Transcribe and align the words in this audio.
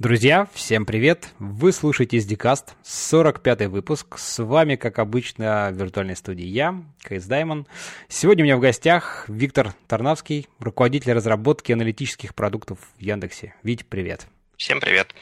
Друзья, 0.00 0.48
всем 0.52 0.86
привет! 0.86 1.28
Вы 1.38 1.70
слушаете 1.70 2.16
SDCast, 2.16 2.70
45-й 2.82 3.68
выпуск. 3.68 4.18
С 4.18 4.42
вами, 4.42 4.74
как 4.74 4.98
обычно, 4.98 5.70
в 5.72 5.76
виртуальной 5.76 6.16
студии 6.16 6.44
я, 6.44 6.82
КС 7.04 7.26
Даймон. 7.26 7.68
Сегодня 8.08 8.42
у 8.42 8.46
меня 8.46 8.56
в 8.56 8.60
гостях 8.60 9.24
Виктор 9.28 9.72
Тарнавский, 9.86 10.48
руководитель 10.58 11.12
разработки 11.12 11.70
аналитических 11.70 12.34
продуктов 12.34 12.80
в 12.98 13.00
Яндексе. 13.00 13.54
Вить, 13.62 13.86
привет! 13.86 14.26
Всем 14.56 14.80
привет! 14.80 15.14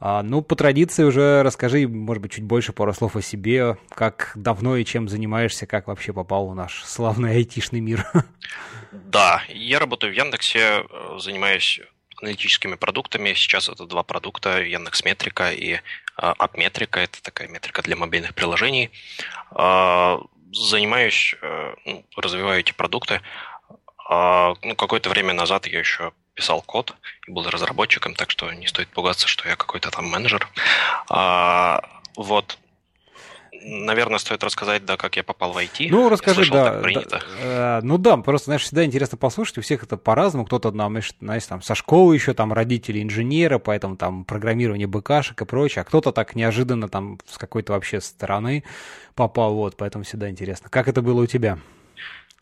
А, 0.00 0.22
ну, 0.22 0.40
по 0.40 0.56
традиции 0.56 1.04
уже 1.04 1.42
расскажи, 1.42 1.86
может 1.86 2.22
быть, 2.22 2.32
чуть 2.32 2.44
больше 2.44 2.72
пару 2.72 2.94
слов 2.94 3.16
о 3.16 3.22
себе, 3.22 3.76
как 3.90 4.32
давно 4.36 4.78
и 4.78 4.86
чем 4.86 5.06
занимаешься, 5.06 5.66
как 5.66 5.86
вообще 5.86 6.14
попал 6.14 6.48
в 6.48 6.54
наш 6.54 6.82
славный 6.84 7.32
айтишный 7.32 7.80
мир. 7.80 8.06
Да, 8.90 9.42
я 9.48 9.80
работаю 9.80 10.14
в 10.14 10.16
Яндексе, 10.16 10.60
э, 10.60 11.18
занимаюсь 11.18 11.80
аналитическими 12.24 12.74
продуктами. 12.74 13.34
Сейчас 13.34 13.68
это 13.68 13.86
два 13.86 14.02
продукта, 14.02 14.62
Яндекс 14.62 15.04
Метрика 15.04 15.52
и 15.52 15.80
Апметрика. 16.16 17.00
Это 17.00 17.22
такая 17.22 17.48
метрика 17.48 17.82
для 17.82 17.96
мобильных 17.96 18.34
приложений. 18.34 18.90
А, 19.50 20.20
занимаюсь, 20.52 21.34
э, 21.42 21.74
ну, 21.84 22.04
развиваю 22.16 22.60
эти 22.60 22.72
продукты. 22.72 23.20
А, 24.08 24.54
ну, 24.62 24.74
какое-то 24.74 25.10
время 25.10 25.34
назад 25.34 25.66
я 25.66 25.78
еще 25.78 26.12
писал 26.34 26.62
код 26.62 26.94
и 27.26 27.30
был 27.30 27.48
разработчиком, 27.48 28.14
так 28.14 28.30
что 28.30 28.52
не 28.52 28.66
стоит 28.66 28.88
пугаться, 28.88 29.28
что 29.28 29.48
я 29.48 29.56
какой-то 29.56 29.90
там 29.90 30.06
менеджер. 30.06 30.48
А, 31.10 31.80
вот 32.16 32.58
наверное, 33.64 34.18
стоит 34.18 34.44
рассказать, 34.44 34.84
да, 34.84 34.96
как 34.96 35.16
я 35.16 35.22
попал 35.22 35.52
в 35.52 35.56
IT. 35.56 35.88
Ну, 35.90 36.08
расскажи, 36.08 36.44
слышал, 36.44 36.54
да. 36.54 36.82
Да, 36.82 37.20
э, 37.40 37.80
ну 37.82 37.98
да, 37.98 38.16
просто, 38.18 38.46
знаешь, 38.46 38.62
всегда 38.62 38.84
интересно 38.84 39.16
послушать, 39.16 39.58
у 39.58 39.62
всех 39.62 39.82
это 39.82 39.96
по-разному, 39.96 40.44
кто-то, 40.44 40.70
знаешь, 40.70 41.46
там, 41.46 41.62
со 41.62 41.74
школы 41.74 42.14
еще, 42.14 42.34
там, 42.34 42.52
родители 42.52 43.02
инженера, 43.02 43.58
поэтому 43.58 43.96
там 43.96 44.24
программирование 44.24 44.86
БКшек 44.86 45.40
и 45.40 45.44
прочее, 45.44 45.82
а 45.82 45.84
кто-то 45.84 46.12
так 46.12 46.34
неожиданно 46.34 46.88
там 46.88 47.18
с 47.26 47.38
какой-то 47.38 47.72
вообще 47.72 48.00
стороны 48.00 48.64
попал, 49.14 49.54
вот, 49.54 49.76
поэтому 49.76 50.04
всегда 50.04 50.28
интересно. 50.28 50.68
Как 50.68 50.88
это 50.88 51.00
было 51.00 51.22
у 51.22 51.26
тебя? 51.26 51.58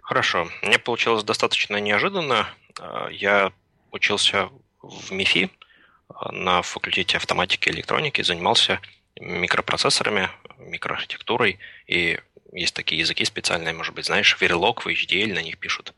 Хорошо. 0.02 0.48
Мне 0.62 0.78
получилось 0.78 1.22
достаточно 1.22 1.76
неожиданно. 1.76 2.48
Э, 2.80 3.06
я 3.12 3.52
учился 3.92 4.48
в 4.82 5.12
МИФИ 5.12 5.48
э, 5.48 6.32
на 6.32 6.62
факультете 6.62 7.16
автоматики 7.16 7.68
и 7.68 7.72
электроники, 7.72 8.22
занимался 8.22 8.80
микропроцессорами, 9.20 10.30
микроархитектурой, 10.58 11.58
и 11.86 12.18
есть 12.52 12.74
такие 12.74 13.00
языки 13.00 13.24
специальные, 13.24 13.74
может 13.74 13.94
быть, 13.94 14.06
знаешь, 14.06 14.36
Verilog, 14.40 14.84
VHDL, 14.84 15.34
на 15.34 15.42
них 15.42 15.58
пишут. 15.58 15.94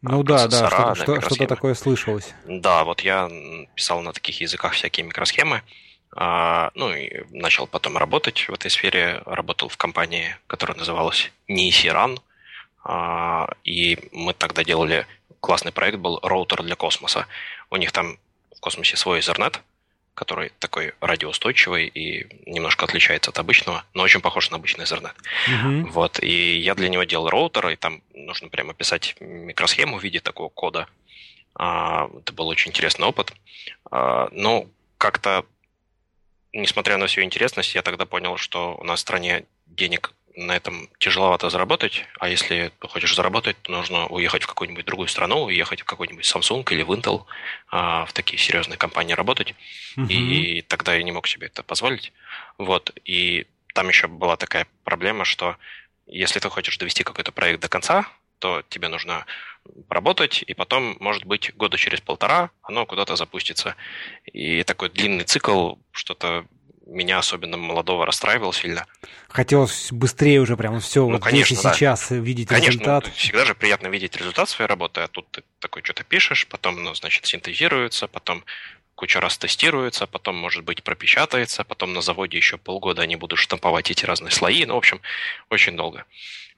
Ну 0.00 0.22
да, 0.22 0.46
да, 0.46 0.68
что-то, 0.68 0.94
что, 0.94 1.20
что-то 1.20 1.46
такое 1.46 1.74
слышалось. 1.74 2.32
Да, 2.46 2.84
вот 2.84 3.00
я 3.00 3.28
писал 3.74 4.00
на 4.00 4.12
таких 4.12 4.40
языках 4.40 4.72
всякие 4.74 5.04
микросхемы, 5.04 5.62
а, 6.16 6.70
ну 6.74 6.92
и 6.92 7.24
начал 7.30 7.66
потом 7.66 7.96
работать 7.98 8.48
в 8.48 8.52
этой 8.52 8.70
сфере, 8.70 9.22
работал 9.26 9.68
в 9.68 9.76
компании, 9.76 10.36
которая 10.46 10.78
называлась 10.78 11.32
Nisirun, 11.48 12.20
а, 12.84 13.48
и 13.64 13.98
мы 14.12 14.34
тогда 14.34 14.62
делали 14.62 15.06
классный 15.40 15.72
проект, 15.72 15.98
был 15.98 16.20
роутер 16.22 16.62
для 16.62 16.76
космоса. 16.76 17.26
У 17.70 17.76
них 17.76 17.92
там 17.92 18.18
в 18.56 18.60
космосе 18.60 18.96
свой 18.96 19.18
Ethernet, 19.18 19.58
который 20.18 20.50
такой 20.58 20.94
радиоустойчивый 21.00 21.86
и 21.86 22.26
немножко 22.44 22.84
отличается 22.84 23.30
от 23.30 23.38
обычного, 23.38 23.84
но 23.94 24.02
очень 24.02 24.20
похож 24.20 24.50
на 24.50 24.56
обычный 24.56 24.84
Ethernet. 24.84 25.14
Uh-huh. 25.48 25.84
Вот, 25.90 26.20
и 26.20 26.58
я 26.58 26.74
для 26.74 26.88
него 26.88 27.04
делал 27.04 27.28
роутер, 27.28 27.68
и 27.68 27.76
там 27.76 28.02
нужно 28.14 28.48
прямо 28.48 28.74
писать 28.74 29.14
микросхему 29.20 29.96
в 29.96 30.02
виде 30.02 30.18
такого 30.18 30.48
кода. 30.48 30.88
А, 31.54 32.10
это 32.18 32.32
был 32.32 32.48
очень 32.48 32.70
интересный 32.70 33.06
опыт. 33.06 33.32
А, 33.92 34.28
но 34.32 34.66
как-то, 34.98 35.44
несмотря 36.52 36.96
на 36.96 37.06
всю 37.06 37.22
интересность, 37.22 37.76
я 37.76 37.82
тогда 37.82 38.04
понял, 38.04 38.36
что 38.38 38.74
у 38.74 38.82
нас 38.82 38.98
в 38.98 39.02
стране 39.02 39.44
денег 39.66 40.12
на 40.36 40.54
этом 40.54 40.88
тяжеловато 40.98 41.50
заработать, 41.50 42.04
а 42.18 42.28
если 42.28 42.72
хочешь 42.80 43.14
заработать, 43.14 43.56
то 43.62 43.72
нужно 43.72 44.06
уехать 44.06 44.44
в 44.44 44.46
какую-нибудь 44.46 44.84
другую 44.84 45.08
страну, 45.08 45.42
уехать 45.44 45.80
в 45.80 45.84
какой-нибудь 45.84 46.24
Samsung 46.24 46.64
или 46.70 46.82
в 46.82 46.92
Intel, 46.92 47.24
а, 47.70 48.04
в 48.04 48.12
такие 48.12 48.38
серьезные 48.38 48.76
компании 48.76 49.14
работать. 49.14 49.54
Uh-huh. 49.96 50.06
И 50.06 50.62
тогда 50.62 50.94
я 50.94 51.02
не 51.02 51.12
мог 51.12 51.26
себе 51.26 51.48
это 51.48 51.62
позволить. 51.62 52.12
Вот. 52.56 52.92
И 53.04 53.46
там 53.74 53.88
еще 53.88 54.06
была 54.06 54.36
такая 54.36 54.66
проблема, 54.84 55.24
что 55.24 55.56
если 56.06 56.40
ты 56.40 56.48
хочешь 56.48 56.78
довести 56.78 57.04
какой-то 57.04 57.32
проект 57.32 57.60
до 57.60 57.68
конца, 57.68 58.06
то 58.38 58.62
тебе 58.68 58.88
нужно 58.88 59.26
поработать, 59.88 60.42
и 60.46 60.54
потом, 60.54 60.96
может 61.00 61.24
быть, 61.24 61.54
года 61.56 61.76
через 61.76 62.00
полтора 62.00 62.50
оно 62.62 62.86
куда-то 62.86 63.16
запустится. 63.16 63.76
И 64.24 64.62
такой 64.62 64.88
длинный 64.88 65.24
цикл, 65.24 65.74
что-то 65.92 66.46
меня 66.88 67.18
особенно 67.18 67.56
молодого 67.56 68.06
расстраивал 68.06 68.52
сильно. 68.52 68.86
Хотелось 69.28 69.92
быстрее 69.92 70.40
уже 70.40 70.56
прям 70.56 70.80
все 70.80 71.04
ну, 71.04 71.12
вот 71.12 71.22
конечно, 71.22 71.54
здесь 71.54 71.60
и 71.60 71.68
да. 71.68 71.74
сейчас 71.74 72.10
видеть 72.10 72.48
конечно, 72.48 72.70
результат. 72.70 73.04
Ну, 73.06 73.12
всегда 73.12 73.44
же 73.44 73.54
приятно 73.54 73.88
видеть 73.88 74.16
результат 74.16 74.48
своей 74.48 74.68
работы, 74.68 75.02
а 75.02 75.08
тут 75.08 75.30
ты 75.30 75.42
такой 75.58 75.82
что-то 75.82 76.04
пишешь, 76.04 76.46
потом, 76.46 76.82
ну, 76.82 76.94
значит, 76.94 77.26
синтезируется, 77.26 78.08
потом 78.08 78.44
куча 78.94 79.20
раз 79.20 79.38
тестируется, 79.38 80.06
потом, 80.06 80.36
может 80.36 80.64
быть, 80.64 80.82
пропечатается, 80.82 81.62
потом 81.62 81.92
на 81.92 82.00
заводе 82.00 82.36
еще 82.36 82.56
полгода 82.56 83.02
они 83.02 83.16
будут 83.16 83.38
штамповать 83.38 83.90
эти 83.90 84.04
разные 84.04 84.32
слои, 84.32 84.64
ну, 84.64 84.74
в 84.74 84.78
общем, 84.78 85.00
очень 85.50 85.76
долго. 85.76 86.04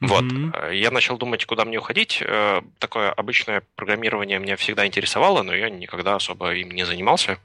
Mm-hmm. 0.01 0.07
Вот. 0.09 0.73
Я 0.73 0.91
начал 0.91 1.19
думать, 1.19 1.45
куда 1.45 1.67
мне 1.67 1.79
уходить. 1.79 2.23
Э, 2.23 2.63
такое 2.79 3.13
обычное 3.13 3.63
программирование 3.77 4.39
меня 4.39 4.57
всегда 4.57 4.87
интересовало, 4.87 5.43
но 5.43 5.55
я 5.55 5.69
никогда 5.69 6.15
особо 6.17 6.55
им 6.55 6.71
не 6.71 6.87
занимался. 6.87 7.39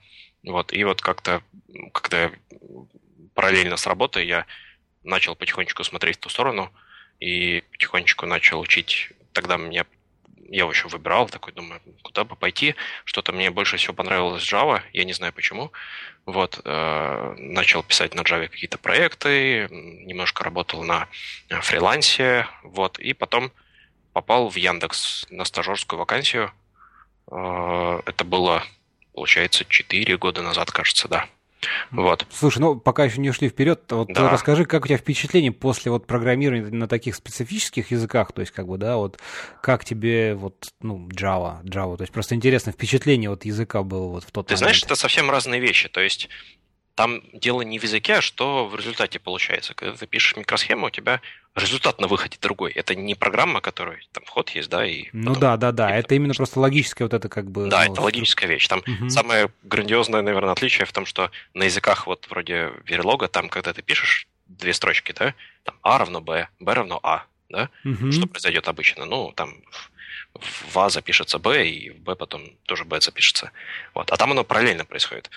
Вот, 0.46 0.74
и 0.74 0.84
вот 0.84 1.02
как-то, 1.02 1.42
когда 1.92 2.32
параллельно 3.34 3.78
с 3.78 3.88
работой 3.88 4.26
я 4.26 4.46
начал 5.04 5.36
потихонечку 5.36 5.84
смотреть 5.84 6.18
в 6.18 6.22
ту 6.22 6.30
сторону 6.30 6.72
и 7.20 7.64
потихонечку 7.72 8.26
начал 8.26 8.60
учить. 8.60 9.12
Тогда 9.34 9.58
мне 9.58 9.86
я 10.48 10.66
еще 10.66 10.88
выбирал, 10.88 11.28
такой 11.28 11.54
думаю, 11.54 11.82
куда 12.04 12.24
бы 12.24 12.36
пойти. 12.36 12.76
Что-то 13.04 13.32
мне 13.32 13.50
больше 13.50 13.78
всего 13.78 13.94
понравилось 13.94 14.44
Java, 14.44 14.82
я 14.94 15.04
не 15.04 15.14
знаю 15.14 15.34
почему. 15.34 15.72
Вот, 16.26 16.62
э, 16.64 17.36
начал 17.38 17.84
писать 17.84 18.14
на 18.14 18.22
Java 18.22 18.48
какие-то 18.48 18.78
проекты, 18.78 19.68
немножко 19.72 20.44
работал 20.44 20.84
на 20.84 21.08
фрилансе, 21.50 22.48
вот, 22.64 23.00
и 23.00 23.14
потом 23.14 23.52
попал 24.14 24.50
в 24.50 24.56
Яндекс 24.56 25.26
на 25.30 25.46
стажерскую 25.46 26.00
вакансию. 26.00 26.52
Э, 27.32 28.02
это 28.06 28.24
было 28.24 28.64
получается, 29.16 29.66
4 29.68 30.18
года 30.18 30.42
назад, 30.42 30.72
кажется, 30.72 31.08
да. 31.08 31.26
Вот. 31.90 32.28
Слушай, 32.32 32.60
ну 32.60 32.76
пока 32.76 33.06
еще 33.06 33.20
не 33.20 33.30
ушли 33.30 33.50
вперед, 33.50 33.82
вот 33.90 34.10
да. 34.14 34.30
расскажи, 34.30 34.66
как 34.66 34.84
у 34.84 34.88
тебя 34.88 34.98
впечатление 34.98 35.52
после 35.52 35.92
вот 35.92 36.06
программирования 36.06 36.68
на 36.70 36.88
таких 36.88 37.16
специфических 37.16 37.90
языках, 37.90 38.34
то 38.34 38.42
есть 38.42 38.52
как 38.52 38.68
бы, 38.68 38.78
да, 38.78 38.98
вот 38.98 39.20
как 39.64 39.84
тебе 39.84 40.36
вот, 40.36 40.68
ну, 40.82 41.08
Java, 41.10 41.64
Java, 41.64 41.98
то 41.98 42.04
есть 42.04 42.14
просто 42.14 42.36
интересно, 42.36 42.72
впечатление 42.72 43.32
вот 43.32 43.46
языка 43.46 43.82
было 43.82 44.08
вот 44.08 44.24
в 44.24 44.32
тот 44.32 44.48
Ты 44.48 44.54
момент. 44.54 44.60
знаешь, 44.60 44.84
это 44.84 44.96
совсем 44.96 45.32
разные 45.32 45.60
вещи, 45.60 45.90
то 45.90 46.02
есть 46.02 46.30
там 46.96 47.22
дело 47.34 47.62
не 47.62 47.78
в 47.78 47.84
языке, 47.84 48.16
а 48.16 48.22
что 48.22 48.68
в 48.68 48.76
результате 48.76 49.20
получается. 49.20 49.74
Когда 49.74 49.96
ты 49.96 50.08
пишешь 50.08 50.38
микросхему, 50.38 50.88
у 50.88 50.90
тебя 50.90 51.22
результат 51.54 52.00
на 52.00 52.08
выходе 52.08 52.38
другой. 52.42 52.72
Это 52.72 52.96
не 52.96 53.16
программа, 53.16 53.60
которая 53.60 54.00
там 54.14 54.24
вход 54.26 54.50
есть, 54.52 54.70
да, 54.70 54.86
и 54.86 55.10
Ну 55.12 55.36
да, 55.36 55.58
да, 55.58 55.74
да. 55.74 55.94
Это 55.94 56.16
именно 56.16 56.34
просто 56.34 56.60
логическая 56.60 57.06
вот 57.06 57.14
это 57.14 57.28
как 57.28 57.52
бы. 57.52 57.68
Да, 57.68 57.86
ну, 57.86 57.92
это 57.92 58.02
логическая 58.02 58.50
вещь. 58.50 58.68
Там 58.68 58.80
угу. 58.80 59.10
самое 59.10 59.50
грандиозное, 59.64 60.22
наверное, 60.22 60.54
отличие 60.54 60.86
в 60.86 60.94
том, 60.94 61.06
что 61.06 61.32
на 61.54 61.64
языках 61.64 62.08
вот 62.08 62.28
вроде 62.30 62.72
Verilog, 62.86 63.28
там, 63.28 63.50
когда 63.50 63.74
ты 63.74 63.82
пишешь 63.82 64.28
две 64.48 64.74
строчки, 64.74 65.14
да, 65.18 65.34
там 65.64 65.76
А 65.82 65.98
равно 65.98 66.22
Б, 66.22 66.48
Б 66.60 66.74
равно 66.74 67.00
А, 67.04 67.26
да, 67.50 67.70
угу. 67.84 68.12
что 68.14 68.26
произойдет 68.28 68.70
обычно? 68.70 69.06
Ну, 69.06 69.34
там 69.36 69.54
в 70.34 70.80
А 70.80 70.90
запишется 70.90 71.40
Б, 71.40 71.68
и 71.68 71.90
в 71.90 72.00
Б 72.00 72.16
потом 72.16 72.52
тоже 72.64 72.86
Б 72.86 73.02
запишется. 73.02 73.52
Вот. 73.94 74.12
А 74.12 74.18
там 74.18 74.32
оно 74.32 74.46
параллельно 74.46 74.86
происходит 74.86 75.30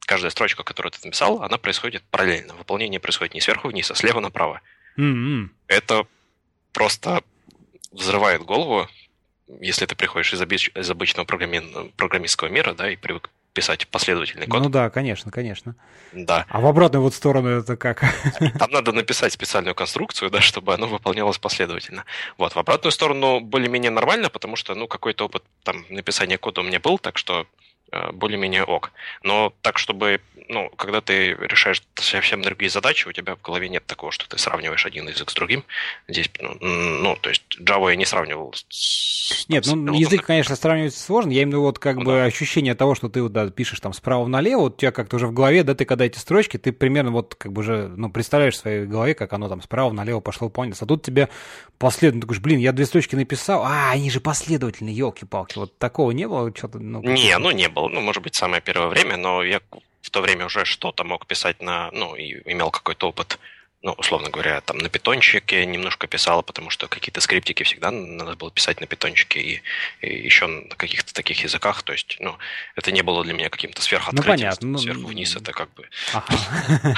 каждая 0.00 0.30
строчка, 0.30 0.62
которую 0.62 0.92
ты 0.92 0.98
написал, 1.04 1.42
она 1.42 1.58
происходит 1.58 2.02
параллельно. 2.10 2.54
Выполнение 2.54 3.00
происходит 3.00 3.34
не 3.34 3.40
сверху 3.40 3.68
вниз, 3.68 3.90
а 3.90 3.94
слева 3.94 4.20
направо. 4.20 4.60
Mm-hmm. 4.96 5.48
Это 5.68 6.06
просто 6.72 7.22
взрывает 7.90 8.42
голову, 8.42 8.88
если 9.60 9.86
ты 9.86 9.94
приходишь 9.94 10.32
из, 10.32 10.40
обыч... 10.40 10.70
из 10.74 10.90
обычного 10.90 11.26
программи... 11.26 11.90
программистского 11.96 12.48
мира, 12.48 12.74
да, 12.74 12.90
и 12.90 12.96
привык 12.96 13.30
писать 13.52 13.88
последовательный 13.88 14.46
код. 14.46 14.62
Ну 14.62 14.68
да, 14.68 14.90
конечно, 14.90 15.30
конечно. 15.30 15.74
Да. 16.12 16.44
А 16.50 16.60
в 16.60 16.66
обратную 16.66 17.02
вот 17.02 17.14
сторону 17.14 17.48
это 17.48 17.76
как? 17.78 18.04
Там 18.58 18.70
надо 18.70 18.92
написать 18.92 19.32
специальную 19.32 19.74
конструкцию, 19.74 20.30
да, 20.30 20.42
чтобы 20.42 20.74
оно 20.74 20.86
выполнялось 20.86 21.38
последовательно. 21.38 22.04
Вот, 22.36 22.54
в 22.54 22.58
обратную 22.58 22.92
сторону 22.92 23.40
более-менее 23.40 23.90
нормально, 23.90 24.28
потому 24.28 24.56
что, 24.56 24.74
ну, 24.74 24.86
какой-то 24.86 25.24
опыт 25.24 25.42
там 25.62 25.86
написания 25.88 26.36
кода 26.36 26.60
у 26.60 26.64
меня 26.64 26.80
был, 26.80 26.98
так 26.98 27.16
что 27.16 27.46
более-менее 28.12 28.64
ок. 28.64 28.92
Но 29.22 29.52
так, 29.62 29.78
чтобы 29.78 30.20
ну, 30.48 30.70
когда 30.76 31.00
ты 31.00 31.32
решаешь 31.34 31.82
совсем 31.96 32.42
другие 32.42 32.70
задачи, 32.70 33.08
у 33.08 33.12
тебя 33.12 33.34
в 33.34 33.42
голове 33.42 33.68
нет 33.68 33.84
такого, 33.86 34.12
что 34.12 34.28
ты 34.28 34.38
сравниваешь 34.38 34.86
один 34.86 35.08
язык 35.08 35.30
с 35.30 35.34
другим. 35.34 35.64
Здесь, 36.08 36.30
ну, 36.40 36.56
ну 36.60 37.16
то 37.16 37.30
есть 37.30 37.42
Java 37.60 37.90
я 37.90 37.96
не 37.96 38.04
сравнивал 38.04 38.54
с... 38.68 39.48
Нет, 39.48 39.64
там, 39.64 39.84
ну, 39.84 39.94
с 39.94 39.98
язык, 39.98 40.24
конечно, 40.24 40.54
сравнивать 40.56 40.94
сложно. 40.94 41.30
Я 41.30 41.42
именно 41.42 41.58
вот 41.58 41.78
как 41.78 41.96
ну, 41.96 42.04
бы 42.04 42.12
да. 42.12 42.24
ощущение 42.24 42.74
того, 42.74 42.94
что 42.94 43.08
ты 43.08 43.22
вот, 43.22 43.32
да, 43.32 43.50
пишешь 43.50 43.80
там 43.80 43.92
справа 43.92 44.26
налево, 44.26 44.60
вот 44.60 44.74
у 44.74 44.76
тебя 44.78 44.92
как-то 44.92 45.16
уже 45.16 45.26
в 45.26 45.32
голове, 45.32 45.64
да, 45.64 45.74
ты 45.74 45.84
когда 45.84 46.04
эти 46.04 46.18
строчки, 46.18 46.56
ты 46.56 46.72
примерно 46.72 47.10
вот 47.10 47.34
как 47.34 47.52
бы 47.52 47.60
уже, 47.60 47.88
ну, 47.88 48.10
представляешь 48.10 48.54
в 48.54 48.58
своей 48.58 48.86
голове, 48.86 49.14
как 49.14 49.32
оно 49.32 49.48
там 49.48 49.62
справа 49.62 49.92
налево 49.92 50.20
пошло, 50.20 50.48
понял. 50.48 50.74
А 50.78 50.86
тут 50.86 51.02
тебе 51.02 51.28
последовательно, 51.78 52.22
ты 52.22 52.26
говоришь, 52.26 52.42
блин, 52.42 52.58
я 52.60 52.72
две 52.72 52.86
строчки 52.86 53.16
написал, 53.16 53.64
а, 53.64 53.90
они 53.90 54.10
же 54.10 54.20
последовательные, 54.20 54.94
елки-палки. 54.94 55.58
Вот 55.58 55.76
такого 55.78 56.12
не 56.12 56.28
было? 56.28 56.52
Что-то, 56.54 56.78
ну, 56.78 57.02
не, 57.02 57.36
ну, 57.38 57.50
не 57.50 57.68
было. 57.68 57.75
Ну, 57.76 58.00
может 58.00 58.22
быть, 58.22 58.34
самое 58.34 58.62
первое 58.62 58.88
время, 58.88 59.16
но 59.16 59.42
я 59.42 59.60
в 60.00 60.10
то 60.10 60.20
время 60.20 60.46
уже 60.46 60.64
что-то 60.64 61.04
мог 61.04 61.26
писать 61.26 61.60
на, 61.60 61.90
ну, 61.92 62.14
и 62.14 62.40
имел 62.50 62.70
какой-то 62.70 63.08
опыт, 63.08 63.38
ну, 63.82 63.92
условно 63.92 64.30
говоря, 64.30 64.60
там 64.62 64.78
на 64.78 64.88
питончике 64.88 65.66
немножко 65.66 66.06
писал, 66.06 66.42
потому 66.42 66.70
что 66.70 66.88
какие-то 66.88 67.20
скриптики 67.20 67.62
всегда 67.64 67.90
надо 67.90 68.34
было 68.34 68.50
писать 68.50 68.80
на 68.80 68.86
питончике 68.86 69.40
и, 69.40 69.62
и 70.00 70.24
еще 70.24 70.46
на 70.46 70.74
каких-то 70.74 71.12
таких 71.12 71.44
языках, 71.44 71.82
то 71.82 71.92
есть, 71.92 72.16
ну, 72.18 72.36
это 72.76 72.90
не 72.92 73.02
было 73.02 73.22
для 73.22 73.34
меня 73.34 73.50
каким-то 73.50 73.82
сверхоткрытием. 73.82 74.26
Ну, 74.26 74.32
понятно. 74.32 74.68
Ну, 74.68 74.78
сверху 74.78 75.06
вниз 75.08 75.36
это 75.36 75.52
как 75.52 75.68
бы... 75.74 75.88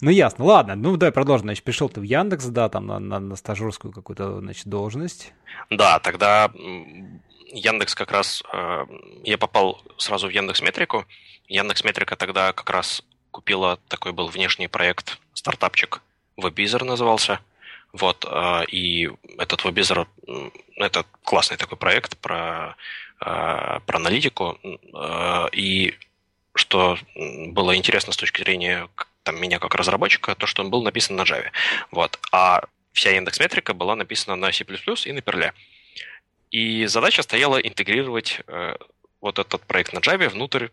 Ну, 0.00 0.10
ясно. 0.10 0.44
Ладно, 0.44 0.74
ну, 0.74 0.96
давай 0.96 1.12
продолжим. 1.12 1.46
Значит, 1.46 1.64
пришел 1.64 1.88
ты 1.88 2.00
в 2.00 2.04
Яндекс, 2.04 2.46
да, 2.46 2.68
там 2.68 2.86
на 2.86 3.36
стажерскую 3.36 3.92
какую-то, 3.92 4.40
значит, 4.40 4.66
должность. 4.66 5.32
Да, 5.70 5.98
тогда 5.98 6.50
Яндекс 7.52 7.94
как 7.94 8.10
раз... 8.10 8.42
Э, 8.52 8.86
я 9.24 9.38
попал 9.38 9.82
сразу 9.98 10.26
в 10.28 10.30
Яндекс 10.30 10.62
Метрику, 10.62 11.06
Яндекс 11.48 11.84
Метрика 11.84 12.16
тогда 12.16 12.52
как 12.52 12.70
раз 12.70 13.02
купила 13.30 13.78
такой 13.88 14.12
был 14.12 14.28
внешний 14.28 14.68
проект, 14.68 15.18
стартапчик, 15.34 16.02
WebVisor 16.40 16.84
назывался. 16.84 17.40
Вот, 17.92 18.24
а, 18.26 18.62
и 18.62 19.10
этот 19.38 19.64
WebVisor, 19.64 20.06
это 20.76 21.04
классный 21.24 21.58
такой 21.58 21.76
проект 21.76 22.16
про, 22.18 22.76
а, 23.20 23.80
про 23.80 23.96
аналитику. 23.96 24.58
И 25.52 25.94
что 26.54 26.98
было 27.14 27.76
интересно 27.76 28.12
с 28.12 28.16
точки 28.16 28.42
зрения 28.42 28.88
там, 29.24 29.40
меня 29.40 29.58
как 29.58 29.74
разработчика, 29.74 30.34
то, 30.34 30.46
что 30.46 30.62
он 30.62 30.70
был 30.70 30.82
написан 30.82 31.16
на 31.16 31.22
Java. 31.22 31.50
Вот. 31.90 32.18
А 32.32 32.64
вся 32.92 33.10
индекс 33.12 33.40
метрика 33.40 33.74
была 33.74 33.94
написана 33.94 34.36
на 34.36 34.52
C++ 34.52 34.64
и 34.64 35.12
на 35.12 35.18
Perl. 35.18 35.52
И 36.52 36.86
задача 36.86 37.22
стояла 37.22 37.56
интегрировать 37.56 38.40
э, 38.46 38.76
вот 39.20 39.38
этот 39.38 39.62
проект 39.62 39.92
на 39.92 39.98
Java 39.98 40.28
внутрь 40.28 40.68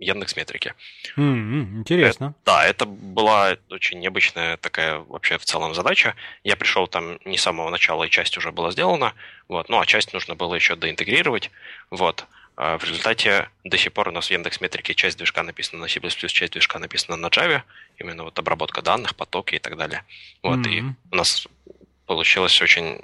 Яндекс 0.00 0.34
Метрики. 0.34 0.74
Mm-hmm, 1.16 1.78
интересно. 1.78 2.24
Это, 2.24 2.34
да, 2.46 2.66
это 2.66 2.86
была 2.86 3.56
очень 3.70 4.00
необычная 4.00 4.56
такая 4.56 4.98
вообще 4.98 5.38
в 5.38 5.44
целом 5.44 5.74
задача. 5.74 6.16
Я 6.42 6.56
пришел 6.56 6.88
там 6.88 7.18
не 7.24 7.36
с 7.36 7.42
самого 7.42 7.70
начала, 7.70 8.04
и 8.04 8.10
часть 8.10 8.36
уже 8.38 8.50
была 8.50 8.72
сделана, 8.72 9.14
вот, 9.48 9.68
ну 9.68 9.78
а 9.78 9.86
часть 9.86 10.12
нужно 10.12 10.34
было 10.34 10.54
еще 10.54 10.74
доинтегрировать, 10.74 11.50
вот. 11.90 12.26
А 12.56 12.78
в 12.78 12.84
результате 12.84 13.48
до 13.64 13.78
сих 13.78 13.92
пор 13.92 14.08
у 14.08 14.12
нас 14.12 14.28
в 14.28 14.30
Яндекс 14.30 14.60
Метрике 14.60 14.94
часть 14.94 15.18
движка 15.18 15.42
написана 15.42 15.82
на 15.82 15.88
C++, 15.88 16.00
часть 16.00 16.52
движка 16.52 16.78
написана 16.78 17.16
на 17.16 17.26
Java, 17.26 17.62
именно 17.98 18.24
вот 18.24 18.38
обработка 18.38 18.82
данных, 18.82 19.14
потоки 19.14 19.54
и 19.54 19.58
так 19.58 19.76
далее. 19.76 20.04
Вот, 20.42 20.58
mm-hmm. 20.58 20.72
и 20.72 20.82
у 21.12 21.16
нас 21.16 21.46
получилось 22.10 22.60
очень 22.60 22.98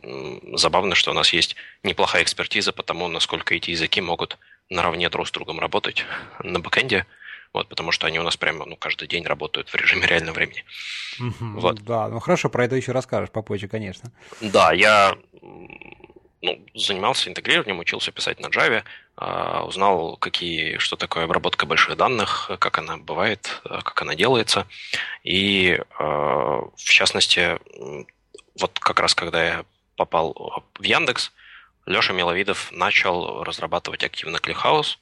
забавно, 0.58 0.96
что 0.96 1.12
у 1.12 1.14
нас 1.14 1.32
есть 1.32 1.54
неплохая 1.84 2.24
экспертиза 2.24 2.72
по 2.72 2.82
тому, 2.82 3.06
насколько 3.06 3.54
эти 3.54 3.70
языки 3.70 4.00
могут 4.00 4.36
наравне 4.68 5.08
друг 5.08 5.28
с 5.28 5.30
другом 5.30 5.60
работать 5.60 6.04
на 6.42 6.58
бэкэнде, 6.58 7.06
вот, 7.52 7.68
потому 7.68 7.92
что 7.92 8.08
они 8.08 8.18
у 8.18 8.24
нас 8.24 8.36
прямо 8.36 8.64
ну, 8.66 8.74
каждый 8.74 9.06
день 9.06 9.24
работают 9.24 9.68
в 9.68 9.76
режиме 9.76 10.08
реального 10.08 10.34
времени. 10.34 10.64
Mm-hmm, 11.20 11.60
вот. 11.60 11.84
Да, 11.84 12.08
ну 12.08 12.18
хорошо, 12.18 12.48
про 12.48 12.64
это 12.64 12.74
еще 12.74 12.90
расскажешь 12.90 13.30
попозже, 13.30 13.68
конечно. 13.68 14.10
Да, 14.40 14.72
я 14.72 15.16
ну, 16.42 16.60
занимался 16.74 17.30
интегрированием, 17.30 17.78
учился 17.78 18.10
писать 18.10 18.40
на 18.40 18.48
Java, 18.48 18.82
а, 19.14 19.64
узнал, 19.64 20.16
какие, 20.16 20.78
что 20.78 20.96
такое 20.96 21.26
обработка 21.26 21.64
больших 21.64 21.96
данных, 21.96 22.50
как 22.58 22.78
она 22.78 22.96
бывает, 22.96 23.62
как 23.62 24.02
она 24.02 24.16
делается. 24.16 24.66
И 25.22 25.80
а, 25.96 26.62
в 26.74 26.90
частности, 26.90 27.60
вот 28.58 28.78
как 28.78 29.00
раз 29.00 29.14
когда 29.14 29.44
я 29.44 29.64
попал 29.96 30.64
в 30.78 30.82
Яндекс, 30.82 31.32
Леша 31.86 32.12
Миловидов 32.12 32.72
начал 32.72 33.44
разрабатывать 33.44 34.02
активно 34.02 34.38
Клихаус, 34.38 34.98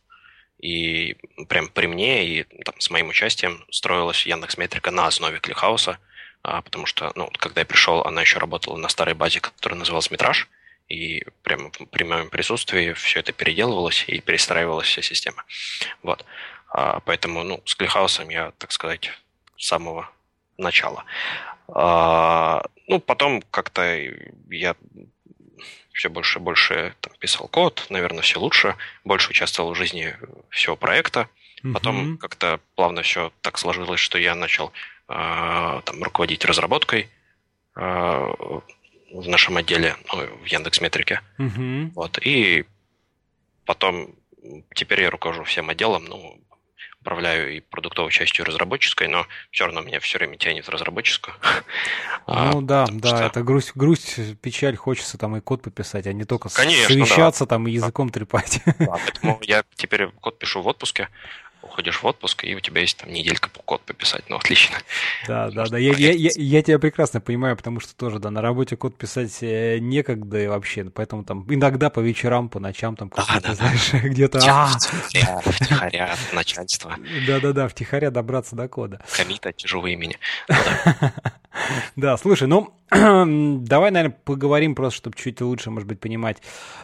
и 0.59 1.17
прям 1.49 1.69
при 1.69 1.87
мне 1.87 2.27
и 2.27 2.43
там, 2.65 2.79
с 2.79 2.91
моим 2.91 3.09
участием 3.09 3.65
строилась 3.71 4.27
Яндекс 4.27 4.57
Метрика 4.57 4.91
на 4.91 5.07
основе 5.07 5.41
Клихауса, 5.41 5.99
а, 6.43 6.63
потому 6.63 6.87
что, 6.87 7.13
ну, 7.17 7.31
когда 7.39 7.63
я 7.63 7.65
пришел, 7.67 8.03
она 8.03 8.21
еще 8.21 8.39
работала 8.39 8.77
на 8.77 8.89
старой 8.89 9.15
базе, 9.15 9.41
которая 9.41 9.79
называлась 9.79 10.11
Метраж, 10.11 10.49
и 10.89 11.25
прямо 11.43 11.71
при 11.71 12.05
моем 12.05 12.29
присутствии 12.29 12.93
все 12.93 13.21
это 13.21 13.33
переделывалось 13.33 14.05
и 14.07 14.21
перестраивалась 14.21 14.89
вся 14.89 15.03
система. 15.03 15.45
Вот. 16.03 16.25
А, 16.69 17.01
поэтому, 17.01 17.43
ну, 17.43 17.63
с 17.65 17.75
Клихаусом 17.75 18.29
я, 18.29 18.53
так 18.59 18.73
сказать, 18.73 19.11
с 19.57 19.67
самого 19.67 20.11
начала. 20.59 21.05
А, 21.69 22.65
ну, 22.87 23.01
потом 23.01 23.43
как-то 23.51 23.83
я 24.51 24.77
все 25.93 26.11
больше 26.11 26.39
и 26.39 26.43
больше 26.43 26.95
там, 27.01 27.13
писал 27.19 27.49
код, 27.49 27.87
наверное, 27.89 28.23
все 28.23 28.39
лучше, 28.39 28.77
больше 29.05 29.31
участвовал 29.31 29.73
в 29.73 29.77
жизни 29.77 30.17
всего 30.51 30.77
проекта. 30.77 31.29
Потом 31.73 32.15
mm-hmm. 32.15 32.17
как-то 32.19 32.61
плавно 32.75 33.03
все 33.03 33.33
так 33.41 33.57
сложилось, 33.57 34.01
что 34.01 34.19
я 34.19 34.35
начал 34.35 34.73
э, 35.09 35.81
там, 35.85 36.03
руководить 36.03 36.45
разработкой 36.45 37.09
э, 37.75 37.81
в 37.81 39.29
нашем 39.29 39.57
отделе, 39.57 39.97
ну, 40.13 40.27
в 40.43 40.45
Яндекс 40.45 40.83
Метрике. 40.83 41.23
Mm-hmm. 41.39 41.93
Вот, 41.95 42.19
и 42.21 42.67
потом 43.65 44.15
теперь 44.75 45.01
я 45.03 45.11
руковожу 45.11 45.45
всем 45.45 45.71
отделом, 45.71 46.05
ну, 46.05 46.39
управляю 47.05 47.55
и 47.55 47.61
продуктовой 47.61 48.11
частью, 48.11 48.45
и 48.45 48.49
разработческой, 48.49 49.09
но 49.09 49.27
все 49.51 49.67
равно 49.67 49.83
меня 49.83 50.01
все 50.01 50.17
время 50.19 50.39
тянет 50.39 50.67
в 50.67 50.71
разработческую. 50.71 51.37
А, 52.27 52.53
ну 52.53 52.63
да, 52.63 52.87
да, 52.91 53.09
что... 53.09 53.19
это 53.19 53.43
грусть, 53.43 53.73
грусть, 53.75 54.19
печаль, 54.41 54.77
хочется 54.77 55.19
там 55.19 55.37
и 55.37 55.43
код 55.43 55.61
пописать, 55.61 56.07
а 56.07 56.13
не 56.15 56.25
только 56.25 56.49
Конечно, 56.49 56.89
совещаться 56.89 57.45
да. 57.45 57.51
там 57.51 57.69
и 57.69 57.73
языком 57.73 58.07
да. 58.07 58.15
трепать. 58.15 58.63
Да, 58.65 58.97
поэтому 59.05 59.39
я 59.43 59.63
теперь 59.75 60.07
код 60.23 60.39
пишу 60.39 60.63
в 60.63 60.67
отпуске, 60.67 61.11
уходишь 61.75 62.03
в 62.03 62.07
отпуск, 62.07 62.45
и 62.45 62.55
у 62.55 62.61
тебя 62.61 62.83
есть 62.83 62.97
там 62.99 63.13
неделька 63.13 63.51
по 63.51 63.61
код 63.63 63.83
пописать. 63.83 64.23
Ну, 64.29 64.37
отлично. 64.37 64.77
Да, 65.27 65.51
да, 65.51 65.67
да. 65.67 65.77
Я, 65.77 65.93
я, 65.95 66.13
я, 66.13 66.31
я 66.37 66.63
тебя 66.63 66.79
прекрасно 66.79 67.21
понимаю, 67.21 67.57
потому 67.57 67.81
что 67.81 67.97
тоже, 67.97 68.21
да, 68.21 68.31
на 68.31 68.41
работе 68.41 68.77
код 68.77 68.97
писать 68.97 69.37
э, 69.43 69.79
некогда 69.81 70.41
и 70.41 70.47
вообще, 70.47 70.85
поэтому 70.85 71.25
там 71.25 71.45
иногда 71.53 71.91
по 71.91 71.99
вечерам, 71.99 72.49
по 72.49 72.61
ночам 72.61 72.95
там 72.95 73.11
да, 73.17 73.41
да, 73.41 73.55
знаешь, 73.55 73.91
да. 73.93 73.99
где-то... 73.99 74.41
А! 74.45 74.69
Втихаря, 74.69 76.15
начальство. 76.33 76.97
Да-да-да, 77.27 77.67
втихаря 77.67 78.13
добраться 78.13 78.55
до 78.55 78.69
кода. 78.69 79.05
Комита 79.17 79.53
чужого 79.53 79.89
имени. 79.89 80.17
Да, 81.97 82.17
слушай, 82.17 82.49
ну, 82.49 82.75
давай, 82.91 83.91
наверное, 83.91 84.17
поговорим 84.25 84.75
просто, 84.75 84.99
чтобы 84.99 85.17
чуть 85.17 85.41
лучше, 85.41 85.71
может 85.71 85.89
быть, 85.89 86.01
понимать, 86.01 86.39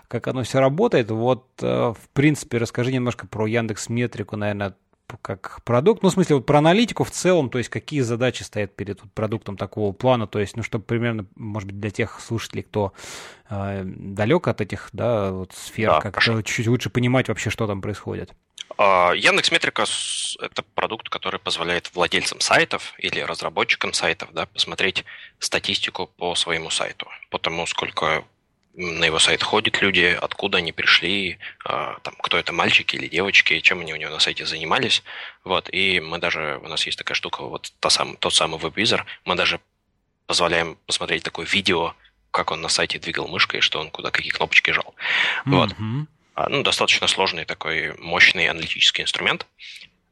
как 0.09 0.29
оно 0.29 0.43
все 0.43 0.61
работает. 0.61 1.11
Вот, 1.11 1.47
э, 1.61 1.67
в 1.67 2.09
принципе, 2.13 2.59
расскажи 2.59 2.93
немножко 2.93 3.27
про 3.27 3.47
Яндекс 3.47 3.89
Метрику, 3.89 4.37
наверное, 4.37 4.75
как 5.23 5.61
продукт, 5.65 6.03
ну, 6.03 6.09
в 6.09 6.13
смысле, 6.13 6.37
вот 6.37 6.47
про 6.47 6.59
аналитику 6.59 7.03
в 7.03 7.11
целом, 7.11 7.51
то 7.51 7.59
есть 7.59 7.69
какие 7.69 8.01
задачи 8.01 8.43
стоят 8.43 8.77
перед 8.77 9.03
вот, 9.03 9.13
продуктом 9.13 9.57
такого 9.57 9.93
плана, 9.93 10.29
то 10.29 10.39
есть, 10.39 10.57
ну, 10.57 10.63
чтобы 10.63 10.85
примерно, 10.85 11.27
может 11.35 11.67
быть, 11.67 11.81
для 11.81 11.91
тех 11.91 12.21
слушателей, 12.21 12.63
кто 12.63 12.93
э, 13.49 13.83
далек 13.85 14.47
от 14.47 14.61
этих, 14.61 14.89
да, 14.93 15.33
вот 15.33 15.53
сфер, 15.53 15.91
да, 15.91 16.01
как 16.01 16.21
чуть-чуть 16.21 16.69
лучше 16.69 16.91
понимать 16.91 17.29
вообще, 17.29 17.51
что 17.51 17.67
там 17.67 17.83
происходит. 17.83 18.33
А, 18.79 19.13
Яндекс 19.13 19.51
Метрика– 19.51 19.85
это 20.41 20.63
продукт, 20.63 21.09
который 21.09 21.41
позволяет 21.41 21.95
владельцам 21.95 22.41
сайтов 22.41 22.95
или 22.99 23.21
разработчикам 23.21 23.93
сайтов 23.93 24.33
да, 24.33 24.47
посмотреть 24.47 25.05
статистику 25.39 26.07
по 26.07 26.35
своему 26.35 26.71
сайту, 26.71 27.09
по 27.31 27.39
тому, 27.39 27.67
сколько 27.67 28.25
на 28.75 29.05
его 29.05 29.19
сайт 29.19 29.43
ходят 29.43 29.83
люди, 29.83 30.17
откуда 30.21 30.59
они 30.59 30.73
пришли, 30.73 31.39
а, 31.65 31.99
там, 32.03 32.15
кто 32.23 32.39
это 32.39 32.53
мальчики 32.53 32.97
или 32.97 33.09
девочки, 33.09 33.61
чем 33.61 33.81
они 33.81 33.93
у 33.93 33.97
него 33.97 34.11
на 34.11 34.21
сайте 34.21 34.47
занимались. 34.47 35.03
Вот. 35.45 35.69
И 35.73 36.01
мы 36.01 36.19
даже, 36.19 36.61
у 36.63 36.69
нас 36.69 36.87
есть 36.87 36.99
такая 36.99 37.15
штука, 37.15 37.43
вот 37.43 37.73
та 37.81 37.91
сам, 37.91 38.17
тот 38.17 38.33
самый 38.33 38.59
веб-визор, 38.59 39.07
мы 39.25 39.35
даже 39.35 39.61
позволяем 40.27 40.79
посмотреть 40.87 41.25
такое 41.25 41.47
видео, 41.47 41.95
как 42.31 42.53
он 42.53 42.61
на 42.61 42.69
сайте 42.69 42.99
двигал 42.99 43.27
мышкой, 43.27 43.61
что 43.61 43.81
он 43.81 43.91
куда 43.91 44.11
какие 44.11 44.31
кнопочки 44.31 44.71
жал. 44.71 44.95
Mm-hmm. 45.45 45.51
Вот. 45.51 45.75
А, 46.41 46.49
ну, 46.49 46.63
достаточно 46.63 47.07
сложный 47.07 47.45
такой 47.45 47.95
мощный 47.99 48.49
аналитический 48.49 49.03
инструмент. 49.03 49.47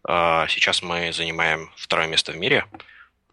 А, 0.04 0.47
сейчас 0.49 0.82
мы 0.82 1.11
занимаем 1.12 1.70
второе 1.76 2.06
место 2.06 2.32
в 2.32 2.37
мире. 2.37 2.66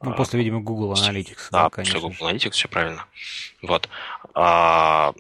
Ну, 0.02 0.14
после, 0.14 0.40
видимо, 0.40 0.62
Google 0.62 0.94
Analytics. 0.94 1.48
Да, 1.52 1.64
да 1.64 1.70
после 1.70 2.00
Google 2.00 2.30
Analytics, 2.30 2.52
все 2.52 2.70
правильно. 2.70 3.06
Вот. 3.62 3.90
А, 4.34 5.14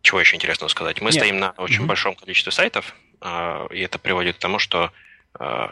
чего 0.00 0.20
еще 0.20 0.36
интересного 0.36 0.68
сказать? 0.68 1.02
Мы 1.02 1.10
Нет. 1.10 1.14
стоим 1.14 1.40
на 1.40 1.50
очень 1.58 1.80
угу. 1.80 1.88
большом 1.88 2.14
количестве 2.14 2.52
сайтов, 2.52 2.94
и 3.70 3.80
это 3.80 3.98
приводит 3.98 4.36
к 4.36 4.40
тому, 4.40 4.58
что 4.58 4.90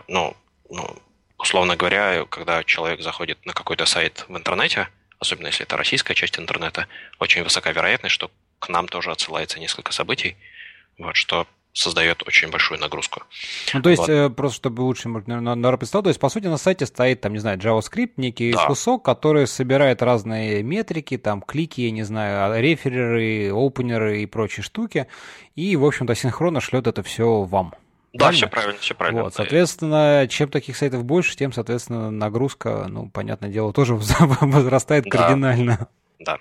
ну, 0.07 0.37
ну, 0.71 0.97
условно 1.37 1.77
говоря, 1.77 2.25
когда 2.27 2.63
человек 2.63 3.01
заходит 3.01 3.45
на 3.45 3.53
какой-то 3.53 3.87
сайт 3.87 4.25
в 4.29 4.37
интернете, 4.37 4.89
особенно 5.19 5.49
если 5.49 5.65
это 5.65 5.77
российская 5.77 6.15
часть 6.15 6.39
интернета, 6.39 6.87
очень 7.19 7.43
высока 7.43 7.73
вероятность, 7.73 8.15
что 8.15 8.31
к 8.61 8.69
нам 8.69 8.87
тоже 8.87 9.11
отсылается 9.11 9.59
несколько 9.59 9.93
событий, 9.93 10.37
вот, 11.01 11.17
что 11.17 11.47
создает 11.73 12.27
очень 12.27 12.51
большую 12.51 12.81
нагрузку. 12.81 13.23
Ну, 13.73 13.83
то 13.83 13.91
есть, 13.91 14.01
вот. 14.01 14.11
э, 14.11 14.31
просто 14.31 14.57
чтобы 14.57 14.83
лучше 14.83 15.09
народ 15.09 15.79
представил, 15.79 16.03
то 16.03 16.11
есть, 16.11 16.21
по 16.21 16.29
сути, 16.29 16.47
на 16.47 16.57
сайте 16.57 16.87
стоит, 16.87 17.21
там, 17.21 17.33
не 17.33 17.39
знаю, 17.39 17.59
JavaScript, 17.59 18.13
некий 18.17 18.53
да. 18.53 18.67
кусок, 18.67 19.05
который 19.05 19.47
собирает 19.47 20.03
разные 20.03 20.63
метрики, 20.63 21.17
там, 21.17 21.43
клики, 21.43 21.83
я 21.83 21.91
не 21.91 22.03
знаю, 22.03 22.53
а, 22.53 22.61
рефереры, 22.61 23.53
опенеры 23.53 24.23
и 24.23 24.27
прочие 24.27 24.65
штуки, 24.65 25.07
и, 25.55 25.77
в 25.77 25.85
общем-то, 25.85 26.15
синхронно 26.15 26.61
шлет 26.61 26.87
это 26.87 27.03
все 27.03 27.43
вам. 27.43 27.75
Да, 28.13 28.27
правильно? 28.27 28.37
все 28.37 28.49
правильно, 28.49 28.81
все 28.81 28.95
правильно. 28.95 29.23
Вот, 29.23 29.35
соответственно, 29.35 30.27
чем 30.29 30.51
таких 30.51 30.77
сайтов 30.77 31.05
больше, 31.05 31.37
тем, 31.37 31.53
соответственно, 31.53 32.11
нагрузка, 32.11 32.87
ну, 32.89 33.09
понятное 33.09 33.51
дело, 33.51 33.73
тоже 33.73 33.95
возрастает 34.41 35.05
да. 35.05 35.11
кардинально. 35.11 35.89
Да. 36.19 36.39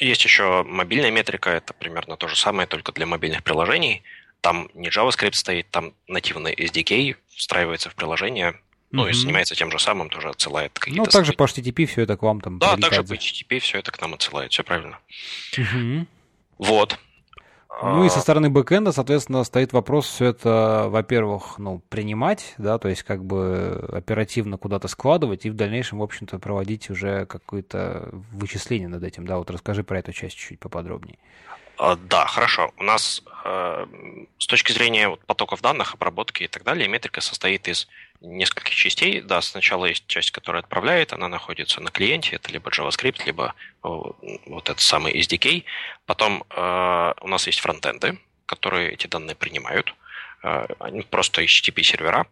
Есть 0.00 0.24
еще 0.24 0.64
мобильная 0.64 1.10
метрика, 1.10 1.50
это 1.50 1.74
примерно 1.74 2.16
то 2.16 2.26
же 2.26 2.36
самое, 2.36 2.66
только 2.66 2.92
для 2.92 3.06
мобильных 3.06 3.44
приложений. 3.44 4.02
Там 4.40 4.70
не 4.74 4.88
JavaScript 4.88 5.34
стоит, 5.34 5.70
там 5.70 5.92
нативный 6.08 6.54
SDK 6.54 7.16
встраивается 7.28 7.90
в 7.90 7.94
приложение, 7.94 8.58
ну 8.90 9.06
mm-hmm. 9.06 9.10
и 9.10 9.12
занимается 9.12 9.54
тем 9.54 9.70
же 9.70 9.78
самым, 9.78 10.08
тоже 10.08 10.30
отсылает 10.30 10.78
какие-то... 10.78 11.02
Ну, 11.02 11.06
также 11.06 11.34
по 11.34 11.44
HTTP 11.44 11.86
все 11.86 12.02
это 12.02 12.16
к 12.16 12.22
вам 12.22 12.40
там 12.40 12.58
Да, 12.58 12.76
также 12.76 13.04
по 13.04 13.12
HTTP 13.12 13.60
все 13.60 13.78
это 13.78 13.92
к 13.92 14.00
нам 14.00 14.14
отсылает, 14.14 14.52
все 14.52 14.64
правильно. 14.64 14.98
Mm-hmm. 15.56 16.06
Вот. 16.58 16.98
Ну 17.82 18.04
и 18.04 18.08
со 18.10 18.20
стороны 18.20 18.50
бэкэнда, 18.50 18.92
соответственно, 18.92 19.42
стоит 19.44 19.72
вопрос 19.72 20.06
все 20.06 20.26
это, 20.26 20.86
во-первых, 20.88 21.58
ну, 21.58 21.80
принимать, 21.88 22.54
да, 22.58 22.78
то 22.78 22.88
есть 22.88 23.02
как 23.02 23.24
бы 23.24 23.88
оперативно 23.92 24.58
куда-то 24.58 24.86
складывать 24.88 25.46
и 25.46 25.50
в 25.50 25.54
дальнейшем, 25.54 26.00
в 26.00 26.02
общем-то, 26.02 26.38
проводить 26.38 26.90
уже 26.90 27.24
какое-то 27.26 28.10
вычисление 28.32 28.88
над 28.88 29.02
этим, 29.02 29.26
да, 29.26 29.38
вот 29.38 29.50
расскажи 29.50 29.82
про 29.82 29.98
эту 29.98 30.12
часть 30.12 30.36
чуть-чуть 30.36 30.60
поподробнее. 30.60 31.18
А, 31.82 31.96
да, 31.96 32.26
хорошо. 32.26 32.74
У 32.76 32.82
нас 32.82 33.22
э, 33.42 33.86
с 34.36 34.46
точки 34.46 34.72
зрения 34.72 35.08
вот, 35.08 35.24
потоков 35.24 35.62
данных, 35.62 35.94
обработки 35.94 36.42
и 36.42 36.46
так 36.46 36.62
далее, 36.62 36.86
метрика 36.88 37.22
состоит 37.22 37.68
из 37.68 37.88
нескольких 38.20 38.74
частей. 38.74 39.22
Да, 39.22 39.40
сначала 39.40 39.86
есть 39.86 40.06
часть, 40.06 40.30
которая 40.30 40.62
отправляет, 40.62 41.14
она 41.14 41.26
находится 41.28 41.80
на 41.80 41.90
клиенте, 41.90 42.36
это 42.36 42.52
либо 42.52 42.68
JavaScript, 42.70 43.24
либо 43.24 43.54
вот 43.82 44.68
этот 44.68 44.80
самый 44.80 45.18
SDK. 45.18 45.64
Потом 46.04 46.44
э, 46.50 47.12
у 47.22 47.28
нас 47.28 47.46
есть 47.46 47.60
фронтенды, 47.60 48.18
которые 48.44 48.92
эти 48.92 49.06
данные 49.06 49.34
принимают. 49.34 49.94
Э, 50.42 50.66
они 50.80 51.00
просто 51.00 51.42
HTTP 51.42 51.82
сервера, 51.82 52.26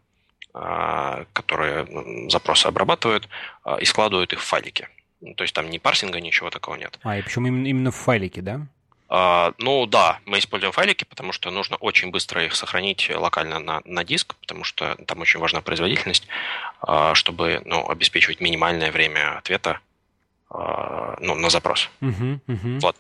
э, 0.53 1.25
которые 1.33 2.29
запросы 2.29 2.67
обрабатывают 2.67 3.27
э, 3.65 3.79
и 3.81 3.87
складывают 3.87 4.35
их 4.35 4.43
в 4.43 4.45
файлики. 4.45 4.89
То 5.37 5.43
есть 5.43 5.55
там 5.55 5.71
ни 5.71 5.79
парсинга, 5.79 6.21
ничего 6.21 6.51
такого 6.51 6.75
нет. 6.75 6.99
А, 7.03 7.17
и 7.17 7.23
причем 7.23 7.47
именно, 7.47 7.67
именно 7.67 7.91
в 7.91 7.97
файлике, 7.97 8.43
да? 8.43 8.67
Uh, 9.09 9.55
ну 9.57 9.87
да, 9.87 10.21
мы 10.27 10.39
используем 10.39 10.73
файлики, 10.73 11.05
потому 11.05 11.33
что 11.33 11.51
нужно 11.51 11.77
очень 11.77 12.11
быстро 12.11 12.45
их 12.45 12.55
сохранить 12.55 13.11
локально 13.15 13.59
на, 13.59 13.81
на 13.87 14.05
диск, 14.05 14.35
потому 14.35 14.65
что 14.65 14.97
там 15.07 15.21
очень 15.21 15.41
важна 15.41 15.63
производительность, 15.63 16.29
uh, 16.83 17.15
чтобы 17.15 17.63
ну, 17.65 17.89
обеспечивать 17.89 18.41
минимальное 18.41 18.93
время 18.93 19.39
ответа 19.39 19.81
uh, 20.51 21.17
ну, 21.21 21.35
на 21.35 21.49
запрос. 21.49 21.89
Uh-huh, 22.03 22.39
uh-huh. 22.47 22.81
Вот. 22.81 22.97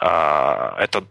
Это 0.00 1.04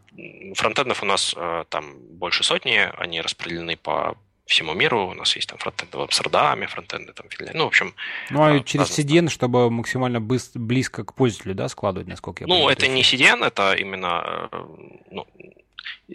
фронтендов 0.55 1.03
у 1.03 1.05
нас 1.05 1.35
там 1.67 1.97
больше 2.11 2.45
сотни, 2.45 2.89
они 2.97 3.19
распределены 3.19 3.75
по 3.75 4.15
всему 4.47 4.73
миру. 4.73 5.07
У 5.07 5.13
нас 5.13 5.35
есть 5.35 5.49
там 5.49 5.57
фронтенды 5.57 5.97
в 5.97 6.01
Амстердаме, 6.01 6.67
фронтенды 6.67 7.13
там 7.13 7.27
в 7.29 7.33
Финляндии. 7.33 7.57
Ну, 7.57 7.65
в 7.65 7.67
общем... 7.67 7.93
Ну, 8.29 8.43
а 8.43 8.59
через 8.61 8.97
CDN, 8.97 9.29
чтобы 9.29 9.69
максимально 9.69 10.19
быстро, 10.19 10.59
близко 10.59 11.03
к 11.03 11.13
пользователю, 11.13 11.55
да, 11.55 11.69
складывать, 11.69 12.07
насколько 12.07 12.43
я 12.43 12.47
ну, 12.47 12.55
понимаю? 12.55 12.75
Ну, 12.79 12.85
это 12.85 12.87
не 12.87 13.01
CDN, 13.01 13.45
это 13.45 13.73
именно 13.73 14.49
э, 14.51 14.65
ну, 15.11 15.27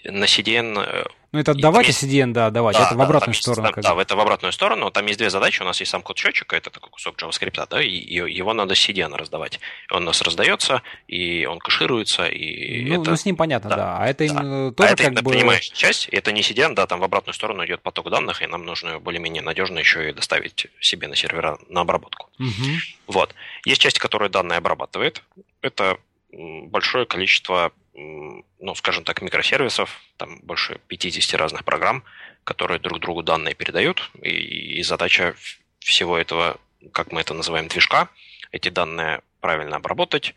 на 0.05 0.25
CDN... 0.25 0.79
Э, 0.79 1.05
ну, 1.33 1.39
это 1.39 1.53
отдавать 1.53 1.87
есть... 1.87 2.03
CDN, 2.03 2.33
да, 2.33 2.51
давать, 2.51 2.77
да, 2.77 2.87
это 2.87 2.95
в 2.97 3.01
обратную 3.01 3.35
да, 3.35 3.41
сторону. 3.41 3.69
Есть, 3.69 3.89
да, 3.89 4.03
это 4.03 4.17
в 4.17 4.21
обратную 4.21 4.53
сторону. 4.53 4.91
Там 4.91 5.07
есть 5.07 5.19
две 5.19 5.31
задачи. 5.31 5.63
У 5.63 5.65
нас 5.65 5.81
есть 5.81 5.91
сам 5.91 6.03
код 6.03 6.19
счетчика, 6.19 6.57
это 6.57 6.71
такой 6.71 6.91
кусок 6.91 7.17
JavaScript, 7.17 7.67
да, 7.71 7.83
и 7.83 7.91
его 7.91 8.53
надо 8.53 8.75
CDN 8.75 9.17
раздавать. 9.17 9.61
Он 9.91 10.03
у 10.03 10.07
нас 10.07 10.21
раздается, 10.23 10.83
и 11.09 11.47
он 11.47 11.59
кэшируется, 11.59 12.27
и 12.27 12.85
ну, 12.85 13.01
это... 13.01 13.11
Ну, 13.11 13.17
с 13.17 13.25
ним 13.25 13.37
понятно, 13.37 13.71
да. 13.71 13.77
да. 13.77 13.99
А 13.99 14.07
это 14.09 14.19
да. 14.19 14.25
именно 14.25 14.73
тоже 14.73 14.89
а 14.89 14.93
это 14.93 15.05
как 15.05 15.23
бы... 15.23 15.31
принимающая 15.31 15.75
часть, 15.75 16.09
это 16.09 16.33
не 16.33 16.43
CDN, 16.43 16.75
да, 16.75 16.87
там 16.87 17.01
в 17.01 17.05
обратную 17.05 17.35
сторону 17.35 17.65
идет 17.65 17.81
поток 17.83 18.11
данных, 18.11 18.43
и 18.43 18.47
нам 18.47 18.65
нужно 18.65 18.99
более-менее 18.99 19.43
надежно 19.43 19.79
еще 19.79 20.11
и 20.11 20.13
доставить 20.13 20.67
себе 20.81 21.09
на 21.09 21.17
сервера 21.17 21.59
на 21.69 21.83
обработку. 21.83 22.29
Угу. 22.39 23.09
Вот. 23.09 23.35
Есть 23.65 23.81
часть, 23.81 23.99
которая 23.99 24.29
данные 24.29 24.59
обрабатывает. 24.59 25.23
Это 25.61 25.99
большое 26.33 27.07
количество 27.07 27.73
ну, 27.95 28.75
скажем 28.75 29.05
так, 29.05 29.21
микросервисов, 29.23 30.01
там 30.17 30.41
больше 30.43 30.81
50 30.89 31.39
разных 31.39 31.65
программ, 31.65 32.05
которые 32.45 32.79
друг 32.79 33.01
другу 33.01 33.23
данные 33.23 33.55
передают, 33.55 34.11
и, 34.23 34.79
и 34.79 34.83
задача 34.83 35.35
всего 35.79 36.17
этого, 36.17 36.59
как 36.93 37.13
мы 37.13 37.21
это 37.21 37.35
называем, 37.35 37.69
движка, 37.69 38.09
эти 38.51 38.69
данные 38.69 39.23
правильно 39.41 39.77
обработать, 39.77 40.35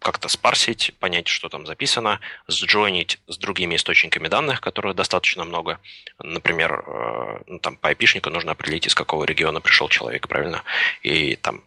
как-то 0.00 0.28
спарсить, 0.28 0.92
понять, 0.98 1.26
что 1.26 1.48
там 1.48 1.66
записано, 1.66 2.20
сджойнить 2.46 3.18
с 3.26 3.38
другими 3.38 3.76
источниками 3.76 4.28
данных, 4.28 4.60
которых 4.60 4.94
достаточно 4.94 5.44
много. 5.44 5.80
Например, 6.18 6.84
э, 6.86 7.42
ну, 7.46 7.58
там 7.58 7.76
по 7.76 7.90
IP 7.90 8.28
нужно 8.30 8.52
определить, 8.52 8.86
из 8.86 8.94
какого 8.94 9.24
региона 9.24 9.62
пришел 9.62 9.88
человек, 9.88 10.28
правильно? 10.28 10.62
И 11.02 11.36
там 11.36 11.62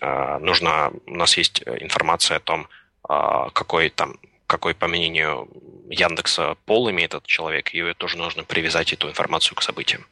э, 0.00 0.38
нужно, 0.38 0.90
у 1.04 1.16
нас 1.16 1.36
есть 1.36 1.62
информация 1.66 2.38
о 2.38 2.40
том, 2.40 2.66
а, 3.08 3.50
какой 3.50 3.88
там 3.88 4.16
какой, 4.48 4.74
по 4.74 4.88
мнению 4.88 5.48
Яндекса, 5.90 6.56
пол 6.64 6.90
имеет 6.90 7.14
этот 7.14 7.26
человек, 7.26 7.72
и 7.74 7.94
тоже 7.94 8.18
нужно 8.18 8.42
привязать 8.42 8.92
эту 8.92 9.08
информацию 9.08 9.54
к 9.54 9.62
событиям. 9.62 10.04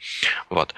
Вот. 0.50 0.74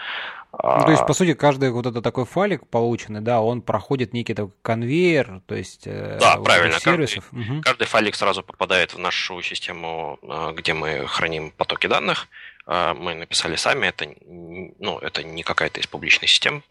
Ну, 0.50 0.84
то 0.86 0.90
есть, 0.90 1.06
по 1.06 1.12
сути, 1.12 1.34
каждый 1.34 1.70
вот 1.70 1.84
этот 1.84 2.02
такой 2.02 2.24
файлик 2.24 2.66
полученный, 2.66 3.20
да, 3.20 3.42
он 3.42 3.60
проходит 3.60 4.14
некий 4.14 4.32
такой 4.32 4.52
конвейер, 4.62 5.42
то 5.46 5.54
есть 5.54 5.86
э, 5.86 6.16
да, 6.18 6.38
правильно. 6.38 6.80
сервисов. 6.80 7.28
Каждый, 7.30 7.52
угу. 7.52 7.62
каждый 7.62 7.86
файлик 7.86 8.14
сразу 8.14 8.42
попадает 8.42 8.94
в 8.94 8.98
нашу 8.98 9.42
систему, 9.42 10.18
э, 10.22 10.52
где 10.56 10.72
мы 10.72 11.06
храним 11.06 11.50
потоки 11.50 11.86
данных. 11.86 12.28
Э, 12.66 12.94
мы 12.94 13.14
написали 13.14 13.56
сами, 13.56 13.88
это, 13.88 14.08
ну, 14.24 14.98
это 15.00 15.22
не 15.22 15.42
какая-то 15.42 15.80
из 15.80 15.86
публичных 15.86 16.30
систем. 16.30 16.62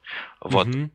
Вот. 0.42 0.68
Угу. 0.68 0.90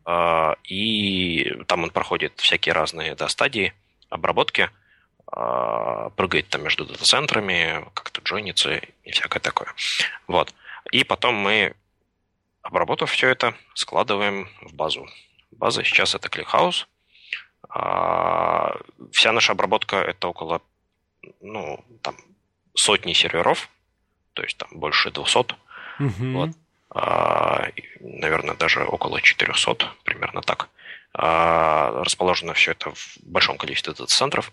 И 0.64 1.62
там 1.68 1.84
он 1.84 1.90
проходит 1.90 2.32
всякие 2.37 2.72
разные 2.72 3.14
да, 3.14 3.28
стадии 3.28 3.75
обработки. 4.11 4.70
А, 5.34 6.10
прыгает 6.10 6.48
там 6.48 6.62
между 6.62 6.84
дата-центрами, 6.84 7.86
как-то 7.94 8.20
джойнится 8.20 8.74
и 9.02 9.10
всякое 9.12 9.40
такое. 9.40 9.68
Вот. 10.26 10.54
И 10.90 11.04
потом 11.04 11.36
мы, 11.36 11.74
обработав 12.60 13.10
все 13.10 13.30
это, 13.30 13.54
складываем 13.74 14.48
в 14.60 14.74
базу. 14.74 15.08
База 15.50 15.84
сейчас 15.84 16.14
это 16.14 16.28
ClickHouse. 16.28 16.86
А, 17.70 18.76
вся 19.10 19.32
наша 19.32 19.52
обработка 19.52 19.96
это 19.96 20.28
около 20.28 20.60
ну, 21.40 21.82
там, 22.02 22.16
сотни 22.74 23.14
серверов, 23.14 23.70
то 24.34 24.42
есть 24.42 24.58
там 24.58 24.68
больше 24.72 25.10
200. 25.10 25.38
Угу. 25.38 25.56
Вот. 26.32 26.50
А, 26.90 27.68
наверное, 28.00 28.54
даже 28.54 28.84
около 28.84 29.22
400, 29.22 29.94
примерно 30.04 30.42
так. 30.42 30.68
Расположено 31.14 32.54
все 32.54 32.73
это 32.73 32.90
в 32.90 33.19
большом 33.23 33.59
количестве 33.59 33.92
дата-центров. 33.92 34.52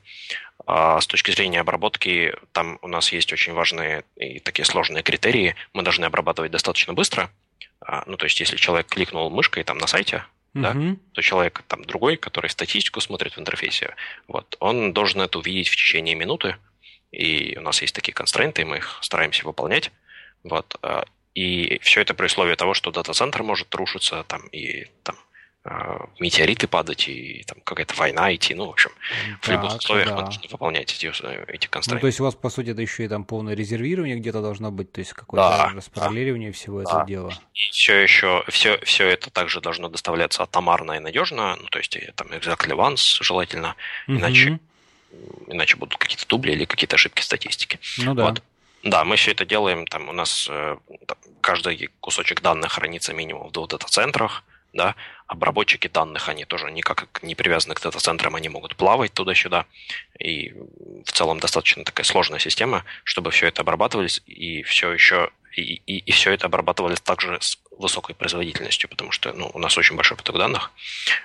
А 0.66 1.00
с 1.00 1.08
точки 1.08 1.32
зрения 1.32 1.62
обработки, 1.62 2.36
там 2.52 2.80
у 2.82 2.88
нас 2.88 3.12
есть 3.12 3.32
очень 3.32 3.54
важные 3.54 4.04
и 4.18 4.40
такие 4.40 4.66
сложные 4.66 5.04
критерии. 5.04 5.56
Мы 5.74 5.84
должны 5.84 6.06
обрабатывать 6.06 6.52
достаточно 6.52 6.94
быстро. 6.94 7.32
А, 7.82 8.04
ну, 8.06 8.18
то 8.18 8.26
есть, 8.26 8.40
если 8.40 8.58
человек 8.58 8.88
кликнул 8.88 9.30
мышкой 9.30 9.64
там 9.64 9.78
на 9.78 9.88
сайте, 9.88 10.26
Uh-huh. 10.56 10.62
да, 10.64 10.98
то 11.14 11.22
человек 11.22 11.62
там 11.68 11.86
другой, 11.86 12.18
который 12.18 12.50
статистику 12.50 13.02
смотрит 13.02 13.34
в 13.34 13.40
интерфейсе, 13.40 13.94
вот, 14.28 14.58
он 14.60 14.94
должен 14.94 15.22
это 15.22 15.38
увидеть 15.38 15.68
в 15.68 15.76
течение 15.76 16.16
минуты. 16.16 16.56
И 17.12 17.56
у 17.56 17.62
нас 17.62 17.84
есть 17.84 17.94
такие 17.94 18.14
констрейнты, 18.14 18.66
мы 18.66 18.78
их 18.78 18.98
стараемся 19.02 19.46
выполнять. 19.46 19.92
Вот, 20.44 20.76
а, 20.82 21.06
и 21.36 21.78
все 21.84 22.02
это 22.02 22.16
при 22.16 22.26
условии 22.26 22.56
того, 22.56 22.74
что 22.74 22.90
дата-центр 22.90 23.44
может 23.44 23.74
рушиться, 23.76 24.24
там, 24.24 24.48
и 24.48 24.86
там, 25.04 25.18
метеориты 26.20 26.68
падать 26.68 27.10
и 27.10 27.44
там 27.46 27.60
какая-то 27.64 27.94
война 27.96 28.34
идти. 28.34 28.56
Ну, 28.56 28.68
в 28.68 28.70
общем, 28.70 28.92
так, 29.42 29.44
в 29.44 29.52
любых 29.52 29.78
условиях 29.78 30.08
да. 30.08 30.26
нужно 30.26 30.42
выполнять 30.50 30.94
эти, 30.94 31.08
эти 31.52 31.68
констрейнты. 31.68 31.96
Ну, 31.96 32.02
то 32.02 32.08
есть 32.08 32.20
у 32.22 32.24
вас, 32.24 32.36
по 32.36 32.50
сути, 32.50 32.70
это 32.70 32.82
еще 32.82 33.06
и 33.06 33.08
там 33.10 33.26
полное 33.26 33.56
резервирование 33.56 34.16
где-то 34.16 34.42
должно 34.42 34.72
быть, 34.72 34.92
то 34.92 35.00
есть 35.00 35.14
какое-то 35.14 35.50
да, 35.50 35.72
распараллеливание 35.76 36.52
да, 36.52 36.58
всего 36.58 36.82
да. 36.82 36.90
этого 36.90 37.06
дела. 37.06 37.34
И 37.54 37.72
все 37.72 37.96
еще, 37.98 38.44
все, 38.48 38.80
все 38.84 39.08
это 39.08 39.30
также 39.30 39.60
должно 39.60 39.90
доставляться 39.90 40.44
атомарно 40.44 40.94
и 40.94 41.00
надежно, 41.00 41.58
ну, 41.58 41.68
то 41.68 41.80
есть 41.80 41.98
там 42.16 42.28
exactly 42.28 42.76
once 42.76 43.22
желательно, 43.22 43.76
угу. 44.08 44.18
иначе, 44.18 44.60
иначе 45.48 45.76
будут 45.76 45.98
какие-то 45.98 46.26
дубли 46.26 46.54
или 46.54 46.64
какие-то 46.64 46.96
ошибки 46.96 47.22
статистики. 47.22 47.80
Ну 47.98 48.14
да. 48.14 48.26
Вот. 48.26 48.44
Да, 48.84 49.04
мы 49.04 49.18
все 49.18 49.32
это 49.32 49.46
делаем. 49.46 49.86
Там 49.88 50.08
у 50.08 50.14
нас 50.14 50.48
э, 50.50 50.78
там, 51.06 51.18
каждый 51.42 51.90
кусочек 52.00 52.42
данных 52.42 52.72
хранится 52.72 53.14
минимум 53.14 53.50
в 53.50 53.52
двух 53.52 53.68
дата-центрах. 53.68 54.46
Да? 54.72 54.96
Обработчики 55.30 55.88
данных, 55.88 56.28
они 56.28 56.44
тоже 56.44 56.72
никак 56.72 57.22
не 57.22 57.36
привязаны 57.36 57.76
к 57.76 57.82
дата-центрам, 57.82 58.36
они 58.36 58.50
могут 58.50 58.76
плавать 58.76 59.14
туда-сюда. 59.14 59.68
И 60.18 60.54
в 61.06 61.12
целом 61.12 61.40
достаточно 61.40 61.84
такая 61.84 62.04
сложная 62.04 62.40
система, 62.40 62.84
чтобы 63.04 63.30
все 63.30 63.46
это 63.46 63.62
обрабатывались 63.62 64.24
и 64.26 64.64
все 64.64 64.92
еще 64.92 65.30
и, 65.56 65.82
и, 65.86 65.98
и 66.00 66.12
все 66.12 66.32
это 66.32 66.48
обрабатывались 66.48 67.00
также 67.00 67.38
с 67.40 67.60
высокой 67.78 68.16
производительностью, 68.16 68.90
потому 68.90 69.12
что 69.12 69.32
ну, 69.34 69.52
у 69.54 69.60
нас 69.60 69.78
очень 69.78 69.96
большой 69.96 70.18
поток 70.18 70.38
данных. 70.38 70.72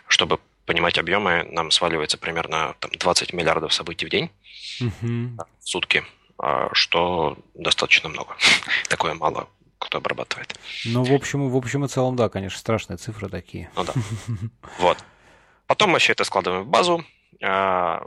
Чтобы 0.06 0.38
понимать 0.66 0.98
объемы, 0.98 1.46
нам 1.50 1.70
сваливается 1.70 2.18
примерно 2.18 2.76
там, 2.80 2.90
20 2.92 3.32
миллиардов 3.32 3.72
событий 3.72 4.06
в 4.06 4.10
день, 4.10 4.30
uh-huh. 4.80 5.46
в 5.60 5.68
сутки. 5.68 6.04
А, 6.38 6.68
что 6.74 7.38
достаточно 7.54 8.08
много. 8.08 8.36
Такое 8.88 9.14
мало 9.14 9.48
кто 9.84 9.98
обрабатывает. 9.98 10.58
Ну, 10.84 11.04
в 11.04 11.12
общем, 11.12 11.48
в 11.48 11.56
общем 11.56 11.84
и 11.84 11.88
целом, 11.88 12.16
да, 12.16 12.28
конечно, 12.28 12.58
страшные 12.58 12.96
цифры 12.96 13.28
такие. 13.28 13.70
Ну 13.76 13.84
да. 13.84 13.92
Вот. 14.78 14.98
Потом 15.66 15.90
мы 15.90 15.98
все 15.98 16.12
это 16.12 16.24
складываем 16.24 16.64
в 16.64 16.68
базу. 16.68 17.04
А, 17.42 18.02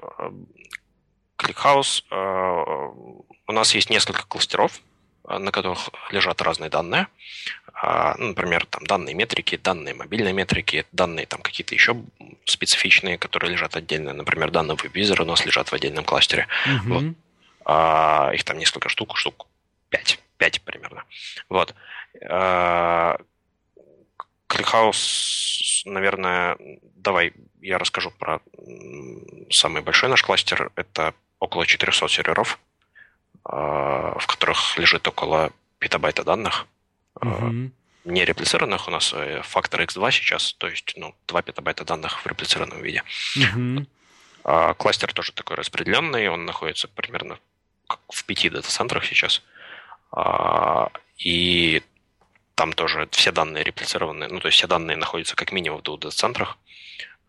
ClickHouse. 1.37 2.03
А, 2.11 2.63
у 3.47 3.51
нас 3.51 3.73
есть 3.75 3.89
несколько 3.89 4.25
кластеров, 4.27 4.81
на 5.27 5.51
которых 5.51 5.89
лежат 6.11 6.41
разные 6.41 6.69
данные. 6.69 7.07
Ну, 8.17 8.29
например, 8.29 8.65
там 8.65 8.83
данные 8.87 9.13
метрики, 9.13 9.55
данные 9.55 9.93
мобильные 9.93 10.33
метрики, 10.33 10.87
данные 10.91 11.27
там 11.27 11.41
какие-то 11.41 11.75
еще 11.75 11.95
специфичные, 12.43 13.19
которые 13.19 13.51
лежат 13.51 13.75
отдельно. 13.75 14.13
Например, 14.13 14.49
данные 14.49 14.77
веб-визора 14.81 15.21
у 15.21 15.25
нас 15.27 15.45
лежат 15.45 15.69
в 15.69 15.73
отдельном 15.73 16.03
кластере. 16.03 16.47
Uh-huh. 16.65 16.79
Вот. 16.85 17.03
А, 17.65 18.31
их 18.33 18.43
там 18.45 18.57
несколько 18.57 18.89
штук, 18.89 19.15
штук 19.15 19.45
пять, 19.89 20.19
пять 20.37 20.61
примерно. 20.61 21.03
Вот. 21.49 21.75
А, 22.29 23.17
ClickHouse, 24.47 25.81
наверное, 25.85 26.57
давай 26.95 27.33
я 27.61 27.77
расскажу 27.77 28.11
про 28.11 28.39
самый 29.49 29.81
большой 29.81 30.09
наш 30.09 30.23
кластер. 30.23 30.71
Это 30.75 31.13
около 31.39 31.65
400 31.65 32.07
серверов, 32.07 32.59
а, 33.43 34.17
в 34.17 34.27
которых 34.27 34.77
лежит 34.77 35.07
около 35.07 35.51
петабайта 35.79 36.23
данных. 36.23 36.67
Mm-hmm. 37.15 37.71
Не 38.05 38.25
реплицированных 38.25 38.87
у 38.87 38.91
нас 38.91 39.11
э, 39.13 39.41
фактор 39.43 39.81
X2 39.81 40.11
сейчас, 40.11 40.53
то 40.53 40.67
есть 40.67 40.93
ну, 40.95 41.13
2 41.27 41.41
петабайта 41.41 41.83
данных 41.83 42.23
в 42.23 42.27
реплицированном 42.27 42.81
виде. 42.81 43.03
Mm-hmm. 43.35 43.85
Кластер 44.75 45.11
тоже 45.13 45.33
такой 45.33 45.57
распределенный, 45.57 46.29
он 46.29 46.45
находится 46.45 46.87
примерно 46.87 47.37
в 48.09 48.23
пяти 48.23 48.49
дата-центрах 48.49 49.05
сейчас. 49.05 49.43
А, 50.11 50.89
и 51.17 51.81
там 52.55 52.73
тоже 52.73 53.07
все 53.11 53.31
данные 53.31 53.63
реплицированы, 53.63 54.27
ну, 54.27 54.39
то 54.39 54.47
есть 54.47 54.57
все 54.57 54.67
данные 54.67 54.97
находятся 54.97 55.35
как 55.35 55.51
минимум 55.51 55.79
в 55.79 55.83
двух 55.83 55.99
дата-центрах. 55.99 56.57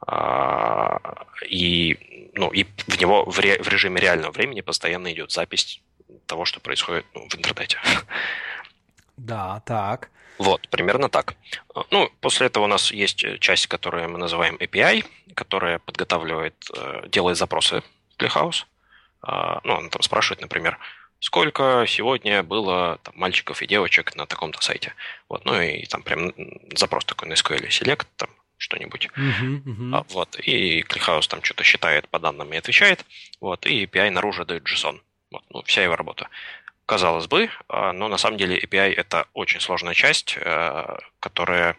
А, 0.07 1.27
и, 1.49 2.31
ну, 2.35 2.51
и 2.51 2.65
в 2.87 3.01
него 3.01 3.25
в, 3.25 3.39
ре, 3.39 3.63
в 3.63 3.69
режиме 3.69 4.01
реального 4.01 4.31
времени 4.33 4.61
постоянно 4.61 5.13
идет 5.13 5.33
запись 5.33 5.83
того, 6.27 6.45
что 6.45 6.61
происходит 6.61 7.05
ну, 7.15 7.29
в 7.29 7.35
интернете. 7.35 7.79
Да, 9.17 9.61
так. 9.67 10.11
Вот, 10.39 10.69
примерно 10.69 11.09
так. 11.09 11.35
Ну, 11.91 12.11
после 12.21 12.47
этого 12.47 12.65
у 12.65 12.69
нас 12.69 12.93
есть 12.93 13.25
часть, 13.41 13.67
которую 13.67 14.09
мы 14.09 14.19
называем 14.19 14.55
API, 14.57 15.05
которая 15.35 15.81
подготавливает, 15.81 16.55
э, 16.77 17.09
делает 17.09 17.37
запросы 17.37 17.83
в 18.17 18.23
ClickHouse. 18.23 18.65
А, 19.21 19.61
ну, 19.65 19.75
он 19.75 19.91
там 19.91 20.01
спрашивает, 20.03 20.41
например, 20.41 20.79
сколько 21.21 21.85
сегодня 21.89 22.43
было 22.43 22.99
там, 23.03 23.15
мальчиков 23.17 23.63
и 23.63 23.67
девочек 23.67 24.15
на 24.17 24.27
таком-то 24.27 24.63
сайте. 24.63 24.95
Вот, 25.29 25.45
ну 25.45 25.61
и 25.61 25.85
там 25.87 26.03
прям 26.03 26.33
запрос 26.75 27.05
такой 27.05 27.29
на 27.29 27.35
SQL 27.35 27.69
Select, 27.69 28.07
там 28.17 28.31
что-нибудь. 28.57 29.09
Uh-huh, 29.17 29.63
uh-huh. 29.65 29.97
А, 29.97 30.05
вот, 30.11 30.39
и 30.41 30.83
ClickHouse 30.83 31.29
там 31.29 31.43
что-то 31.43 31.65
считает 31.65 32.09
по 32.09 32.19
данным 32.19 32.53
и 32.53 32.57
отвечает. 32.57 33.05
Вот, 33.41 33.67
и 33.67 33.85
API 33.85 34.11
наружу 34.11 34.45
дает 34.45 34.65
JSON. 34.65 35.01
Вот, 35.31 35.45
ну, 35.51 35.63
вся 35.63 35.83
его 35.83 35.97
работа. 35.97 36.29
Казалось 36.87 37.27
бы, 37.27 37.51
а, 37.69 37.93
но 37.93 38.09
на 38.09 38.19
самом 38.19 38.37
деле 38.37 38.59
API 38.59 38.95
это 38.95 39.27
очень 39.35 39.61
сложная 39.61 39.95
часть, 39.95 40.37
э, 40.41 40.97
которая 41.21 41.77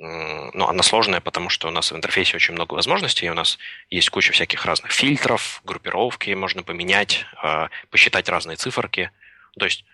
ну, 0.00 0.66
она 0.66 0.82
сложная, 0.82 1.20
потому 1.20 1.50
что 1.50 1.68
у 1.68 1.70
нас 1.70 1.92
в 1.92 1.96
интерфейсе 1.96 2.36
очень 2.36 2.54
много 2.54 2.72
возможностей, 2.74 3.28
у 3.28 3.34
нас 3.34 3.58
есть 3.90 4.08
куча 4.08 4.32
всяких 4.32 4.64
разных 4.64 4.92
фильтров, 4.92 5.60
группировки 5.64 6.30
можно 6.30 6.62
поменять, 6.62 7.26
а, 7.36 7.68
посчитать 7.90 8.28
разные 8.30 8.56
циферки. 8.56 9.10
То 9.58 9.66
есть 9.66 9.84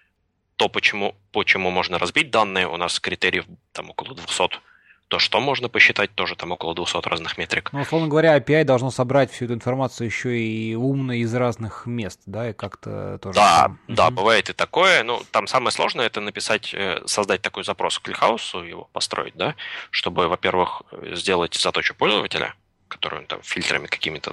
то, 0.54 0.68
почему, 0.68 1.16
почему 1.32 1.70
можно 1.70 1.98
разбить 1.98 2.30
данные, 2.30 2.68
у 2.68 2.76
нас 2.76 3.00
критериев 3.00 3.46
там 3.72 3.90
около 3.90 4.14
200 4.14 4.60
то, 5.08 5.18
что 5.18 5.40
можно 5.40 5.68
посчитать, 5.68 6.14
тоже 6.14 6.34
там 6.34 6.52
около 6.52 6.74
200 6.74 7.08
разных 7.08 7.38
метрик. 7.38 7.72
Ну, 7.72 7.80
условно 7.80 8.08
говоря, 8.08 8.36
API 8.36 8.64
должно 8.64 8.90
собрать 8.90 9.30
всю 9.30 9.44
эту 9.44 9.54
информацию 9.54 10.06
еще 10.06 10.36
и 10.36 10.74
умно 10.74 11.12
из 11.12 11.32
разных 11.34 11.86
мест, 11.86 12.20
да, 12.26 12.50
и 12.50 12.52
как-то 12.52 13.18
тоже... 13.18 13.36
Да, 13.36 13.76
да, 13.86 14.10
бывает 14.10 14.50
и 14.50 14.52
такое. 14.52 15.04
Ну, 15.04 15.22
там 15.30 15.46
самое 15.46 15.70
сложное 15.70 16.06
это 16.06 16.20
написать, 16.20 16.74
э, 16.74 17.02
создать 17.06 17.40
такой 17.40 17.62
запрос 17.62 17.98
к 17.98 18.02
кликхаусу, 18.02 18.62
его 18.64 18.88
построить, 18.92 19.36
да, 19.36 19.54
чтобы, 19.90 20.26
во-первых, 20.28 20.82
сделать 21.12 21.54
задачу 21.54 21.94
пользователя, 21.94 22.54
которую 22.88 23.22
он 23.22 23.26
там 23.26 23.42
фильтрами 23.42 23.86
какими-то 23.86 24.32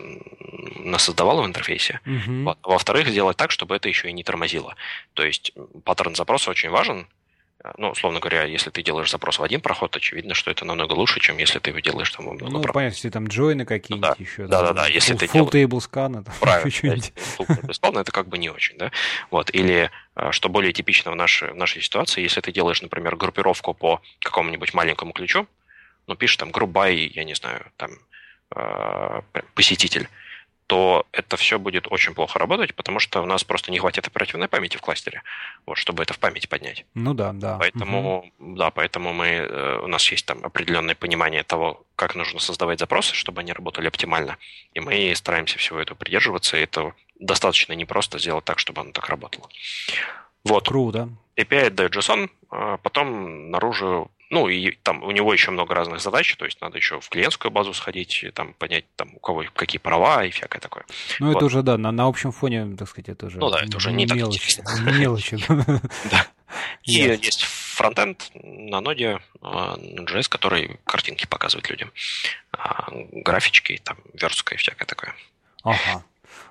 насоздавал 0.80 1.44
в 1.44 1.46
интерфейсе. 1.46 2.00
Угу. 2.06 2.44
Вот. 2.46 2.58
во-вторых, 2.64 3.08
сделать 3.10 3.38
так, 3.38 3.52
чтобы 3.52 3.76
это 3.76 3.90
еще 3.90 4.10
и 4.10 4.14
не 4.14 4.24
тормозило. 4.24 4.76
То 5.14 5.24
есть 5.24 5.54
паттерн 5.84 6.16
запроса 6.16 6.50
очень 6.50 6.70
важен, 6.70 7.08
ну, 7.78 7.92
условно 7.92 8.20
говоря, 8.20 8.44
если 8.44 8.70
ты 8.70 8.84
делаешь 8.84 9.10
запрос 9.10 9.40
в 9.40 9.44
один 9.44 9.62
проход, 9.62 9.96
очевидно, 9.96 10.34
что 10.34 10.52
это 10.52 10.66
намного 10.66 10.94
лучше, 10.94 11.22
чем 11.22 11.38
если 11.38 11.60
ты 11.60 11.70
его 11.70 11.80
делаешь 11.80 12.12
там 12.12 12.26
много 12.26 12.44
Ну, 12.44 12.50
проходов. 12.50 12.74
понятно, 12.74 12.96
если 12.96 13.10
там 13.10 13.28
джойны 13.28 13.66
какие-нибудь 13.66 14.10
да. 14.10 14.16
еще. 14.20 14.48
Да, 14.48 14.62
да, 14.64 14.74
да, 14.74 14.88
если 14.88 15.16
full, 15.16 15.20
ты 15.20 15.26
full 15.28 15.50
table 15.50 15.80
scan, 15.80 16.24
там 16.24 16.34
Правильно, 16.42 18.00
это 18.00 18.12
как 18.12 18.28
бы 18.28 18.38
не 18.38 18.50
очень, 18.50 18.78
да. 18.78 18.92
Вот, 19.32 19.50
или, 19.54 19.90
а, 20.14 20.34
что 20.34 20.50
более 20.50 20.74
типично 20.74 21.12
в 21.12 21.16
нашей, 21.16 21.52
в 21.52 21.56
нашей 21.56 21.82
ситуации, 21.82 22.22
если 22.22 22.42
ты 22.42 22.52
делаешь, 22.52 22.82
например, 22.82 23.16
группировку 23.16 23.74
по 23.74 24.02
какому-нибудь 24.20 24.74
маленькому 24.74 25.14
ключу, 25.14 25.48
ну, 26.08 26.16
пишешь 26.16 26.38
там 26.38 26.50
by, 26.52 27.12
я 27.14 27.24
не 27.24 27.34
знаю, 27.34 27.66
там, 27.78 27.92
а, 28.52 29.24
посетитель, 29.56 30.10
то 30.74 31.06
это 31.12 31.38
все 31.38 31.60
будет 31.60 31.86
очень 31.92 32.16
плохо 32.16 32.40
работать, 32.40 32.74
потому 32.74 32.98
что 32.98 33.22
у 33.22 33.28
нас 33.28 33.44
просто 33.44 33.72
не 33.72 33.78
хватит 33.78 34.08
оперативной 34.08 34.48
памяти 34.48 34.78
в 34.78 34.82
кластере, 34.82 35.22
вот, 35.68 35.78
чтобы 35.78 36.02
это 36.02 36.16
в 36.16 36.18
память 36.18 36.50
поднять. 36.50 36.84
Ну 36.96 37.14
да, 37.14 37.32
да. 37.32 37.58
Поэтому, 37.60 38.32
угу. 38.40 38.56
да, 38.56 38.72
поэтому 38.72 39.14
мы, 39.14 39.28
э, 39.28 39.80
у 39.84 39.88
нас 39.88 40.12
есть 40.12 40.26
там 40.26 40.44
определенное 40.44 40.96
понимание 40.96 41.44
того, 41.44 41.84
как 41.96 42.16
нужно 42.16 42.40
создавать 42.40 42.80
запросы, 42.80 43.14
чтобы 43.14 43.42
они 43.42 43.54
работали 43.54 43.88
оптимально. 43.88 44.40
И 44.74 44.80
мы 44.80 45.14
стараемся 45.16 45.60
всего 45.60 45.78
этого 45.78 45.96
придерживаться, 45.96 46.58
и 46.58 46.62
это 46.62 46.94
достаточно 47.20 47.74
непросто 47.74 48.18
сделать 48.18 48.46
так, 48.46 48.58
чтобы 48.58 48.82
оно 48.82 48.94
так 48.94 49.08
работало. 49.10 49.48
Вот. 50.44 50.68
Круто. 50.68 51.10
API 51.38 51.70
дает 51.70 51.96
JSON, 51.96 52.32
а 52.50 52.78
потом 52.78 53.52
наружу 53.52 54.10
ну, 54.34 54.50
и 54.50 54.72
там 54.84 55.04
у 55.04 55.12
него 55.12 55.32
еще 55.32 55.52
много 55.52 55.76
разных 55.76 56.02
задач, 56.02 56.36
то 56.36 56.46
есть 56.46 56.60
надо 56.62 56.78
еще 56.78 57.00
в 57.00 57.10
клиентскую 57.10 57.52
базу 57.52 57.74
сходить, 57.74 58.26
там 58.34 58.54
понять, 58.54 58.86
там, 58.96 59.16
у 59.16 59.20
кого 59.20 59.46
какие 59.54 59.80
права 59.80 60.26
и 60.26 60.32
всякое 60.32 60.60
такое. 60.60 60.86
Ну, 61.20 61.28
вот. 61.28 61.38
это 61.38 61.46
уже, 61.46 61.62
да, 61.62 61.78
на, 61.78 61.92
на 61.92 62.08
общем 62.08 62.32
фоне, 62.32 62.76
так 62.78 62.90
сказать, 62.90 63.10
это 63.10 63.28
уже 63.28 63.38
Ну 63.38 63.50
да, 63.50 63.62
это 63.62 63.78
уже 63.78 63.92
не 63.92 64.06
мелочи, 64.06 64.62
так 64.62 64.80
Мелочи. 64.82 65.38
Да. 66.12 66.28
И 66.84 66.94
есть 66.94 67.44
фронтенд 67.44 68.32
на 68.34 68.82
ноде 68.82 69.20
JS, 69.42 70.30
который 70.30 70.80
картинки 70.86 71.26
показывает 71.26 71.70
людям. 71.70 71.92
А, 72.52 72.88
графички, 72.92 73.82
там, 73.84 73.98
верстка 74.14 74.56
и 74.56 74.58
всякое 74.58 74.86
такое. 74.86 75.16
Ага. 75.64 76.04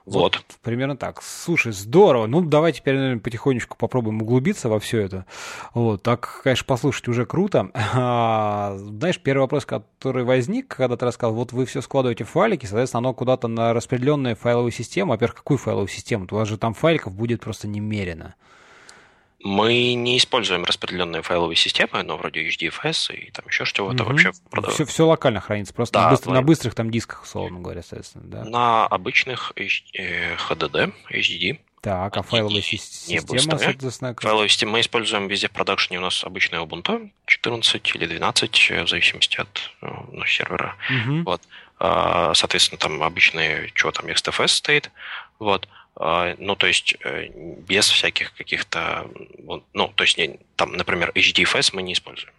Вот. 0.04 0.36
вот. 0.36 0.44
Примерно 0.62 0.96
так. 0.96 1.22
Слушай, 1.22 1.72
здорово. 1.72 2.26
Ну, 2.26 2.42
давай 2.42 2.72
теперь, 2.72 2.96
наверное, 2.96 3.20
потихонечку 3.20 3.76
попробуем 3.76 4.22
углубиться 4.22 4.68
во 4.68 4.78
все 4.80 5.00
это. 5.00 5.26
Вот. 5.74 6.02
Так, 6.02 6.40
конечно, 6.42 6.66
послушать 6.66 7.08
уже 7.08 7.26
круто. 7.26 7.70
А, 7.94 8.76
знаешь, 8.78 9.20
первый 9.20 9.42
вопрос, 9.42 9.66
который 9.66 10.24
возник, 10.24 10.68
когда 10.68 10.96
ты 10.96 11.06
рассказал, 11.06 11.34
вот 11.34 11.52
вы 11.52 11.66
все 11.66 11.80
складываете 11.82 12.24
в 12.24 12.30
файлики, 12.30 12.66
соответственно, 12.66 12.98
оно 12.98 13.14
куда-то 13.14 13.48
на 13.48 13.72
распределенную 13.72 14.36
файловую 14.36 14.72
систему. 14.72 15.12
Во-первых, 15.12 15.36
какую 15.36 15.58
файловую 15.58 15.88
систему? 15.88 16.26
У 16.30 16.34
вас 16.34 16.48
же 16.48 16.58
там 16.58 16.74
файликов 16.74 17.14
будет 17.14 17.40
просто 17.40 17.68
немерено. 17.68 18.34
Мы 19.44 19.94
не 19.94 20.18
используем 20.18 20.64
распределенные 20.64 21.22
файловые 21.22 21.56
системы, 21.56 22.02
но 22.02 22.16
вроде 22.16 22.46
HDFS 22.48 23.14
и 23.14 23.30
там 23.32 23.44
еще 23.46 23.64
что-то 23.64 24.04
угу. 24.04 24.12
вообще. 24.12 24.32
Все, 24.68 24.84
все 24.84 25.06
локально 25.06 25.40
хранится, 25.40 25.74
просто 25.74 25.94
да, 25.94 26.04
на, 26.04 26.10
быстр, 26.10 26.28
мы... 26.28 26.34
на 26.36 26.42
быстрых 26.42 26.74
там 26.74 26.90
дисках, 26.90 27.24
условно 27.24 27.60
говоря, 27.60 27.82
соответственно. 27.82 28.24
Да. 28.24 28.44
На 28.44 28.86
обычных 28.86 29.52
HDD, 29.56 30.92
HDD. 31.10 31.58
Так, 31.82 32.16
а 32.16 32.22
файловая 32.22 32.62
система, 32.62 33.58
соответственно... 33.58 34.14
Файловая 34.16 34.46
система 34.46 34.72
мы 34.72 34.80
используем 34.80 35.26
везде 35.26 35.48
в 35.48 35.50
продакшене. 35.50 35.98
У 35.98 36.02
нас 36.02 36.22
обычная 36.22 36.60
Ubuntu 36.60 37.10
14 37.26 37.96
или 37.96 38.06
12, 38.06 38.70
в 38.70 38.88
зависимости 38.88 39.40
от 39.40 39.72
ну, 39.80 40.24
сервера. 40.24 40.76
Угу. 40.88 41.22
Вот. 41.24 41.42
А, 41.80 42.32
соответственно, 42.34 42.78
там 42.78 43.02
обычные, 43.02 43.72
что 43.74 43.90
там, 43.90 44.06
XFS 44.06 44.46
стоит. 44.46 44.92
Вот. 45.40 45.66
Ну, 45.96 46.56
то 46.56 46.66
есть 46.66 46.96
без 47.04 47.88
всяких 47.88 48.34
каких-то, 48.34 49.06
ну, 49.74 49.88
то 49.88 50.04
есть, 50.04 50.18
там, 50.56 50.72
например, 50.72 51.12
HDFS 51.14 51.70
мы 51.74 51.82
не 51.82 51.92
используем. 51.92 52.32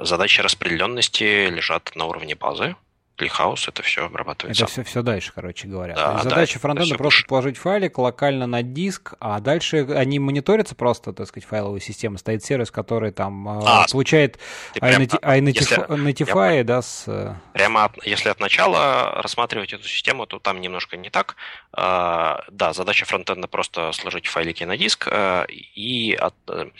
Задачи 0.00 0.40
распределенности 0.40 1.48
лежат 1.48 1.94
на 1.96 2.04
уровне 2.04 2.34
базы, 2.34 2.76
ClickHouse 3.20 3.68
это 3.68 3.82
все 3.82 4.06
обрабатывает 4.06 4.56
Это 4.56 4.66
все, 4.66 4.82
все 4.84 5.02
дальше, 5.02 5.32
короче 5.34 5.68
говоря. 5.68 5.94
Да, 5.94 6.22
задача 6.22 6.54
да, 6.54 6.60
фронтенда 6.60 6.94
просто 6.96 7.20
пуш. 7.20 7.26
положить 7.26 7.58
файлик 7.58 7.98
локально 7.98 8.46
на 8.46 8.62
диск, 8.62 9.14
а 9.20 9.40
дальше 9.40 9.86
они 9.94 10.18
мониторятся 10.18 10.74
просто, 10.74 11.12
так 11.12 11.26
сказать, 11.28 11.48
файловая 11.48 11.80
система. 11.80 12.18
Стоит 12.18 12.44
сервис, 12.44 12.70
который 12.70 13.12
там 13.12 13.48
а, 13.48 13.86
получает 13.90 14.38
iNotify, 14.74 16.64
да, 16.64 16.82
с... 16.82 17.04
Э, 17.06 17.34
прямо, 17.52 17.92
если 18.04 18.28
от 18.28 18.40
начала 18.40 19.20
рассматривать 19.22 19.72
эту 19.72 19.86
систему, 19.86 20.26
то 20.26 20.38
там 20.38 20.60
немножко 20.60 20.96
не 20.96 21.10
так. 21.10 21.36
А, 21.72 22.44
да, 22.50 22.72
задача 22.72 23.04
фронтенда 23.04 23.48
просто 23.48 23.92
сложить 23.92 24.26
файлики 24.26 24.64
на 24.64 24.76
диск, 24.76 25.08
э, 25.10 25.46
и 25.48 26.14
от, 26.14 26.34
э, 26.48 26.70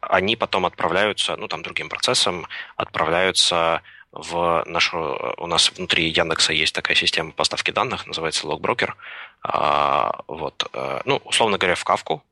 они 0.00 0.36
потом 0.36 0.66
отправляются, 0.66 1.36
ну, 1.36 1.48
там, 1.48 1.62
другим 1.62 1.88
процессом, 1.88 2.46
отправляются 2.76 3.82
в 4.12 4.62
нашу, 4.66 5.34
у 5.38 5.46
нас 5.46 5.72
внутри 5.72 6.08
Яндекса 6.08 6.52
есть 6.52 6.74
такая 6.74 6.96
система 6.96 7.32
поставки 7.32 7.70
данных, 7.70 8.06
называется 8.06 8.46
Logброкер. 8.46 8.94
А, 9.42 10.20
вот, 10.28 10.68
э, 10.72 11.00
ну, 11.06 11.16
условно 11.24 11.58
говоря, 11.58 11.74
в 11.74 11.84
Кавку, 11.84 12.22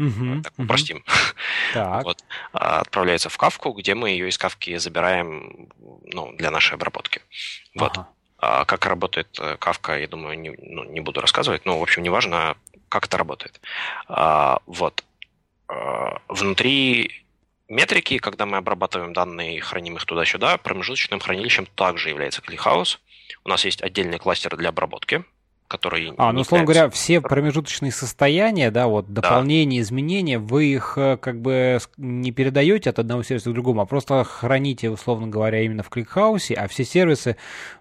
Uh-huh, 0.00 0.40
так 0.42 0.54
упростим. 0.56 1.04
Так. 1.74 2.04
Вот, 2.04 2.24
а, 2.54 2.80
отправляется 2.80 3.28
в 3.28 3.36
кавку, 3.36 3.72
где 3.72 3.94
мы 3.94 4.08
ее 4.08 4.30
из 4.30 4.38
кавки 4.38 4.78
забираем 4.78 5.68
ну, 6.04 6.32
для 6.38 6.50
нашей 6.50 6.76
обработки. 6.76 7.20
Вот. 7.74 7.98
Ага. 7.98 8.08
А 8.38 8.64
как 8.64 8.86
работает 8.86 9.38
э, 9.38 9.58
кавка, 9.58 9.98
я 9.98 10.08
думаю, 10.08 10.38
не, 10.38 10.54
ну, 10.56 10.84
не 10.84 11.00
буду 11.00 11.20
рассказывать. 11.20 11.66
Ну, 11.66 11.78
в 11.78 11.82
общем, 11.82 12.02
неважно, 12.02 12.56
как 12.88 13.04
это 13.04 13.18
работает. 13.18 13.60
А, 14.08 14.60
вот. 14.64 15.04
А, 15.68 16.22
внутри 16.28 17.26
метрики, 17.70 18.18
когда 18.18 18.44
мы 18.44 18.58
обрабатываем 18.58 19.12
данные 19.12 19.56
и 19.56 19.60
храним 19.60 19.96
их 19.96 20.04
туда-сюда, 20.04 20.58
промежуточным 20.58 21.20
хранилищем 21.20 21.66
также 21.74 22.10
является 22.10 22.42
ClickHouse. 22.42 22.98
У 23.44 23.48
нас 23.48 23.64
есть 23.64 23.82
отдельный 23.82 24.18
кластер 24.18 24.56
для 24.56 24.68
обработки, 24.68 25.24
который... 25.68 26.12
А, 26.18 26.32
ну, 26.32 26.40
условно 26.40 26.66
говоря, 26.66 26.90
все 26.90 27.20
промежуточные 27.20 27.92
состояния, 27.92 28.70
да, 28.70 28.88
вот 28.88 29.12
дополнения, 29.12 29.78
да. 29.78 29.82
изменения, 29.82 30.38
вы 30.38 30.66
их 30.66 30.94
э, 30.96 31.16
как 31.16 31.40
бы 31.40 31.78
не 31.96 32.32
передаете 32.32 32.90
от 32.90 32.98
одного 32.98 33.22
сервиса 33.22 33.50
к 33.50 33.54
другому, 33.54 33.80
а 33.80 33.86
просто 33.86 34.24
храните, 34.24 34.90
условно 34.90 35.28
говоря, 35.28 35.62
именно 35.62 35.84
в 35.84 35.90
ClickHouse, 35.90 36.52
а 36.54 36.66
все 36.66 36.84
сервисы, 36.84 37.36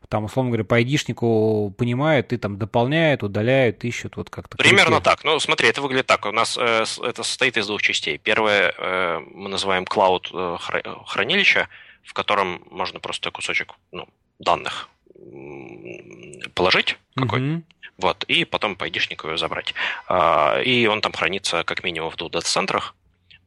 там, 0.10 0.26
условно 0.26 0.50
говоря, 0.50 0.66
по 0.66 0.76
айдишнику 0.76 1.74
понимают 1.78 2.34
и 2.34 2.38
там 2.38 2.58
дополняют, 2.58 3.22
удаляют, 3.22 3.84
ищут, 3.86 4.18
вот 4.18 4.30
как-то. 4.30 4.58
Примерно 4.58 4.98
крутят. 4.98 5.04
так. 5.04 5.24
Ну, 5.24 5.40
смотри, 5.40 5.70
это 5.70 5.82
выглядит 5.82 6.08
так. 6.08 6.26
У 6.26 6.32
нас 6.32 6.58
э, 6.58 6.86
это 7.04 7.24
состоит 7.24 7.58
из 7.58 7.68
двух 7.68 7.82
частей. 7.82 8.18
Первое 8.18 8.74
э, 8.76 9.20
мы 9.34 9.50
называем 9.50 9.84
cloud 9.84 10.30
э, 10.34 10.96
хранилище, 11.06 11.68
в 12.04 12.14
котором 12.14 12.64
можно 12.72 13.00
просто 13.00 13.30
кусочек 13.30 13.74
ну, 13.92 14.08
данных 14.40 14.90
положить 16.56 16.98
какой 17.16 17.40
mm-hmm. 17.42 17.64
Вот, 17.98 18.24
и 18.30 18.46
потом 18.46 18.78
по 18.78 18.86
айдишнику 18.86 19.28
ее 19.28 19.38
забрать. 19.38 19.74
А, 20.08 20.62
и 20.62 20.88
он 20.88 21.02
там 21.02 21.12
хранится 21.12 21.66
как 21.66 21.84
минимум 21.84 22.10
в 22.12 22.16
двух 22.16 22.32
дата-центрах, 22.32 22.96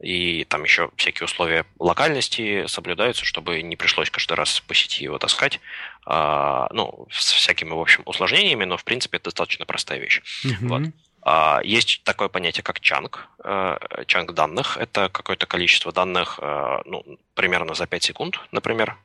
и 0.03 0.43
там 0.43 0.63
еще 0.63 0.89
всякие 0.97 1.25
условия 1.25 1.65
локальности 1.79 2.67
соблюдаются, 2.67 3.23
чтобы 3.23 3.61
не 3.61 3.77
пришлось 3.77 4.09
каждый 4.09 4.33
раз 4.33 4.59
по 4.59 4.73
сети 4.73 5.05
его 5.05 5.17
таскать. 5.17 5.61
А, 6.05 6.67
ну, 6.73 7.07
с 7.09 7.31
всякими, 7.31 7.69
в 7.69 7.79
общем, 7.79 8.03
усложнениями, 8.05 8.65
но, 8.65 8.75
в 8.75 8.83
принципе, 8.83 9.17
это 9.17 9.25
достаточно 9.25 9.65
простая 9.65 9.99
вещь. 9.99 10.21
Mm-hmm. 10.43 10.67
Вот. 10.67 10.81
А, 11.21 11.61
есть 11.63 12.01
такое 12.03 12.27
понятие, 12.27 12.63
как 12.63 12.81
чанк. 12.81 13.29
Э, 13.45 13.77
чанк 14.05 14.33
данных– 14.33 14.77
это 14.79 15.07
какое-то 15.07 15.45
количество 15.45 15.93
данных, 15.93 16.37
э, 16.41 16.81
ну, 16.83 17.05
примерно 17.33 17.73
за 17.73 17.87
5 17.87 18.03
секунд, 18.03 18.39
например, 18.51 18.97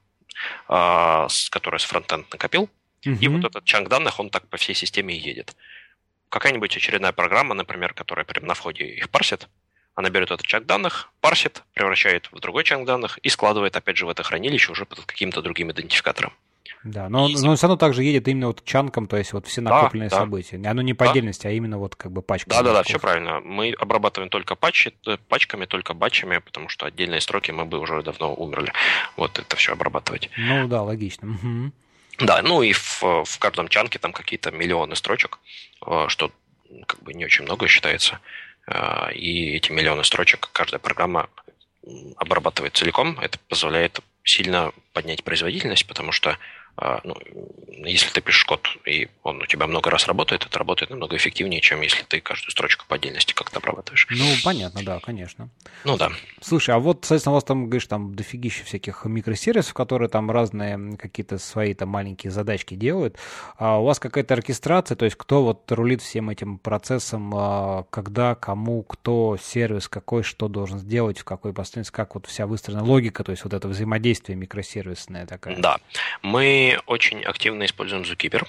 которое 0.66 1.78
с 1.78 1.84
фронтенд 1.84 2.30
накопил. 2.32 2.68
Угу. 3.06 3.16
И 3.20 3.28
вот 3.28 3.44
этот 3.44 3.64
чанк 3.64 3.88
данных, 3.88 4.20
он 4.20 4.30
так 4.30 4.46
по 4.48 4.56
всей 4.56 4.74
системе 4.74 5.14
и 5.16 5.18
едет. 5.18 5.56
Какая-нибудь 6.28 6.76
очередная 6.76 7.12
программа, 7.12 7.54
например, 7.54 7.92
которая 7.94 8.24
прямо 8.24 8.48
на 8.48 8.54
входе 8.54 8.84
их 8.84 9.10
парсит, 9.10 9.48
она 9.98 10.10
берет 10.10 10.30
этот 10.30 10.46
чанк 10.46 10.64
данных, 10.64 11.10
парсит, 11.20 11.64
превращает 11.74 12.30
в 12.30 12.38
другой 12.38 12.62
чанк 12.62 12.86
данных 12.86 13.18
и 13.24 13.28
складывает, 13.28 13.74
опять 13.74 13.96
же, 13.96 14.06
в 14.06 14.08
это 14.08 14.22
хранилище 14.22 14.70
уже 14.70 14.84
под 14.84 15.00
каким-то 15.00 15.42
другим 15.42 15.72
идентификатором. 15.72 16.32
Да, 16.84 17.08
но, 17.08 17.28
и... 17.28 17.34
но 17.34 17.56
все 17.56 17.66
равно 17.66 17.78
также 17.78 18.04
едет 18.04 18.28
именно 18.28 18.46
вот 18.46 18.62
чанком, 18.64 19.08
то 19.08 19.16
есть 19.16 19.32
вот 19.32 19.48
все 19.48 19.60
накопленные 19.60 20.08
да, 20.08 20.18
события. 20.18 20.62
Оно 20.64 20.82
не 20.82 20.94
по 20.94 21.04
да. 21.04 21.10
отдельности, 21.10 21.48
а 21.48 21.50
именно 21.50 21.78
вот 21.78 21.96
как 21.96 22.12
бы 22.12 22.22
пачка. 22.22 22.48
Да, 22.48 22.62
да, 22.62 22.74
да, 22.74 22.84
все 22.84 23.00
правильно. 23.00 23.40
Мы 23.40 23.74
обрабатываем 23.76 24.30
только 24.30 24.54
патчи, 24.54 24.94
э, 25.04 25.16
пачками, 25.28 25.64
только 25.64 25.94
батчами, 25.94 26.38
потому 26.38 26.68
что 26.68 26.86
отдельные 26.86 27.20
строки 27.20 27.50
мы 27.50 27.64
бы 27.64 27.80
уже 27.80 28.00
давно 28.04 28.32
умерли. 28.32 28.72
Вот 29.16 29.36
это 29.40 29.56
все 29.56 29.72
обрабатывать. 29.72 30.30
Ну 30.36 30.68
да, 30.68 30.82
логично. 30.82 31.28
Угу. 31.28 31.72
Да, 32.20 32.40
ну 32.42 32.62
и 32.62 32.72
в, 32.72 33.02
в 33.02 33.38
каждом 33.40 33.66
чанке 33.66 33.98
там 33.98 34.12
какие-то 34.12 34.52
миллионы 34.52 34.94
строчек, 34.94 35.40
э, 35.84 36.04
что 36.06 36.30
как 36.86 37.02
бы 37.02 37.14
не 37.14 37.24
очень 37.24 37.44
много 37.46 37.66
считается. 37.66 38.20
Э, 38.68 39.12
и 39.12 39.56
эти 39.56 39.72
миллионы 39.72 40.04
строчек 40.04 40.50
каждая 40.52 40.78
программа 40.78 41.28
обрабатывает 42.16 42.76
целиком. 42.76 43.18
Это 43.20 43.38
позволяет 43.48 44.00
сильно 44.24 44.72
поднять 44.92 45.24
производительность, 45.24 45.86
потому 45.86 46.12
что 46.12 46.30
а, 46.30 46.36
ну, 47.04 47.16
если 47.84 48.10
ты 48.10 48.20
пишешь 48.20 48.44
код, 48.44 48.68
и 48.86 49.08
он 49.22 49.42
у 49.42 49.46
тебя 49.46 49.66
много 49.66 49.90
раз 49.90 50.06
работает, 50.06 50.46
это 50.46 50.58
работает 50.58 50.90
намного 50.90 51.16
эффективнее, 51.16 51.60
чем 51.60 51.80
если 51.80 52.04
ты 52.04 52.20
каждую 52.20 52.50
строчку 52.52 52.84
по 52.86 52.96
отдельности 52.96 53.32
как-то 53.32 53.58
обрабатываешь. 53.58 54.06
Ну, 54.10 54.26
понятно, 54.44 54.82
да, 54.84 55.00
конечно. 55.00 55.48
Ну, 55.84 55.96
да. 55.96 56.10
Слушай, 56.40 56.74
а 56.74 56.78
вот, 56.78 56.98
соответственно, 57.02 57.32
у 57.32 57.34
вас 57.34 57.44
там, 57.44 57.66
говоришь, 57.66 57.86
там 57.86 58.14
дофигища 58.14 58.64
всяких 58.64 59.04
микросервисов, 59.04 59.74
которые 59.74 60.08
там 60.08 60.30
разные 60.30 60.96
какие-то 60.96 61.38
свои 61.38 61.74
там 61.74 61.88
маленькие 61.88 62.30
задачки 62.30 62.74
делают. 62.74 63.16
А 63.56 63.80
у 63.80 63.84
вас 63.84 63.98
какая-то 63.98 64.34
оркестрация, 64.34 64.96
то 64.96 65.04
есть 65.04 65.16
кто 65.16 65.42
вот 65.42 65.70
рулит 65.72 66.02
всем 66.02 66.30
этим 66.30 66.58
процессом, 66.58 67.32
а, 67.34 67.84
когда, 67.90 68.34
кому, 68.34 68.82
кто, 68.82 69.36
сервис, 69.42 69.88
какой, 69.88 70.22
что 70.22 70.48
должен 70.48 70.78
сделать, 70.78 71.18
в 71.18 71.24
какой 71.24 71.52
последовательности, 71.52 71.92
как 71.92 72.14
вот 72.14 72.26
вся 72.26 72.46
выстроена 72.46 72.84
логика, 72.84 73.24
то 73.24 73.32
есть 73.32 73.44
вот 73.44 73.52
это 73.52 73.68
взаимодействие 73.68 74.36
микросервисное 74.36 75.26
такая. 75.26 75.56
Да. 75.58 75.78
Мы 76.22 76.67
очень 76.86 77.22
активно 77.22 77.64
используем 77.64 78.02
Zookeeper 78.02 78.46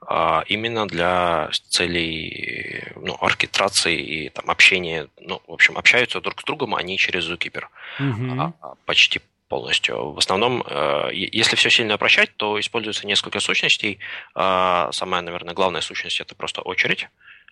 а, 0.00 0.44
именно 0.46 0.86
для 0.86 1.50
целей 1.68 2.84
ну, 2.96 3.16
оркестрации 3.20 3.96
и 3.96 4.28
там, 4.28 4.50
общения. 4.50 5.08
Ну, 5.20 5.40
в 5.46 5.52
общем, 5.52 5.76
общаются 5.78 6.20
друг 6.20 6.40
с 6.40 6.44
другом 6.44 6.74
они 6.74 6.98
через 6.98 7.28
Zookeeper. 7.28 7.64
Угу. 7.98 8.54
Почти 8.84 9.20
полностью. 9.48 10.12
В 10.12 10.18
основном, 10.18 10.62
э, 10.66 11.10
если 11.12 11.56
все 11.56 11.70
сильно 11.70 11.94
упрощать, 11.94 12.36
то 12.36 12.58
используется 12.58 13.06
несколько 13.06 13.40
сущностей. 13.40 14.00
Самая, 14.34 15.22
наверное, 15.22 15.54
главная 15.54 15.80
сущность 15.80 16.20
это 16.20 16.34
просто 16.34 16.62
очередь, 16.62 17.08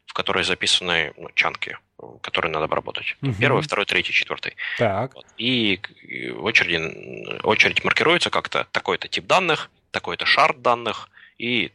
в 0.07 0.13
которой 0.13 0.45
записаны 0.45 1.13
ну, 1.17 1.29
чанки, 1.35 1.79
которые 2.21 2.53
надо 2.53 2.65
обработать. 2.67 3.17
Угу. 3.23 3.35
Первый, 3.41 3.63
второй, 3.63 3.87
третий, 3.87 4.13
четвертый. 4.13 4.57
Так. 4.79 5.15
И 5.39 5.81
очереди, 6.39 7.41
очередь 7.43 7.85
маркируется 7.85 8.31
как-то 8.31 8.67
такой-то 8.73 9.09
тип 9.09 9.27
данных, 9.27 9.71
такой-то 9.95 10.27
шард 10.27 10.61
данных, 10.61 11.09
и 11.39 11.71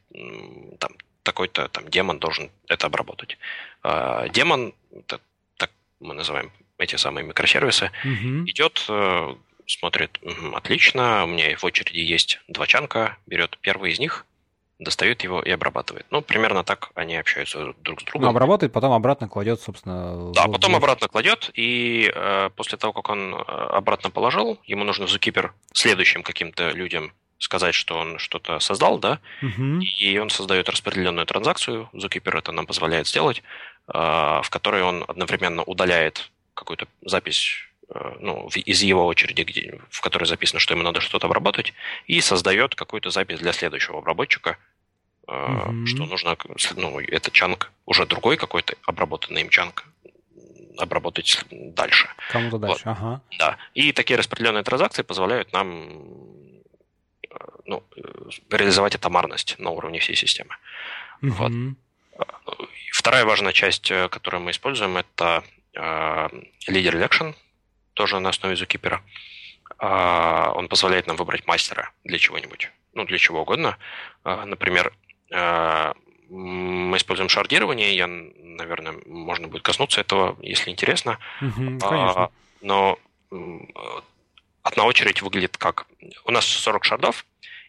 там 0.80 0.92
такой-то 1.24 1.70
там 1.70 1.88
демон 1.88 2.20
должен 2.20 2.52
это 2.68 2.88
обработать. 2.88 3.38
А, 3.82 4.28
демон, 4.30 4.74
это, 4.92 5.22
так 5.58 5.72
мы 6.00 6.14
называем 6.14 6.52
эти 6.78 6.98
самые 6.98 7.26
микросервисы, 7.26 7.92
угу. 8.04 8.46
идет, 8.46 8.86
э, 8.90 9.36
смотрит, 9.68 10.20
угу, 10.22 10.56
отлично, 10.56 11.24
у 11.24 11.28
меня 11.28 11.56
в 11.56 11.64
очереди 11.64 12.00
есть 12.00 12.40
два 12.48 12.68
чанка, 12.68 13.18
берет 13.26 13.58
первый 13.62 13.92
из 13.92 14.00
них, 14.00 14.26
достает 14.80 15.24
его 15.24 15.42
и 15.42 15.52
обрабатывает. 15.52 16.06
Ну, 16.10 16.22
примерно 16.22 16.64
так 16.64 16.90
они 16.96 17.16
общаются 17.18 17.74
друг 17.82 18.02
с 18.02 18.04
другом. 18.06 18.24
Ну, 18.24 18.30
обрабатывает, 18.30 18.74
потом 18.74 18.94
обратно 18.94 19.28
кладет, 19.28 19.62
собственно. 19.62 20.32
Да, 20.34 20.48
в... 20.48 20.52
потом 20.52 20.76
обратно 20.76 21.08
кладет, 21.10 21.52
и 21.54 22.12
э, 22.14 22.50
после 22.56 22.78
того, 22.78 22.94
как 22.94 23.10
он 23.10 23.36
э, 23.36 23.38
обратно 23.38 24.10
положил, 24.10 24.58
ему 24.66 24.84
нужно 24.86 25.06
в 25.06 25.10
Zookeeper 25.10 25.52
следующим 25.74 26.24
каким-то 26.24 26.72
людям 26.72 27.14
сказать, 27.40 27.74
что 27.74 27.98
он 27.98 28.20
что-то 28.20 28.60
создал, 28.60 29.00
да, 29.00 29.20
угу. 29.42 29.80
и 29.80 30.18
он 30.18 30.30
создает 30.30 30.70
распределенную 30.70 31.26
транзакцию, 31.26 31.90
Zookeeper 31.94 32.38
это 32.38 32.52
нам 32.52 32.66
позволяет 32.66 33.08
сделать, 33.08 33.42
э, 33.88 33.94
в 33.94 34.48
которой 34.50 34.84
он 34.84 35.06
одновременно 35.08 35.64
удаляет 35.64 36.32
какую-то 36.54 36.88
запись 37.02 37.70
э, 37.90 38.18
ну, 38.20 38.50
из 38.50 38.84
его 38.84 39.06
очереди, 39.06 39.44
где, 39.44 39.80
в 39.90 40.02
которой 40.02 40.26
записано, 40.26 40.60
что 40.60 40.74
ему 40.74 40.84
надо 40.84 41.00
что-то 41.00 41.28
обработать, 41.28 41.74
и 42.06 42.20
создает 42.20 42.76
какую-то 42.76 43.10
запись 43.10 43.40
для 43.40 43.54
следующего 43.54 44.00
обработчика, 44.00 44.58
угу. 45.26 45.86
что 45.88 46.06
нужно, 46.06 46.38
ну, 46.76 47.00
этот 47.00 47.34
чанк, 47.34 47.72
уже 47.86 48.06
другой 48.06 48.36
какой-то 48.36 48.76
обработанный 48.86 49.42
им 49.42 49.50
чанк, 49.50 49.86
обработать 50.78 51.46
дальше. 51.52 52.10
Кому-то 52.32 52.58
дальше, 52.58 52.84
вот. 52.86 52.92
ага. 52.92 53.22
Да. 53.38 53.58
И 53.74 53.92
такие 53.92 54.18
распределенные 54.18 54.64
транзакции 54.64 55.04
позволяют 55.04 55.54
нам 55.54 56.20
ну, 57.66 57.84
реализовать 58.50 58.96
атомарность 58.96 59.56
на 59.60 59.70
уровне 59.70 60.00
всей 60.00 60.16
системы. 60.16 60.56
Угу. 61.22 61.32
Вот. 61.32 61.52
Вторая 62.92 63.26
важная 63.26 63.54
часть, 63.54 63.92
которую 64.10 64.42
мы 64.42 64.52
используем, 64.52 64.98
это 64.98 65.44
лидер 66.68 66.96
election, 66.96 67.36
тоже 67.94 68.20
на 68.20 68.30
основе 68.30 68.56
Zookeeper. 68.56 69.00
Он 70.56 70.68
позволяет 70.68 71.08
нам 71.08 71.16
выбрать 71.16 71.48
мастера 71.48 71.92
для 72.04 72.18
чего-нибудь, 72.18 72.72
ну, 72.94 73.06
для 73.06 73.18
чего 73.18 73.42
угодно. 73.42 73.78
Например, 74.24 74.92
мы 76.30 76.98
используем 76.98 77.30
шардирование, 77.30 77.96
я, 77.96 78.08
наверное, 78.08 78.96
можно 79.06 79.48
будет 79.48 79.64
коснуться 79.64 80.02
этого, 80.02 80.38
если 80.42 80.70
интересно. 80.72 81.18
Угу, 81.42 81.80
конечно. 81.80 82.30
Но 82.62 83.00
одна 84.64 84.86
очередь 84.86 85.22
выглядит 85.22 85.58
как... 85.58 85.88
У 86.26 86.32
нас 86.32 86.46
40 86.46 86.84
шардов, 86.84 87.26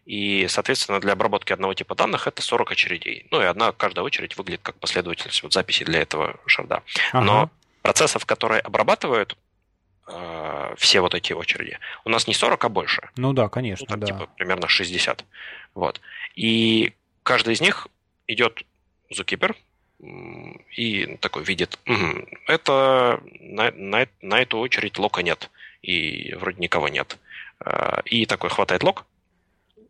и, 0.06 0.46
соответственно, 0.48 1.00
для 1.00 1.12
обработки 1.12 1.52
одного 1.52 1.74
типа 1.74 1.94
данных 1.94 2.26
это 2.26 2.42
40 2.42 2.72
очередей. 2.72 3.26
Ну 3.30 3.40
и 3.40 3.44
одна 3.44 3.72
каждая 3.72 4.04
очередь 4.04 4.36
выглядит 4.36 4.60
как 4.62 4.76
последовательность 4.76 5.42
вот 5.42 5.52
записи 5.52 5.84
для 5.84 6.00
этого 6.00 6.40
шарда. 6.46 6.82
Ага. 7.12 7.24
Но 7.24 7.50
процессов, 7.82 8.26
которые 8.26 8.60
обрабатывают 8.60 9.36
э, 10.08 10.74
все 10.78 11.00
вот 11.00 11.14
эти 11.14 11.32
очереди, 11.32 11.78
у 12.04 12.10
нас 12.10 12.26
не 12.26 12.34
40, 12.34 12.64
а 12.64 12.68
больше. 12.68 13.10
Ну 13.16 13.32
да, 13.32 13.48
конечно. 13.48 13.86
Ну, 13.88 13.90
там 13.90 14.00
да. 14.00 14.06
типа 14.06 14.28
примерно 14.36 14.68
60. 14.68 15.24
Вот. 15.74 16.00
И 16.34 16.92
каждый 17.22 17.54
из 17.54 17.60
них 17.60 17.86
идет 18.26 18.64
Zookeeper, 19.12 19.54
и 20.76 21.18
такой 21.20 21.44
видит, 21.44 21.78
угу, 21.86 22.26
это 22.46 23.20
на, 23.38 23.70
на, 23.72 24.06
на 24.22 24.40
эту 24.40 24.58
очередь 24.58 24.98
лока 24.98 25.22
нет, 25.22 25.50
и 25.82 26.34
вроде 26.34 26.60
никого 26.60 26.88
нет. 26.88 27.18
А, 27.60 28.02
и 28.04 28.26
такой 28.26 28.50
хватает 28.50 28.82
лок 28.82 29.06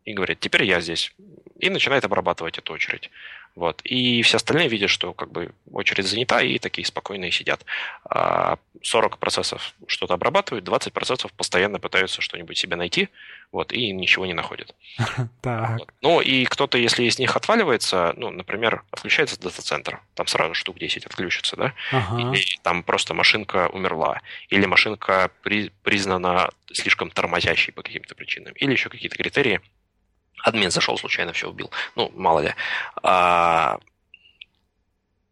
и 0.05 0.13
говорит, 0.13 0.39
теперь 0.39 0.63
я 0.63 0.81
здесь. 0.81 1.13
И 1.59 1.69
начинает 1.69 2.05
обрабатывать 2.05 2.57
эту 2.57 2.73
очередь. 2.73 3.11
Вот. 3.55 3.81
И 3.83 4.21
все 4.21 4.37
остальные 4.37 4.69
видят, 4.69 4.89
что 4.89 5.13
как 5.13 5.31
бы 5.31 5.53
очередь 5.71 6.07
занята, 6.07 6.41
и 6.41 6.57
такие 6.57 6.85
спокойные 6.85 7.31
сидят. 7.31 7.65
40 8.09 9.13
а 9.13 9.17
процессов 9.17 9.73
что-то 9.87 10.13
обрабатывают, 10.13 10.63
20 10.63 10.93
процессов 10.93 11.33
постоянно 11.33 11.79
пытаются 11.79 12.21
что-нибудь 12.21 12.57
себе 12.57 12.75
найти, 12.75 13.09
вот, 13.51 13.73
и 13.73 13.91
ничего 13.91 14.25
не 14.25 14.33
находят. 14.33 14.75
Так. 15.41 15.79
Вот. 15.79 15.89
Ну, 16.01 16.21
и 16.21 16.45
кто-то, 16.45 16.77
если 16.77 17.03
из 17.03 17.17
них 17.17 17.35
отваливается, 17.35 18.13
ну, 18.15 18.29
например, 18.29 18.83
отключается 18.91 19.39
дата-центр, 19.39 19.99
там 20.13 20.27
сразу 20.27 20.53
штук 20.53 20.77
10 20.77 21.05
отключится, 21.05 21.55
да, 21.55 21.73
ага. 21.91 22.21
или 22.21 22.43
там 22.61 22.83
просто 22.83 23.13
машинка 23.13 23.67
умерла, 23.69 24.21
или 24.49 24.65
машинка 24.65 25.31
при, 25.41 25.71
признана 25.83 26.51
слишком 26.71 27.09
тормозящей 27.09 27.73
по 27.73 27.81
каким-то 27.81 28.13
причинам, 28.13 28.53
или 28.53 28.71
еще 28.71 28.89
какие-то 28.89 29.17
критерии, 29.17 29.61
админ 30.43 30.71
зашел 30.71 30.97
случайно, 30.97 31.33
все 31.33 31.49
убил. 31.49 31.71
Ну, 31.95 32.11
мало 32.15 32.39
ли. 32.39 32.53
А, 33.03 33.79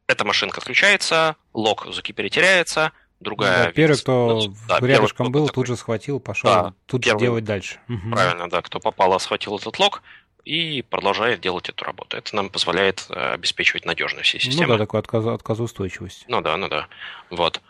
эта 0.07 0.25
машинка 0.25 0.59
отключается, 0.59 1.35
лог 1.53 1.87
заки 1.93 2.13
перетеряется, 2.13 2.91
другая... 3.19 3.65
Да, 3.65 3.71
первый, 3.71 3.97
кто 3.97 4.41
ну, 4.41 4.55
да, 4.67 4.79
рядышком 4.79 5.27
первый, 5.27 5.33
был, 5.33 5.47
такой. 5.47 5.55
тут 5.55 5.67
же 5.67 5.77
схватил, 5.77 6.19
пошел 6.19 6.49
да, 6.49 6.73
тут 6.85 7.03
первый, 7.03 7.19
же 7.19 7.25
делать 7.25 7.43
дальше. 7.43 7.79
Правильно, 8.11 8.49
да, 8.49 8.61
кто 8.61 8.79
попало, 8.79 9.17
схватил 9.19 9.57
этот 9.57 9.77
лог 9.79 10.01
и 10.45 10.81
продолжает 10.81 11.41
делать 11.41 11.69
эту 11.69 11.85
работу. 11.85 12.17
Это 12.17 12.35
нам 12.35 12.49
позволяет 12.49 13.05
э, 13.09 13.33
обеспечивать 13.33 13.85
надежность 13.85 14.29
всей 14.29 14.39
системы. 14.39 14.67
Ну 14.67 14.73
да, 14.73 14.79
такой 14.79 14.99
отказ, 14.99 15.25
отказоустойчивость. 15.25 16.25
Ну 16.27 16.41
да, 16.41 16.57
ну 16.57 16.69
да. 16.69 16.87
Вот. 17.29 17.61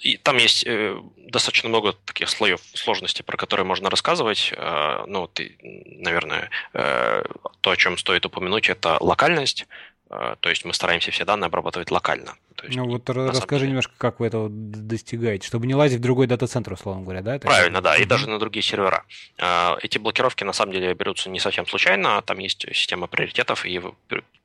А, 0.00 0.06
и 0.06 0.16
там 0.16 0.36
есть 0.36 0.64
э, 0.66 1.00
достаточно 1.16 1.68
много 1.68 1.92
таких 2.04 2.28
слоев 2.28 2.60
сложности, 2.74 3.22
про 3.22 3.36
которые 3.36 3.66
можно 3.66 3.90
рассказывать. 3.90 4.52
Э, 4.56 5.04
ну, 5.06 5.26
ты, 5.26 5.56
наверное, 5.62 6.50
э, 6.74 7.22
то, 7.60 7.70
о 7.70 7.76
чем 7.76 7.98
стоит 7.98 8.26
упомянуть, 8.26 8.68
это 8.68 8.96
локальность. 9.00 9.66
Э, 10.10 10.36
то 10.40 10.48
есть 10.48 10.64
мы 10.64 10.74
стараемся 10.74 11.10
все 11.10 11.24
данные 11.24 11.46
обрабатывать 11.46 11.90
локально. 11.90 12.36
То 12.56 12.66
есть, 12.66 12.76
ну 12.76 12.86
вот 12.86 13.08
расскажи 13.08 13.60
деле... 13.60 13.68
немножко, 13.70 13.94
как 13.96 14.20
вы 14.20 14.26
этого 14.26 14.48
достигаете, 14.50 15.46
чтобы 15.46 15.66
не 15.66 15.74
лазить 15.74 15.98
в 15.98 16.02
другой 16.02 16.26
дата-центр, 16.26 16.72
условно 16.72 17.02
говоря, 17.02 17.22
да? 17.22 17.36
Это 17.36 17.46
Правильно, 17.46 17.80
да, 17.80 17.96
и 17.96 18.04
даже 18.04 18.28
на 18.28 18.38
другие 18.38 18.62
сервера. 18.62 19.04
Э, 19.38 19.76
эти 19.82 19.98
блокировки 19.98 20.44
на 20.44 20.52
самом 20.52 20.72
деле 20.72 20.92
берутся 20.94 21.30
не 21.30 21.40
совсем 21.40 21.66
случайно, 21.66 22.20
там 22.22 22.38
есть 22.38 22.66
система 22.74 23.06
приоритетов, 23.06 23.64
и 23.64 23.80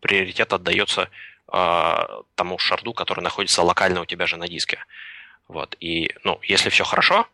приоритет 0.01 0.53
отдается 0.53 1.09
тому 1.47 2.57
шарду, 2.57 2.91
который 2.93 3.21
находится 3.21 3.61
локально 3.61 4.01
у 4.01 4.05
тебя 4.05 4.25
же 4.25 4.35
на 4.35 4.47
диске. 4.47 4.79
Вот. 5.47 5.75
И, 5.79 6.09
ну, 6.23 6.39
если 6.43 6.69
все 6.69 6.83
хорошо, 6.83 7.27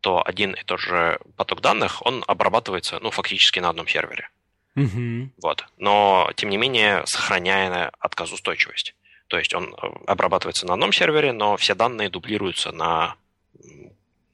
то 0.00 0.22
один 0.24 0.52
и 0.52 0.62
тот 0.64 0.80
же 0.80 1.18
поток 1.36 1.60
данных, 1.60 2.04
он 2.04 2.24
обрабатывается, 2.26 2.98
ну, 3.00 3.10
фактически 3.10 3.58
на 3.60 3.70
одном 3.70 3.88
сервере. 3.88 4.28
Угу. 4.76 5.30
Вот. 5.42 5.64
Но, 5.78 6.30
тем 6.36 6.50
не 6.50 6.56
менее, 6.56 7.02
сохраняя 7.06 7.90
отказоустойчивость. 8.00 8.94
То 9.28 9.38
есть 9.38 9.54
он 9.54 9.74
э, 9.74 9.86
обрабатывается 10.06 10.66
на 10.66 10.74
одном 10.74 10.92
сервере, 10.92 11.32
но 11.32 11.56
все 11.56 11.74
данные 11.74 12.10
дублируются 12.10 12.72
на 12.72 13.16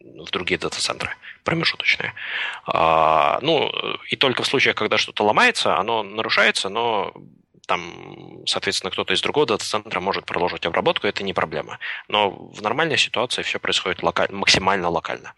в 0.01 0.31
другие 0.31 0.59
дата-центры 0.59 1.11
промежуточные. 1.45 2.15
А, 2.67 3.39
ну, 3.43 3.71
и 4.09 4.17
только 4.17 4.43
в 4.43 4.47
случаях, 4.47 4.77
когда 4.77 4.99
что-то 4.99 5.25
ломается, 5.25 5.79
оно 5.79 6.03
нарушается, 6.03 6.69
но 6.69 7.15
там, 7.71 8.43
соответственно, 8.47 8.91
кто-то 8.91 9.15
из 9.15 9.23
другого 9.23 9.47
дата-центра 9.47 10.01
может 10.01 10.27
продолжить 10.27 10.67
обработку, 10.67 11.07
это 11.07 11.23
не 11.23 11.33
проблема. 11.33 11.79
Но 12.09 12.31
в 12.31 12.61
нормальной 12.63 12.99
ситуации 12.99 13.43
все 13.43 13.61
происходит 13.61 14.03
локаль... 14.03 14.27
максимально 14.33 14.89
локально. 14.89 15.35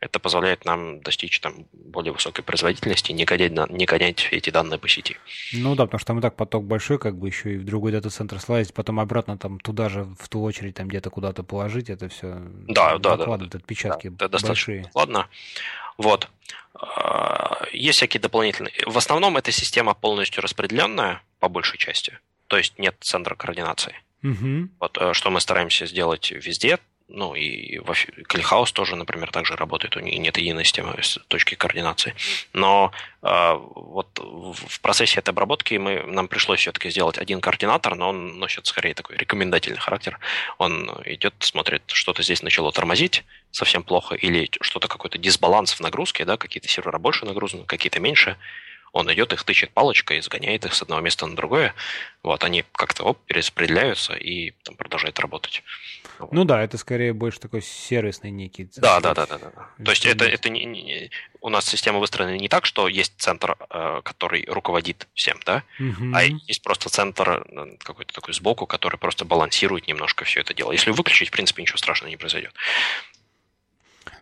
Это 0.00 0.18
позволяет 0.18 0.64
нам 0.64 1.00
достичь 1.02 1.38
там, 1.38 1.66
более 1.72 2.12
высокой 2.12 2.42
производительности, 2.42 3.12
не 3.12 3.24
гонять, 3.24 3.52
не 3.70 3.86
гонять 3.86 4.26
эти 4.32 4.50
данные 4.50 4.80
по 4.80 4.88
сети. 4.88 5.16
Ну 5.52 5.76
да, 5.76 5.84
потому 5.84 6.00
что 6.00 6.06
там 6.08 6.18
и 6.18 6.22
так 6.22 6.34
поток 6.34 6.64
большой, 6.64 6.98
как 6.98 7.16
бы 7.16 7.28
еще 7.28 7.54
и 7.54 7.58
в 7.58 7.64
другой 7.64 7.92
дата-центр 7.92 8.40
слазить, 8.40 8.74
потом 8.74 8.98
обратно 8.98 9.38
там 9.38 9.60
туда 9.60 9.88
же, 9.88 10.02
в 10.18 10.28
ту 10.28 10.42
очередь, 10.42 10.74
там 10.74 10.88
где-то 10.88 11.10
куда-то 11.10 11.44
положить, 11.44 11.90
это 11.90 12.08
все 12.08 12.38
да, 12.66 12.98
да, 12.98 13.16
да, 13.16 13.34
отпечатки 13.34 14.08
да, 14.08 14.26
это 14.26 14.44
большие. 14.44 14.90
Ладно. 14.94 15.28
Вот. 15.96 16.28
А, 16.74 17.66
есть 17.72 17.98
всякие 17.98 18.20
дополнительные. 18.20 18.72
В 18.86 18.98
основном 18.98 19.36
эта 19.36 19.52
система 19.52 19.94
полностью 19.94 20.42
распределенная, 20.42 21.22
по 21.38 21.48
большей 21.48 21.78
части. 21.78 22.18
То 22.46 22.56
есть 22.56 22.78
нет 22.78 22.96
центра 23.00 23.34
координации. 23.34 23.94
Угу. 24.22 24.68
Вот 24.80 24.98
э, 24.98 25.12
что 25.12 25.30
мы 25.30 25.40
стараемся 25.40 25.86
сделать 25.86 26.30
везде, 26.30 26.78
ну 27.08 27.34
и 27.34 27.78
Клихаус 28.28 28.70
тоже, 28.72 28.94
например, 28.94 29.30
также 29.30 29.56
работает, 29.56 29.96
у 29.96 30.00
них 30.00 30.18
нет 30.18 30.36
единой 30.36 30.64
системы 30.64 30.94
с 31.02 31.18
точки 31.28 31.54
координации. 31.54 32.14
Но 32.52 32.92
э, 33.22 33.52
вот 33.74 34.08
в 34.18 34.80
процессе 34.80 35.20
этой 35.20 35.30
обработки 35.30 35.74
мы, 35.74 36.02
нам 36.02 36.28
пришлось 36.28 36.60
все-таки 36.60 36.90
сделать 36.90 37.16
один 37.16 37.40
координатор, 37.40 37.94
но 37.94 38.10
он 38.10 38.38
носит 38.38 38.66
скорее 38.66 38.92
такой 38.92 39.16
рекомендательный 39.16 39.78
характер. 39.78 40.18
Он 40.58 40.90
идет, 41.06 41.34
смотрит, 41.38 41.82
что-то 41.86 42.22
здесь 42.22 42.42
начало 42.42 42.72
тормозить 42.72 43.24
совсем 43.52 43.82
плохо, 43.82 44.14
или 44.14 44.50
что-то 44.60 44.86
какой-то 44.88 45.16
дисбаланс 45.16 45.72
в 45.72 45.80
нагрузке, 45.80 46.26
да, 46.26 46.36
какие-то 46.36 46.68
сервера 46.68 46.98
больше 46.98 47.24
нагружены, 47.24 47.64
какие-то 47.64 48.00
меньше. 48.00 48.36
Он 48.92 49.12
идет, 49.12 49.32
их 49.32 49.42
тычет 49.44 49.70
палочкой, 49.70 50.20
сгоняет 50.22 50.64
их 50.64 50.74
с 50.74 50.82
одного 50.82 51.00
места 51.00 51.26
на 51.26 51.36
другое. 51.36 51.74
Вот, 52.22 52.44
они 52.44 52.64
как-то 52.72 53.04
оп, 53.04 53.18
перераспределяются 53.26 54.14
и 54.14 54.52
там, 54.64 54.76
продолжают 54.76 55.18
работать. 55.20 55.62
Вот. 56.18 56.32
Ну 56.32 56.44
да, 56.44 56.62
это 56.62 56.78
скорее 56.78 57.12
больше 57.12 57.38
такой 57.38 57.62
сервисный 57.62 58.30
некий. 58.30 58.68
Да, 58.76 59.00
да, 59.00 59.14
да, 59.14 59.26
да, 59.26 59.38
да. 59.38 59.84
То 59.84 59.90
есть 59.92 60.04
это, 60.04 60.24
это 60.24 60.48
не, 60.48 60.64
не, 60.64 61.10
у 61.40 61.48
нас 61.48 61.66
система 61.66 61.98
выстроена 61.98 62.36
не 62.36 62.48
так, 62.48 62.66
что 62.66 62.88
есть 62.88 63.12
центр, 63.18 63.56
э, 63.70 64.00
который 64.04 64.44
руководит 64.48 65.06
всем, 65.14 65.38
да, 65.46 65.62
угу. 65.78 66.12
а 66.12 66.22
есть 66.24 66.62
просто 66.62 66.88
центр 66.88 67.44
э, 67.46 67.76
какой-то 67.78 68.12
такой 68.12 68.34
сбоку, 68.34 68.66
который 68.66 68.96
просто 68.96 69.24
балансирует 69.24 69.86
немножко 69.86 70.24
все 70.24 70.40
это 70.40 70.54
дело. 70.54 70.72
Если 70.72 70.90
выключить, 70.90 71.28
в 71.28 71.32
принципе, 71.32 71.62
ничего 71.62 71.78
страшного 71.78 72.10
не 72.10 72.16
произойдет. 72.16 72.52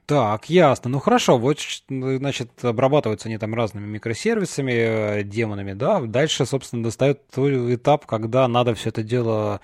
Так, 0.07 0.49
ясно. 0.49 0.89
Ну 0.89 1.01
хорошо, 1.01 1.37
вот, 1.37 1.59
значит, 1.89 2.65
обрабатываются 2.65 3.29
они 3.29 3.39
там 3.39 3.55
разными 3.57 3.87
микросервисами, 3.87 4.73
э, 4.73 5.23
демонами, 5.25 5.73
да. 5.73 6.01
Дальше, 6.01 6.47
собственно, 6.47 6.85
достает 6.85 7.27
твой 7.27 7.75
этап, 7.75 8.07
когда 8.07 8.47
надо 8.47 8.77
все 8.77 8.91
это 8.91 9.03
дело, 9.03 9.61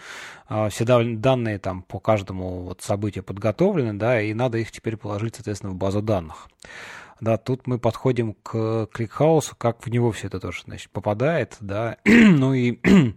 а, 0.49 0.69
все 0.69 0.85
данные 0.85 1.61
там 1.61 1.83
по 1.83 2.01
каждому 2.01 2.63
вот 2.63 2.83
событию 2.83 3.23
подготовлены, 3.23 3.93
да, 3.95 4.21
и 4.21 4.35
надо 4.35 4.59
их 4.59 4.73
теперь 4.73 4.97
положить, 4.97 5.37
соответственно, 5.37 5.73
в 5.73 5.77
базу 5.77 6.03
данных. 6.03 6.49
Да, 7.21 7.37
тут 7.37 7.69
мы 7.69 7.79
подходим 7.79 8.35
к 8.43 8.89
кликхаусу, 8.93 9.55
как 9.57 9.87
в 9.87 9.91
него 9.91 10.11
все 10.11 10.27
это 10.27 10.41
тоже, 10.41 10.63
значит, 10.65 10.91
попадает, 10.91 11.57
да. 11.61 11.99
ну 12.05 12.53
и 12.53 12.81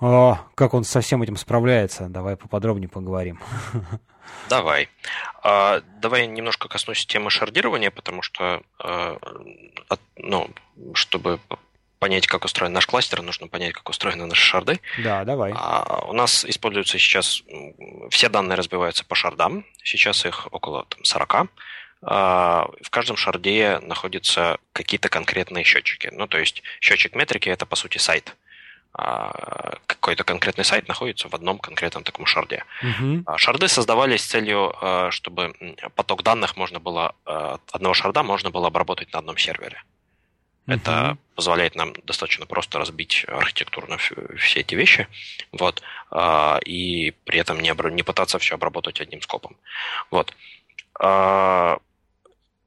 а, 0.00 0.40
как 0.54 0.74
он 0.74 0.84
со 0.84 1.00
всем 1.00 1.22
этим 1.22 1.36
справляется, 1.36 2.08
давай 2.10 2.36
поподробнее 2.36 2.90
поговорим. 2.90 3.40
Давай. 4.48 4.88
А, 5.42 5.82
давай 6.00 6.26
немножко 6.26 6.68
коснусь 6.68 7.06
темы 7.06 7.30
шардирования, 7.30 7.90
потому 7.90 8.22
что, 8.22 8.62
а, 8.78 9.18
ну, 10.16 10.50
чтобы 10.94 11.40
понять, 11.98 12.26
как 12.26 12.44
устроен 12.44 12.72
наш 12.72 12.86
кластер, 12.86 13.22
нужно 13.22 13.48
понять, 13.48 13.72
как 13.72 13.88
устроены 13.88 14.26
наши 14.26 14.42
шарды. 14.42 14.80
Да, 14.98 15.24
давай. 15.24 15.52
А, 15.54 16.04
у 16.06 16.12
нас 16.12 16.44
используются 16.44 16.98
сейчас, 16.98 17.42
все 18.10 18.28
данные 18.28 18.56
разбиваются 18.56 19.04
по 19.04 19.14
шардам, 19.14 19.64
сейчас 19.82 20.24
их 20.24 20.48
около 20.52 20.84
там, 20.84 21.04
40. 21.04 21.48
А, 22.02 22.68
в 22.80 22.90
каждом 22.90 23.16
шарде 23.16 23.80
находятся 23.82 24.58
какие-то 24.72 25.08
конкретные 25.08 25.64
счетчики. 25.64 26.08
Ну, 26.12 26.26
то 26.26 26.38
есть 26.38 26.62
счетчик 26.80 27.14
метрики– 27.14 27.48
это, 27.50 27.66
по 27.66 27.76
сути, 27.76 27.98
сайт. 27.98 28.36
Какой-то 28.92 30.24
конкретный 30.24 30.64
сайт 30.64 30.88
находится 30.88 31.28
в 31.28 31.34
одном 31.34 31.58
конкретном 31.58 32.02
таком 32.02 32.26
шарде. 32.26 32.64
Uh-huh. 32.82 33.22
Шарды 33.36 33.68
создавались 33.68 34.22
с 34.22 34.26
целью, 34.26 34.74
чтобы 35.10 35.54
поток 35.94 36.22
данных 36.22 36.56
можно 36.56 36.80
было, 36.80 37.14
одного 37.70 37.94
шарда 37.94 38.22
можно 38.22 38.50
было 38.50 38.68
обработать 38.68 39.12
на 39.12 39.20
одном 39.20 39.36
сервере. 39.36 39.82
Это 40.68 41.16
позволяет 41.34 41.74
нам 41.74 41.94
достаточно 42.04 42.44
просто 42.44 42.78
разбить 42.78 43.24
архитектурно 43.26 43.96
все 43.96 44.60
эти 44.60 44.74
вещи, 44.74 45.08
вот, 45.50 45.82
а, 46.10 46.60
и 46.62 47.12
при 47.24 47.40
этом 47.40 47.58
не, 47.60 47.72
не 47.90 48.02
пытаться 48.02 48.38
все 48.38 48.54
обработать 48.54 49.00
одним 49.00 49.22
скопом. 49.22 49.56
Вот. 50.10 50.34
А, 51.00 51.78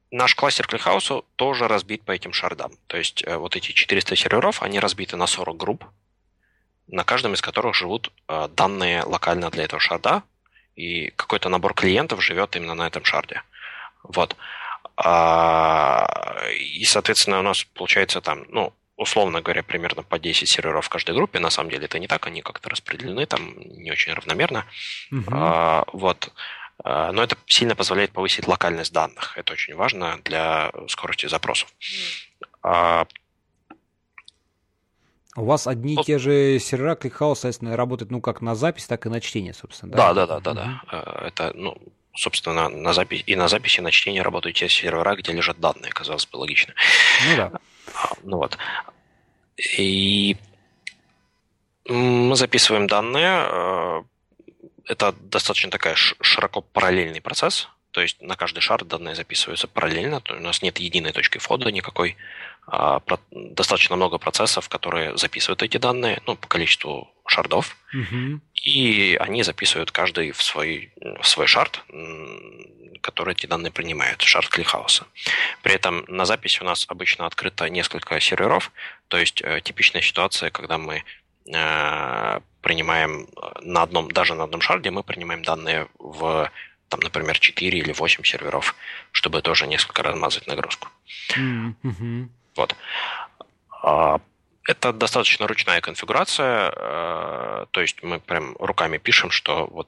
наш 0.10 0.34
кластер 0.34 0.66
ClickHouse 0.66 1.24
тоже 1.36 1.68
разбит 1.68 2.02
по 2.02 2.12
этим 2.12 2.34
шардам. 2.34 2.72
То 2.88 2.98
есть 2.98 3.24
э, 3.24 3.38
вот 3.38 3.56
эти 3.56 3.72
400 3.72 4.16
серверов, 4.16 4.64
они 4.64 4.80
разбиты 4.80 5.16
на 5.16 5.28
40 5.28 5.56
групп, 5.56 5.86
на 6.92 7.04
каждом 7.04 7.34
из 7.34 7.42
которых 7.42 7.74
живут 7.74 8.12
э, 8.28 8.48
данные 8.56 9.04
локально 9.04 9.50
для 9.50 9.64
этого 9.64 9.80
шарда, 9.80 10.24
и 10.76 11.12
какой-то 11.12 11.50
набор 11.50 11.74
клиентов 11.74 12.24
живет 12.24 12.56
именно 12.56 12.76
на 12.76 12.88
этом 12.88 13.04
шарде. 13.04 13.42
Вот. 14.04 14.36
А, 14.98 16.06
и, 16.54 16.84
соответственно, 16.86 17.40
у 17.40 17.44
нас 17.44 17.64
получается 17.64 18.22
там, 18.22 18.46
ну, 18.50 18.74
условно 18.98 19.42
говоря, 19.42 19.64
примерно 19.64 20.04
по 20.04 20.20
10 20.20 20.48
серверов 20.48 20.86
в 20.86 20.90
каждой 20.90 21.16
группе. 21.16 21.40
На 21.40 21.50
самом 21.50 21.72
деле 21.72 21.86
это 21.86 21.98
не 22.00 22.08
так, 22.08 22.28
они 22.28 22.42
как-то 22.42 22.70
распределены 22.70 23.26
там 23.26 23.54
не 23.58 23.92
очень 23.92 24.14
равномерно. 24.14 24.66
Угу. 25.12 25.32
А, 25.32 25.84
вот. 25.94 26.32
А, 26.84 27.12
но 27.12 27.24
это 27.24 27.38
сильно 27.48 27.76
позволяет 27.76 28.12
повысить 28.12 28.48
локальность 28.48 28.94
данных. 28.94 29.38
Это 29.38 29.54
очень 29.54 29.76
важно 29.76 30.20
для 30.24 30.72
скорости 30.88 31.28
запросов. 31.28 31.74
А, 32.64 33.08
у 35.36 35.46
вас 35.46 35.68
одни 35.68 35.96
и 35.96 36.04
те 36.04 36.18
же 36.18 36.60
сервера 36.60 36.96
ClickHouse, 36.96 37.36
соответственно, 37.36 37.78
работают 37.78 38.12
ну 38.12 38.22
как 38.22 38.42
на 38.42 38.56
запись, 38.56 38.88
так 38.88 39.06
и 39.06 39.10
на 39.10 39.22
чтение, 39.22 39.54
собственно, 39.54 39.92
да? 39.94 40.14
Да, 40.14 40.26
да, 40.26 40.40
да, 40.40 40.54
да, 40.54 40.82
да. 40.92 41.22
Это, 41.26 41.52
ну, 41.56 41.78
собственно, 42.14 42.68
на 42.70 42.94
запись, 42.94 43.24
и 43.26 43.36
на 43.36 43.48
записи, 43.48 43.80
и 43.80 43.82
на 43.82 43.92
чтение 43.92 44.22
работают 44.22 44.58
те 44.58 44.68
сервера, 44.68 45.16
где 45.16 45.32
лежат 45.32 45.60
данные, 45.60 45.92
казалось 45.92 46.26
бы, 46.26 46.38
логично. 46.38 46.74
Ну 47.30 47.38
да. 47.38 47.52
А, 47.96 48.14
ну 48.24 48.38
вот. 48.38 48.58
И 49.78 50.36
мы 51.88 52.36
записываем 52.36 52.88
данные. 52.88 53.46
Э, 53.46 54.04
это 54.86 55.14
достаточно 55.14 55.72
такая 55.72 55.96
широко 55.96 56.62
параллельный 56.62 57.22
процесс. 57.22 57.70
То 57.92 58.02
есть 58.02 58.22
на 58.22 58.36
каждый 58.36 58.62
шар 58.62 58.84
данные 58.86 59.16
записываются 59.16 59.68
параллельно. 59.68 60.22
У 60.30 60.42
нас 60.42 60.62
нет 60.62 60.80
единой 60.80 61.12
точки 61.12 61.38
входа 61.38 61.72
никакой. 61.72 62.16
А, 62.68 63.02
достаточно 63.32 63.96
много 63.96 64.18
процессов, 64.18 64.70
которые 64.70 65.18
записывают 65.18 65.64
эти 65.64 65.78
данные, 65.78 66.22
ну, 66.26 66.36
по 66.36 66.48
количеству 66.48 67.10
шардов. 67.26 67.76
Угу. 67.94 68.40
И 68.64 69.18
они 69.20 69.44
записывают 69.44 69.92
каждый 69.92 70.32
в 70.32 70.42
свой, 70.42 70.94
в 71.22 71.28
свой 71.28 71.48
шард, 71.48 71.84
который 73.02 73.34
эти 73.34 73.48
данные 73.48 73.72
принимает, 73.72 74.22
шард 74.22 74.48
клихауса. 74.48 75.06
При 75.64 75.74
этом 75.74 76.06
на 76.08 76.26
запись 76.26 76.62
у 76.62 76.66
нас 76.66 76.86
обычно 76.88 77.26
открыто 77.26 77.70
несколько 77.70 78.20
серверов, 78.20 78.72
то 79.08 79.18
есть 79.18 79.42
э, 79.42 79.62
типичная 79.62 80.02
ситуация, 80.02 80.52
когда 80.52 80.78
мы 80.78 81.04
э, 81.52 82.40
принимаем 82.62 83.28
на 83.62 83.82
одном, 83.82 84.12
даже 84.12 84.36
на 84.36 84.44
одном 84.44 84.62
шарде 84.62 84.92
мы 84.92 85.04
принимаем 85.04 85.42
данные 85.42 85.88
в, 85.98 86.52
там, 86.90 87.00
например, 87.00 87.40
4 87.40 87.78
или 87.80 87.92
8 87.92 88.24
серверов, 88.24 88.76
чтобы 89.12 89.42
тоже 89.42 89.68
несколько 89.68 90.04
размазать 90.04 90.48
нагрузку. 90.48 90.88
Mm-hmm. 91.36 92.30
Вот. 92.56 92.76
А, 93.84 94.20
это 94.68 94.94
достаточно 94.94 95.48
ручная 95.48 95.82
конфигурация, 95.82 96.72
э, 96.76 97.66
то 97.72 97.82
есть 97.82 98.04
мы 98.04 98.20
прям 98.20 98.56
руками 98.60 98.98
пишем, 98.98 99.32
что 99.32 99.68
вот 99.68 99.88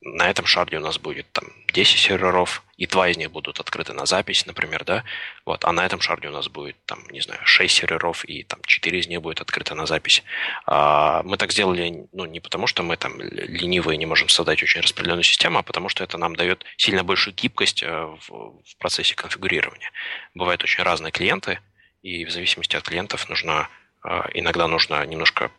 на 0.00 0.30
этом 0.30 0.46
шарде 0.46 0.78
у 0.78 0.80
нас 0.80 0.98
будет 0.98 1.26
там 1.32 1.44
10 1.72 1.98
серверов, 1.98 2.62
и 2.76 2.86
два 2.86 3.08
из 3.08 3.16
них 3.16 3.30
будут 3.30 3.58
открыты 3.60 3.92
на 3.92 4.06
запись, 4.06 4.46
например, 4.46 4.84
да, 4.84 5.04
вот, 5.44 5.64
а 5.64 5.72
на 5.72 5.84
этом 5.84 6.00
шарде 6.00 6.28
у 6.28 6.30
нас 6.30 6.48
будет 6.48 6.76
там, 6.86 7.00
не 7.10 7.20
знаю, 7.20 7.40
6 7.44 7.74
серверов, 7.74 8.24
и 8.24 8.44
там 8.44 8.60
4 8.64 8.98
из 8.98 9.08
них 9.08 9.20
будет 9.20 9.40
открыто 9.40 9.74
на 9.74 9.86
запись. 9.86 10.22
А, 10.66 11.22
мы 11.24 11.36
так 11.36 11.52
сделали, 11.52 12.06
ну, 12.12 12.24
не 12.26 12.40
потому 12.40 12.66
что 12.66 12.82
мы 12.82 12.96
там 12.96 13.20
ленивые 13.20 13.96
не 13.96 14.06
можем 14.06 14.28
создать 14.28 14.62
очень 14.62 14.80
распределенную 14.80 15.24
систему, 15.24 15.58
а 15.58 15.62
потому 15.62 15.88
что 15.88 16.04
это 16.04 16.16
нам 16.16 16.36
дает 16.36 16.64
сильно 16.76 17.02
большую 17.02 17.34
гибкость 17.34 17.82
э, 17.82 18.04
в, 18.28 18.28
в 18.28 18.76
процессе 18.78 19.14
конфигурирования. 19.14 19.90
Бывают 20.34 20.62
очень 20.62 20.84
разные 20.84 21.10
клиенты, 21.10 21.58
и 22.02 22.24
в 22.24 22.30
зависимости 22.30 22.76
от 22.76 22.84
клиентов 22.84 23.28
нужно 23.28 23.68
а, 24.02 24.28
иногда 24.34 24.66
нужно 24.68 25.04
немножко 25.04 25.50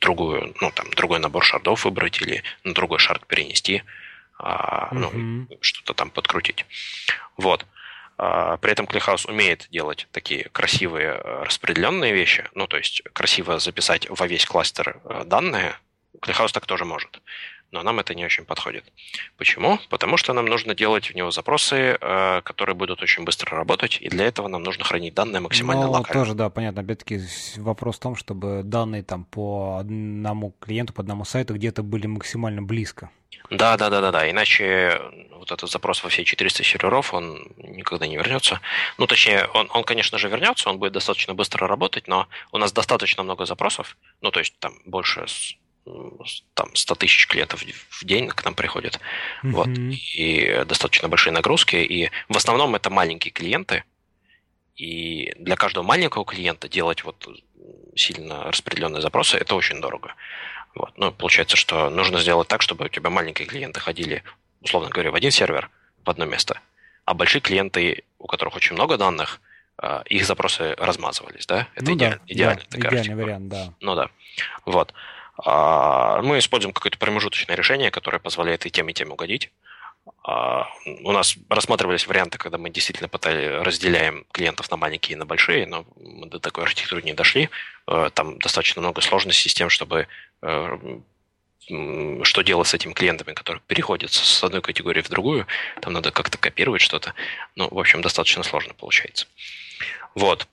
другую, 0.00 0.54
ну, 0.60 0.70
там, 0.70 0.90
другой 0.90 1.18
набор 1.18 1.44
шардов 1.44 1.84
выбрать 1.84 2.20
или 2.20 2.42
на 2.64 2.74
другой 2.74 2.98
шард 2.98 3.26
перенести, 3.26 3.82
mm-hmm. 4.38 4.88
ну, 4.92 5.48
что-то 5.60 5.94
там 5.94 6.10
подкрутить. 6.10 6.66
Вот. 7.36 7.66
А, 8.16 8.56
при 8.58 8.72
этом 8.72 8.86
ClickHouse 8.86 9.28
умеет 9.28 9.66
делать 9.70 10.06
такие 10.12 10.44
красивые 10.50 11.14
распределенные 11.14 12.12
вещи, 12.12 12.44
ну, 12.54 12.66
то 12.66 12.76
есть 12.76 13.02
красиво 13.12 13.58
записать 13.58 14.08
во 14.10 14.26
весь 14.26 14.44
кластер 14.44 15.00
данные. 15.24 15.74
ClickHouse 16.20 16.52
так 16.52 16.66
тоже 16.66 16.84
может 16.84 17.20
но 17.70 17.82
нам 17.82 17.98
это 17.98 18.14
не 18.14 18.24
очень 18.24 18.44
подходит. 18.44 18.84
Почему? 19.36 19.78
Потому 19.88 20.16
что 20.16 20.32
нам 20.32 20.46
нужно 20.46 20.74
делать 20.74 21.10
в 21.10 21.14
него 21.14 21.30
запросы, 21.30 21.98
э, 22.00 22.40
которые 22.42 22.74
будут 22.74 23.02
очень 23.02 23.24
быстро 23.24 23.56
работать, 23.56 23.98
и 24.00 24.08
для 24.08 24.26
этого 24.26 24.48
нам 24.48 24.62
нужно 24.62 24.84
хранить 24.84 25.14
данные 25.14 25.40
максимально 25.40 25.86
ну, 25.86 25.92
локально. 25.92 26.24
тоже, 26.24 26.34
да, 26.34 26.50
понятно. 26.50 26.82
Опять-таки 26.82 27.20
вопрос 27.56 27.96
в 27.96 28.00
том, 28.00 28.16
чтобы 28.16 28.62
данные 28.64 29.02
там 29.02 29.24
по 29.24 29.78
одному 29.80 30.54
клиенту, 30.60 30.92
по 30.92 31.02
одному 31.02 31.24
сайту 31.24 31.54
где-то 31.54 31.82
были 31.82 32.06
максимально 32.06 32.62
близко. 32.62 33.10
Да, 33.50 33.76
да, 33.76 33.90
да, 33.90 34.00
да, 34.00 34.10
да. 34.10 34.30
Иначе 34.30 35.00
вот 35.38 35.52
этот 35.52 35.70
запрос 35.70 36.02
во 36.02 36.10
все 36.10 36.24
400 36.24 36.62
серверов, 36.64 37.14
он 37.14 37.52
никогда 37.56 38.06
не 38.06 38.16
вернется. 38.16 38.60
Ну, 38.98 39.06
точнее, 39.06 39.46
он, 39.54 39.68
он, 39.72 39.84
конечно 39.84 40.18
же, 40.18 40.28
вернется, 40.28 40.68
он 40.68 40.78
будет 40.78 40.92
достаточно 40.92 41.34
быстро 41.34 41.66
работать, 41.66 42.08
но 42.08 42.28
у 42.52 42.58
нас 42.58 42.72
достаточно 42.72 43.22
много 43.22 43.46
запросов, 43.46 43.96
ну, 44.20 44.30
то 44.30 44.40
есть 44.40 44.58
там 44.58 44.74
больше 44.84 45.26
там 46.54 46.74
100 46.74 46.94
тысяч 46.96 47.26
клиентов 47.26 47.62
в 47.90 48.04
день 48.04 48.28
к 48.28 48.44
нам 48.44 48.54
приходят. 48.54 49.00
Mm-hmm. 49.42 49.50
Вот. 49.50 49.68
И 49.68 50.64
достаточно 50.66 51.08
большие 51.08 51.32
нагрузки. 51.32 51.76
И 51.76 52.10
в 52.28 52.36
основном 52.36 52.74
это 52.74 52.90
маленькие 52.90 53.32
клиенты. 53.32 53.84
И 54.76 55.32
для 55.38 55.56
каждого 55.56 55.84
маленького 55.84 56.24
клиента 56.24 56.68
делать 56.68 57.04
вот 57.04 57.28
сильно 57.96 58.44
распределенные 58.44 59.02
запросы 59.02 59.36
это 59.36 59.54
очень 59.54 59.80
дорого. 59.80 60.14
Вот. 60.74 60.96
Ну, 60.96 61.12
получается, 61.12 61.56
что 61.56 61.90
нужно 61.90 62.20
сделать 62.20 62.48
так, 62.48 62.62
чтобы 62.62 62.84
у 62.84 62.88
тебя 62.88 63.10
маленькие 63.10 63.48
клиенты 63.48 63.80
ходили, 63.80 64.22
условно 64.60 64.90
говоря, 64.90 65.10
в 65.10 65.14
один 65.14 65.30
сервер, 65.30 65.70
в 66.04 66.10
одно 66.10 66.24
место, 66.24 66.60
а 67.04 67.14
большие 67.14 67.40
клиенты, 67.40 68.04
у 68.18 68.26
которых 68.26 68.54
очень 68.54 68.74
много 68.74 68.96
данных, 68.96 69.40
а, 69.76 70.02
их 70.06 70.24
запросы 70.24 70.74
размазывались, 70.76 71.46
да? 71.46 71.68
Это 71.74 71.86
ну, 71.86 71.96
идеально, 71.96 72.16
да, 72.18 72.32
идеально 72.32 72.62
да, 72.70 72.78
идеальный 72.78 73.14
вариант, 73.14 73.48
да. 73.48 73.74
Ну 73.80 73.94
да. 73.94 74.10
Вот. 74.66 74.92
А, 75.44 76.20
мы 76.22 76.38
используем 76.38 76.72
какое-то 76.72 76.98
промежуточное 76.98 77.56
решение, 77.56 77.90
которое 77.90 78.18
позволяет 78.18 78.66
и 78.66 78.70
тем, 78.70 78.88
и 78.88 78.92
тем 78.92 79.12
угодить. 79.12 79.50
А, 80.24 80.66
у 81.04 81.12
нас 81.12 81.36
рассматривались 81.48 82.06
варианты, 82.06 82.38
когда 82.38 82.58
мы 82.58 82.70
действительно 82.70 83.08
пытали, 83.08 83.62
разделяем 83.62 84.24
клиентов 84.32 84.70
на 84.70 84.76
маленькие 84.76 85.14
и 85.14 85.18
на 85.18 85.26
большие, 85.26 85.66
но 85.66 85.84
мы 85.96 86.26
до 86.26 86.40
такой 86.40 86.64
архитектуры 86.64 87.02
не 87.02 87.14
дошли. 87.14 87.50
А, 87.86 88.10
там 88.10 88.38
достаточно 88.38 88.80
много 88.80 89.00
сложностей 89.00 89.50
с 89.50 89.54
тем, 89.54 89.70
чтобы 89.70 90.08
что 90.40 92.42
делать 92.42 92.68
с 92.68 92.72
этими 92.72 92.94
клиентами, 92.94 93.34
которые 93.34 93.60
переходят 93.66 94.10
с 94.10 94.42
одной 94.42 94.62
категории 94.62 95.02
в 95.02 95.10
другую. 95.10 95.46
Там 95.82 95.92
надо 95.92 96.10
как-то 96.10 96.38
копировать 96.38 96.80
что-то. 96.80 97.12
Ну, 97.56 97.68
в 97.70 97.78
общем, 97.78 98.00
достаточно 98.00 98.42
сложно 98.42 98.72
получается. 98.72 99.26
Вот. 100.14 100.48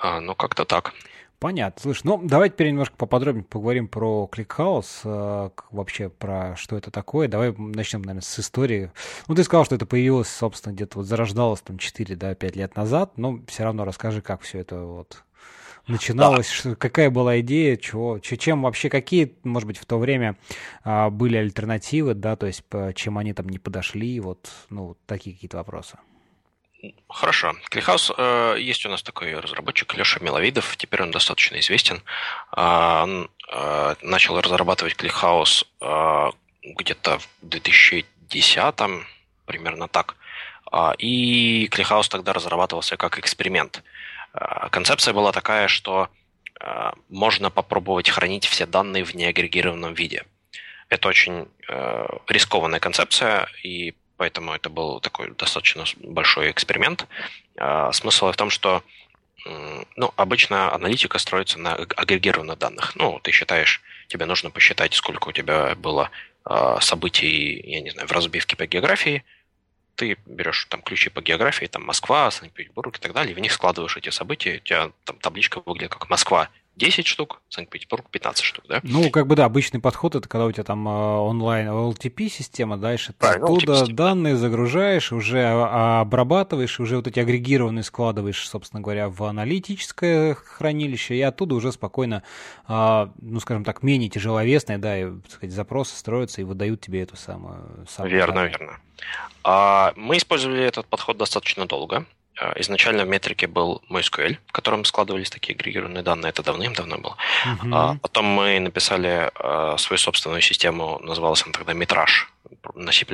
Ну, 0.00 0.36
как-то 0.36 0.64
так. 0.64 0.94
Понятно. 1.42 1.82
Слушай, 1.82 2.02
ну 2.04 2.20
давайте 2.22 2.54
теперь 2.54 2.68
немножко 2.68 2.94
поподробнее 2.96 3.42
поговорим 3.42 3.88
про 3.88 4.30
ClickHouse, 4.30 5.00
э, 5.02 5.50
вообще 5.72 6.08
про 6.08 6.54
что 6.54 6.76
это 6.76 6.92
такое. 6.92 7.26
Давай 7.26 7.52
начнем, 7.58 8.02
наверное, 8.02 8.22
с 8.22 8.38
истории. 8.38 8.92
Ну, 9.26 9.34
ты 9.34 9.42
сказал, 9.42 9.64
что 9.64 9.74
это 9.74 9.84
появилось, 9.84 10.28
собственно, 10.28 10.72
где-то 10.72 10.98
вот 10.98 11.06
зарождалось 11.08 11.60
там 11.60 11.78
4-5 11.78 12.14
да, 12.14 12.36
лет 12.40 12.76
назад, 12.76 13.18
но 13.18 13.40
все 13.48 13.64
равно 13.64 13.84
расскажи, 13.84 14.22
как 14.22 14.42
все 14.42 14.60
это 14.60 14.82
вот 14.82 15.24
начиналось, 15.88 16.46
да. 16.46 16.54
что, 16.54 16.76
какая 16.76 17.10
была 17.10 17.40
идея, 17.40 17.76
чего, 17.76 18.20
чем 18.20 18.62
вообще, 18.62 18.88
какие, 18.88 19.34
может 19.42 19.66
быть, 19.66 19.78
в 19.78 19.84
то 19.84 19.98
время 19.98 20.36
а, 20.84 21.10
были 21.10 21.36
альтернативы, 21.38 22.14
да, 22.14 22.36
то 22.36 22.46
есть 22.46 22.62
чем 22.94 23.18
они 23.18 23.32
там 23.32 23.48
не 23.48 23.58
подошли, 23.58 24.20
вот, 24.20 24.48
ну, 24.70 24.96
такие 25.06 25.34
какие-то 25.34 25.56
вопросы. 25.56 25.98
Хорошо. 27.08 27.54
Клихаус, 27.70 28.10
э, 28.16 28.56
есть 28.58 28.84
у 28.86 28.88
нас 28.88 29.02
такой 29.02 29.38
разработчик 29.38 29.94
Леша 29.94 30.18
Миловидов, 30.20 30.76
теперь 30.76 31.02
он 31.02 31.12
достаточно 31.12 31.60
известен. 31.60 32.02
Э, 32.56 33.02
он 33.02 33.30
э, 33.52 33.94
начал 34.02 34.40
разрабатывать 34.40 34.96
Клихаус 34.96 35.64
э, 35.80 36.30
где-то 36.62 37.18
в 37.18 37.28
2010 37.42 38.74
примерно 39.46 39.86
так. 39.86 40.16
Э, 40.72 40.92
и 40.98 41.68
Клихаус 41.68 42.08
тогда 42.08 42.32
разрабатывался 42.32 42.96
как 42.96 43.18
эксперимент. 43.18 43.84
Э, 44.34 44.68
концепция 44.70 45.14
была 45.14 45.32
такая, 45.32 45.68
что 45.68 46.08
можно 47.08 47.50
попробовать 47.50 48.08
хранить 48.08 48.46
все 48.46 48.66
данные 48.66 49.02
в 49.02 49.14
неагрегированном 49.14 49.94
виде. 49.94 50.24
Это 50.88 51.08
очень 51.08 51.48
рискованная 52.28 52.78
концепция, 52.78 53.48
и 53.64 53.94
поэтому 54.22 54.52
это 54.52 54.70
был 54.70 55.00
такой 55.00 55.32
достаточно 55.32 55.84
большой 55.96 56.52
эксперимент. 56.52 57.08
Смысл 57.90 58.30
в 58.30 58.36
том, 58.36 58.50
что 58.50 58.84
ну, 59.96 60.14
обычно 60.14 60.72
аналитика 60.72 61.18
строится 61.18 61.58
на 61.58 61.74
агрегированных 61.74 62.56
данных. 62.56 62.94
Ну, 62.94 63.18
ты 63.18 63.32
считаешь, 63.32 63.82
тебе 64.06 64.26
нужно 64.26 64.50
посчитать, 64.50 64.94
сколько 64.94 65.30
у 65.30 65.32
тебя 65.32 65.74
было 65.74 66.12
э, 66.48 66.76
событий, 66.80 67.60
я 67.64 67.80
не 67.80 67.90
знаю, 67.90 68.06
в 68.06 68.12
разбивке 68.12 68.54
по 68.54 68.64
географии. 68.64 69.24
Ты 69.96 70.16
берешь 70.24 70.66
там 70.66 70.80
ключи 70.82 71.10
по 71.10 71.20
географии, 71.20 71.66
там 71.66 71.82
Москва, 71.82 72.30
Санкт-Петербург 72.30 72.96
и 72.96 73.00
так 73.00 73.12
далее, 73.12 73.32
и 73.32 73.34
в 73.34 73.40
них 73.40 73.50
складываешь 73.50 73.96
эти 73.96 74.10
события. 74.10 74.58
У 74.58 74.60
тебя 74.60 74.92
там 75.02 75.16
табличка 75.16 75.60
выглядит 75.66 75.94
как 75.94 76.08
Москва 76.08 76.48
10 76.76 77.06
штук, 77.06 77.42
Санкт-Петербург 77.50 78.06
15 78.10 78.44
штук, 78.44 78.64
да? 78.66 78.80
Ну, 78.82 79.10
как 79.10 79.26
бы 79.26 79.36
да, 79.36 79.44
обычный 79.44 79.78
подход 79.78 80.14
это 80.14 80.26
когда 80.28 80.46
у 80.46 80.52
тебя 80.52 80.64
там 80.64 80.88
э, 80.88 80.90
онлайн 80.90 81.68
LTP-система, 81.68 82.78
дальше 82.78 83.12
ты 83.12 83.26
оттуда 83.26 83.86
данные 83.86 84.36
загружаешь, 84.36 85.12
уже 85.12 85.44
обрабатываешь, 85.44 86.80
уже 86.80 86.96
вот 86.96 87.06
эти 87.06 87.20
агрегированные 87.20 87.82
складываешь, 87.82 88.48
собственно 88.48 88.80
говоря, 88.80 89.10
в 89.10 89.22
аналитическое 89.24 90.34
хранилище, 90.34 91.16
и 91.16 91.20
оттуда 91.20 91.54
уже 91.54 91.72
спокойно, 91.72 92.22
а, 92.66 93.12
ну, 93.20 93.38
скажем 93.40 93.64
так, 93.64 93.82
менее 93.82 94.08
тяжеловесные, 94.08 94.78
да, 94.78 94.98
и, 94.98 95.10
так 95.10 95.30
сказать, 95.30 95.54
запросы 95.54 95.94
строятся 95.96 96.40
и 96.40 96.44
выдают 96.44 96.80
тебе 96.80 97.02
эту 97.02 97.16
самую... 97.16 97.86
самую 97.88 98.12
верно, 98.12 98.34
данную. 98.34 98.50
верно. 98.50 98.78
А, 99.44 99.92
мы 99.96 100.16
использовали 100.16 100.64
этот 100.64 100.86
подход 100.86 101.18
достаточно 101.18 101.66
долго. 101.66 102.06
А, 102.42 102.52
изначально 102.56 103.04
в 103.04 103.08
метрике 103.08 103.46
был 103.46 103.82
MySQL, 103.88 104.36
в 104.46 104.52
котором 104.52 104.84
складывались 104.84 105.30
такие 105.30 105.54
агрегированные 105.54 106.02
данные. 106.02 106.30
Это 106.30 106.42
давным-давно 106.42 106.98
было. 106.98 107.16
Uh-huh. 107.46 107.98
Потом 108.02 108.24
мы 108.24 108.58
написали 108.58 109.30
а, 109.34 109.76
свою 109.78 109.98
собственную 109.98 110.40
систему, 110.42 110.98
называлась 111.02 111.44
она 111.44 111.52
тогда 111.52 111.72
Mitrash 111.72 112.26
на 112.74 112.92
C++, 112.92 113.06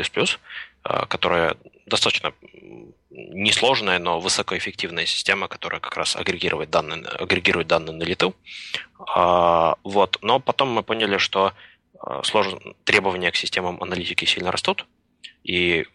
которая 1.08 1.56
достаточно 1.86 2.32
несложная, 3.10 3.98
но 3.98 4.20
высокоэффективная 4.20 5.06
система, 5.06 5.48
которая 5.48 5.80
как 5.80 5.96
раз 5.96 6.16
агрегирует 6.16 6.70
данные, 6.70 7.04
агрегирует 7.06 7.66
данные 7.66 7.96
на 7.96 8.04
лету. 8.04 8.34
Вот. 9.84 10.18
Но 10.22 10.40
потом 10.40 10.70
мы 10.70 10.82
поняли, 10.82 11.18
что 11.18 11.52
требования 12.84 13.30
к 13.30 13.36
системам 13.36 13.82
аналитики 13.82 14.24
сильно 14.24 14.52
растут, 14.52 14.86
и 15.42 15.86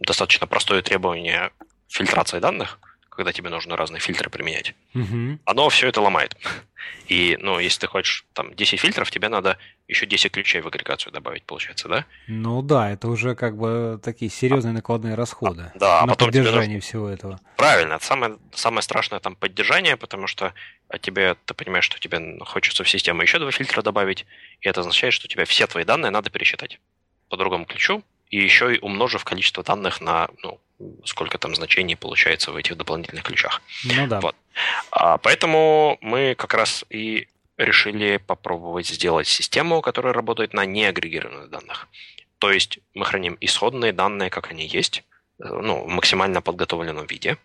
достаточно 0.00 0.46
простое 0.46 0.82
требование 0.82 1.50
фильтрации 1.92 2.38
данных, 2.38 2.78
когда 3.08 3.32
тебе 3.32 3.50
нужно 3.50 3.76
разные 3.76 4.00
фильтры 4.00 4.30
применять, 4.30 4.74
угу. 4.94 5.38
оно 5.44 5.68
все 5.68 5.88
это 5.88 6.00
ломает. 6.00 6.36
И, 7.06 7.36
ну, 7.40 7.58
если 7.58 7.80
ты 7.80 7.86
хочешь 7.86 8.24
там 8.32 8.54
10 8.54 8.80
фильтров, 8.80 9.10
тебе 9.10 9.28
надо 9.28 9.58
еще 9.86 10.06
10 10.06 10.32
ключей 10.32 10.62
в 10.62 10.66
агрегацию 10.66 11.12
добавить, 11.12 11.44
получается, 11.44 11.88
да? 11.88 12.06
Ну 12.26 12.62
да, 12.62 12.90
это 12.90 13.08
уже 13.08 13.34
как 13.34 13.56
бы 13.56 14.00
такие 14.02 14.30
серьезные 14.30 14.72
накладные 14.72 15.14
расходы 15.14 15.70
а, 15.74 15.78
да, 15.78 16.00
а 16.00 16.06
на 16.06 16.14
поддержание 16.14 16.76
нужно... 16.76 16.80
всего 16.80 17.08
этого. 17.08 17.38
Правильно, 17.56 17.94
это 17.94 18.04
самое, 18.04 18.38
самое 18.54 18.82
страшное 18.82 19.20
там 19.20 19.36
поддержание, 19.36 19.96
потому 19.96 20.26
что 20.26 20.54
а 20.88 20.98
тебе, 20.98 21.36
ты 21.44 21.54
понимаешь, 21.54 21.84
что 21.84 21.98
тебе 21.98 22.38
хочется 22.44 22.82
в 22.82 22.88
систему 22.88 23.22
еще 23.22 23.38
два 23.38 23.50
фильтра 23.50 23.82
добавить, 23.82 24.26
и 24.60 24.68
это 24.68 24.80
означает, 24.80 25.12
что 25.12 25.28
тебе 25.28 25.44
все 25.44 25.66
твои 25.66 25.84
данные 25.84 26.10
надо 26.10 26.30
пересчитать 26.30 26.80
по 27.28 27.36
другому 27.36 27.66
ключу, 27.66 28.02
и 28.32 28.38
еще 28.38 28.74
и 28.74 28.80
умножив 28.80 29.24
количество 29.24 29.62
данных 29.62 30.00
на 30.00 30.28
ну, 30.42 30.58
сколько 31.04 31.38
там 31.38 31.54
значений 31.54 31.96
получается 31.96 32.50
в 32.50 32.56
этих 32.56 32.76
дополнительных 32.76 33.22
ключах. 33.22 33.62
Ну 33.84 34.06
да. 34.06 34.20
Вот. 34.20 34.34
А, 34.90 35.18
поэтому 35.18 35.98
мы 36.00 36.34
как 36.34 36.54
раз 36.54 36.84
и 36.88 37.28
решили 37.58 38.16
попробовать 38.16 38.86
сделать 38.86 39.28
систему, 39.28 39.82
которая 39.82 40.14
работает 40.14 40.54
на 40.54 40.64
неагрегированных 40.64 41.50
данных. 41.50 41.88
То 42.38 42.50
есть 42.50 42.80
мы 42.94 43.04
храним 43.04 43.36
исходные 43.40 43.92
данные, 43.92 44.30
как 44.30 44.50
они 44.50 44.66
есть, 44.66 45.04
ну, 45.38 45.84
в 45.84 45.88
максимально 45.88 46.40
подготовленном 46.40 47.06
виде, 47.06 47.36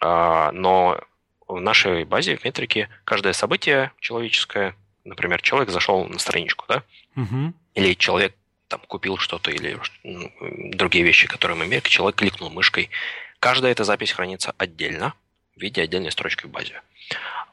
а, 0.00 0.50
но 0.50 1.00
в 1.46 1.60
нашей 1.60 2.04
базе, 2.04 2.36
в 2.36 2.44
метрике, 2.44 2.88
каждое 3.04 3.32
событие 3.32 3.92
человеческое, 4.00 4.74
например, 5.04 5.40
человек 5.40 5.70
зашел 5.70 6.04
на 6.06 6.18
страничку, 6.18 6.64
да, 6.68 6.82
угу. 7.14 7.54
или 7.74 7.94
человек 7.94 8.34
там 8.68 8.80
купил 8.86 9.16
что-то 9.16 9.50
или 9.50 9.78
ну, 10.02 10.30
другие 10.72 11.04
вещи, 11.04 11.28
которые 11.28 11.56
мы 11.56 11.66
имеем, 11.66 11.82
человек 11.82 12.16
кликнул 12.16 12.50
мышкой. 12.50 12.90
Каждая 13.38 13.72
эта 13.72 13.84
запись 13.84 14.12
хранится 14.12 14.54
отдельно, 14.58 15.14
в 15.56 15.60
виде 15.60 15.82
отдельной 15.82 16.10
строчки 16.10 16.46
в 16.46 16.50
базе. 16.50 16.82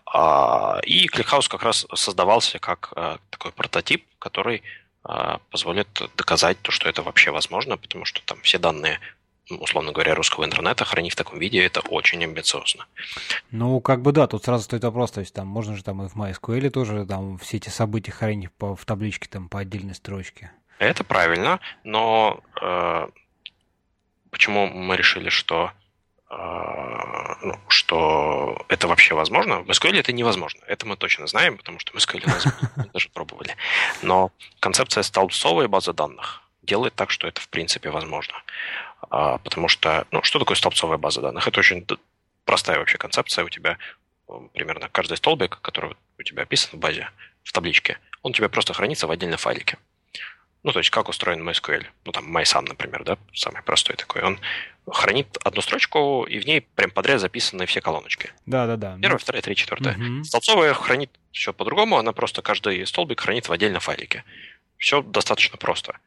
А, 0.06 0.80
и 0.84 1.08
ClickHouse 1.08 1.50
как 1.50 1.64
раз 1.64 1.86
создавался 1.96 2.60
как 2.60 2.94
а, 2.96 3.20
такой 3.30 3.52
прототип, 3.52 4.06
который 4.20 4.64
а, 5.04 5.40
позволит 5.50 5.88
доказать 6.16 6.62
то, 6.62 6.72
что 6.72 6.90
это 6.90 7.02
вообще 7.04 7.32
возможно, 7.32 7.78
потому 7.78 8.06
что 8.06 8.22
там 8.24 8.42
все 8.42 8.58
данные 8.58 9.00
условно 9.50 9.92
говоря, 9.92 10.16
русского 10.16 10.46
интернета 10.46 10.86
хранить 10.86 11.14
в 11.14 11.16
таком 11.18 11.40
виде, 11.40 11.64
это 11.64 11.82
очень 11.82 12.24
амбициозно. 12.24 12.86
Ну, 13.52 13.82
как 13.82 14.02
бы 14.02 14.12
да, 14.12 14.26
тут 14.28 14.46
сразу 14.46 14.64
стоит 14.64 14.84
вопрос, 14.84 15.12
то 15.12 15.20
есть 15.20 15.34
там 15.34 15.48
можно 15.48 15.76
же 15.76 15.84
там 15.84 16.02
и 16.02 16.08
в 16.08 16.16
MySQL 16.16 16.70
тоже 16.70 17.06
там 17.06 17.38
все 17.40 17.58
эти 17.58 17.70
события 17.70 18.12
хранить 18.12 18.52
по, 18.52 18.76
в 18.76 18.86
табличке 18.86 19.28
там 19.28 19.50
по 19.50 19.60
отдельной 19.60 19.96
строчке. 19.96 20.52
Это 20.80 21.04
правильно, 21.04 21.60
но 21.84 22.42
э, 22.62 23.08
почему 24.32 24.68
мы 24.68 24.98
решили, 24.98 25.30
что, 25.30 25.72
э, 26.30 26.36
ну, 27.42 27.60
что 27.68 28.66
это 28.68 28.88
вообще 28.88 29.14
возможно? 29.14 29.60
В 29.60 29.70
SQL 29.70 30.00
это 30.00 30.12
невозможно. 30.12 30.62
Это 30.68 30.86
мы 30.86 30.98
точно 30.98 31.28
знаем, 31.28 31.58
потому 31.58 31.80
что 31.80 31.94
SQL 31.98 32.24
мы 32.76 32.86
даже 32.94 33.10
пробовали. 33.10 33.56
Но 34.02 34.32
концепция 34.60 35.04
столбцовой 35.04 35.68
базы 35.68 35.94
данных 35.94 36.42
делает 36.64 36.96
так, 36.96 37.12
что 37.12 37.28
это 37.28 37.40
в 37.42 37.48
принципе 37.50 37.90
возможно. 37.90 38.36
А, 39.10 39.38
потому 39.38 39.68
что, 39.68 40.08
ну, 40.12 40.24
что 40.24 40.40
такое 40.40 40.58
столбцовая 40.58 40.98
база 40.98 41.22
данных? 41.22 41.48
Это 41.48 41.60
очень 41.60 41.86
простая 42.46 42.80
вообще 42.80 42.98
концепция. 42.98 43.46
У 43.46 43.50
тебя 43.50 43.78
э, 44.28 44.34
примерно 44.54 44.90
каждый 44.90 45.18
столбик, 45.18 45.60
который 45.62 45.96
у 46.18 46.24
тебя 46.24 46.44
описан 46.44 46.72
в 46.74 46.78
базе, 46.78 47.10
в 47.44 47.52
табличке, 47.52 48.00
он 48.22 48.32
у 48.32 48.34
тебя 48.34 48.50
просто 48.50 48.74
хранится 48.74 49.08
в 49.08 49.12
отдельном 49.12 49.38
файлике. 49.38 49.78
Ну, 50.64 50.72
то 50.72 50.80
есть, 50.80 50.90
как 50.90 51.10
устроен 51.10 51.48
MySQL. 51.48 51.86
Ну, 52.06 52.12
там, 52.12 52.36
MySum, 52.36 52.66
например, 52.68 53.04
да, 53.04 53.18
самый 53.34 53.62
простой 53.64 53.98
такой. 53.98 54.22
Он 54.22 54.40
хранит 54.90 55.38
одну 55.44 55.62
строчку, 55.62 56.24
и 56.24 56.40
в 56.40 56.46
ней 56.46 56.62
прям 56.62 56.90
подряд 56.92 57.20
записаны 57.20 57.66
все 57.66 57.82
колоночки. 57.82 58.32
Да-да-да. 58.46 58.98
Первая, 59.02 59.18
вторая, 59.18 59.42
третья, 59.42 59.64
четвертая. 59.64 59.98
Угу. 59.98 60.24
Столбцовая 60.24 60.74
хранит 60.74 61.12
все 61.32 61.54
по-другому, 61.54 61.98
она 61.98 62.14
просто 62.14 62.42
каждый 62.42 62.86
столбик 62.88 63.20
хранит 63.20 63.50
в 63.50 63.52
отдельном 63.52 63.82
файлике. 63.82 64.24
Все 64.78 65.02
достаточно 65.02 65.58
просто. 65.58 65.98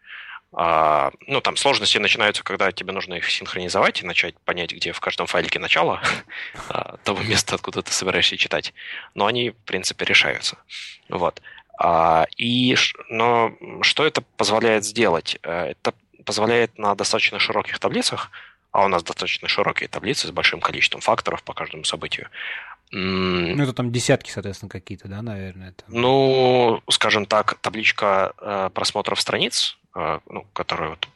А, 0.53 1.11
ну, 1.27 1.41
там 1.41 1.57
сложности 1.57 1.99
начинаются, 1.99 2.43
когда 2.43 2.73
тебе 2.73 2.93
нужно 2.93 3.15
их 3.15 3.31
синхронизовать 3.31 4.03
и 4.03 4.07
начать 4.07 4.39
понять, 4.41 4.73
где 4.73 4.93
в 4.93 5.01
каждом 5.01 5.27
файлике 5.27 5.59
начало 5.59 6.01
а, 6.69 6.97
того 7.05 7.23
места, 7.23 7.57
откуда 7.57 7.83
ты 7.83 7.93
собираешься 7.93 8.37
читать. 8.37 8.73
Но 9.15 9.27
они, 9.27 9.51
в 9.51 9.57
принципе, 9.65 10.05
решаются. 10.05 10.57
Вот. 11.09 11.43
А, 11.79 12.27
и, 12.37 12.77
но 13.09 13.53
что 13.83 14.07
это 14.07 14.23
позволяет 14.37 14.85
сделать? 14.85 15.39
Э, 15.43 15.73
это 15.73 15.95
позволяет 16.25 16.79
на 16.79 16.95
достаточно 16.95 17.39
широких 17.39 17.79
таблицах, 17.79 18.31
а 18.73 18.85
у 18.85 18.89
нас 18.89 19.03
достаточно 19.03 19.49
широкие 19.49 19.89
таблицы 19.89 20.27
с 20.27 20.31
большим 20.31 20.61
количеством 20.61 21.01
факторов 21.01 21.43
по 21.43 21.55
каждому 21.55 21.85
событию. 21.85 22.29
Ну, 22.93 23.63
это 23.63 23.73
там 23.73 23.91
десятки, 23.91 24.31
соответственно, 24.31 24.69
какие-то, 24.69 25.09
да, 25.09 25.23
наверное? 25.23 25.71
Это... 25.71 25.85
Ну, 25.89 26.83
скажем 26.89 27.27
так, 27.27 27.55
табличка 27.61 28.33
э, 28.39 28.71
просмотров 28.73 29.21
страниц, 29.21 29.77
э, 29.95 30.21
ну, 30.29 30.47
которую 30.53 30.91
вот 30.91 31.09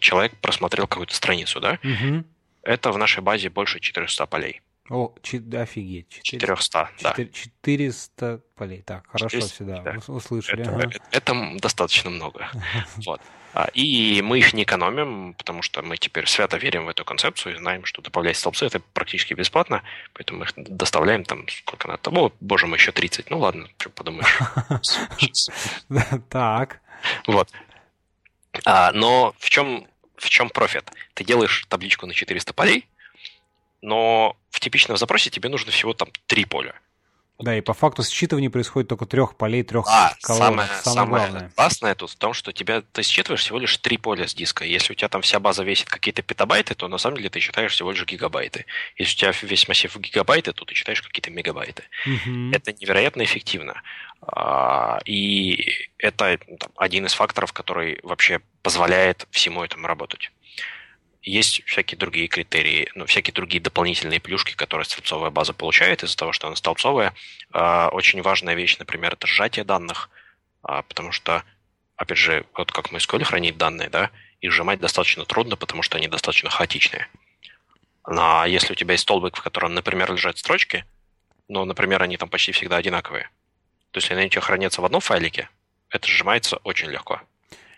человек 0.00 0.36
просмотрел 0.36 0.86
какую-то 0.86 1.14
страницу, 1.14 1.60
да, 1.60 1.78
угу. 1.82 2.24
это 2.62 2.92
в 2.92 2.98
нашей 2.98 3.22
базе 3.22 3.50
больше 3.50 3.80
400 3.80 4.26
полей. 4.26 4.60
О, 4.90 5.14
чи, 5.22 5.42
офигеть. 5.54 6.20
400, 6.22 6.90
400 6.96 7.02
да. 7.02 7.24
400 7.32 8.40
полей. 8.54 8.82
Так, 8.82 9.06
хорошо 9.06 9.28
400, 9.28 9.54
всегда, 9.54 9.82
да. 9.82 10.12
услышали. 10.12 10.62
Это, 10.62 10.74
ага. 10.74 10.90
это 11.10 11.34
достаточно 11.60 12.10
много. 12.10 12.50
Вот. 13.04 13.20
А, 13.54 13.68
и 13.72 14.22
мы 14.22 14.38
их 14.38 14.52
не 14.52 14.62
экономим, 14.62 15.34
потому 15.34 15.62
что 15.62 15.82
мы 15.82 15.96
теперь 15.96 16.26
свято 16.26 16.58
верим 16.58 16.84
в 16.84 16.88
эту 16.88 17.04
концепцию 17.04 17.54
и 17.54 17.58
знаем, 17.58 17.84
что 17.84 18.02
добавлять 18.02 18.36
столбцы 18.36 18.66
это 18.66 18.80
практически 18.92 19.34
бесплатно, 19.34 19.82
поэтому 20.12 20.40
мы 20.40 20.44
их 20.44 20.52
доставляем 20.56 21.24
там 21.24 21.48
сколько 21.48 21.88
надо. 21.88 22.10
О, 22.10 22.32
боже 22.40 22.66
мой, 22.66 22.78
еще 22.78 22.92
30. 22.92 23.30
Ну 23.30 23.38
ладно, 23.38 23.68
что 23.78 23.90
подумаешь. 23.90 24.38
Так. 26.28 26.80
Вот. 27.26 27.50
А, 28.64 28.92
но 28.92 29.34
в 29.38 29.50
чем, 29.50 29.86
в 30.16 30.28
чем 30.28 30.50
профит? 30.50 30.90
Ты 31.14 31.24
делаешь 31.24 31.66
табличку 31.68 32.06
на 32.06 32.14
400 32.14 32.52
полей, 32.52 32.86
но 33.82 34.36
в 34.58 34.60
типичном 34.60 34.96
запросе 34.96 35.30
тебе 35.30 35.48
нужно 35.48 35.70
всего 35.70 35.94
там 35.94 36.08
три 36.26 36.44
поля. 36.44 36.74
Да, 37.38 37.56
и 37.56 37.60
по 37.60 37.72
факту 37.72 38.02
считывание 38.02 38.50
происходит 38.50 38.88
только 38.88 39.06
трех 39.06 39.36
полей, 39.36 39.62
трех 39.62 39.86
а, 39.88 40.12
колонок. 40.20 40.66
Самое, 40.82 40.82
самое, 40.82 41.26
самое 41.26 41.50
классное 41.54 41.94
тут 41.94 42.10
в 42.10 42.16
том, 42.16 42.34
что 42.34 42.52
тебя 42.52 42.82
ты 42.82 43.02
считываешь 43.04 43.42
всего 43.42 43.60
лишь 43.60 43.76
три 43.76 43.96
поля 43.96 44.26
с 44.26 44.34
диска. 44.34 44.64
Если 44.64 44.92
у 44.92 44.96
тебя 44.96 45.08
там 45.08 45.22
вся 45.22 45.38
база 45.38 45.62
весит 45.62 45.88
какие-то 45.88 46.22
петабайты, 46.22 46.74
то 46.74 46.88
на 46.88 46.98
самом 46.98 47.18
деле 47.18 47.30
ты 47.30 47.38
считаешь 47.38 47.70
всего 47.70 47.92
лишь 47.92 48.04
гигабайты. 48.04 48.66
Если 48.96 49.14
у 49.14 49.18
тебя 49.18 49.48
весь 49.48 49.68
массив 49.68 49.96
гигабайты, 49.96 50.52
то 50.52 50.64
ты 50.64 50.74
считаешь 50.74 51.00
какие-то 51.00 51.30
мегабайты. 51.30 51.84
Угу. 52.06 52.50
Это 52.54 52.72
невероятно 52.72 53.22
эффективно. 53.22 53.82
А, 54.20 54.98
и 55.04 55.88
это 55.98 56.40
там, 56.58 56.72
один 56.74 57.06
из 57.06 57.12
факторов, 57.12 57.52
который 57.52 58.00
вообще 58.02 58.40
позволяет 58.62 59.28
всему 59.30 59.62
этому 59.62 59.86
работать. 59.86 60.32
Есть 61.28 61.62
всякие 61.66 61.98
другие 61.98 62.26
критерии, 62.26 62.90
ну, 62.94 63.04
всякие 63.04 63.34
другие 63.34 63.60
дополнительные 63.60 64.18
плюшки, 64.18 64.54
которые 64.54 64.86
столбцовая 64.86 65.30
база 65.30 65.52
получает 65.52 66.02
из-за 66.02 66.16
того, 66.16 66.32
что 66.32 66.46
она 66.46 66.56
столбцовая. 66.56 67.12
А, 67.52 67.90
очень 67.90 68.22
важная 68.22 68.54
вещь, 68.54 68.78
например, 68.78 69.12
это 69.12 69.26
сжатие 69.26 69.66
данных, 69.66 70.08
а, 70.62 70.80
потому 70.80 71.12
что, 71.12 71.44
опять 71.96 72.16
же, 72.16 72.46
вот 72.54 72.72
как 72.72 72.92
мы 72.92 72.98
SQL 72.98 73.24
хранить 73.24 73.58
данные, 73.58 73.90
да, 73.90 74.10
их 74.40 74.52
сжимать 74.52 74.80
достаточно 74.80 75.26
трудно, 75.26 75.56
потому 75.56 75.82
что 75.82 75.98
они 75.98 76.08
достаточно 76.08 76.48
хаотичные. 76.48 77.08
А 78.04 78.46
если 78.48 78.72
у 78.72 78.76
тебя 78.76 78.92
есть 78.92 79.02
столбик, 79.02 79.36
в 79.36 79.42
котором, 79.42 79.74
например, 79.74 80.10
лежат 80.10 80.38
строчки, 80.38 80.86
но, 81.46 81.66
например, 81.66 82.02
они 82.02 82.16
там 82.16 82.30
почти 82.30 82.52
всегда 82.52 82.78
одинаковые, 82.78 83.28
то 83.90 83.98
есть 83.98 84.10
они 84.10 84.24
у 84.24 84.28
тебя 84.30 84.40
хранятся 84.40 84.80
в 84.80 84.86
одном 84.86 85.02
файлике, 85.02 85.50
это 85.90 86.08
сжимается 86.08 86.56
очень 86.64 86.88
легко. 86.88 87.20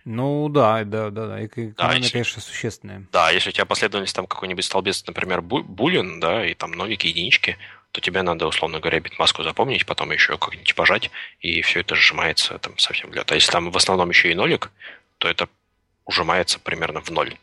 Ну 0.05 0.49
да, 0.49 0.85
да, 0.85 1.11
да, 1.11 1.27
да. 1.27 1.45
Экономия, 1.45 1.75
да, 1.77 1.95
если, 1.95 2.13
конечно, 2.13 2.43
существенная. 2.43 3.07
Да, 3.13 3.31
если 3.31 3.51
у 3.51 3.53
тебя 3.53 3.65
последовательность 3.65 4.15
там 4.15 4.27
какой-нибудь 4.27 4.65
столбец, 4.65 5.05
например, 5.07 5.43
булин, 5.43 6.21
да, 6.21 6.47
и 6.47 6.55
там 6.55 6.73
нолики, 6.73 7.07
единички, 7.07 7.59
то 7.93 8.01
тебе 8.01 8.23
надо, 8.23 8.47
условно 8.47 8.79
говоря, 8.81 9.01
битмаску 9.01 9.43
запомнить, 9.43 9.85
потом 9.85 10.13
еще 10.13 10.39
как-нибудь 10.39 10.75
пожать, 10.75 11.11
и 11.41 11.61
все 11.63 11.81
это 11.81 11.95
сжимается 11.95 12.59
там 12.59 12.79
совсем 12.79 13.11
в 13.11 13.15
лед. 13.15 13.31
А 13.33 13.35
если 13.35 13.51
там 13.51 13.71
в 13.71 13.77
основном 13.77 14.11
еще 14.11 14.31
и 14.31 14.35
нолик, 14.35 14.71
то 15.19 15.29
это 15.29 15.49
ужимается 16.05 16.59
примерно 16.59 17.01
в 17.01 17.11
ноль. 17.11 17.37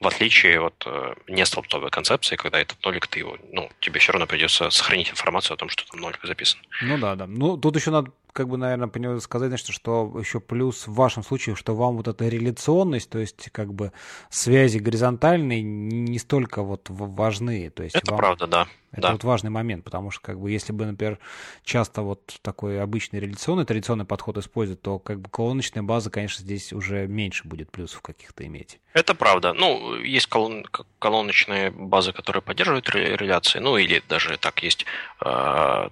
В 0.00 0.08
отличие 0.08 0.60
от 0.60 0.82
э, 0.84 1.14
не 1.28 1.46
столбцовой 1.46 1.90
концепции, 1.90 2.34
когда 2.34 2.58
этот 2.58 2.84
нолик, 2.84 3.06
ты 3.06 3.20
его, 3.20 3.38
ну, 3.52 3.70
тебе 3.78 4.00
все 4.00 4.10
равно 4.10 4.26
придется 4.26 4.68
сохранить 4.70 5.10
информацию 5.10 5.54
о 5.54 5.56
том, 5.56 5.68
что 5.68 5.86
там 5.86 6.00
нолик 6.00 6.18
записан. 6.24 6.58
Ну 6.80 6.98
да, 6.98 7.14
да. 7.14 7.28
Ну, 7.28 7.56
тут 7.56 7.76
еще 7.76 7.92
надо 7.92 8.10
как 8.32 8.48
бы, 8.48 8.56
наверное, 8.56 9.20
сказать, 9.20 9.48
значит, 9.48 9.68
что 9.68 10.12
еще 10.18 10.40
плюс 10.40 10.86
в 10.86 10.94
вашем 10.94 11.22
случае, 11.22 11.54
что 11.54 11.74
вам 11.74 11.96
вот 11.96 12.08
эта 12.08 12.28
реляционность, 12.28 13.10
то 13.10 13.18
есть 13.18 13.50
как 13.50 13.72
бы 13.72 13.92
связи 14.30 14.78
горизонтальные 14.78 15.62
не 15.62 16.18
столько 16.18 16.62
вот 16.62 16.86
важны. 16.88 17.70
То 17.70 17.82
есть 17.82 17.96
это 17.96 18.12
вам... 18.12 18.18
правда, 18.18 18.46
да. 18.46 18.66
Это 18.92 19.02
да. 19.02 19.12
вот 19.12 19.24
важный 19.24 19.48
момент, 19.48 19.84
потому 19.84 20.10
что 20.10 20.22
как 20.22 20.38
бы 20.38 20.50
если 20.50 20.72
бы, 20.72 20.84
например, 20.84 21.18
часто 21.64 22.02
вот 22.02 22.38
такой 22.42 22.80
обычный 22.80 23.20
реляционный, 23.20 23.64
традиционный 23.64 24.04
подход 24.04 24.36
используют, 24.36 24.82
то 24.82 24.98
как 24.98 25.18
бы 25.20 25.30
колоночная 25.30 25.82
база, 25.82 26.10
конечно, 26.10 26.42
здесь 26.42 26.74
уже 26.74 27.06
меньше 27.06 27.48
будет 27.48 27.70
плюсов 27.70 28.02
каких-то 28.02 28.46
иметь. 28.46 28.80
Это 28.92 29.14
правда. 29.14 29.54
Ну, 29.54 29.94
есть 29.94 30.26
колон... 30.26 30.66
колоночные 30.98 31.70
базы, 31.70 32.12
которые 32.12 32.42
поддерживают 32.42 32.90
реляции, 32.90 33.60
ну 33.60 33.78
или 33.78 34.02
даже 34.08 34.36
так 34.36 34.62
есть 34.62 34.84
э, 35.24 35.88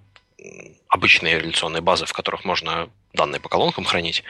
обычные 0.89 1.39
реляционные 1.39 1.81
базы, 1.81 2.07
в 2.07 2.13
которых 2.13 2.45
можно 2.45 2.89
данные 3.13 3.41
по 3.41 3.49
колонкам 3.49 3.85
хранить. 3.85 4.23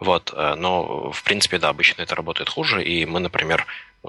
Вот. 0.00 0.32
Э, 0.34 0.54
но, 0.56 1.10
в 1.12 1.22
принципе, 1.22 1.58
да, 1.58 1.68
обычно 1.68 2.02
это 2.02 2.14
работает 2.14 2.48
хуже. 2.48 2.82
И 2.84 3.04
мы, 3.06 3.20
например, 3.20 3.66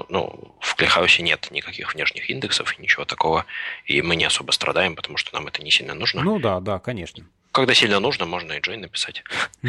ну, 0.10 0.56
в 0.60 0.76
Клейхаусе 0.76 1.24
нет 1.24 1.48
никаких 1.52 1.94
внешних 1.94 2.30
индексов 2.30 2.78
и 2.78 2.82
ничего 2.82 3.06
такого. 3.06 3.46
И 3.86 4.02
мы 4.02 4.16
не 4.16 4.26
особо 4.26 4.52
страдаем, 4.52 4.96
потому 4.96 5.18
что 5.18 5.34
нам 5.34 5.48
это 5.48 5.64
не 5.64 5.72
сильно 5.72 5.94
нужно. 5.94 6.22
Ну 6.22 6.40
да, 6.40 6.60
да, 6.60 6.80
конечно. 6.80 7.26
Когда 7.52 7.74
сильно 7.74 8.00
нужно, 8.00 8.26
можно 8.26 8.54
и 8.54 8.60
Джей 8.60 8.78
написать. 8.78 9.24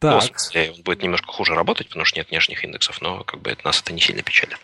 Так. 0.00 0.14
Ну, 0.14 0.20
в 0.20 0.24
смысле, 0.24 0.72
он 0.74 0.82
будет 0.82 1.02
немножко 1.02 1.30
хуже 1.30 1.54
работать, 1.54 1.88
потому 1.88 2.06
что 2.06 2.18
нет 2.18 2.30
внешних 2.30 2.64
индексов, 2.64 3.02
но 3.02 3.22
как 3.22 3.42
бы 3.42 3.50
это 3.50 3.66
нас 3.66 3.82
это 3.82 3.92
не 3.92 4.00
сильно 4.00 4.22
печалит. 4.22 4.58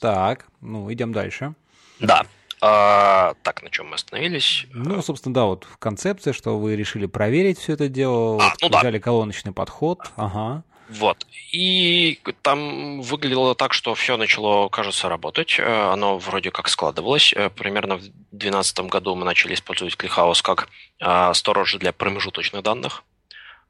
Так, 0.00 0.46
ну 0.60 0.90
идем 0.92 1.12
дальше. 1.12 1.54
Да. 1.98 2.26
А, 2.64 3.34
так, 3.42 3.60
на 3.64 3.70
чем 3.70 3.88
мы 3.88 3.96
остановились? 3.96 4.66
Ну, 4.72 5.02
собственно, 5.02 5.34
да, 5.34 5.44
вот 5.46 5.66
концепция, 5.80 6.32
что 6.32 6.60
вы 6.60 6.76
решили 6.76 7.06
проверить 7.06 7.58
все 7.58 7.72
это 7.72 7.88
дело, 7.88 8.40
а, 8.40 8.50
вот, 8.50 8.70
ну 8.70 8.78
взяли 8.78 8.98
да. 8.98 9.02
колоночный 9.02 9.52
подход, 9.52 9.98
ага. 10.14 10.62
Вот. 10.88 11.26
И 11.52 12.20
там 12.42 13.00
выглядело 13.00 13.56
так, 13.56 13.72
что 13.72 13.94
все 13.96 14.16
начало, 14.16 14.68
кажется, 14.68 15.08
работать. 15.08 15.58
Э, 15.58 15.90
оно 15.90 16.18
вроде 16.18 16.50
как 16.50 16.68
складывалось. 16.68 17.32
Э, 17.32 17.48
примерно 17.48 17.96
в 17.96 18.02
2012 18.02 18.80
году 18.80 19.14
мы 19.16 19.24
начали 19.24 19.54
использовать 19.54 19.94
ClickHouse 19.94 20.42
как 20.42 20.68
сторож 21.34 21.74
для 21.76 21.92
промежуточных 21.92 22.62
данных. 22.62 23.04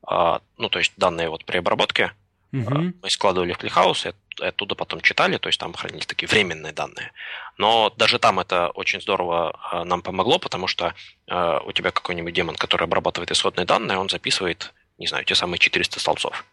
А, 0.04 0.40
ну, 0.58 0.68
то 0.68 0.80
есть 0.80 0.92
данные 0.96 1.30
вот 1.30 1.44
при 1.44 1.58
обработке 1.58 2.12
угу. 2.52 2.92
мы 3.02 3.10
складывали 3.10 3.52
в 3.52 3.58
ClickHouse, 3.58 4.14
оттуда 4.40 4.74
потом 4.74 5.00
читали, 5.00 5.38
то 5.38 5.48
есть 5.48 5.60
там 5.60 5.72
хранились 5.72 6.06
такие 6.06 6.28
временные 6.28 6.72
данные. 6.72 7.12
Но 7.58 7.90
даже 7.96 8.18
там 8.18 8.40
это 8.40 8.68
очень 8.70 9.00
здорово 9.00 9.58
э, 9.72 9.84
нам 9.84 10.02
помогло, 10.02 10.38
потому 10.38 10.66
что 10.66 10.94
э, 11.28 11.58
у 11.64 11.72
тебя 11.72 11.90
какой-нибудь 11.90 12.34
демон, 12.34 12.56
который 12.56 12.84
обрабатывает 12.84 13.30
исходные 13.30 13.66
данные, 13.66 13.98
он 13.98 14.08
записывает, 14.08 14.72
не 14.98 15.06
знаю, 15.06 15.24
те 15.24 15.34
самые 15.34 15.58
400 15.58 16.00
столбцов. 16.00 16.44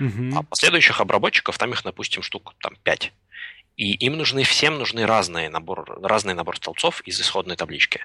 Угу. 0.00 0.36
А 0.36 0.42
последующих 0.42 1.00
обработчиков, 1.00 1.58
там 1.58 1.72
их, 1.72 1.82
допустим, 1.82 2.22
штук 2.22 2.54
там 2.60 2.76
5. 2.82 3.12
И 3.76 3.92
им 3.92 4.16
нужны, 4.16 4.42
всем 4.42 4.78
нужны 4.78 5.06
разные 5.06 5.48
набор, 5.48 6.00
разный 6.02 6.34
набор 6.34 6.56
столбцов 6.56 7.00
из 7.02 7.20
исходной 7.20 7.56
таблички. 7.56 8.04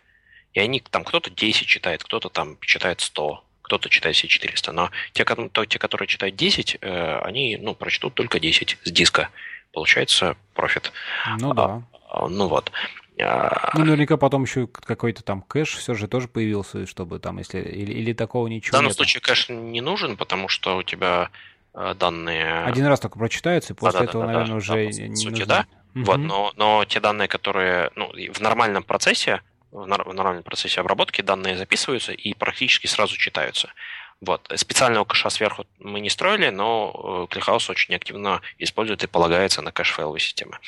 И 0.53 0.59
они 0.59 0.79
там 0.79 1.03
кто-то 1.03 1.31
10 1.31 1.67
читает, 1.67 2.03
кто-то 2.03 2.29
там 2.29 2.59
читает 2.61 3.01
100, 3.01 3.43
кто-то 3.63 3.89
читает 3.89 4.15
все 4.15 4.27
400, 4.27 4.71
но 4.71 4.91
те, 5.13 5.25
то, 5.25 5.65
те 5.65 5.79
которые 5.79 6.07
читают 6.07 6.35
10, 6.35 6.77
э, 6.79 7.19
они 7.23 7.57
ну, 7.57 7.73
прочтут 7.73 8.13
только 8.13 8.39
10 8.39 8.77
с 8.83 8.91
диска. 8.91 9.29
Получается 9.71 10.37
профит. 10.53 10.91
Ну 11.39 11.55
да. 11.55 11.81
А, 12.13 12.27
ну 12.27 12.47
вот. 12.47 12.71
А, 13.19 13.71
ну, 13.73 13.85
наверняка 13.85 14.17
потом 14.17 14.43
еще 14.43 14.67
какой-то 14.67 15.23
там 15.23 15.41
кэш 15.41 15.75
все 15.75 15.93
же 15.93 16.07
тоже 16.07 16.27
появился, 16.27 16.85
чтобы 16.85 17.19
там, 17.19 17.37
если... 17.39 17.59
Или, 17.59 17.93
или 17.93 18.13
такого 18.13 18.47
ничего 18.47 18.69
В 18.69 18.73
данном 18.73 18.87
нет. 18.87 18.95
случае 18.95 19.21
кэш 19.21 19.49
не 19.49 19.81
нужен, 19.81 20.17
потому 20.17 20.47
что 20.47 20.77
у 20.77 20.83
тебя 20.83 21.29
э, 21.73 21.95
данные... 21.97 22.63
Один 22.63 22.85
раз 22.85 22.99
только 22.99 23.19
прочитаются, 23.19 23.73
и 23.73 23.75
после 23.75 23.99
да, 23.99 24.05
этого, 24.05 24.25
да, 24.25 24.31
наверное, 24.31 24.51
да, 24.51 24.57
уже 24.57 24.73
да, 24.73 24.85
не 24.85 25.15
сути, 25.15 25.29
нужно. 25.29 25.45
да. 25.45 25.65
Угу. 25.95 26.05
Вот, 26.05 26.17
но, 26.17 26.53
но 26.55 26.85
те 26.85 26.99
данные, 26.99 27.27
которые 27.27 27.91
ну, 27.95 28.11
в 28.33 28.39
нормальном 28.39 28.83
процессе 28.83 29.41
в 29.73 30.13
нормальном 30.13 30.43
процессе 30.43 30.79
обработки 30.79 31.21
данные 31.21 31.57
записываются 31.57 32.13
и 32.13 32.33
практически 32.33 32.87
сразу 32.87 33.17
читаются. 33.17 33.73
Вот. 34.21 34.49
Специального 34.55 35.03
кэша 35.03 35.29
сверху 35.29 35.65
мы 35.79 35.99
не 35.99 36.09
строили, 36.09 36.49
но 36.49 37.27
ClearHouse 37.29 37.71
очень 37.71 37.95
активно 37.95 38.41
использует 38.57 39.03
и 39.03 39.07
полагается 39.07 39.61
на 39.61 39.71
кэш 39.71 39.91
файловые 39.91 40.21
системы. 40.21 40.59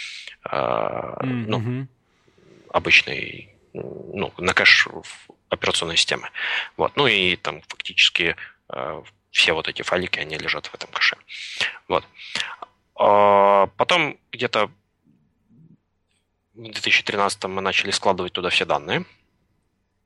Mm-hmm. 0.45 1.45
Ну, 1.47 1.87
обычный, 2.71 3.55
ну, 3.73 4.33
на 4.37 4.53
кэш 4.53 4.87
операционной 5.49 5.97
системы. 5.97 6.29
Вот. 6.75 6.97
Ну 6.97 7.07
и 7.07 7.35
там 7.35 7.61
фактически 7.67 8.35
а, 8.67 9.03
все 9.31 9.53
вот 9.53 9.67
эти 9.67 9.83
файлики, 9.83 10.19
они 10.19 10.37
лежат 10.37 10.67
в 10.67 10.73
этом 10.73 10.89
кэше. 10.91 11.15
Вот. 11.87 12.03
А, 12.95 13.67
потом 13.77 14.17
где-то 14.31 14.69
в 16.55 16.61
2013 16.61 17.43
мы 17.45 17.61
начали 17.61 17.91
складывать 17.91 18.33
туда 18.33 18.49
все 18.49 18.65
данные. 18.65 19.05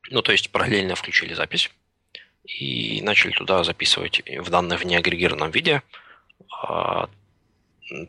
Ну, 0.09 0.21
то 0.21 0.31
есть 0.31 0.51
параллельно 0.51 0.95
включили 0.95 1.33
запись 1.33 1.69
и 2.43 3.01
начали 3.03 3.31
туда 3.31 3.63
записывать 3.63 4.21
в 4.27 4.49
данные 4.49 4.77
в 4.77 4.85
неагрегированном 4.85 5.51
виде. 5.51 5.83
А, 6.63 7.09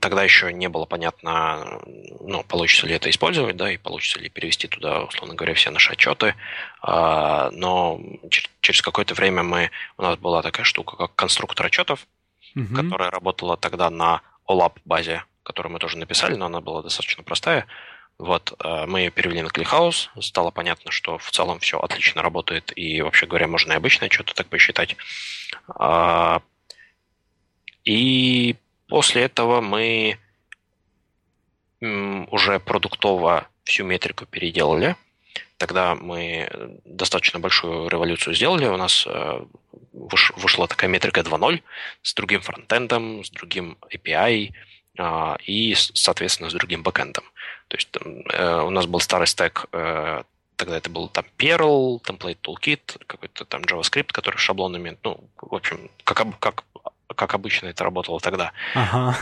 тогда 0.01 0.25
еще 0.25 0.53
не 0.53 0.69
было 0.69 0.87
понятно, 0.87 1.83
ну, 2.21 2.43
получится 2.45 2.87
ли 2.87 2.95
это 2.95 3.11
использовать, 3.11 3.57
да, 3.57 3.71
и 3.71 3.77
получится 3.77 4.19
ли 4.19 4.31
перевести 4.31 4.69
туда, 4.69 5.03
условно 5.05 5.35
говоря, 5.35 5.55
все 5.55 5.71
наши 5.71 5.93
отчеты. 5.93 6.35
А, 6.81 7.51
но 7.51 8.01
через 8.61 8.81
какое-то 8.81 9.15
время 9.15 9.43
мы, 9.43 9.71
у 9.99 10.03
нас 10.03 10.17
была 10.17 10.43
такая 10.43 10.65
штука, 10.65 10.97
как 10.97 11.15
конструктор 11.15 11.67
отчетов, 11.67 12.07
угу. 12.57 12.75
которая 12.75 13.11
работала 13.11 13.57
тогда 13.59 13.91
на 13.91 14.23
OLAP 14.49 14.79
базе, 14.87 15.25
которую 15.43 15.75
мы 15.75 15.79
тоже 15.79 15.99
написали, 15.99 16.37
но 16.37 16.47
она 16.47 16.61
была 16.61 16.83
достаточно 16.83 17.23
простая. 17.23 17.67
Вот, 18.21 18.53
э, 18.63 18.85
мы 18.87 19.01
ее 19.01 19.11
перевели 19.11 19.41
на 19.41 19.47
ClickHouse, 19.47 20.11
стало 20.21 20.51
понятно, 20.51 20.91
что 20.91 21.17
в 21.17 21.31
целом 21.31 21.59
все 21.59 21.81
отлично 21.81 22.21
работает, 22.21 22.71
и, 22.77 23.01
вообще 23.01 23.27
говоря, 23.27 23.49
можно 23.49 23.73
и 23.73 23.77
обычное 23.77 24.11
что-то 24.11 24.35
так 24.35 24.47
посчитать. 24.49 24.95
А, 25.69 26.43
и 27.87 28.57
после 28.89 29.23
этого 29.23 29.63
мы 29.63 30.19
уже 31.81 32.61
продуктово 32.61 33.49
всю 33.65 33.85
метрику 33.85 34.27
переделали. 34.27 34.97
Тогда 35.57 35.95
мы 35.95 36.79
достаточно 36.85 37.41
большую 37.41 37.89
революцию 37.89 38.35
сделали. 38.35 38.67
У 38.67 38.77
нас 38.77 39.07
э, 39.07 39.45
вышла 39.93 40.69
такая 40.69 40.91
метрика 40.91 41.23
2.0 41.23 41.63
с 42.03 42.13
другим 42.13 42.43
фронтендом, 42.43 43.25
с 43.25 43.31
другим 43.31 43.79
API 43.91 44.53
и, 45.45 45.75
соответственно, 45.77 46.51
с 46.51 46.55
другим 46.55 46.83
бэкэндом. 46.83 47.25
То 47.69 47.77
есть 47.77 47.89
э, 48.33 48.61
у 48.61 48.71
нас 48.71 48.87
был 48.87 49.01
старый 49.01 49.27
стек 49.27 49.67
э, 49.73 50.23
тогда 50.61 50.77
это 50.77 50.91
был 50.91 51.09
там 51.09 51.25
Perl, 51.39 52.03
Template 52.03 52.39
Toolkit, 52.43 53.03
какой-то 53.07 53.47
там 53.47 53.63
JavaScript, 53.63 54.13
который 54.13 54.37
шаблонами, 54.37 54.99
ну, 55.03 55.19
в 55.41 55.55
общем, 55.55 55.91
как, 56.05 56.39
как, 56.39 56.65
как 57.17 57.35
обычно 57.35 57.69
это 57.69 57.83
работало 57.85 58.21
тогда. 58.21 58.53
Ага. 58.75 59.17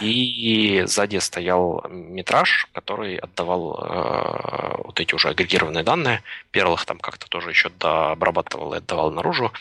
И 0.00 0.82
сзади 0.86 1.18
стоял 1.18 1.84
метраж, 1.88 2.66
который 2.72 3.16
отдавал 3.16 3.80
э, 3.82 4.82
вот 4.84 5.00
эти 5.00 5.14
уже 5.14 5.28
агрегированные 5.28 5.84
данные. 5.84 6.22
Perl 6.52 6.74
их 6.74 6.84
там 6.84 6.98
как-то 6.98 7.28
тоже 7.28 7.50
еще 7.50 7.70
дообрабатывал 7.70 8.74
и 8.74 8.78
отдавал 8.78 9.10
наружу. 9.10 9.52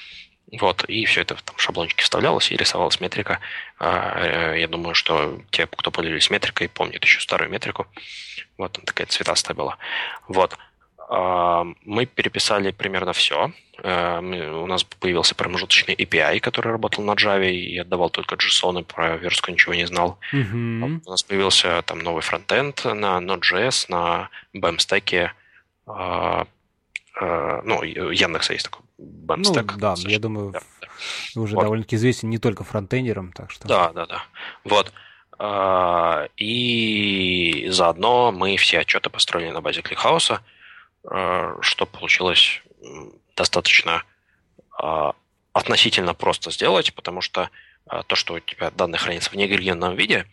Вот, 0.51 0.83
и 0.85 1.05
все 1.05 1.21
это 1.21 1.35
там 1.35 1.55
в 1.55 1.61
шаблончики 1.61 2.01
вставлялось 2.01 2.51
и 2.51 2.57
рисовалась 2.57 2.99
метрика. 2.99 3.39
А, 3.77 4.53
э, 4.53 4.59
я 4.59 4.67
думаю, 4.67 4.95
что 4.95 5.39
те, 5.51 5.67
кто 5.67 5.91
пользовались 5.91 6.29
метрикой, 6.29 6.69
помнят 6.69 7.03
еще 7.03 7.19
старую 7.19 7.51
метрику. 7.51 7.87
Вот, 8.57 8.71
там 8.71 8.83
такая 8.83 9.05
цветастая 9.07 9.55
была. 9.55 9.77
Вот. 10.27 10.57
А, 11.07 11.65
мы 11.85 12.05
переписали 12.05 12.71
примерно 12.71 13.13
все. 13.13 13.51
Э, 13.83 14.19
у 14.19 14.65
нас 14.65 14.83
появился 14.83 15.35
промежуточный 15.35 15.93
API, 15.93 16.39
который 16.39 16.71
работал 16.71 17.03
на 17.03 17.11
Java 17.11 17.49
и 17.49 17.77
отдавал 17.77 18.09
только 18.09 18.35
JSON, 18.35 18.81
и 18.81 18.83
про 18.83 19.17
верстку 19.17 19.51
ничего 19.51 19.75
не 19.75 19.85
знал. 19.85 20.19
Mm-hmm. 20.33 21.01
У 21.05 21.09
нас 21.09 21.21
появился 21.21 21.81
там 21.83 21.99
новый 21.99 22.23
фронтенд 22.23 22.85
на 22.85 23.19
Node.js, 23.19 23.85
на 23.87 24.29
BAM-стеке. 24.55 25.33
А, 27.21 27.61
ну, 27.63 27.83
Яндекса 27.83 28.53
есть 28.53 28.65
такой 28.65 28.85
BAMStack. 28.97 29.71
Ну, 29.73 29.79
да, 29.79 29.95
я 29.97 30.19
думаю, 30.19 30.51
да, 30.51 30.61
да. 30.81 31.41
уже 31.41 31.55
вот. 31.55 31.63
довольно-таки 31.63 31.97
известен 31.97 32.29
не 32.29 32.37
только 32.37 32.63
фронтендером, 32.63 33.33
так 33.33 33.51
что... 33.51 33.67
Да, 33.67 33.91
да, 33.91 34.05
да. 34.05 34.23
Вот. 34.63 34.93
А, 35.37 36.29
и 36.37 37.67
заодно 37.69 38.31
мы 38.31 38.55
все 38.55 38.79
отчеты 38.79 39.09
построили 39.09 39.51
на 39.51 39.59
базе 39.59 39.81
ClickHouse, 39.81 40.39
а, 41.03 41.57
что 41.61 41.85
получилось 41.85 42.61
достаточно 43.35 44.03
относительно 45.51 46.13
просто 46.13 46.51
сделать, 46.51 46.93
потому 46.93 47.19
что 47.19 47.49
то, 48.07 48.15
что 48.15 48.35
у 48.35 48.39
тебя 48.39 48.71
данные 48.71 48.97
хранятся 48.97 49.29
в 49.29 49.33
неагрегированном 49.35 49.97
виде, 49.97 50.25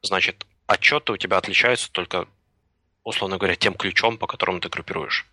значит, 0.00 0.46
отчеты 0.66 1.12
у 1.12 1.18
тебя 1.18 1.36
отличаются 1.36 1.92
только, 1.92 2.26
условно 3.04 3.36
говоря, 3.36 3.54
тем 3.54 3.74
ключом, 3.74 4.16
по 4.16 4.26
которому 4.26 4.60
ты 4.60 4.70
группируешь. 4.70 5.26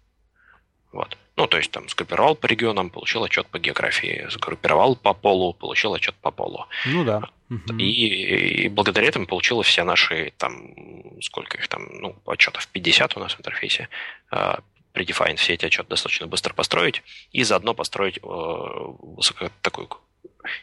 Вот. 0.92 1.18
Ну, 1.36 1.48
то 1.48 1.58
есть 1.58 1.72
там 1.72 1.88
сгруппировал 1.88 2.36
по 2.36 2.48
регионам, 2.48 2.90
получил 2.90 3.24
отчет 3.24 3.48
по 3.48 3.60
географии, 3.60 4.28
сгруппировал 4.30 4.96
по 4.96 5.14
полу, 5.14 5.54
получил 5.54 5.94
отчет 5.94 6.16
по 6.16 6.32
полу. 6.32 6.66
Ну 6.86 7.04
да. 7.04 7.30
И, 7.78 8.64
и 8.66 8.68
благодаря 8.70 9.08
этому 9.08 9.26
получилось 9.26 9.68
все 9.68 9.84
наши 9.84 10.34
там, 10.38 10.74
сколько 11.22 11.58
их 11.58 11.68
там, 11.68 11.88
ну, 12.02 12.16
отчетов 12.26 12.68
50 12.68 13.18
у 13.18 13.20
нас 13.20 13.34
в 13.34 13.40
интерфейсе, 13.40 13.90
э, 14.32 14.56
предефайн 14.92 15.38
все 15.38 15.54
эти 15.54 15.66
отчеты 15.66 15.90
достаточно 15.90 16.28
быстро 16.28 16.54
построить 16.54 17.02
и 17.32 17.44
заодно 17.44 17.74
построить 17.74 18.18
э, 18.18 19.50
такую 19.62 19.90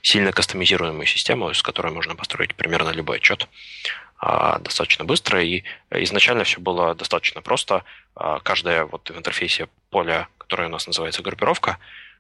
сильно 0.03 0.33
кастомизируемую 0.33 1.07
систему, 1.07 1.53
с 1.53 1.63
которой 1.63 1.93
можно 1.93 2.15
построить 2.15 2.55
примерно 2.55 2.91
любой 2.91 3.19
отчет 3.19 3.49
э, 4.23 4.59
достаточно 4.61 5.05
быстро. 5.05 5.43
И 5.43 5.65
изначально 5.91 6.45
все 6.45 6.61
было 6.61 6.95
достаточно 6.95 7.43
просто. 7.43 7.85
Э, 8.17 8.39
каждое 8.43 8.85
вот 8.85 9.11
в 9.11 9.17
интерфейсе 9.17 9.69
поле 9.91 10.29
которая 10.47 10.69
у 10.69 10.71
нас 10.71 10.87
называется 10.87 11.23
группировка, 11.23 11.79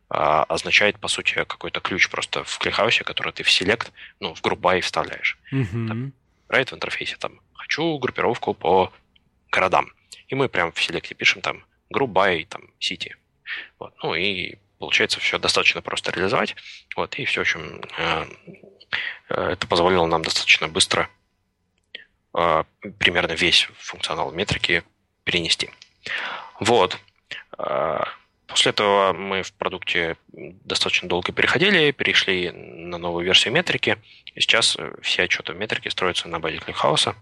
а, 0.08 0.42
означает, 0.44 0.98
по 0.98 1.08
сути, 1.08 1.34
какой-то 1.34 1.80
ключ 1.80 2.08
просто 2.10 2.42
в 2.42 2.58
кликхаусе, 2.58 3.04
который 3.04 3.32
ты 3.32 3.44
в 3.44 3.48
select, 3.48 3.92
ну, 4.20 4.34
в 4.34 4.42
by 4.42 4.80
вставляешь. 4.80 5.38
Mm-hmm. 5.52 5.86
Там, 5.88 6.12
right, 6.48 6.70
в 6.70 6.72
интерфейсе 6.72 7.16
там 7.16 7.40
«хочу 7.54 7.98
группировку 7.98 8.52
по 8.54 8.92
городам». 9.52 9.92
И 10.28 10.34
мы 10.34 10.48
прям 10.48 10.72
в 10.72 10.82
селекте 10.82 11.14
пишем 11.14 11.40
там 11.40 11.64
group 11.92 12.12
by 12.12 12.46
там 12.46 12.62
city. 12.80 13.12
Вот. 13.78 13.94
Ну 14.02 14.14
и 14.14 14.58
получается 14.78 15.20
все 15.20 15.38
достаточно 15.38 15.82
просто 15.82 16.12
реализовать. 16.12 16.56
Вот, 16.96 17.14
и 17.16 17.24
все, 17.24 17.40
в 17.40 17.42
общем, 17.42 17.82
э, 17.98 18.26
э, 19.30 19.48
это 19.52 19.66
позволило 19.66 20.06
нам 20.06 20.22
достаточно 20.22 20.68
быстро 20.68 21.08
э, 22.34 22.64
примерно 22.98 23.32
весь 23.32 23.68
функционал 23.78 24.32
метрики 24.32 24.82
перенести. 25.24 25.70
Вот. 26.60 26.98
А, 27.58 28.08
после 28.46 28.70
этого 28.70 29.12
мы 29.12 29.42
в 29.42 29.52
продукте 29.52 30.16
достаточно 30.28 31.08
долго 31.08 31.32
переходили, 31.32 31.90
перешли 31.90 32.50
на 32.52 32.98
новую 32.98 33.24
версию 33.24 33.54
метрики. 33.54 33.98
И 34.34 34.40
сейчас 34.40 34.76
все 35.02 35.24
отчеты 35.24 35.52
в 35.52 35.56
метрике 35.56 35.90
строятся 35.90 36.28
на 36.28 36.38
базе 36.38 36.58
ClickHouse. 36.58 37.14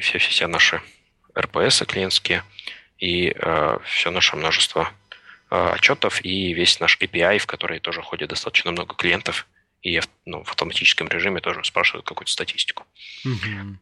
Все, 0.00 0.18
все, 0.18 0.30
все 0.30 0.46
наши 0.46 0.82
RPS 1.34 1.84
клиентские 1.86 2.42
и 2.98 3.30
а, 3.30 3.78
все 3.84 4.10
наше 4.10 4.36
множество 4.36 4.82
а, 4.82 5.07
отчетов 5.50 6.24
и 6.24 6.52
весь 6.52 6.80
наш 6.80 6.98
API, 7.00 7.38
в 7.38 7.46
который 7.46 7.80
тоже 7.80 8.02
ходит 8.02 8.30
достаточно 8.30 8.70
много 8.70 8.94
клиентов, 8.94 9.46
и 9.82 10.00
ну, 10.26 10.42
в 10.44 10.50
автоматическом 10.50 11.08
режиме 11.08 11.40
тоже 11.40 11.64
спрашивают 11.64 12.06
какую-то 12.06 12.32
статистику. 12.32 12.84
Mm-hmm. 13.24 13.76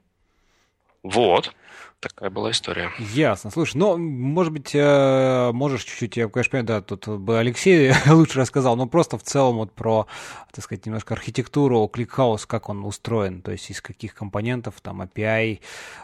Вот. 1.02 1.54
Такая 2.00 2.28
была 2.28 2.50
история. 2.50 2.90
Ясно. 2.98 3.50
Слушай, 3.50 3.78
ну, 3.78 3.96
может 3.96 4.52
быть, 4.52 4.74
э, 4.74 5.50
можешь 5.52 5.84
чуть-чуть, 5.84 6.16
я, 6.18 6.28
конечно, 6.28 6.50
понимаю, 6.50 6.66
да, 6.66 6.80
тут 6.82 7.08
бы 7.08 7.38
Алексей 7.38 7.90
лучше 8.06 8.40
рассказал, 8.40 8.76
но 8.76 8.86
просто 8.86 9.16
в 9.16 9.22
целом 9.22 9.56
вот 9.56 9.72
про, 9.72 10.06
так 10.52 10.62
сказать, 10.62 10.84
немножко 10.84 11.14
архитектуру 11.14 11.90
ClickHouse, 11.92 12.46
как 12.46 12.68
он 12.68 12.84
устроен, 12.84 13.40
то 13.40 13.50
есть 13.50 13.70
из 13.70 13.80
каких 13.80 14.14
компонентов, 14.14 14.74
там, 14.82 15.00
API, 15.00 15.60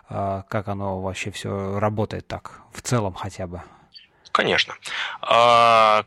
э, 0.09 0.43
как 0.49 0.69
оно 0.69 1.03
вообще 1.03 1.31
все 1.31 1.79
работает 1.79 2.27
так, 2.27 2.63
в 2.73 2.81
целом 2.81 3.13
хотя 3.13 3.47
бы. 3.47 3.61
Конечно. 4.33 4.75
А, 5.21 6.05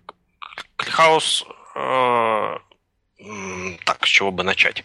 ClickHouse 0.78 1.46
э, 1.76 2.58
так, 3.86 4.06
с 4.06 4.10
чего 4.10 4.32
бы 4.32 4.44
начать? 4.44 4.84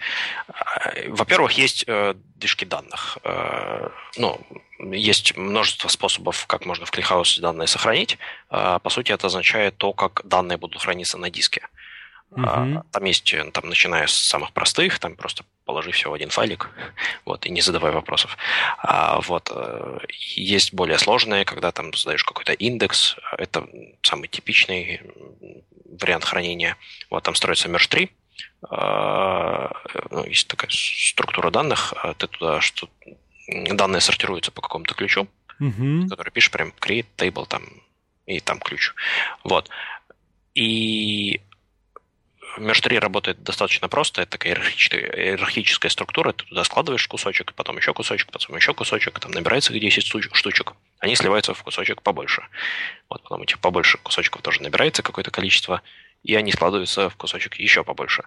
Во-первых, 1.09 1.53
есть 1.53 1.85
э, 1.87 2.15
движки 2.37 2.65
данных. 2.65 3.19
Э, 3.25 3.89
ну, 4.17 4.41
есть 4.79 5.37
множество 5.37 5.89
способов, 5.89 6.47
как 6.47 6.65
можно 6.65 6.87
в 6.87 6.93
ClickHouse 6.93 7.41
данные 7.41 7.67
сохранить. 7.67 8.19
Э, 8.51 8.79
по 8.83 8.91
сути, 8.91 9.13
это 9.13 9.27
означает 9.27 9.77
то, 9.77 9.93
как 9.93 10.23
данные 10.25 10.59
будут 10.59 10.83
храниться 10.83 11.19
на 11.19 11.31
диске. 11.31 11.67
Uh-huh. 12.31 12.85
Там 12.93 13.05
есть, 13.05 13.35
там, 13.53 13.69
начиная 13.69 14.07
с 14.07 14.13
самых 14.13 14.53
простых, 14.53 15.01
там 15.01 15.17
просто 15.17 15.45
положи 15.65 15.91
все 15.91 16.11
в 16.11 16.15
один 16.15 16.31
файлик, 16.31 16.71
вот, 17.25 17.45
и 17.45 17.51
не 17.51 17.61
задавай 17.61 17.91
вопросов. 17.93 18.37
А, 18.79 19.21
вот, 19.21 19.51
есть 20.37 20.73
более 20.73 20.99
сложные, 20.99 21.45
когда 21.45 21.73
там 21.73 21.93
задаешь 21.93 22.25
какой-то 22.25 22.53
индекс, 22.53 23.17
это 23.37 23.67
самый 24.03 24.29
типичный 24.29 25.01
вариант 26.01 26.25
хранения. 26.25 26.77
Вот, 27.11 27.25
там 27.25 27.35
строится 27.35 27.69
merge 27.69 27.89
tree, 27.89 28.11
а, 28.69 29.73
ну, 30.11 30.25
есть 30.25 30.49
такая 30.49 30.71
структура 30.71 31.51
данных, 31.51 31.95
а 31.97 32.15
ты 32.15 32.27
туда 32.29 32.61
что 32.61 32.89
данные 33.49 34.01
сортируются 34.01 34.53
по 34.53 34.61
какому-то 34.61 34.95
ключу, 34.95 35.27
uh-huh. 35.61 36.09
который 36.09 36.31
пишешь 36.31 36.51
прям 36.51 36.73
create 36.81 37.07
table 37.17 37.47
там 37.47 37.65
и 38.27 38.41
там 38.41 38.61
ключ. 38.61 38.95
Вот. 39.45 39.69
И 40.55 41.41
Merge 42.59 42.83
3 42.83 42.99
работает 42.99 43.43
достаточно 43.43 43.89
просто. 43.89 44.23
Это 44.23 44.33
такая 44.33 44.55
иерархическая, 44.55 45.91
структура. 45.91 46.33
Ты 46.33 46.45
туда 46.45 46.65
складываешь 46.65 47.07
кусочек, 47.07 47.55
потом 47.55 47.77
еще 47.77 47.95
кусочек, 47.95 48.31
потом 48.31 48.57
еще 48.57 48.75
кусочек. 48.75 49.19
Там 49.19 49.33
набирается 49.33 49.73
10 49.73 50.07
штучек. 50.33 50.73
Они 50.99 51.15
сливаются 51.15 51.55
в 51.55 51.63
кусочек 51.63 52.03
побольше. 52.03 52.43
Вот 53.09 53.23
потом 53.23 53.43
этих 53.43 53.59
побольше 53.59 53.99
кусочков 53.99 54.43
тоже 54.43 54.63
набирается 54.63 55.03
какое-то 55.03 55.31
количество 55.31 55.83
и 56.23 56.35
они 56.35 56.53
складываются 56.53 57.09
в 57.09 57.17
кусочек 57.17 57.57
еще 57.57 57.83
побольше. 57.83 58.25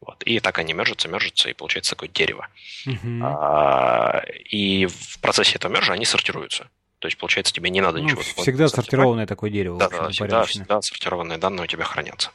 Вот. 0.00 0.22
И 0.24 0.40
так 0.40 0.58
они 0.58 0.72
мержатся, 0.74 1.08
мержатся, 1.08 1.50
и 1.50 1.52
получается 1.52 1.92
такое 1.92 2.08
дерево. 2.08 2.48
Uh-huh. 2.86 3.20
А, 3.22 4.22
и 4.48 4.86
в 4.86 5.18
процессе 5.20 5.56
этого 5.56 5.72
мержа 5.72 5.92
они 5.92 6.04
сортируются. 6.04 6.68
То 6.98 7.08
есть, 7.08 7.18
получается, 7.18 7.52
тебе 7.52 7.68
не 7.70 7.80
надо 7.80 7.98
ну, 7.98 8.04
ничего. 8.04 8.20
Всегда 8.20 8.68
сортированное 8.68 9.26
такое 9.26 9.50
дерево. 9.50 9.76
Да, 9.76 9.88
да, 9.88 10.08
всегда, 10.10 10.44
всегда 10.44 10.82
сортированные 10.82 11.38
данные 11.38 11.64
у 11.64 11.66
тебя 11.66 11.84
хранятся. 11.84 12.30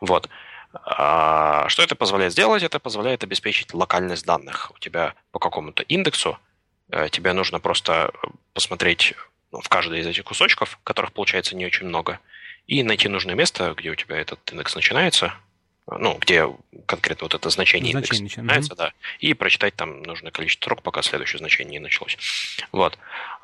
Вот. 0.00 0.28
А, 0.82 1.68
что 1.68 1.82
это 1.82 1.94
позволяет 1.94 2.32
сделать? 2.32 2.62
Это 2.62 2.78
позволяет 2.78 3.22
обеспечить 3.22 3.72
локальность 3.72 4.26
данных. 4.26 4.72
У 4.74 4.78
тебя 4.78 5.14
по 5.30 5.38
какому-то 5.38 5.82
индексу 5.84 6.38
э, 6.90 7.08
тебе 7.10 7.32
нужно 7.32 7.60
просто 7.60 8.12
посмотреть 8.52 9.14
ну, 9.52 9.60
в 9.60 9.68
каждый 9.68 10.00
из 10.00 10.06
этих 10.06 10.24
кусочков, 10.24 10.78
которых 10.82 11.12
получается 11.12 11.54
не 11.54 11.66
очень 11.66 11.86
много, 11.86 12.18
и 12.66 12.82
найти 12.82 13.08
нужное 13.08 13.34
место, 13.34 13.74
где 13.76 13.90
у 13.90 13.94
тебя 13.94 14.16
этот 14.16 14.40
индекс 14.52 14.74
начинается, 14.74 15.34
ну, 15.86 16.16
где 16.18 16.48
конкретно 16.86 17.26
вот 17.26 17.34
это 17.34 17.50
значение, 17.50 17.92
значение 17.92 18.20
индекса 18.20 18.22
начинается, 18.22 18.72
угу. 18.72 18.78
да, 18.78 18.92
и 19.20 19.34
прочитать 19.34 19.74
там 19.74 20.02
нужное 20.02 20.32
количество 20.32 20.64
строк, 20.64 20.82
пока 20.82 21.02
следующее 21.02 21.38
значение 21.38 21.72
не 21.72 21.78
началось. 21.78 22.16
Вот. 22.72 22.98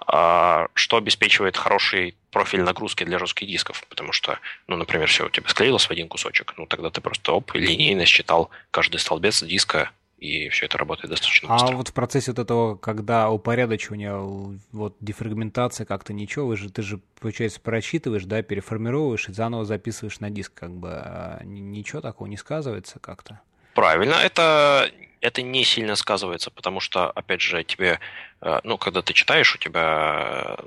А, 0.07 0.69
что 0.75 0.97
обеспечивает 0.97 1.57
хороший 1.57 2.15
профиль 2.31 2.63
нагрузки 2.63 3.05
для 3.05 3.19
жестких 3.19 3.49
дисков, 3.49 3.85
потому 3.89 4.13
что, 4.13 4.39
ну, 4.69 4.77
например, 4.77 5.09
все 5.09 5.27
у 5.27 5.31
тебя 5.31 5.49
склеилось 5.49 5.85
в 5.85 5.91
один 5.91 6.09
кусочек, 6.09 6.55
ну, 6.57 6.67
тогда 6.67 6.91
ты 6.91 7.01
просто 7.01 7.33
оп, 7.33 7.55
линейно 7.55 8.07
считал 8.07 8.51
каждый 8.71 8.99
столбец 8.99 9.43
диска 9.43 9.91
и 10.21 10.51
все 10.51 10.67
это 10.67 10.77
работает 10.77 11.11
достаточно 11.11 11.49
а 11.49 11.53
быстро. 11.55 11.69
А 11.69 11.77
вот 11.77 11.89
в 11.89 11.95
процессе 11.95 12.31
вот 12.31 12.39
этого, 12.39 12.77
когда 12.77 13.31
упорядочивания, 13.31 14.15
вот 14.15 14.97
дефрагментация 15.01 15.87
как-то 15.87 16.13
ничего, 16.13 16.47
вы 16.47 16.57
же, 16.57 16.71
ты 16.71 16.83
же, 16.83 17.01
получается, 17.19 17.59
прочитываешь, 17.61 18.25
да, 18.25 18.43
переформировываешь 18.43 19.29
и 19.29 19.33
заново 19.33 19.65
записываешь 19.65 20.21
на 20.21 20.29
диск, 20.31 20.53
как 20.55 20.73
бы, 20.73 20.91
а 20.93 21.41
ничего 21.43 22.03
такого 22.03 22.29
не 22.29 22.37
сказывается 22.37 22.99
как-то? 22.99 23.41
Правильно, 23.75 24.15
это, 24.15 24.91
это 25.23 25.41
не 25.41 25.65
сильно 25.65 25.97
сказывается, 25.97 26.51
потому 26.51 26.81
что, 26.81 27.11
опять 27.11 27.41
же, 27.41 27.65
тебе, 27.65 27.99
э, 28.43 28.61
ну, 28.63 28.77
когда 28.77 29.01
ты 29.01 29.15
читаешь, 29.15 29.55
у 29.55 29.59
тебя 29.59 30.59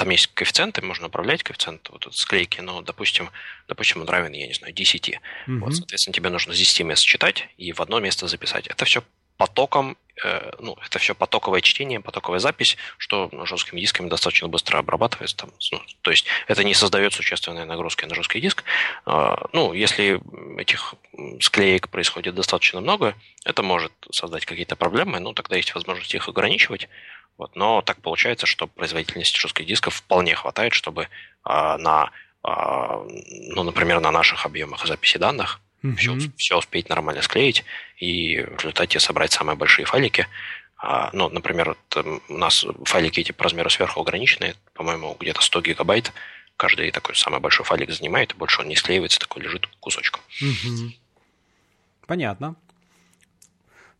там 0.00 0.08
есть 0.08 0.28
коэффициенты, 0.28 0.80
можно 0.80 1.08
управлять 1.08 1.42
коэффициент 1.42 1.90
вот 1.90 2.06
этот 2.06 2.16
склейки, 2.16 2.62
но, 2.62 2.80
допустим, 2.80 3.28
допустим, 3.68 4.00
он 4.00 4.08
равен, 4.08 4.32
я 4.32 4.46
не 4.46 4.54
знаю, 4.54 4.72
10. 4.72 5.10
Mm-hmm. 5.10 5.58
Вот, 5.58 5.74
соответственно, 5.74 6.14
тебе 6.14 6.30
нужно 6.30 6.54
с 6.54 6.56
10 6.56 6.80
мест 6.86 7.02
считать 7.02 7.48
и 7.58 7.74
в 7.74 7.80
одно 7.80 8.00
место 8.00 8.26
записать. 8.26 8.66
Это 8.66 8.86
все 8.86 9.02
потоком, 9.36 9.98
э, 10.24 10.52
ну, 10.58 10.74
это 10.86 10.98
все 10.98 11.14
потоковое 11.14 11.60
чтение, 11.60 12.00
потоковая 12.00 12.40
запись, 12.40 12.78
что 12.96 13.28
ну, 13.30 13.44
жесткими 13.44 13.78
дисками 13.78 14.08
достаточно 14.08 14.48
быстро 14.48 14.78
обрабатывается. 14.78 15.36
Там, 15.36 15.50
ну, 15.70 15.82
то 16.00 16.10
есть 16.10 16.24
это 16.46 16.64
не 16.64 16.72
создает 16.72 17.12
существенной 17.12 17.66
нагрузки 17.66 18.06
на 18.06 18.14
жесткий 18.14 18.40
диск. 18.40 18.64
Э, 19.04 19.36
ну, 19.52 19.74
если 19.74 20.18
этих 20.58 20.94
склеек 21.40 21.90
происходит 21.90 22.34
достаточно 22.34 22.80
много, 22.80 23.14
это 23.44 23.62
может 23.62 23.92
создать 24.10 24.46
какие-то 24.46 24.76
проблемы, 24.76 25.20
ну, 25.20 25.34
тогда 25.34 25.56
есть 25.56 25.74
возможность 25.74 26.14
их 26.14 26.26
ограничивать. 26.26 26.88
Вот, 27.40 27.56
но 27.56 27.80
так 27.80 28.02
получается, 28.02 28.44
что 28.44 28.66
производительности 28.66 29.40
жестких 29.40 29.64
дисков 29.64 29.94
вполне 29.94 30.34
хватает, 30.34 30.74
чтобы 30.74 31.08
а, 31.42 31.78
на, 31.78 32.10
а, 32.42 33.02
ну, 33.54 33.62
например, 33.62 33.98
на 34.00 34.10
наших 34.10 34.44
объемах 34.44 34.86
записи 34.86 35.16
данных 35.16 35.58
mm-hmm. 35.82 35.96
все, 35.96 36.18
все 36.36 36.58
успеть 36.58 36.90
нормально 36.90 37.22
склеить 37.22 37.64
и 37.96 38.42
в 38.42 38.58
результате 38.58 39.00
собрать 39.00 39.32
самые 39.32 39.56
большие 39.56 39.86
файлики. 39.86 40.28
А, 40.76 41.08
ну, 41.14 41.30
например, 41.30 41.68
вот 41.68 42.04
эм, 42.04 42.20
у 42.28 42.36
нас 42.36 42.66
файлики 42.84 43.20
эти 43.20 43.32
по 43.32 43.44
размеру 43.44 43.70
сверху 43.70 44.02
ограничены, 44.02 44.54
по-моему, 44.74 45.16
где-то 45.18 45.40
100 45.40 45.62
гигабайт. 45.62 46.12
Каждый 46.58 46.90
такой 46.90 47.16
самый 47.16 47.40
большой 47.40 47.64
файлик 47.64 47.90
занимает, 47.90 48.32
и 48.32 48.36
больше 48.36 48.60
он 48.60 48.68
не 48.68 48.76
склеивается, 48.76 49.18
такой 49.18 49.40
лежит 49.40 49.66
кусочком. 49.80 50.20
Mm-hmm. 50.42 50.90
Понятно. 52.06 52.56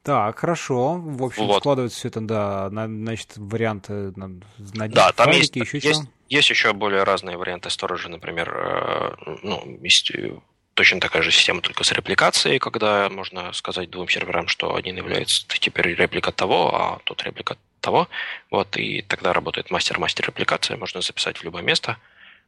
Так, 0.02 0.38
хорошо. 0.38 0.94
В 0.98 1.22
общем, 1.22 1.46
вот. 1.46 1.58
складывается 1.58 1.98
все 1.98 2.08
это, 2.08 2.20
да, 2.20 2.70
на, 2.70 2.86
значит, 2.86 3.32
варианты 3.36 4.12
на, 4.16 4.40
на 4.74 4.88
да, 4.88 5.12
там 5.12 5.30
есть, 5.30 5.54
еще 5.56 5.78
есть, 5.78 6.02
есть 6.28 6.50
еще 6.50 6.72
более 6.72 7.02
разные 7.02 7.36
варианты 7.36 7.68
сторожа, 7.68 8.08
например, 8.08 8.50
э, 8.54 9.14
ну, 9.42 9.78
есть 9.82 10.10
э, 10.12 10.38
точно 10.74 11.00
такая 11.00 11.22
же 11.22 11.30
система, 11.30 11.60
только 11.60 11.84
с 11.84 11.92
репликацией, 11.92 12.58
когда 12.58 13.10
можно 13.10 13.52
сказать 13.52 13.90
двум 13.90 14.08
серверам, 14.08 14.48
что 14.48 14.74
один 14.74 14.96
является 14.96 15.46
теперь 15.46 15.94
реплика 15.94 16.32
того, 16.32 16.74
а 16.74 17.00
тот 17.04 17.22
реплика 17.22 17.58
того. 17.82 18.08
Вот, 18.50 18.78
и 18.78 19.02
тогда 19.02 19.34
работает 19.34 19.70
мастер-мастер 19.70 20.28
репликация, 20.28 20.78
можно 20.78 21.02
записать 21.02 21.36
в 21.36 21.44
любое 21.44 21.62
место. 21.62 21.98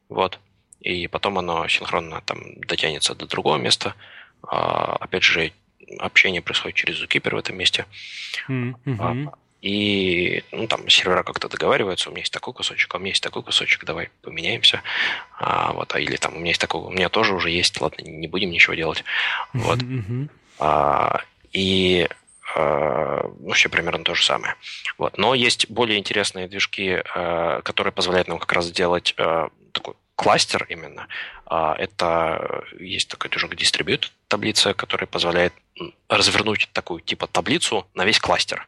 Вот. 0.08 0.38
И 0.80 1.06
потом 1.06 1.38
оно 1.38 1.68
синхронно 1.68 2.22
там 2.22 2.60
дотянется 2.60 3.14
до 3.14 3.26
другого 3.26 3.56
места. 3.56 3.94
А, 4.42 4.96
опять 4.96 5.22
же, 5.22 5.52
общение 5.98 6.42
происходит 6.42 6.76
через 6.76 7.02
Zookeeper 7.02 7.34
в 7.34 7.38
этом 7.38 7.56
месте. 7.56 7.86
Mm-hmm. 8.48 9.32
И 9.62 10.42
ну, 10.50 10.66
там 10.66 10.88
сервера 10.88 11.22
как-то 11.22 11.48
договариваются, 11.48 12.08
у 12.08 12.12
меня 12.12 12.22
есть 12.22 12.32
такой 12.32 12.52
кусочек, 12.52 12.92
а 12.92 12.96
у 12.96 13.00
меня 13.00 13.10
есть 13.10 13.22
такой 13.22 13.44
кусочек, 13.44 13.84
давай 13.84 14.10
поменяемся. 14.20 14.82
А, 15.38 15.72
вот, 15.72 15.94
а, 15.94 16.00
или 16.00 16.16
там 16.16 16.34
у 16.34 16.38
меня 16.38 16.48
есть 16.48 16.60
такой, 16.60 16.80
у 16.80 16.90
меня 16.90 17.08
тоже 17.08 17.32
уже 17.32 17.50
есть, 17.50 17.80
ладно, 17.80 18.02
не 18.02 18.26
будем 18.26 18.50
ничего 18.50 18.74
делать. 18.74 19.04
Вот. 19.52 19.78
Mm-hmm. 19.78 20.28
А, 20.58 21.20
и 21.52 22.08
а, 22.56 23.30
ну, 23.38 23.52
все 23.52 23.68
примерно 23.68 24.02
то 24.02 24.14
же 24.14 24.24
самое. 24.24 24.56
Вот. 24.98 25.16
Но 25.16 25.32
есть 25.32 25.70
более 25.70 25.98
интересные 25.98 26.48
движки, 26.48 27.00
а, 27.14 27.62
которые 27.62 27.92
позволяют 27.92 28.26
нам 28.26 28.40
как 28.40 28.52
раз 28.52 28.66
сделать 28.66 29.14
такой 29.72 29.94
кластер 30.16 30.66
именно. 30.68 31.06
Это 31.46 32.64
есть 32.78 33.08
такой 33.08 33.30
движок 33.30 33.54
Distribute 33.54 34.10
таблица, 34.32 34.72
которая 34.72 35.06
позволяет 35.06 35.52
развернуть 36.08 36.70
такую 36.72 37.00
типа 37.00 37.26
таблицу 37.26 37.86
на 37.92 38.06
весь 38.06 38.18
кластер. 38.18 38.66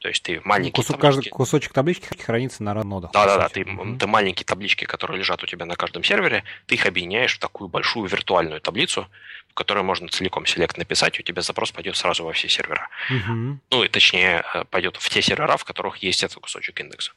То 0.00 0.08
есть 0.08 0.22
ты 0.22 0.40
маленький 0.44 0.72
Кусок, 0.72 0.96
таблички... 0.96 1.16
Каждый 1.16 1.30
кусочек 1.30 1.72
таблички 1.74 2.22
хранится 2.22 2.62
на 2.62 2.74
нодах. 2.82 3.12
Да-да-да, 3.12 3.48
ты, 3.50 3.60
mm-hmm. 3.60 3.98
ты 3.98 4.06
маленькие 4.06 4.46
таблички, 4.46 4.86
которые 4.86 5.18
лежат 5.18 5.42
у 5.42 5.46
тебя 5.46 5.66
на 5.66 5.76
каждом 5.76 6.02
сервере, 6.02 6.44
ты 6.66 6.76
их 6.76 6.86
объединяешь 6.86 7.36
в 7.36 7.38
такую 7.38 7.68
большую 7.68 8.08
виртуальную 8.08 8.60
таблицу, 8.60 9.06
в 9.50 9.54
которой 9.54 9.84
можно 9.84 10.08
целиком 10.08 10.46
select 10.46 10.78
написать, 10.78 11.18
и 11.18 11.20
у 11.20 11.22
тебя 11.22 11.42
запрос 11.42 11.72
пойдет 11.72 11.96
сразу 11.96 12.24
во 12.24 12.32
все 12.32 12.48
сервера. 12.48 12.88
Mm-hmm. 13.10 13.56
Ну, 13.70 13.84
и 13.84 13.88
точнее, 13.88 14.42
э, 14.54 14.64
пойдет 14.64 14.96
в 14.96 15.08
те 15.10 15.20
сервера, 15.20 15.56
в 15.58 15.64
которых 15.64 15.98
есть 15.98 16.24
этот 16.24 16.38
кусочек 16.38 16.80
индекса. 16.80 17.12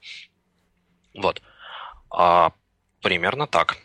Вот. 1.15 1.41
А, 2.11 2.51
примерно 3.01 3.47
так. 3.47 3.77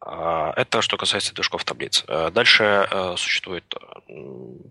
А, 0.00 0.52
это 0.56 0.82
что 0.82 0.96
касается 0.96 1.34
движков 1.34 1.64
таблиц. 1.64 2.04
Э, 2.08 2.30
дальше 2.30 2.88
э, 2.90 3.14
существует 3.16 3.74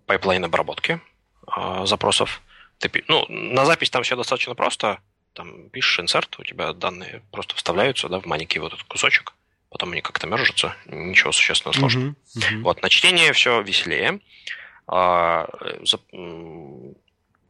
пайплайн 0.06 0.44
обработки 0.44 1.00
а, 1.48 1.86
запросов. 1.86 2.42
Ты, 2.80 3.04
ну, 3.08 3.26
на 3.30 3.66
запись 3.66 3.90
там 3.90 4.04
все 4.04 4.16
достаточно 4.16 4.56
просто. 4.56 5.00
Там 5.34 5.70
пишешь 5.70 6.00
insert, 6.00 6.36
у 6.40 6.44
тебя 6.44 6.74
данные 6.74 7.22
просто 7.32 7.56
вставляются 7.56 8.10
да, 8.10 8.20
в 8.20 8.26
маленький 8.26 8.60
вот 8.60 8.74
этот 8.74 8.86
кусочек, 8.88 9.34
потом 9.70 9.92
они 9.92 10.02
как-то 10.02 10.28
мержатся, 10.28 10.76
ничего 10.86 11.32
существенно 11.32 11.74
сложного. 11.74 12.10
Uh-huh, 12.10 12.16
uh-huh. 12.38 12.62
Вот, 12.62 12.82
на 12.82 12.90
чтение 12.90 13.32
все 13.34 13.62
веселее. 13.62 14.20
А, 14.88 15.48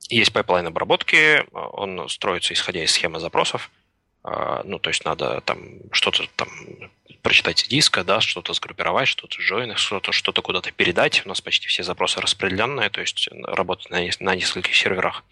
есть 0.10 0.34
пайплайн 0.34 0.68
обработки, 0.68 1.46
он 1.54 2.10
строится 2.10 2.54
исходя 2.54 2.84
из 2.84 2.92
схемы 2.92 3.20
запросов. 3.20 3.72
А, 4.24 4.62
ну, 4.66 4.80
то 4.80 4.90
есть 4.90 5.06
надо 5.06 5.42
там 5.42 5.92
что-то 5.94 6.28
там 6.36 6.50
прочитать 7.22 7.68
диска, 7.70 8.04
да, 8.04 8.22
что-то 8.22 8.54
сгруппировать, 8.54 9.08
что-то 9.08 9.38
join, 9.42 9.76
что-то, 9.76 10.12
что-то 10.12 10.42
куда-то 10.42 10.72
передать. 10.72 11.26
У 11.26 11.30
нас 11.30 11.42
почти 11.42 11.68
все 11.68 11.84
запросы 11.84 12.22
распределенные, 12.22 12.90
то 12.90 13.02
есть 13.02 13.30
работать 13.44 13.90
на, 13.90 14.00
на 14.20 14.36
нескольких 14.36 14.76
серверах. 14.76 15.24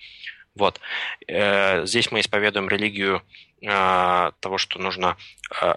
Вот. 0.57 0.79
Э, 1.27 1.85
здесь 1.85 2.11
мы 2.11 2.19
исповедуем 2.19 2.67
религию 2.67 3.21
э, 3.61 4.31
того, 4.39 4.57
что 4.57 4.79
нужно 4.79 5.17
э, 5.61 5.75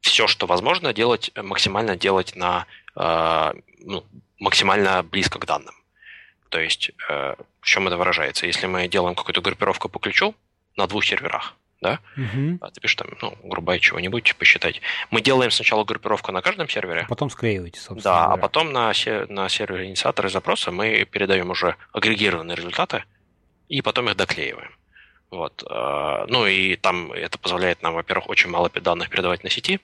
все, 0.00 0.26
что 0.26 0.46
возможно, 0.46 0.94
делать, 0.94 1.30
максимально 1.36 1.96
делать 1.96 2.34
на 2.36 2.66
ну, 2.94 4.04
максимально 4.40 5.04
близко 5.04 5.38
к 5.38 5.46
данным. 5.46 5.74
То 6.48 6.58
есть 6.58 6.90
в 6.98 7.36
чем 7.62 7.86
это 7.86 7.96
выражается? 7.96 8.46
Если 8.46 8.66
мы 8.66 8.88
делаем 8.88 9.14
какую-то 9.14 9.40
группировку 9.40 9.88
по 9.88 10.00
ключу 10.00 10.34
на 10.74 10.88
двух 10.88 11.04
серверах, 11.04 11.54
да, 11.80 12.00
угу. 12.16 12.58
а 12.60 12.70
ты 12.70 12.80
пишешь 12.80 12.96
там, 12.96 13.08
ну, 13.22 13.36
грубо 13.44 13.78
чего-нибудь 13.78 14.34
посчитать. 14.36 14.80
Мы 15.10 15.20
делаем 15.20 15.50
сначала 15.50 15.84
группировку 15.84 16.32
на 16.32 16.42
каждом 16.42 16.68
сервере. 16.68 17.02
А 17.02 17.08
потом 17.08 17.30
склеиваете, 17.30 17.80
собственно. 17.80 18.02
Да, 18.02 18.24
говоря. 18.24 18.34
а 18.34 18.36
потом 18.36 18.72
на, 18.72 18.92
на 19.28 19.48
сервере 19.48 19.86
инициаторы 19.86 20.28
запроса 20.28 20.70
мы 20.72 21.04
передаем 21.04 21.50
уже 21.50 21.76
агрегированные 21.92 22.56
результаты, 22.56 23.04
и 23.68 23.80
потом 23.82 24.08
их 24.08 24.16
доклеиваем. 24.16 24.72
Вот. 25.30 25.62
А, 25.70 26.26
ну 26.26 26.46
и 26.46 26.76
там 26.76 27.12
это 27.12 27.38
позволяет 27.38 27.82
нам, 27.82 27.94
во-первых, 27.94 28.28
очень 28.28 28.50
мало 28.50 28.70
данных 28.70 29.10
передавать 29.10 29.44
на 29.44 29.50
сети, 29.50 29.80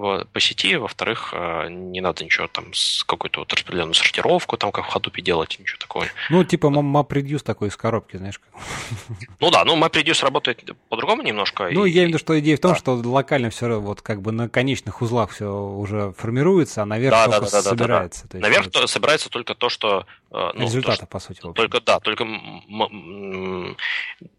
по 0.00 0.40
сети, 0.40 0.76
во-вторых, 0.76 1.30
э, 1.32 1.68
не 1.70 2.00
надо 2.00 2.24
ничего 2.24 2.48
там 2.48 2.72
с 2.74 3.04
какой-то 3.04 3.40
вот 3.40 3.52
распределенную 3.52 3.94
сортировку, 3.94 4.56
там 4.56 4.72
как 4.72 4.86
в 4.86 4.96
Hadoop 4.96 5.20
делать, 5.20 5.56
ничего 5.58 5.78
такого. 5.78 6.06
Ну, 6.30 6.44
типа 6.44 6.66
MapReduce 6.66 7.42
такой 7.42 7.68
из 7.68 7.76
коробки, 7.76 8.16
знаешь. 8.16 8.40
Ну 9.40 9.50
да, 9.50 9.64
ну 9.64 9.76
MapReduce 9.76 10.22
работает 10.22 10.64
по-другому 10.88 11.22
немножко. 11.22 11.68
Ну, 11.70 11.84
и... 11.84 11.90
я 11.90 11.96
имею 11.98 12.06
в 12.06 12.08
виду, 12.08 12.18
что 12.18 12.38
идея 12.40 12.56
в 12.56 12.60
том, 12.60 12.72
да. 12.72 12.78
что 12.78 12.94
локально 12.94 13.50
все 13.50 13.80
вот 13.80 14.02
как 14.02 14.22
бы 14.22 14.32
на 14.32 14.48
конечных 14.48 15.02
узлах 15.02 15.30
все 15.30 15.46
уже 15.46 16.12
формируется, 16.16 16.82
а 16.82 16.86
наверх 16.86 17.14
да, 17.14 17.24
только 17.24 17.50
да, 17.50 17.62
да, 17.62 17.70
собирается. 17.70 18.22
Да, 18.24 18.38
да. 18.38 18.38
Наверх 18.40 18.68
вот... 18.72 18.90
собирается 18.90 19.28
только 19.30 19.54
то, 19.54 19.68
что... 19.68 20.06
Э, 20.30 20.50
ну, 20.54 20.62
Результаты, 20.62 21.00
то, 21.00 21.06
по 21.06 21.18
сути. 21.18 21.40
Только, 21.40 21.80
да, 21.80 22.00
только 22.00 22.24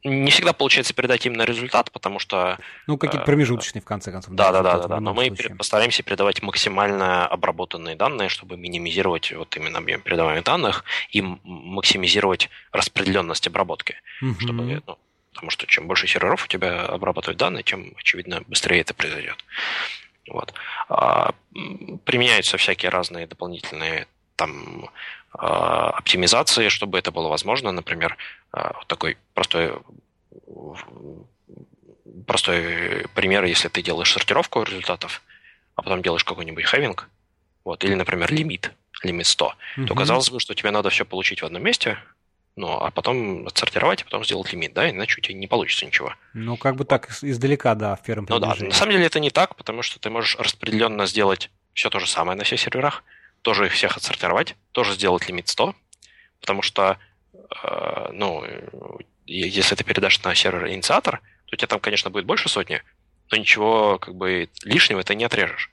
не 0.04 0.30
всегда 0.32 0.54
получается 0.54 0.94
передать 0.94 1.26
именно 1.26 1.44
результат, 1.44 1.92
потому 1.92 2.20
что... 2.20 2.58
Ну, 2.88 2.98
какие-то 2.98 3.24
э, 3.24 3.26
промежуточные, 3.26 3.82
в 3.82 3.86
конце 3.86 4.12
концов. 4.12 4.34
Да, 4.36 4.52
да, 4.52 4.62
да, 4.62 4.88
да, 4.88 5.00
но 5.00 5.14
мы 5.14 5.30
случае. 5.50 5.58
постараемся 5.58 6.04
передавать 6.04 6.42
максимально 6.42 7.28
обработанные 7.28 7.96
данные, 7.96 8.30
чтобы 8.30 8.58
минимизировать 8.58 9.32
вот 9.32 9.56
именно 9.58 9.80
объем 9.80 10.02
передаваемых 10.02 10.44
данных 10.44 10.84
и 11.12 11.22
максимизировать 11.22 12.50
распределенность 12.72 13.48
обработки. 13.48 13.96
Угу. 14.22 14.40
Чтобы, 14.40 14.82
ну, 14.86 14.98
потому 15.34 15.52
что 15.52 15.66
чем 15.68 15.88
больше 15.88 16.08
серверов 16.08 16.46
у 16.46 16.48
тебя 16.48 16.86
обрабатывают 16.86 17.38
данные, 17.38 17.64
тем, 17.64 17.94
очевидно, 17.98 18.42
быстрее 18.48 18.82
это 18.82 18.94
произойдет. 18.94 19.44
Вот. 20.28 20.54
А, 20.90 21.34
применяются 22.06 22.58
всякие 22.58 22.92
разные 22.92 23.26
дополнительные 23.26 24.08
там 24.36 24.90
а, 25.34 25.90
оптимизации, 25.92 26.70
чтобы 26.70 27.00
это 27.00 27.12
было 27.12 27.30
возможно. 27.30 27.72
Например, 27.72 28.16
а, 28.52 28.74
вот 28.76 28.88
такой 28.88 29.18
простой 29.34 29.74
простой 32.26 33.06
пример, 33.16 33.44
если 33.46 33.70
ты 33.70 33.82
делаешь 33.82 34.12
сортировку 34.12 34.64
результатов, 34.64 35.22
а 35.80 35.82
потом 35.82 36.02
делаешь 36.02 36.26
какой-нибудь 36.26 36.66
хевинг, 36.66 37.10
вот, 37.64 37.84
или, 37.86 37.94
например, 37.94 38.32
лимит, 38.34 38.74
лимит 39.02 39.28
100, 39.28 39.46
угу. 39.78 39.88
то 39.88 39.96
казалось 39.96 40.30
бы, 40.30 40.40
что 40.42 40.54
тебе 40.54 40.72
надо 40.72 40.90
все 40.90 41.06
получить 41.06 41.42
в 41.42 41.46
одном 41.46 41.64
месте, 41.64 41.98
ну, 42.58 42.74
а 42.74 42.92
потом 42.92 43.48
отсортировать, 43.48 44.02
а 44.02 44.06
потом 44.06 44.26
сделать 44.26 44.52
лимит, 44.52 44.74
да, 44.74 44.90
иначе 44.90 45.20
у 45.20 45.22
тебя 45.22 45.36
не 45.36 45.48
получится 45.48 45.86
ничего. 45.86 46.14
Ну, 46.34 46.58
как 46.58 46.74
бы 46.74 46.80
вот. 46.80 46.90
так 46.90 47.10
издалека, 47.22 47.76
да, 47.76 47.96
в 47.96 48.04
первом 48.04 48.26
Ну 48.30 48.40
да, 48.40 48.56
на 48.60 48.72
самом 48.72 48.92
деле 48.92 49.06
это 49.06 49.22
не 49.22 49.30
так, 49.30 49.56
потому 49.56 49.82
что 49.82 50.00
ты 50.00 50.10
можешь 50.10 50.36
распределенно 50.38 51.06
сделать 51.06 51.50
все 51.74 51.90
то 51.90 52.00
же 52.00 52.08
самое 52.08 52.38
на 52.38 52.44
всех 52.44 52.60
серверах, 52.60 53.06
тоже 53.42 53.68
их 53.68 53.72
всех 53.72 53.96
отсортировать, 53.96 54.58
тоже 54.74 54.96
сделать 54.96 55.30
лимит 55.30 55.48
100, 55.48 55.74
потому 56.42 56.62
что, 56.62 56.98
э, 57.64 58.10
ну, 58.12 58.44
если 59.26 59.76
ты 59.76 59.86
передашь 59.86 60.22
на 60.24 60.36
сервер 60.36 60.68
инициатор, 60.68 61.22
то 61.46 61.54
у 61.54 61.56
тебя 61.56 61.68
там, 61.68 61.80
конечно, 61.80 62.10
будет 62.10 62.26
больше 62.26 62.50
сотни, 62.50 62.84
но 63.32 63.38
ничего 63.38 64.00
как 64.00 64.16
бы 64.16 64.50
лишнего 64.64 65.04
ты 65.04 65.16
не 65.16 65.26
отрежешь. 65.26 65.70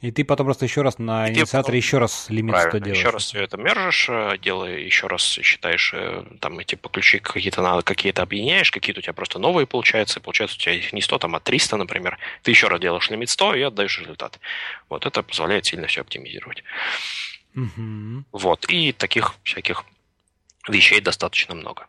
И 0.00 0.10
ты 0.10 0.24
потом 0.24 0.46
просто 0.46 0.64
еще 0.64 0.80
раз 0.80 0.98
на 0.98 1.28
и 1.28 1.34
инициаторе 1.34 1.76
еще 1.76 1.98
раз 1.98 2.30
лимит 2.30 2.52
Правильно, 2.52 2.70
100 2.70 2.78
делаешь. 2.78 2.98
еще 2.98 3.10
раз 3.10 3.24
все 3.24 3.42
это 3.42 3.58
мержишь, 3.58 4.08
э, 4.08 4.38
делаешь, 4.38 4.86
еще 4.86 5.06
раз 5.08 5.22
считаешь, 5.22 5.92
э, 5.92 6.24
там 6.40 6.58
эти 6.58 6.74
по 6.74 6.88
ключи 6.88 7.18
какие-то 7.18 7.60
надо, 7.60 7.82
какие-то 7.82 8.22
объединяешь, 8.22 8.70
какие-то 8.70 9.00
у 9.00 9.02
тебя 9.02 9.12
просто 9.12 9.38
новые 9.38 9.66
получаются, 9.66 10.18
и 10.18 10.22
получается 10.22 10.56
у 10.56 10.60
тебя 10.60 10.72
их 10.72 10.94
не 10.94 11.02
100, 11.02 11.18
там, 11.18 11.36
а 11.36 11.40
300, 11.40 11.76
например. 11.76 12.18
Ты 12.42 12.50
еще 12.50 12.68
раз 12.68 12.80
делаешь 12.80 13.10
лимит 13.10 13.28
100 13.28 13.56
и 13.56 13.60
отдаешь 13.60 14.00
результат. 14.00 14.40
Вот 14.88 15.04
это 15.04 15.22
позволяет 15.22 15.66
сильно 15.66 15.86
все 15.86 16.00
оптимизировать. 16.00 16.64
Угу. 17.54 18.24
Вот, 18.32 18.64
и 18.70 18.92
таких 18.92 19.34
всяких 19.42 19.84
вещей 20.66 21.02
достаточно 21.02 21.54
много. 21.54 21.88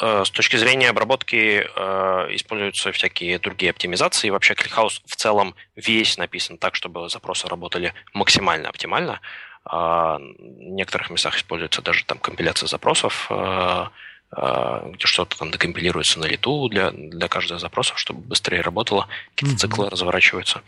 Э, 0.00 0.24
с 0.24 0.30
точки 0.30 0.56
зрения 0.56 0.90
обработки 0.90 1.66
э, 1.66 2.28
используются 2.34 2.92
всякие 2.92 3.38
другие 3.38 3.70
оптимизации. 3.70 4.30
Вообще 4.30 4.54
ClickHouse 4.54 5.00
в 5.04 5.16
целом 5.16 5.54
весь 5.74 6.18
написан 6.18 6.58
так, 6.58 6.74
чтобы 6.74 7.08
запросы 7.08 7.48
работали 7.48 7.92
максимально 8.14 8.68
оптимально. 8.68 9.20
А, 9.64 10.18
в 10.18 10.20
некоторых 10.38 11.10
местах 11.10 11.36
используется 11.36 11.82
даже 11.82 12.04
там 12.04 12.18
компиляция 12.18 12.66
запросов, 12.66 13.26
э, 13.30 13.86
где 14.34 15.06
что-то 15.06 15.36
там 15.36 15.50
декомпилируется 15.50 16.18
на 16.18 16.24
лету 16.24 16.68
для, 16.68 16.90
для 16.90 17.28
каждого 17.28 17.60
запроса, 17.60 17.92
чтобы 17.96 18.20
быстрее 18.20 18.62
работало, 18.62 19.06
какие-то 19.34 19.56
mm-hmm. 19.56 19.58
циклы 19.58 19.90
разворачиваются 19.90 20.62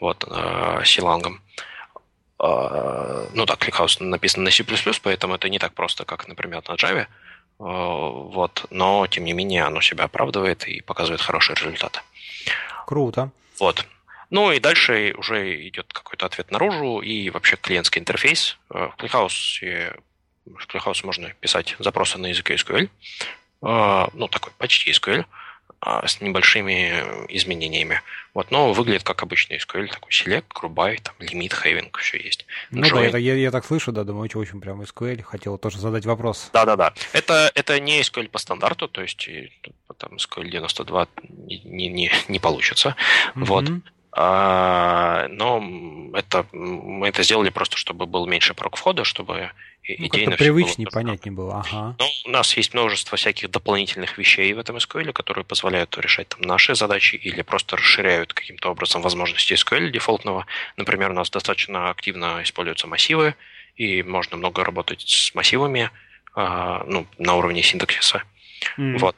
вот, 0.00 0.24
силангом. 0.86 1.42
Ну 2.38 3.44
да, 3.44 3.54
ClickHouse 3.54 4.02
написан 4.02 4.42
на 4.42 4.50
C++, 4.50 4.64
поэтому 5.02 5.34
это 5.34 5.50
не 5.50 5.58
так 5.58 5.74
просто, 5.74 6.06
как, 6.06 6.28
например, 6.28 6.62
на 6.66 6.72
Java. 6.76 7.08
Э, 7.60 7.62
вот, 7.62 8.64
но 8.70 9.06
тем 9.06 9.24
не 9.24 9.34
менее 9.34 9.64
оно 9.64 9.80
себя 9.82 10.04
оправдывает 10.04 10.66
и 10.66 10.80
показывает 10.80 11.20
хорошие 11.20 11.56
результаты. 11.56 12.00
Круто. 12.86 13.30
Вот. 13.58 13.86
Ну 14.30 14.50
и 14.50 14.60
дальше 14.60 15.14
уже 15.18 15.68
идет 15.68 15.92
какой-то 15.92 16.26
ответ 16.26 16.50
наружу 16.50 17.00
и 17.00 17.28
вообще 17.30 17.56
клиентский 17.56 18.00
интерфейс. 18.00 18.58
Э, 18.70 18.88
в 18.88 19.02
ClickHouse, 19.02 19.94
в 20.46 20.66
ClickHouse 20.66 21.04
можно 21.04 21.28
писать 21.40 21.76
запросы 21.78 22.18
на 22.18 22.28
языке 22.28 22.54
SQL, 22.54 22.88
э, 23.62 24.08
ну 24.14 24.28
такой 24.28 24.52
почти 24.56 24.90
SQL, 24.92 25.26
с 25.82 26.20
небольшими 26.20 27.26
изменениями. 27.28 28.02
Вот, 28.34 28.50
но 28.50 28.72
выглядит 28.72 29.02
как 29.02 29.22
обычный 29.22 29.56
SQL, 29.56 29.88
такой 29.88 30.10
select, 30.10 30.44
грубай, 30.54 30.98
там, 30.98 31.14
лимит, 31.18 31.52
хейвинг, 31.54 31.98
все 31.98 32.18
есть. 32.18 32.46
Ну 32.70 32.82
Join. 32.82 32.94
да, 32.94 33.04
это, 33.06 33.18
я, 33.18 33.34
я 33.34 33.50
так 33.50 33.64
слышу, 33.64 33.90
да, 33.90 34.04
думаю, 34.04 34.24
очень, 34.24 34.40
очень 34.40 34.60
прям 34.60 34.82
SQL. 34.82 35.22
Хотел 35.22 35.58
тоже 35.58 35.78
задать 35.78 36.04
вопрос. 36.04 36.50
Да-да-да. 36.52 36.92
Это, 37.12 37.50
это 37.54 37.80
не 37.80 38.00
SQL 38.02 38.28
по 38.28 38.38
стандарту, 38.38 38.88
то 38.88 39.02
есть 39.02 39.28
там 39.96 40.16
SQL 40.16 40.48
92 40.48 41.08
не, 41.64 41.88
не, 41.88 42.12
не 42.28 42.38
получится. 42.38 42.94
Mm-hmm. 43.34 43.44
Вот. 43.44 43.64
А, 44.12 45.28
но 45.28 45.62
это, 46.14 46.44
мы 46.52 47.08
это 47.08 47.22
сделали 47.22 47.50
просто, 47.50 47.76
чтобы 47.76 48.06
был 48.06 48.26
меньше 48.26 48.54
порог 48.54 48.76
входа, 48.76 49.04
чтобы 49.04 49.50
ну, 49.86 50.06
идейно 50.06 50.36
привычнее, 50.36 50.86
было 50.86 51.02
понятнее 51.02 51.32
было. 51.32 51.60
Ага. 51.60 51.96
Ну, 51.98 52.06
у 52.26 52.30
нас 52.30 52.56
есть 52.56 52.74
множество 52.74 53.16
всяких 53.16 53.50
дополнительных 53.50 54.18
вещей 54.18 54.52
в 54.52 54.58
этом 54.58 54.76
SQL, 54.76 55.12
которые 55.12 55.44
позволяют 55.44 55.96
решать 55.98 56.28
там, 56.28 56.40
наши 56.42 56.74
задачи 56.74 57.16
или 57.16 57.42
просто 57.42 57.76
расширяют 57.76 58.32
каким-то 58.34 58.70
образом 58.70 59.00
возможности 59.02 59.54
SQL 59.54 59.90
дефолтного. 59.90 60.46
Например, 60.76 61.10
у 61.10 61.14
нас 61.14 61.30
достаточно 61.30 61.90
активно 61.90 62.42
используются 62.42 62.88
массивы, 62.88 63.36
и 63.76 64.02
можно 64.02 64.36
много 64.36 64.64
работать 64.64 65.02
с 65.08 65.34
массивами 65.34 65.90
а, 66.34 66.84
ну, 66.86 67.06
на 67.18 67.36
уровне 67.36 67.62
синтаксиса. 67.62 68.24
Mm-hmm. 68.76 68.98
Вот. 68.98 69.16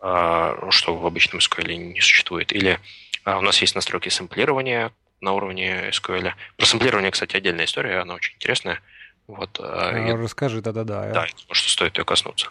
А, 0.00 0.70
что 0.70 0.94
в 0.94 1.06
обычном 1.06 1.38
SQL 1.38 1.74
не 1.76 2.00
существует. 2.02 2.52
Или 2.52 2.78
у 3.24 3.40
нас 3.40 3.60
есть 3.60 3.74
настройки 3.74 4.08
сэмплирования 4.08 4.92
на 5.20 5.32
уровне 5.32 5.88
SQL. 5.90 6.32
Про 6.56 6.66
сэмплирование, 6.66 7.10
кстати, 7.10 7.36
отдельная 7.36 7.64
история, 7.64 8.00
она 8.00 8.14
очень 8.14 8.34
интересная. 8.34 8.80
Вот, 9.26 9.58
а, 9.60 9.96
я... 9.96 10.16
Расскажи, 10.16 10.60
да-да-да. 10.60 11.10
Да, 11.12 11.26
что 11.26 11.70
стоит 11.70 11.96
ее 11.96 12.04
коснуться. 12.04 12.48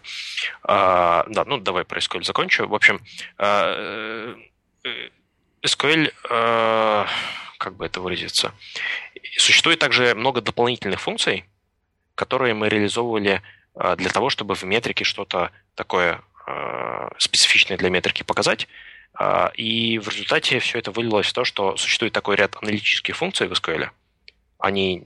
А, 0.64 1.26
да, 1.30 1.46
ну 1.46 1.58
давай 1.58 1.86
про 1.86 2.00
SQL 2.00 2.24
закончу. 2.24 2.68
В 2.68 2.74
общем, 2.74 3.00
а, 3.38 4.36
э, 4.84 5.10
SQL, 5.64 6.12
а, 6.30 7.08
как 7.60 7.76
бы 7.76 7.86
это 7.86 8.02
выразиться, 8.02 8.54
существует 9.38 9.80
также 9.80 10.16
много 10.16 10.42
дополнительных 10.42 11.00
функций, 11.00 11.46
которые 12.16 12.54
мы 12.56 12.70
реализовывали 12.70 13.42
а, 13.76 13.96
для 13.96 14.10
того, 14.10 14.30
чтобы 14.30 14.56
в 14.56 14.64
метрике 14.64 15.04
что-то 15.04 15.52
такое 15.76 16.22
а, 16.46 17.12
специфичное 17.18 17.78
для 17.78 17.90
метрики 17.90 18.24
показать. 18.24 18.68
И 19.56 20.00
в 20.00 20.10
результате 20.10 20.60
все 20.60 20.80
это 20.80 20.92
вылилось 20.92 21.28
в 21.28 21.34
то, 21.34 21.46
что 21.46 21.78
существует 21.78 22.14
такой 22.14 22.36
ряд 22.36 22.56
аналитических 22.62 23.16
функций 23.16 23.48
в 23.48 23.52
SQL. 23.52 23.90
Они 24.64 25.04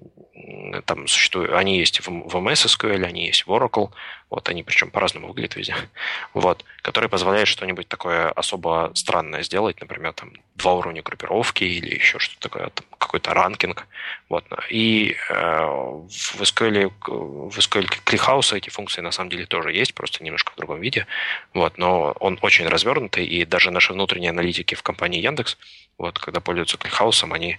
там 0.85 1.07
существуют, 1.07 1.51
они 1.51 1.79
есть 1.79 1.99
в, 1.99 2.07
в 2.07 2.35
MS 2.35 2.67
SQL, 2.67 3.03
они 3.03 3.25
есть 3.25 3.47
в 3.47 3.49
Oracle, 3.49 3.91
вот 4.29 4.49
они 4.49 4.63
причем 4.63 4.91
по-разному 4.91 5.27
выглядят 5.27 5.55
везде, 5.55 5.75
вот, 6.33 6.63
которые 6.81 7.09
позволяют 7.09 7.49
что-нибудь 7.49 7.87
такое 7.87 8.29
особо 8.29 8.91
странное 8.93 9.41
сделать, 9.41 9.81
например, 9.81 10.13
там 10.13 10.33
два 10.55 10.73
уровня 10.73 11.01
группировки 11.01 11.63
или 11.63 11.95
еще 11.95 12.19
что-то 12.19 12.49
такое, 12.49 12.69
там, 12.69 12.85
какой-то 12.97 13.33
ранкинг, 13.33 13.87
вот, 14.29 14.45
и 14.69 15.15
э, 15.29 15.65
в 15.65 16.41
SQL, 16.41 16.91
в 17.07 17.57
SQL 17.57 17.87
ClickHouse 18.05 18.55
эти 18.55 18.69
функции 18.69 19.01
на 19.01 19.11
самом 19.11 19.29
деле 19.29 19.45
тоже 19.45 19.71
есть, 19.71 19.95
просто 19.95 20.23
немножко 20.23 20.51
в 20.51 20.57
другом 20.57 20.79
виде, 20.79 21.07
вот, 21.53 21.77
но 21.77 22.15
он 22.19 22.37
очень 22.41 22.67
развернутый, 22.67 23.25
и 23.25 23.45
даже 23.45 23.71
наши 23.71 23.93
внутренние 23.93 24.29
аналитики 24.29 24.75
в 24.75 24.83
компании 24.83 25.21
Яндекс, 25.21 25.57
вот, 25.97 26.19
когда 26.19 26.41
пользуются 26.41 26.77
ClickHouse, 26.77 27.27
они 27.33 27.57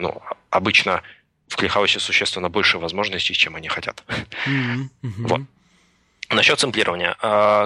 ну, 0.00 0.22
обычно 0.50 1.02
в 1.48 1.56
ClickHouse 1.56 1.94
е 1.94 1.98
существенно 1.98 2.48
больше 2.48 2.78
возможностей, 2.78 3.34
чем 3.34 3.56
они 3.56 3.68
хотят. 3.68 4.04
Mm-hmm. 4.46 4.88
Вот. 5.28 5.40
Насчет 6.30 6.60
сэмплирования. 6.60 7.16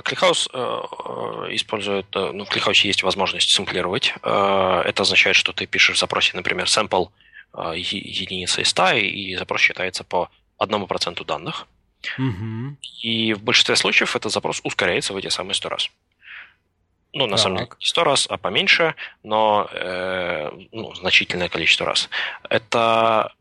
ClickHouse 0.03 0.49
э, 0.53 0.57
э, 0.57 1.49
использует, 1.51 2.07
э, 2.14 2.30
ну, 2.32 2.45
в 2.45 2.49
ClickHouse 2.49 2.83
е 2.83 2.87
есть 2.86 3.03
возможность 3.03 3.51
сэмплировать. 3.51 4.14
Это 4.22 4.95
означает, 4.99 5.34
что 5.34 5.53
ты 5.53 5.66
пишешь 5.66 5.97
в 5.97 5.99
запросе, 5.99 6.36
например, 6.36 6.66
sample 6.66 7.09
единицы 7.74 8.62
из 8.62 8.68
100, 8.68 8.93
и 8.93 9.34
запрос 9.34 9.61
считается 9.61 10.05
по 10.05 10.30
одному 10.59 10.86
проценту 10.86 11.24
данных. 11.24 11.66
Mm-hmm. 12.18 12.76
И 13.03 13.34
в 13.34 13.43
большинстве 13.43 13.74
случаев 13.76 14.14
этот 14.14 14.32
запрос 14.32 14.61
ускоряется 14.62 15.12
в 15.12 15.16
эти 15.16 15.28
самые 15.28 15.55
100 15.55 15.68
раз. 15.68 15.90
Ну, 17.13 17.27
на 17.27 17.37
так. 17.37 17.41
самом 17.41 17.57
деле, 17.59 17.71
не 17.79 17.87
100 17.87 18.05
раз, 18.05 18.27
а 18.31 18.39
поменьше, 18.39 18.95
но 19.23 19.69
э, 19.71 20.51
ну, 20.73 20.95
значительное 20.95 21.49
количество 21.49 21.87
раз. 21.87 22.09
Это 22.49 23.33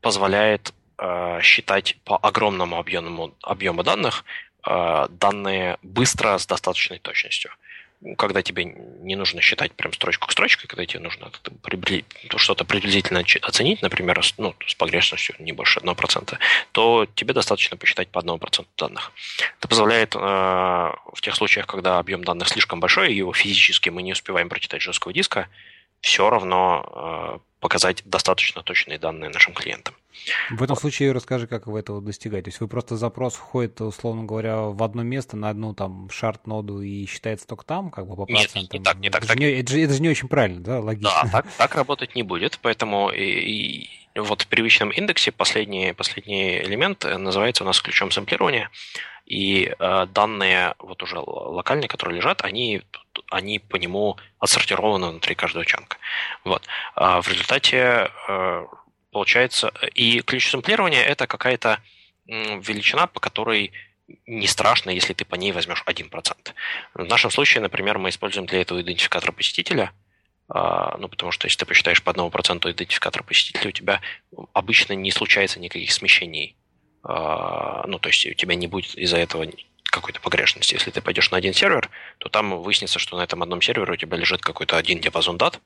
позволяет 0.00 0.74
э, 0.98 1.40
считать 1.42 1.96
по 2.04 2.16
огромному 2.16 2.78
объему, 2.78 3.34
объему 3.42 3.82
данных 3.84 4.24
э, 4.66 5.06
данные 5.10 5.78
быстро 5.82 6.36
с 6.38 6.46
достаточной 6.46 6.98
точностью. 6.98 7.52
Когда 8.18 8.42
тебе 8.42 8.64
не 8.64 9.14
нужно 9.14 9.40
считать 9.40 9.72
прям 9.72 9.92
строчку 9.92 10.26
к 10.26 10.32
строчке, 10.32 10.66
когда 10.66 10.84
тебе 10.86 11.00
нужно 11.00 11.30
что-то 12.36 12.64
приблизительно 12.64 13.24
оценить, 13.42 13.82
например, 13.82 14.20
ну, 14.38 14.54
с 14.66 14.74
погрешностью 14.74 15.36
не 15.38 15.52
больше 15.52 15.80
1%, 15.80 16.38
то 16.72 17.06
тебе 17.14 17.34
достаточно 17.34 17.76
посчитать 17.76 18.08
по 18.08 18.18
1% 18.18 18.66
данных. 18.76 19.12
Это 19.58 19.68
позволяет 19.68 20.14
э, 20.14 20.18
в 20.18 21.20
тех 21.20 21.34
случаях, 21.36 21.66
когда 21.66 21.98
объем 21.98 22.24
данных 22.24 22.48
слишком 22.48 22.80
большой, 22.80 23.12
и 23.12 23.16
его 23.16 23.32
физически 23.32 23.90
мы 23.90 24.02
не 24.02 24.12
успеваем 24.12 24.48
прочитать 24.48 24.82
жесткого 24.82 25.12
диска, 25.12 25.48
все 26.00 26.28
равно 26.28 26.84
э, 26.84 27.38
показать 27.60 28.02
достаточно 28.04 28.62
точные 28.62 28.98
данные 28.98 29.30
нашим 29.30 29.54
клиентам. 29.54 29.94
В 30.50 30.62
этом 30.62 30.74
вот. 30.74 30.80
случае 30.80 31.12
расскажи, 31.12 31.46
как 31.46 31.66
вы 31.66 31.78
этого 31.78 32.00
достигаете. 32.00 32.44
То 32.44 32.48
есть 32.50 32.60
вы 32.60 32.68
просто 32.68 32.96
запрос 32.96 33.34
входит, 33.34 33.80
условно 33.80 34.24
говоря, 34.24 34.60
в 34.60 34.82
одно 34.82 35.02
место, 35.02 35.36
на 35.36 35.50
одну 35.50 35.74
там 35.74 36.08
шарт-ноду 36.10 36.80
и 36.80 37.06
считается 37.06 37.46
только 37.46 37.64
там, 37.64 37.90
как 37.90 38.06
бы 38.06 38.16
по 38.16 38.26
процентам? 38.26 38.62
Нет, 38.62 38.72
не 38.72 38.80
так, 38.80 38.98
не 38.98 39.10
так. 39.10 39.22
Это, 39.22 39.28
так. 39.28 39.38
Же, 39.38 39.44
не, 39.44 39.60
это, 39.60 39.72
же, 39.72 39.80
это 39.80 39.94
же 39.94 40.02
не 40.02 40.08
очень 40.08 40.28
правильно, 40.28 40.60
да, 40.60 40.80
логично? 40.80 41.10
Да, 41.24 41.28
так, 41.30 41.46
так 41.56 41.74
работать 41.74 42.14
не 42.14 42.22
будет, 42.22 42.58
поэтому 42.62 43.10
и, 43.10 43.22
и 43.22 43.88
вот 44.14 44.42
в 44.42 44.46
привычном 44.48 44.90
индексе 44.90 45.32
последний, 45.32 45.92
последний 45.92 46.58
элемент 46.60 47.04
называется 47.04 47.64
у 47.64 47.66
нас 47.66 47.80
ключом 47.80 48.10
сэмплирования, 48.10 48.70
и 49.26 49.72
э, 49.78 50.06
данные 50.12 50.74
вот 50.78 51.02
уже 51.02 51.18
локальные, 51.18 51.88
которые 51.88 52.16
лежат, 52.16 52.42
они 52.42 52.82
они 53.30 53.58
по 53.58 53.76
нему 53.76 54.16
отсортированы 54.38 55.08
внутри 55.08 55.34
каждого 55.34 55.64
чанка. 55.64 55.98
Вот. 56.44 56.66
А 56.94 57.20
в 57.20 57.28
результате 57.28 58.10
э, 58.28 58.66
получается, 59.12 59.72
и 59.94 60.20
ключ 60.22 60.50
сэмплирования 60.50 61.02
это 61.02 61.26
какая-то 61.26 61.80
величина, 62.26 63.06
по 63.06 63.20
которой 63.20 63.72
не 64.26 64.46
страшно, 64.46 64.90
если 64.90 65.12
ты 65.12 65.24
по 65.24 65.36
ней 65.36 65.52
возьмешь 65.52 65.82
1%. 65.86 66.10
В 66.94 67.04
нашем 67.04 67.30
случае, 67.30 67.62
например, 67.62 67.98
мы 67.98 68.08
используем 68.08 68.46
для 68.46 68.60
этого 68.60 68.80
идентификатор 68.80 69.32
посетителя, 69.32 69.92
а, 70.48 70.96
ну, 70.98 71.08
потому 71.08 71.32
что 71.32 71.46
если 71.46 71.58
ты 71.58 71.66
посчитаешь 71.66 72.02
по 72.02 72.10
1% 72.10 72.70
идентификатор 72.70 73.22
посетителя, 73.22 73.68
у 73.68 73.72
тебя 73.72 74.00
обычно 74.52 74.92
не 74.92 75.10
случается 75.10 75.60
никаких 75.60 75.92
смещений. 75.92 76.56
А, 77.02 77.86
ну, 77.86 77.98
то 77.98 78.08
есть 78.08 78.26
у 78.26 78.34
тебя 78.34 78.54
не 78.54 78.66
будет 78.66 78.94
из-за 78.96 79.16
этого 79.18 79.46
какой-то 79.84 80.20
погрешности. 80.20 80.74
Если 80.74 80.90
ты 80.90 81.00
пойдешь 81.00 81.30
на 81.30 81.38
один 81.38 81.54
сервер, 81.54 81.90
то 82.18 82.28
там 82.28 82.60
выяснится, 82.62 82.98
что 82.98 83.16
на 83.16 83.22
этом 83.22 83.42
одном 83.42 83.62
сервере 83.62 83.92
у 83.92 83.96
тебя 83.96 84.16
лежит 84.16 84.42
какой-то 84.42 84.76
один 84.76 85.00
диапазон 85.00 85.38
дат, 85.38 85.60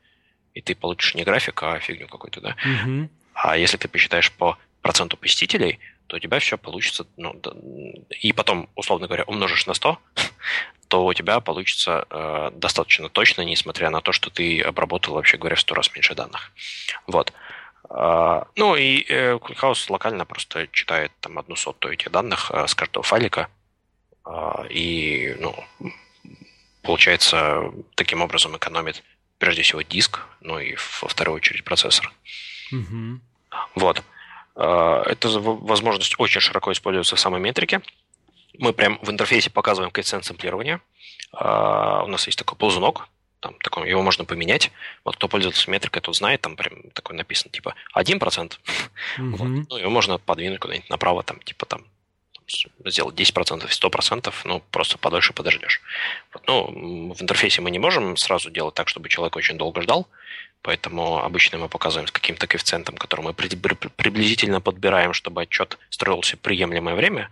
и 0.54 0.60
ты 0.60 0.74
получишь 0.74 1.14
не 1.14 1.24
график, 1.24 1.62
а 1.62 1.78
фигню 1.78 2.08
какую-то, 2.08 2.40
да. 2.40 2.56
Угу. 2.64 3.08
А 3.36 3.58
если 3.58 3.76
ты 3.76 3.86
посчитаешь 3.86 4.32
по 4.32 4.56
проценту 4.80 5.18
посетителей, 5.18 5.78
то 6.06 6.16
у 6.16 6.18
тебя 6.18 6.38
все 6.38 6.56
получится, 6.56 7.06
ну, 7.18 7.38
и 8.22 8.32
потом, 8.32 8.70
условно 8.74 9.08
говоря, 9.08 9.24
умножишь 9.24 9.66
на 9.66 9.74
100, 9.74 9.98
то 10.88 11.04
у 11.04 11.12
тебя 11.12 11.40
получится 11.40 12.06
э, 12.08 12.50
достаточно 12.54 13.10
точно, 13.10 13.42
несмотря 13.42 13.90
на 13.90 14.00
то, 14.00 14.12
что 14.12 14.30
ты 14.30 14.62
обработал, 14.62 15.14
вообще 15.14 15.36
говоря, 15.36 15.56
в 15.56 15.60
100 15.60 15.74
раз 15.74 15.94
меньше 15.94 16.14
данных. 16.14 16.50
Вот. 17.06 17.34
Э, 17.90 18.44
ну 18.56 18.74
и 18.74 19.04
э, 19.06 19.38
локально 19.90 20.24
просто 20.24 20.68
читает 20.68 21.12
там 21.20 21.38
одну 21.38 21.56
сотую 21.56 21.92
этих 21.92 22.10
данных 22.10 22.50
э, 22.54 22.66
с 22.66 22.74
каждого 22.74 23.02
файлика, 23.02 23.50
э, 24.24 24.68
и, 24.70 25.36
ну, 25.40 25.54
получается, 26.82 27.70
таким 27.96 28.22
образом 28.22 28.56
экономит 28.56 29.02
прежде 29.36 29.60
всего 29.60 29.82
диск, 29.82 30.20
ну 30.40 30.58
и 30.58 30.76
во 31.02 31.08
вторую 31.08 31.36
очередь 31.36 31.64
процессор. 31.64 32.10
Угу. 32.72 33.20
Вот. 33.76 34.02
Э, 34.56 35.02
эта 35.06 35.28
возможность 35.40 36.14
очень 36.18 36.40
широко 36.40 36.72
используется 36.72 37.16
в 37.16 37.20
самой 37.20 37.40
метрике. 37.40 37.80
Мы 38.58 38.72
прям 38.72 38.98
в 39.02 39.10
интерфейсе 39.10 39.50
показываем 39.50 39.90
коэффициент 39.90 40.24
сэмплирования. 40.24 40.80
Э, 41.32 42.02
у 42.04 42.08
нас 42.08 42.26
есть 42.26 42.38
такой 42.38 42.56
ползунок, 42.56 43.08
там, 43.40 43.54
такой, 43.62 43.88
его 43.88 44.02
можно 44.02 44.24
поменять. 44.24 44.72
Вот 45.04 45.16
кто 45.16 45.28
пользуется 45.28 45.70
метрикой, 45.70 46.02
тот 46.02 46.16
знает, 46.16 46.40
там 46.40 46.56
прям 46.56 46.90
такой 46.92 47.16
написано, 47.16 47.52
типа, 47.52 47.74
1%. 47.94 48.18
Mm-hmm. 48.18 48.56
Вот. 49.18 49.68
Ну, 49.70 49.76
его 49.76 49.90
можно 49.90 50.18
подвинуть 50.18 50.60
куда-нибудь 50.60 50.90
направо, 50.90 51.22
там, 51.22 51.38
типа, 51.40 51.66
там, 51.66 51.84
сделать 52.84 53.14
10%, 53.14 53.68
100%, 53.68 54.34
ну, 54.44 54.62
просто 54.70 54.98
подольше 54.98 55.32
подождешь. 55.32 55.80
Вот, 56.32 56.46
ну, 56.46 57.14
в 57.14 57.22
интерфейсе 57.22 57.60
мы 57.60 57.70
не 57.70 57.78
можем 57.78 58.16
сразу 58.16 58.50
делать 58.50 58.74
так, 58.74 58.88
чтобы 58.88 59.08
человек 59.08 59.36
очень 59.36 59.58
долго 59.58 59.82
ждал, 59.82 60.08
поэтому 60.62 61.18
обычно 61.22 61.58
мы 61.58 61.68
показываем 61.68 62.08
с 62.08 62.12
каким-то 62.12 62.46
коэффициентом, 62.46 62.96
который 62.96 63.22
мы 63.22 63.34
приблизительно 63.34 64.60
подбираем, 64.60 65.12
чтобы 65.12 65.42
отчет 65.42 65.78
строился 65.90 66.36
приемлемое 66.36 66.94
время, 66.94 67.30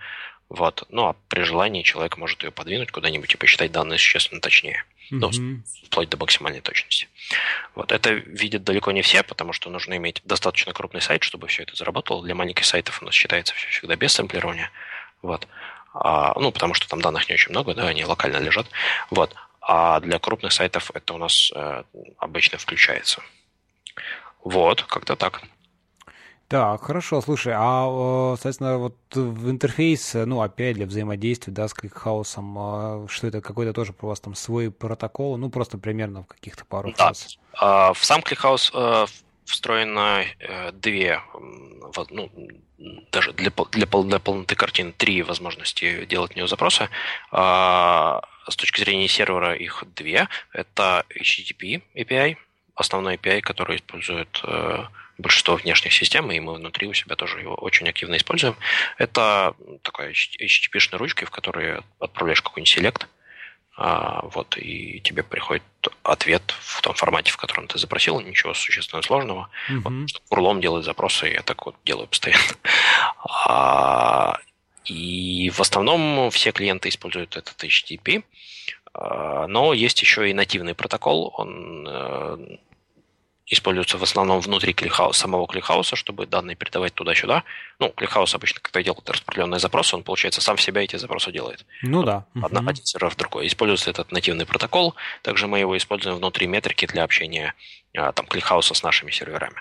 вот. 0.49 0.85
Ну, 0.91 1.07
а 1.07 1.17
при 1.29 1.43
желании 1.43 1.83
человек 1.83 2.17
может 2.17 2.43
ее 2.43 2.51
подвинуть 2.51 2.91
куда-нибудь 2.91 3.33
и 3.33 3.37
посчитать 3.37 3.73
данные 3.73 3.99
существенно 3.99 4.41
точнее. 4.41 4.85
Mm-hmm. 5.11 5.19
Ну, 5.19 5.63
вплоть 5.87 6.09
до 6.09 6.17
максимальной 6.17 6.61
точности. 6.61 7.09
Вот. 7.75 7.93
Это 7.93 8.13
видят 8.13 8.63
далеко 8.65 8.93
не 8.93 9.03
все, 9.03 9.23
потому 9.23 9.53
что 9.53 9.71
нужно 9.71 9.97
иметь 9.97 10.21
достаточно 10.25 10.73
крупный 10.73 11.01
сайт, 11.01 11.23
чтобы 11.23 11.49
все 11.49 11.63
это 11.63 11.75
заработало. 11.77 12.23
Для 12.23 12.35
маленьких 12.35 12.65
сайтов 12.65 13.03
у 13.03 13.05
нас 13.05 13.15
считается 13.15 13.55
все 13.55 13.69
всегда 13.69 13.97
без 13.97 14.13
сэмплирования. 14.13 14.71
Вот. 15.23 15.49
А, 15.95 16.39
ну, 16.39 16.53
потому 16.53 16.75
что 16.75 16.89
там 16.89 17.01
данных 17.01 17.29
не 17.29 17.35
очень 17.35 17.51
много, 17.51 17.75
да, 17.75 17.89
они 17.89 18.05
локально 18.05 18.39
лежат. 18.39 18.67
Вот. 19.11 19.35
А 19.67 19.99
для 20.01 20.19
крупных 20.19 20.53
сайтов 20.53 20.91
это 20.95 21.15
у 21.15 21.19
нас 21.19 21.51
э, 21.55 21.85
обычно 22.19 22.59
включается. 22.59 23.23
Вот, 24.43 24.83
как-то 24.83 25.17
так. 25.17 25.43
Так, 26.49 26.83
хорошо, 26.83 27.23
слушай, 27.23 27.55
а, 27.57 28.35
соответственно, 28.37 28.77
вот 28.77 28.97
в 29.15 29.51
интерфейс, 29.51 30.13
ну, 30.15 30.43
опять 30.43 30.77
для 30.77 30.85
взаимодействия, 30.85 31.53
да, 31.55 31.67
с 31.67 31.73
ClickHouse 31.73 32.36
ом, 32.36 32.55
а, 32.59 33.07
что 33.09 33.27
это 33.27 33.41
какой-то 33.41 33.73
тоже 33.73 33.95
у 33.99 34.07
вас 34.07 34.21
там 34.21 34.35
свой 34.35 34.71
протокол, 34.71 35.39
ну, 35.39 35.49
просто 35.49 35.79
примерно 35.79 36.25
в 36.25 36.27
каких-то 36.27 36.67
пару 36.67 36.91
да. 36.91 37.07
фраз? 37.07 37.39
А, 37.55 37.95
в 37.95 38.05
сам 38.05 38.21
ClickHouse 38.21 38.71
э, 38.75 39.07
встроено 39.47 40.25
э, 40.39 40.73
две, 40.73 41.23
ну, 42.11 42.31
даже 43.11 43.33
для, 43.33 43.51
для, 43.71 43.87
для 43.87 44.19
полноты 44.19 44.55
картины 44.55 44.93
три 44.93 45.23
возможности 45.23 46.05
делать 46.05 46.35
в 46.35 46.37
него 46.37 46.47
запросы. 46.47 46.91
С 48.49 48.57
точки 48.57 48.81
зрения 48.81 49.09
сервера 49.09 49.55
их 49.55 49.85
две. 49.95 50.29
Это 50.53 51.05
HTTP 51.11 51.83
API, 51.95 52.37
основной 52.75 53.17
API, 53.17 53.41
который 53.41 53.77
использует 53.77 54.41
э, 54.43 54.85
большинство 55.19 55.57
внешних 55.57 55.93
систем, 55.93 56.31
и 56.31 56.41
мы 56.41 56.55
внутри 56.55 56.89
у 56.89 56.93
себя 56.93 57.17
тоже 57.17 57.41
его 57.41 57.55
очень 57.55 57.89
активно 57.89 58.17
используем. 58.17 58.57
Это 58.99 59.55
такая 59.83 60.13
HTTP-шная 60.13 60.99
ручка, 60.99 61.27
в 61.27 61.31
которой 61.31 61.81
отправляешь 61.99 62.43
какой-нибудь 62.43 62.69
селект, 62.69 63.09
а, 63.77 64.23
вот, 64.27 64.57
и 64.57 65.01
тебе 65.01 65.25
приходит 65.25 65.65
ответ 66.05 66.55
в 66.61 66.81
том 66.81 66.95
формате, 66.95 67.33
в 67.33 67.37
котором 67.37 67.67
ты 67.67 67.79
запросил, 67.79 68.21
ничего 68.21 68.55
существенно 68.55 69.03
сложного. 69.03 69.49
Mm-hmm. 69.69 69.83
Вот, 69.83 70.23
урлом 70.31 70.61
делает 70.61 70.85
запросы, 70.85 71.27
я 71.27 71.43
так 71.43 71.67
вот 71.67 71.75
делаю 71.85 72.07
постоянно. 72.07 72.55
А, 73.47 74.39
и 74.85 75.51
в 75.51 75.61
основном 75.61 76.31
все 76.31 76.53
клиенты 76.53 76.89
используют 76.89 77.37
этот 77.37 77.63
HTTP, 77.63 78.25
а, 78.93 79.47
но 79.47 79.73
есть 79.73 80.01
еще 80.01 80.31
и 80.31 80.35
нативный 80.35 80.75
протокол, 80.75 81.33
он 81.37 81.87
э, 81.89 82.59
используется 83.47 83.99
в 83.99 84.03
основном 84.03 84.41
внутри 84.41 84.73
ClickHouse 84.73 85.13
а, 85.13 85.21
самого 85.21 85.47
ClickHouse 85.47 85.88
а, 85.88 85.97
чтобы 85.97 86.27
данные 86.27 86.57
передавать 86.57 86.95
туда-сюда. 86.95 87.45
Ну, 87.79 87.91
ClickHouse 87.91 88.35
обычно, 88.35 88.61
когда 88.61 88.83
делает 88.83 89.09
распределенные 89.09 89.59
запросы, 89.59 89.97
он, 89.97 90.03
получается, 90.03 90.41
сам 90.41 90.57
в 90.57 90.63
себя 90.63 90.83
эти 90.83 90.97
запросы 90.97 91.31
делает. 91.31 91.67
Ну 91.83 91.99
вот, 91.99 92.07
да. 92.07 92.27
Одна, 92.43 92.61
угу. 92.61 92.71
Один 92.71 92.85
сервер 92.85 93.11
в 93.11 93.17
другой. 93.17 93.47
Используется 93.47 93.91
этот 93.91 94.13
нативный 94.13 94.47
протокол. 94.47 94.95
Также 95.23 95.47
мы 95.47 95.59
его 95.59 95.77
используем 95.77 96.17
внутри 96.17 96.47
метрики 96.47 96.87
для 96.87 97.05
общения 97.05 97.55
а, 97.97 98.13
там, 98.13 98.27
ClickHouse 98.27 98.70
а 98.70 98.75
с 98.75 98.83
нашими 98.83 99.11
серверами. 99.11 99.57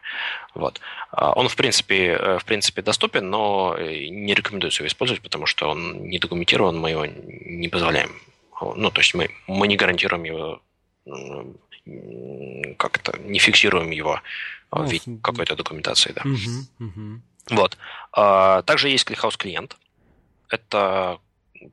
Вот. 0.56 0.80
А, 1.12 1.34
он, 1.34 1.50
в 1.50 1.56
принципе, 1.56 2.14
э, 2.14 2.40
в 2.40 2.46
принципе, 2.46 2.82
доступен, 2.82 3.30
но 3.30 3.76
э, 3.78 4.08
не 4.08 4.34
рекомендуется 4.34 4.82
его 4.82 4.88
использовать, 4.88 5.22
потому 5.22 5.46
что 5.46 5.70
он 5.70 6.08
не 6.08 6.20
документирован, 6.20 6.80
мы 6.80 6.92
его 6.92 7.06
не 7.06 7.68
позволяем. 7.68 8.12
Ну, 8.62 8.92
то 8.92 9.02
есть 9.02 9.14
мы, 9.14 9.30
мы 9.48 9.68
не 9.68 9.76
гарантируем 9.76 10.24
его 10.24 10.62
как-то 12.78 13.18
не 13.20 13.40
фиксируем 13.40 13.92
его 13.92 14.22
ну, 14.72 14.86
в 14.86 14.92
виде 14.92 15.20
какой-то 15.22 15.56
документации, 15.56 16.14
да. 16.14 16.22
Угу, 16.22 16.88
угу. 16.88 17.22
Вот. 17.50 17.78
А, 18.14 18.62
также 18.64 18.90
есть 18.90 19.10
ClickHouse 19.10 19.38
клиент. 19.38 19.78
Это 20.50 21.20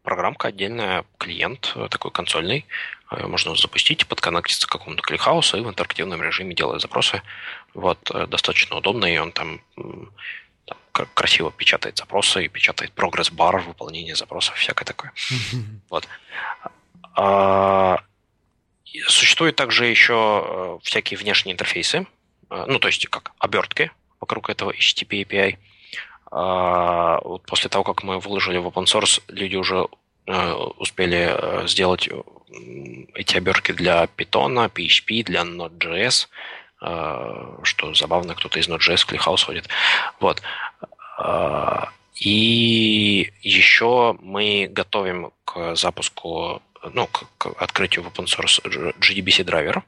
программка 0.02 0.48
отдельная, 0.48 1.04
клиент 1.18 1.76
такой 1.90 2.10
консольный. 2.10 2.66
Э, 3.10 3.26
можно 3.26 3.54
запустить, 3.56 4.06
подконнектиться 4.06 4.66
к 4.66 4.70
какому-то 4.70 5.02
кликхаусу 5.02 5.58
и 5.58 5.60
в 5.60 5.68
интерактивном 5.68 6.22
режиме 6.22 6.54
делать 6.54 6.80
запросы. 6.80 7.22
Вот, 7.74 8.10
э, 8.12 8.26
достаточно 8.26 8.76
удобно, 8.76 9.06
и 9.06 9.18
он 9.18 9.32
там, 9.32 9.60
там 10.64 10.78
красиво 11.14 11.50
печатает 11.50 11.98
запросы 11.98 12.44
и 12.44 12.48
печатает 12.48 12.92
прогресс-бар 12.92 13.58
выполнения 13.60 14.14
запросов, 14.14 14.56
всякое 14.56 14.84
такое. 14.84 15.12
Вот. 15.88 16.08
Существуют 19.06 19.56
также 19.56 19.86
еще 19.86 20.44
э, 20.44 20.78
всякие 20.82 21.18
внешние 21.18 21.54
интерфейсы, 21.54 22.06
э, 22.50 22.64
ну, 22.66 22.78
то 22.78 22.88
есть 22.88 23.06
как 23.08 23.32
обертки 23.38 23.92
вокруг 24.20 24.50
этого 24.50 24.72
HTTP 24.72 25.24
API. 25.24 25.58
А, 26.32 27.20
вот 27.22 27.42
после 27.42 27.68
того, 27.70 27.84
как 27.84 28.02
мы 28.02 28.18
выложили 28.18 28.58
в 28.58 28.66
open 28.66 28.84
source, 28.84 29.22
люди 29.28 29.56
уже 29.56 29.86
э, 30.26 30.52
успели 30.52 31.66
сделать 31.66 32.08
эти 33.14 33.36
обертки 33.36 33.72
для 33.72 34.04
Python, 34.04 34.70
PHP, 34.72 35.22
для 35.22 35.42
Node.js, 35.42 36.28
что 37.62 37.94
забавно, 37.94 38.34
кто-то 38.34 38.58
из 38.58 38.68
Node.js 38.68 38.96
в 38.96 39.08
ClickHouse 39.08 39.44
ходит. 39.44 39.68
Вот. 40.18 40.42
И 42.16 43.32
еще 43.42 44.16
мы 44.20 44.66
готовим 44.68 45.30
к 45.44 45.76
запуску 45.76 46.60
ну, 46.92 47.06
к, 47.06 47.46
открытию 47.58 48.04
в 48.04 48.08
open 48.08 48.26
source 48.26 48.62
JDBC 48.98 49.44
драйвер, 49.44 49.82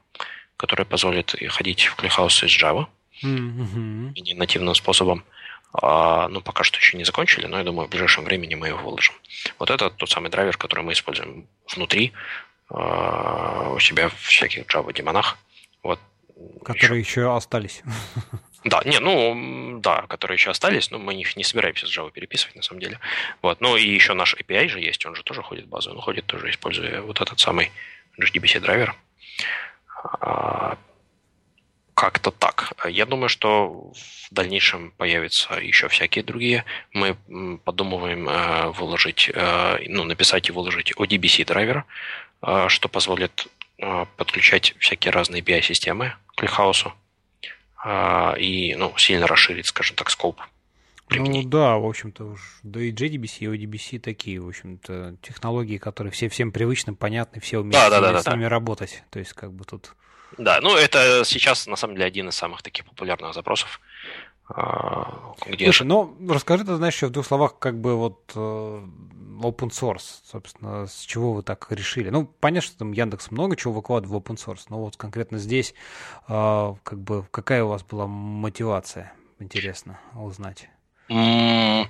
который 0.57 0.85
позволит 0.85 1.35
ходить 1.49 1.83
в 1.85 1.97
ClickHouse 1.97 2.45
из 2.45 2.51
Java 2.51 2.87
mm-hmm. 3.23 4.19
не 4.19 4.33
нативным 4.33 4.75
способом. 4.75 5.23
А, 5.73 6.27
ну, 6.27 6.41
пока 6.41 6.63
что 6.63 6.77
еще 6.77 6.97
не 6.97 7.03
закончили, 7.03 7.47
но 7.47 7.57
я 7.57 7.63
думаю, 7.63 7.87
в 7.87 7.89
ближайшем 7.89 8.25
времени 8.25 8.53
мы 8.53 8.67
его 8.67 8.77
выложим. 8.77 9.15
Вот 9.57 9.71
это 9.71 9.89
тот 9.89 10.09
самый 10.09 10.29
драйвер, 10.29 10.55
который 10.55 10.85
мы 10.85 10.93
используем 10.93 11.47
внутри 11.73 12.13
а, 12.69 13.71
у 13.71 13.79
себя 13.79 14.09
в 14.09 14.15
всяких 14.19 14.65
Java 14.67 14.93
демонах. 14.93 15.37
Вот. 15.81 15.99
Которые 16.63 16.99
еще, 16.99 17.21
еще 17.21 17.35
остались. 17.35 17.81
Да, 18.63 18.81
не, 18.85 18.99
ну, 18.99 19.79
да, 19.79 20.05
которые 20.07 20.35
еще 20.35 20.51
остались, 20.51 20.89
но 20.91 20.99
мы 20.99 21.13
их 21.15 21.35
не 21.35 21.43
собираемся 21.43 21.85
с 21.85 21.97
Java 21.97 22.11
переписывать, 22.11 22.55
на 22.55 22.61
самом 22.61 22.79
деле. 22.79 22.99
Вот. 23.41 23.59
Ну, 23.61 23.75
и 23.75 23.87
еще 23.87 24.13
наш 24.13 24.35
API 24.35 24.69
же 24.69 24.79
есть, 24.79 25.05
он 25.05 25.15
же 25.15 25.23
тоже 25.23 25.41
ходит 25.41 25.67
базу, 25.67 25.91
он 25.91 25.99
ходит 25.99 26.25
тоже, 26.25 26.49
используя 26.49 27.01
вот 27.01 27.19
этот 27.19 27.39
самый 27.39 27.71
HDBC 28.19 28.61
драйвер. 28.61 28.95
А, 30.21 30.77
как-то 31.93 32.31
так. 32.31 32.73
Я 32.85 33.05
думаю, 33.05 33.29
что 33.29 33.91
в 33.93 34.33
дальнейшем 34.33 34.91
появятся 34.91 35.55
еще 35.55 35.87
всякие 35.87 36.23
другие. 36.23 36.65
Мы 36.93 37.15
подумываем 37.63 38.27
э, 38.27 38.69
выложить, 38.71 39.29
э, 39.33 39.77
ну, 39.87 40.03
написать 40.03 40.49
и 40.49 40.51
выложить 40.51 40.93
ODBC 40.93 41.45
драйвер, 41.45 41.85
э, 42.41 42.65
что 42.69 42.89
позволит 42.89 43.47
подключать 44.15 44.75
всякие 44.79 45.11
разные 45.11 45.41
BI-системы 45.41 46.13
к 46.27 46.39
Клихаусу 46.39 46.93
и 47.85 48.75
ну, 48.77 48.93
сильно 48.97 49.27
расширить, 49.27 49.67
скажем 49.67 49.95
так, 49.95 50.09
скоп. 50.09 50.39
Ну 51.09 51.43
да, 51.43 51.77
в 51.77 51.85
общем-то, 51.85 52.25
уж 52.25 52.59
да 52.63 52.81
и 52.81 52.91
JDBC, 52.91 53.39
и 53.39 53.45
ODBC 53.45 53.99
такие, 53.99 54.39
в 54.39 54.47
общем-то, 54.47 55.17
технологии, 55.21 55.77
которые 55.77 56.11
все 56.11 56.29
всем 56.29 56.51
привычны, 56.51 56.95
понятны, 56.95 57.41
все 57.41 57.59
умеют 57.59 57.73
да, 57.73 57.87
с, 57.87 57.91
да, 57.91 57.99
ними, 57.99 58.13
да, 58.13 58.21
с 58.21 58.27
ними 58.27 58.45
работать. 58.45 59.03
То 59.11 59.19
есть, 59.19 59.33
как 59.33 59.51
бы 59.51 59.65
тут. 59.65 59.93
Да, 60.37 60.59
ну 60.61 60.75
это 60.75 61.23
сейчас 61.25 61.67
на 61.67 61.75
самом 61.75 61.95
деле 61.95 62.07
один 62.07 62.29
из 62.29 62.35
самых 62.35 62.63
таких 62.63 62.85
популярных 62.85 63.33
запросов. 63.33 63.79
А, 64.47 65.33
где 65.47 65.65
Слушай, 65.65 65.87
ну 65.87 66.15
расскажи, 66.29 66.65
ты 66.65 66.75
знаешь, 66.75 66.95
еще 66.95 67.07
в 67.07 67.11
двух 67.11 67.25
словах, 67.25 67.57
как 67.59 67.79
бы 67.79 67.95
вот 67.95 68.31
э, 68.35 68.39
open 69.41 69.69
source, 69.69 70.21
собственно, 70.25 70.85
с 70.85 71.01
чего 71.01 71.33
вы 71.33 71.43
так 71.43 71.65
решили? 71.69 72.09
Ну, 72.09 72.25
понятно, 72.25 72.67
что 72.67 72.79
там 72.79 72.91
Яндекс 72.91 73.31
много 73.31 73.55
чего 73.55 73.73
выкладывает 73.73 74.11
в 74.11 74.31
open 74.31 74.35
source, 74.35 74.65
но 74.69 74.79
вот 74.81 74.97
конкретно 74.97 75.37
здесь, 75.37 75.73
э, 76.27 76.75
как 76.83 76.99
бы, 76.99 77.25
какая 77.31 77.63
у 77.63 77.69
вас 77.69 77.83
была 77.83 78.05
мотивация, 78.05 79.13
интересно 79.39 79.99
узнать? 80.13 80.69
Там, 81.07 81.87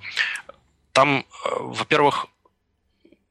э, 0.91 1.23
во-первых, 1.59 2.27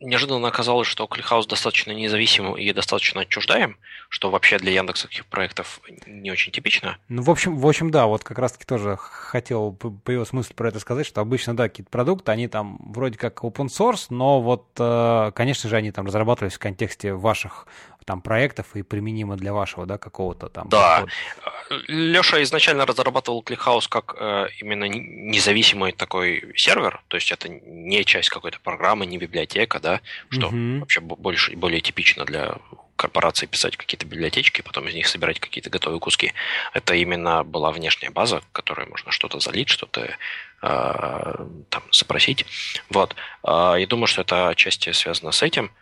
неожиданно 0.02 0.48
оказалось, 0.48 0.88
что 0.88 1.06
Кликхаус 1.06 1.46
достаточно 1.46 1.92
независим 1.92 2.54
и 2.54 2.72
достаточно 2.72 3.22
отчуждаем, 3.22 3.76
что 4.08 4.30
вообще 4.30 4.58
для 4.58 4.72
яндексовских 4.72 5.26
проектов 5.26 5.80
не 6.06 6.30
очень 6.30 6.52
типично. 6.52 6.98
Ну, 7.08 7.22
в 7.22 7.30
общем, 7.30 7.56
в 7.56 7.66
общем, 7.66 7.90
да, 7.90 8.06
вот 8.06 8.24
как 8.24 8.38
раз-таки 8.38 8.64
тоже 8.64 8.96
хотел, 8.98 9.72
появилась 9.72 10.32
мысль 10.32 10.54
про 10.54 10.68
это 10.68 10.80
сказать, 10.80 11.06
что 11.06 11.20
обычно, 11.20 11.56
да, 11.56 11.68
какие-то 11.68 11.90
продукты, 11.90 12.32
они 12.32 12.48
там 12.48 12.78
вроде 12.80 13.16
как 13.16 13.40
open 13.42 13.66
source, 13.66 14.06
но 14.10 14.40
вот, 14.40 14.66
э, 14.78 15.32
конечно 15.34 15.70
же, 15.70 15.76
они 15.76 15.92
там 15.92 16.06
разрабатывались 16.06 16.54
в 16.54 16.58
контексте 16.58 17.14
ваших 17.14 17.66
там 18.04 18.20
проектов 18.20 18.74
и 18.74 18.82
применимы 18.82 19.36
для 19.36 19.52
вашего, 19.52 19.86
да, 19.86 19.98
какого-то 19.98 20.48
там. 20.48 20.68
Да. 20.68 21.00
Подхода. 21.00 21.84
Леша 21.88 22.42
изначально 22.42 22.86
разрабатывал 22.86 23.42
ClickHouse 23.42 23.88
как 23.88 24.14
э, 24.18 24.48
именно 24.60 24.84
независимый 24.84 25.92
такой 25.92 26.52
сервер, 26.56 27.02
то 27.08 27.16
есть 27.16 27.32
это 27.32 27.48
не 27.48 28.04
часть 28.04 28.28
какой-то 28.28 28.58
программы, 28.60 29.06
не 29.06 29.18
библиотека, 29.18 29.80
да, 29.80 30.00
что 30.30 30.48
угу. 30.48 30.80
вообще 30.80 31.00
больше 31.00 31.56
более 31.56 31.80
типично 31.80 32.24
для 32.24 32.58
корпорации 32.96 33.46
писать 33.46 33.76
какие-то 33.76 34.06
библиотечки, 34.06 34.62
потом 34.62 34.86
из 34.86 34.94
них 34.94 35.08
собирать 35.08 35.40
какие-то 35.40 35.70
готовые 35.70 35.98
куски. 35.98 36.32
Это 36.72 36.94
именно 36.94 37.42
была 37.42 37.72
внешняя 37.72 38.10
база, 38.10 38.40
в 38.40 38.48
которой 38.52 38.86
можно 38.86 39.10
что-то 39.10 39.40
залить, 39.40 39.68
что-то 39.68 40.16
э, 40.62 41.46
там 41.68 41.82
запросить. 41.90 42.46
Вот. 42.90 43.16
Э, 43.42 43.74
я 43.78 43.86
думаю, 43.88 44.06
что 44.06 44.22
это 44.22 44.50
отчасти 44.50 44.92
связано 44.92 45.32
с 45.32 45.42
этим. 45.42 45.72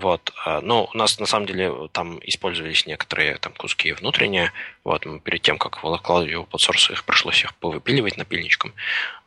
Вот. 0.00 0.32
А, 0.46 0.60
но 0.62 0.88
у 0.92 0.96
нас 0.96 1.18
на 1.18 1.26
самом 1.26 1.46
деле 1.46 1.88
там 1.92 2.18
использовались 2.22 2.86
некоторые 2.86 3.36
там 3.36 3.52
куски 3.52 3.92
внутренние. 3.92 4.52
Вот. 4.82 5.06
Перед 5.22 5.42
тем, 5.42 5.58
как 5.58 5.82
выкладывали 5.82 6.36
в 6.36 6.46
source, 6.54 6.92
их 6.92 7.04
пришлось 7.04 7.44
их 7.44 7.54
повыпиливать 7.56 8.16
напильничком. 8.16 8.72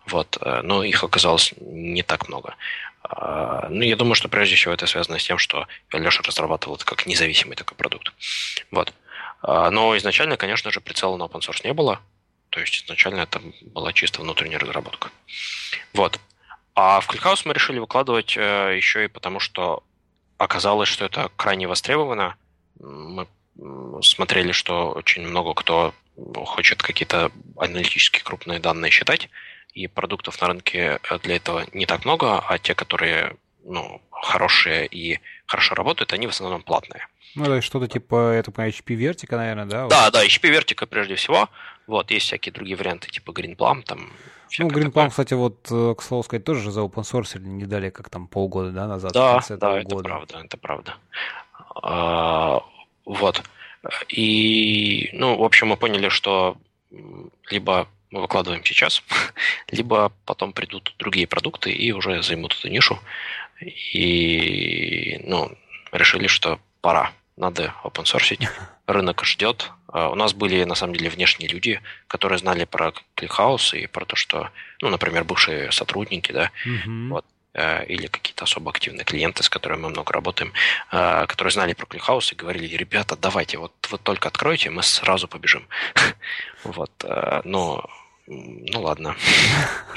Вот. 0.07 0.37
А, 0.41 0.63
но 0.63 0.83
их 0.83 1.03
оказалось 1.03 1.53
не 1.59 2.01
так 2.01 2.27
много. 2.27 2.55
А, 3.03 3.67
ну, 3.69 3.81
я 3.81 3.95
думаю, 3.95 4.15
что 4.15 4.29
прежде 4.29 4.55
всего 4.55 4.73
это 4.73 4.87
связано 4.87 5.19
с 5.19 5.23
тем, 5.23 5.37
что 5.37 5.67
Леша 5.91 6.23
разрабатывал 6.23 6.75
это 6.75 6.85
как 6.85 7.05
независимый 7.05 7.55
такой 7.55 7.77
продукт. 7.77 8.11
Вот. 8.71 8.91
Но 9.45 9.97
изначально, 9.97 10.37
конечно 10.37 10.71
же, 10.71 10.79
прицела 10.79 11.17
на 11.17 11.23
open 11.23 11.41
source 11.41 11.65
не 11.65 11.73
было. 11.73 11.99
То 12.49 12.61
есть 12.61 12.85
изначально 12.85 13.21
это 13.21 13.41
была 13.61 13.91
чисто 13.91 14.21
внутренняя 14.21 14.57
разработка. 14.57 15.09
Вот. 15.93 16.17
А 16.75 17.01
в 17.01 17.09
ClickHouse 17.09 17.41
мы 17.43 17.53
решили 17.53 17.79
выкладывать 17.79 18.37
э, 18.37 18.73
еще 18.77 19.03
и 19.03 19.09
потому, 19.09 19.41
что 19.41 19.83
оказалось, 20.37 20.89
что 20.89 21.05
это 21.05 21.29
крайне 21.35 21.67
востребовано. 21.67 22.35
Мы 22.79 23.27
смотрели, 24.01 24.51
что 24.51 24.91
очень 24.91 25.25
много 25.27 25.53
кто 25.53 25.93
хочет 26.45 26.81
какие-то 26.81 27.31
аналитические 27.57 28.23
крупные 28.23 28.59
данные 28.59 28.91
считать, 28.91 29.29
и 29.73 29.87
продуктов 29.87 30.39
на 30.41 30.47
рынке 30.47 30.99
для 31.23 31.35
этого 31.37 31.65
не 31.73 31.85
так 31.85 32.05
много, 32.05 32.39
а 32.39 32.59
те, 32.59 32.75
которые 32.75 33.35
ну, 33.65 34.01
хорошие 34.11 34.85
и 34.85 35.19
хорошо 35.45 35.75
работают, 35.75 36.13
они 36.13 36.27
в 36.27 36.31
основном 36.31 36.61
платные. 36.61 37.07
Ну, 37.35 37.45
это 37.45 37.61
что-то 37.61 37.87
типа, 37.87 38.33
это 38.33 38.51
по 38.51 38.67
HP 38.67 38.95
Vertica, 38.95 39.37
наверное, 39.37 39.65
да? 39.65 39.87
Да, 39.87 40.11
да, 40.11 40.25
HP 40.25 40.51
Vertica 40.55 40.85
прежде 40.85 41.15
всего. 41.15 41.49
Вот, 41.87 42.11
есть 42.11 42.27
всякие 42.27 42.53
другие 42.53 42.77
варианты, 42.77 43.09
типа 43.09 43.31
Greenplum, 43.31 43.81
там 43.83 44.11
ну, 44.59 44.67
Greenplum, 44.67 45.09
кстати, 45.09 45.33
вот, 45.33 45.67
э, 45.71 45.95
к 45.97 46.01
слову 46.01 46.23
сказать, 46.23 46.43
тоже 46.43 46.71
за 46.71 46.81
open 46.81 47.03
source 47.03 47.39
не 47.39 47.65
дали, 47.65 47.89
как 47.89 48.09
там 48.09 48.27
полгода 48.27 48.71
да, 48.71 48.87
назад. 48.87 49.13
Да, 49.13 49.41
да, 49.49 49.79
это 49.79 49.89
года. 49.89 50.03
правда, 50.03 50.41
это 50.43 50.57
правда. 50.57 50.95
А, 51.81 52.61
вот. 53.05 53.43
И, 54.09 55.09
ну, 55.13 55.37
в 55.37 55.43
общем, 55.43 55.67
мы 55.67 55.77
поняли, 55.77 56.09
что 56.09 56.57
либо 57.49 57.87
мы 58.11 58.21
выкладываем 58.21 58.63
сейчас, 58.63 59.03
либо 59.71 60.11
потом 60.25 60.53
придут 60.53 60.95
другие 60.99 61.27
продукты 61.27 61.71
и 61.71 61.91
уже 61.91 62.21
займут 62.21 62.55
эту 62.57 62.69
нишу. 62.69 62.99
И, 63.61 65.19
ну, 65.25 65.51
решили, 65.91 66.27
что 66.27 66.59
пора, 66.81 67.11
надо 67.37 67.73
open 67.83 68.03
source. 68.03 68.47
Рынок 68.87 69.23
ждет, 69.25 69.71
у 69.93 70.15
нас 70.15 70.33
были, 70.33 70.63
на 70.63 70.75
самом 70.75 70.95
деле, 70.95 71.09
внешние 71.09 71.49
люди, 71.49 71.81
которые 72.07 72.39
знали 72.39 72.65
про 72.65 72.93
ClickHouse 73.15 73.73
и 73.75 73.87
про 73.87 74.05
то, 74.05 74.15
что, 74.15 74.49
ну, 74.81 74.89
например, 74.89 75.23
бывшие 75.23 75.71
сотрудники, 75.71 76.31
да, 76.31 76.51
mm-hmm. 76.65 77.09
вот, 77.09 77.25
э, 77.53 77.85
или 77.85 78.07
какие-то 78.07 78.45
особо 78.45 78.71
активные 78.71 79.05
клиенты, 79.05 79.43
с 79.43 79.49
которыми 79.49 79.81
мы 79.81 79.89
много 79.89 80.11
работаем, 80.11 80.51
э, 80.91 81.25
которые 81.27 81.51
знали 81.51 81.73
про 81.73 81.85
ClickHouse 81.85 82.31
и 82.31 82.35
говорили, 82.35 82.75
ребята, 82.75 83.15
давайте, 83.15 83.57
вот 83.57 83.73
вы 83.91 83.97
только 83.99 84.29
откройте, 84.29 84.69
мы 84.69 84.83
сразу 84.83 85.27
побежим. 85.27 85.67
Вот, 86.63 86.91
э, 87.03 87.41
но, 87.43 87.85
ну 88.25 88.81
ладно, 88.81 89.15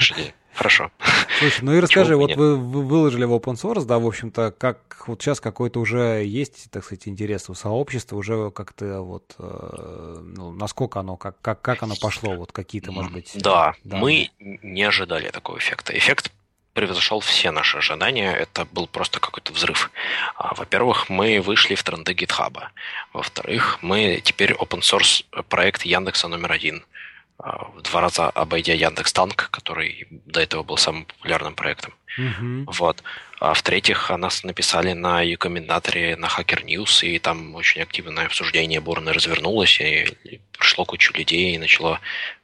Хорошо. 0.57 0.91
Слушай, 1.37 1.59
ну 1.61 1.73
и 1.75 1.79
расскажи, 1.79 2.15
вот 2.15 2.35
вы, 2.35 2.57
вы 2.57 2.81
выложили 2.81 3.25
в 3.25 3.33
open 3.33 3.53
source, 3.53 3.85
да, 3.85 3.99
в 3.99 4.07
общем-то, 4.07 4.51
как 4.57 5.07
вот 5.07 5.21
сейчас 5.21 5.39
какой-то 5.39 5.79
уже 5.79 6.23
есть, 6.25 6.71
так 6.71 6.83
сказать, 6.83 7.07
интерес 7.07 7.47
у 7.51 7.53
сообщества, 7.53 8.15
уже 8.15 8.49
как-то 8.49 9.01
вот, 9.01 9.35
э, 9.37 10.17
ну, 10.35 10.51
насколько 10.53 10.99
оно, 10.99 11.15
как, 11.15 11.39
как, 11.41 11.61
как 11.61 11.83
оно 11.83 11.93
пошло, 12.01 12.33
вот 12.33 12.51
какие-то, 12.51 12.91
может 12.91 13.11
быть... 13.11 13.33
Да, 13.35 13.75
да, 13.83 13.97
мы 13.97 14.31
не 14.39 14.81
ожидали 14.81 15.29
такого 15.29 15.59
эффекта. 15.59 15.95
Эффект 15.95 16.31
превзошел 16.73 17.19
все 17.19 17.51
наши 17.51 17.77
ожидания. 17.77 18.33
Это 18.33 18.65
был 18.65 18.87
просто 18.87 19.19
какой-то 19.19 19.53
взрыв. 19.53 19.91
А, 20.35 20.55
во-первых, 20.55 21.07
мы 21.07 21.39
вышли 21.39 21.75
в 21.75 21.83
тренды 21.83 22.13
гитхаба. 22.13 22.71
Во-вторых, 23.13 23.77
мы 23.83 24.21
теперь 24.23 24.53
open 24.53 24.79
source 24.79 25.23
проект 25.49 25.83
Яндекса 25.83 26.27
номер 26.27 26.51
один– 26.51 26.83
в 27.39 27.81
два 27.83 28.01
раза 28.01 28.29
обойдя 28.29 28.73
Яндекс 28.73 29.13
Танк, 29.13 29.49
который 29.51 30.07
до 30.09 30.39
этого 30.39 30.63
был 30.63 30.77
самым 30.77 31.05
популярным 31.05 31.53
проектом. 31.55 31.93
Mm-hmm. 32.17 32.63
Вот. 32.67 33.03
А 33.39 33.53
в-третьих, 33.53 34.09
нас 34.09 34.43
написали 34.43 34.93
на 34.93 35.23
комментаторе 35.37 36.15
на 36.15 36.25
Hacker 36.25 36.65
News, 36.65 37.05
и 37.05 37.19
там 37.19 37.53
очень 37.53 37.81
активное 37.81 38.25
обсуждение 38.25 38.81
бурно 38.81 39.13
развернулось, 39.13 39.79
и 39.79 40.17
пришло 40.57 40.85
кучу 40.85 41.13
людей, 41.13 41.53
и 41.53 41.59
начало 41.59 41.99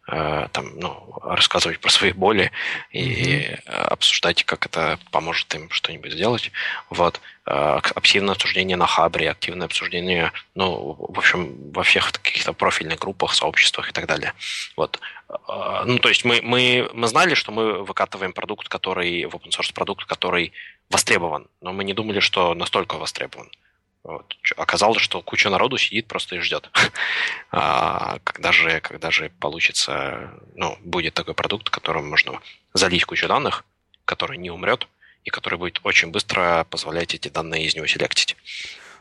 э, 0.08 0.48
там, 0.52 0.78
ну, 0.78 1.18
рассказывать 1.24 1.80
про 1.80 1.90
свои 1.90 2.12
боли 2.12 2.52
и 2.92 3.40
mm-hmm. 3.40 3.64
обсуждать, 3.66 4.44
как 4.44 4.68
это 4.68 5.00
поможет 5.10 5.54
им 5.56 5.72
что-нибудь 5.72 6.12
сделать. 6.12 6.52
Вот. 6.92 7.20
Э, 7.46 7.80
активное 7.96 8.36
обсуждение 8.36 8.78
на 8.78 8.88
Хабре, 8.88 9.30
активное 9.30 9.66
обсуждение, 9.66 10.32
ну, 10.56 10.96
в 10.98 11.20
общем, 11.20 11.72
во 11.74 11.84
всех 11.84 12.14
каких-то 12.14 12.54
профильных 12.54 13.00
группах, 13.00 13.34
сообществах 13.34 13.90
и 13.90 13.92
так 13.92 14.06
далее. 14.08 14.34
Вот. 14.78 15.02
Э, 15.30 15.84
ну, 15.86 16.00
то 16.00 16.08
есть 16.08 16.24
мы, 16.24 16.40
мы, 16.42 16.90
мы 16.94 17.08
знали, 17.08 17.34
что 17.34 17.52
мы 17.52 17.84
выкатываем 17.84 18.32
продукт, 18.32 18.70
который, 18.70 19.26
в 19.26 19.36
open 19.36 19.50
source 19.50 19.74
продукт, 19.74 20.06
который 20.06 20.54
востребован, 20.90 21.48
но 21.60 21.74
мы 21.74 21.84
не 21.84 21.94
думали, 21.94 22.22
что 22.22 22.54
настолько 22.54 22.98
востребован. 22.98 23.52
Вот. 24.04 24.38
Оказалось, 24.56 25.02
что 25.02 25.22
куча 25.22 25.50
народу 25.50 25.78
сидит 25.78 26.08
просто 26.08 26.38
и 26.38 26.40
ждет, 26.40 26.70
а, 27.52 28.20
когда 28.24 28.54
же, 28.54 28.80
когда 28.80 29.12
же 29.12 29.30
получится, 29.42 30.32
ну, 30.56 30.78
будет 30.82 31.14
такой 31.14 31.34
продукт, 31.34 31.70
которым 31.70 32.10
можно 32.10 32.40
залить 32.74 33.04
кучу 33.04 33.28
данных, 33.28 33.66
который 34.06 34.38
не 34.38 34.50
умрет, 34.50 34.88
и 35.24 35.30
который 35.30 35.58
будет 35.58 35.80
очень 35.84 36.10
быстро 36.10 36.66
позволять 36.70 37.16
эти 37.16 37.30
данные 37.30 37.66
из 37.66 37.76
него 37.76 37.88
селектить. 37.88 38.36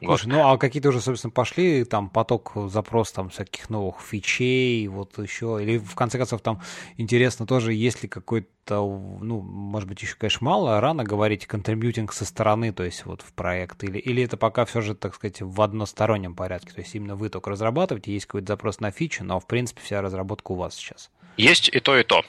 Слушай, 0.04 0.26
вот. 0.26 0.32
ну 0.32 0.48
а 0.48 0.58
какие-то 0.58 0.88
уже, 0.88 1.00
собственно, 1.00 1.30
пошли, 1.30 1.84
там, 1.84 2.08
поток, 2.08 2.52
запрос 2.66 3.12
там 3.12 3.28
всяких 3.28 3.70
новых 3.70 4.00
фичей, 4.00 4.88
вот 4.88 5.16
еще, 5.18 5.60
или 5.62 5.78
в 5.78 5.94
конце 5.94 6.18
концов 6.18 6.40
там 6.40 6.60
интересно 6.96 7.46
тоже, 7.46 7.72
есть 7.72 8.02
ли 8.02 8.08
какой-то, 8.08 8.80
ну, 9.20 9.40
может 9.40 9.88
быть, 9.88 10.02
еще, 10.02 10.16
конечно, 10.16 10.44
мало, 10.44 10.80
рано 10.80 11.04
говорить 11.04 11.46
контрибьютинг 11.46 12.12
со 12.12 12.24
стороны, 12.24 12.72
то 12.72 12.82
есть 12.82 13.06
вот 13.06 13.22
в 13.22 13.32
проект, 13.32 13.84
или, 13.84 13.98
или 13.98 14.24
это 14.24 14.36
пока 14.36 14.64
все 14.64 14.80
же, 14.80 14.96
так 14.96 15.14
сказать, 15.14 15.40
в 15.40 15.60
одностороннем 15.62 16.34
порядке, 16.34 16.72
то 16.72 16.80
есть 16.80 16.94
именно 16.96 17.14
вы 17.14 17.28
только 17.28 17.50
разрабатываете, 17.50 18.12
есть 18.12 18.26
какой-то 18.26 18.48
запрос 18.48 18.80
на 18.80 18.90
фичу, 18.90 19.22
но, 19.22 19.38
в 19.38 19.46
принципе, 19.46 19.82
вся 19.82 20.02
разработка 20.02 20.50
у 20.50 20.56
вас 20.56 20.74
сейчас. 20.74 21.10
Есть 21.36 21.68
и 21.68 21.80
то, 21.80 21.96
и 21.96 22.02
то. 22.02 22.24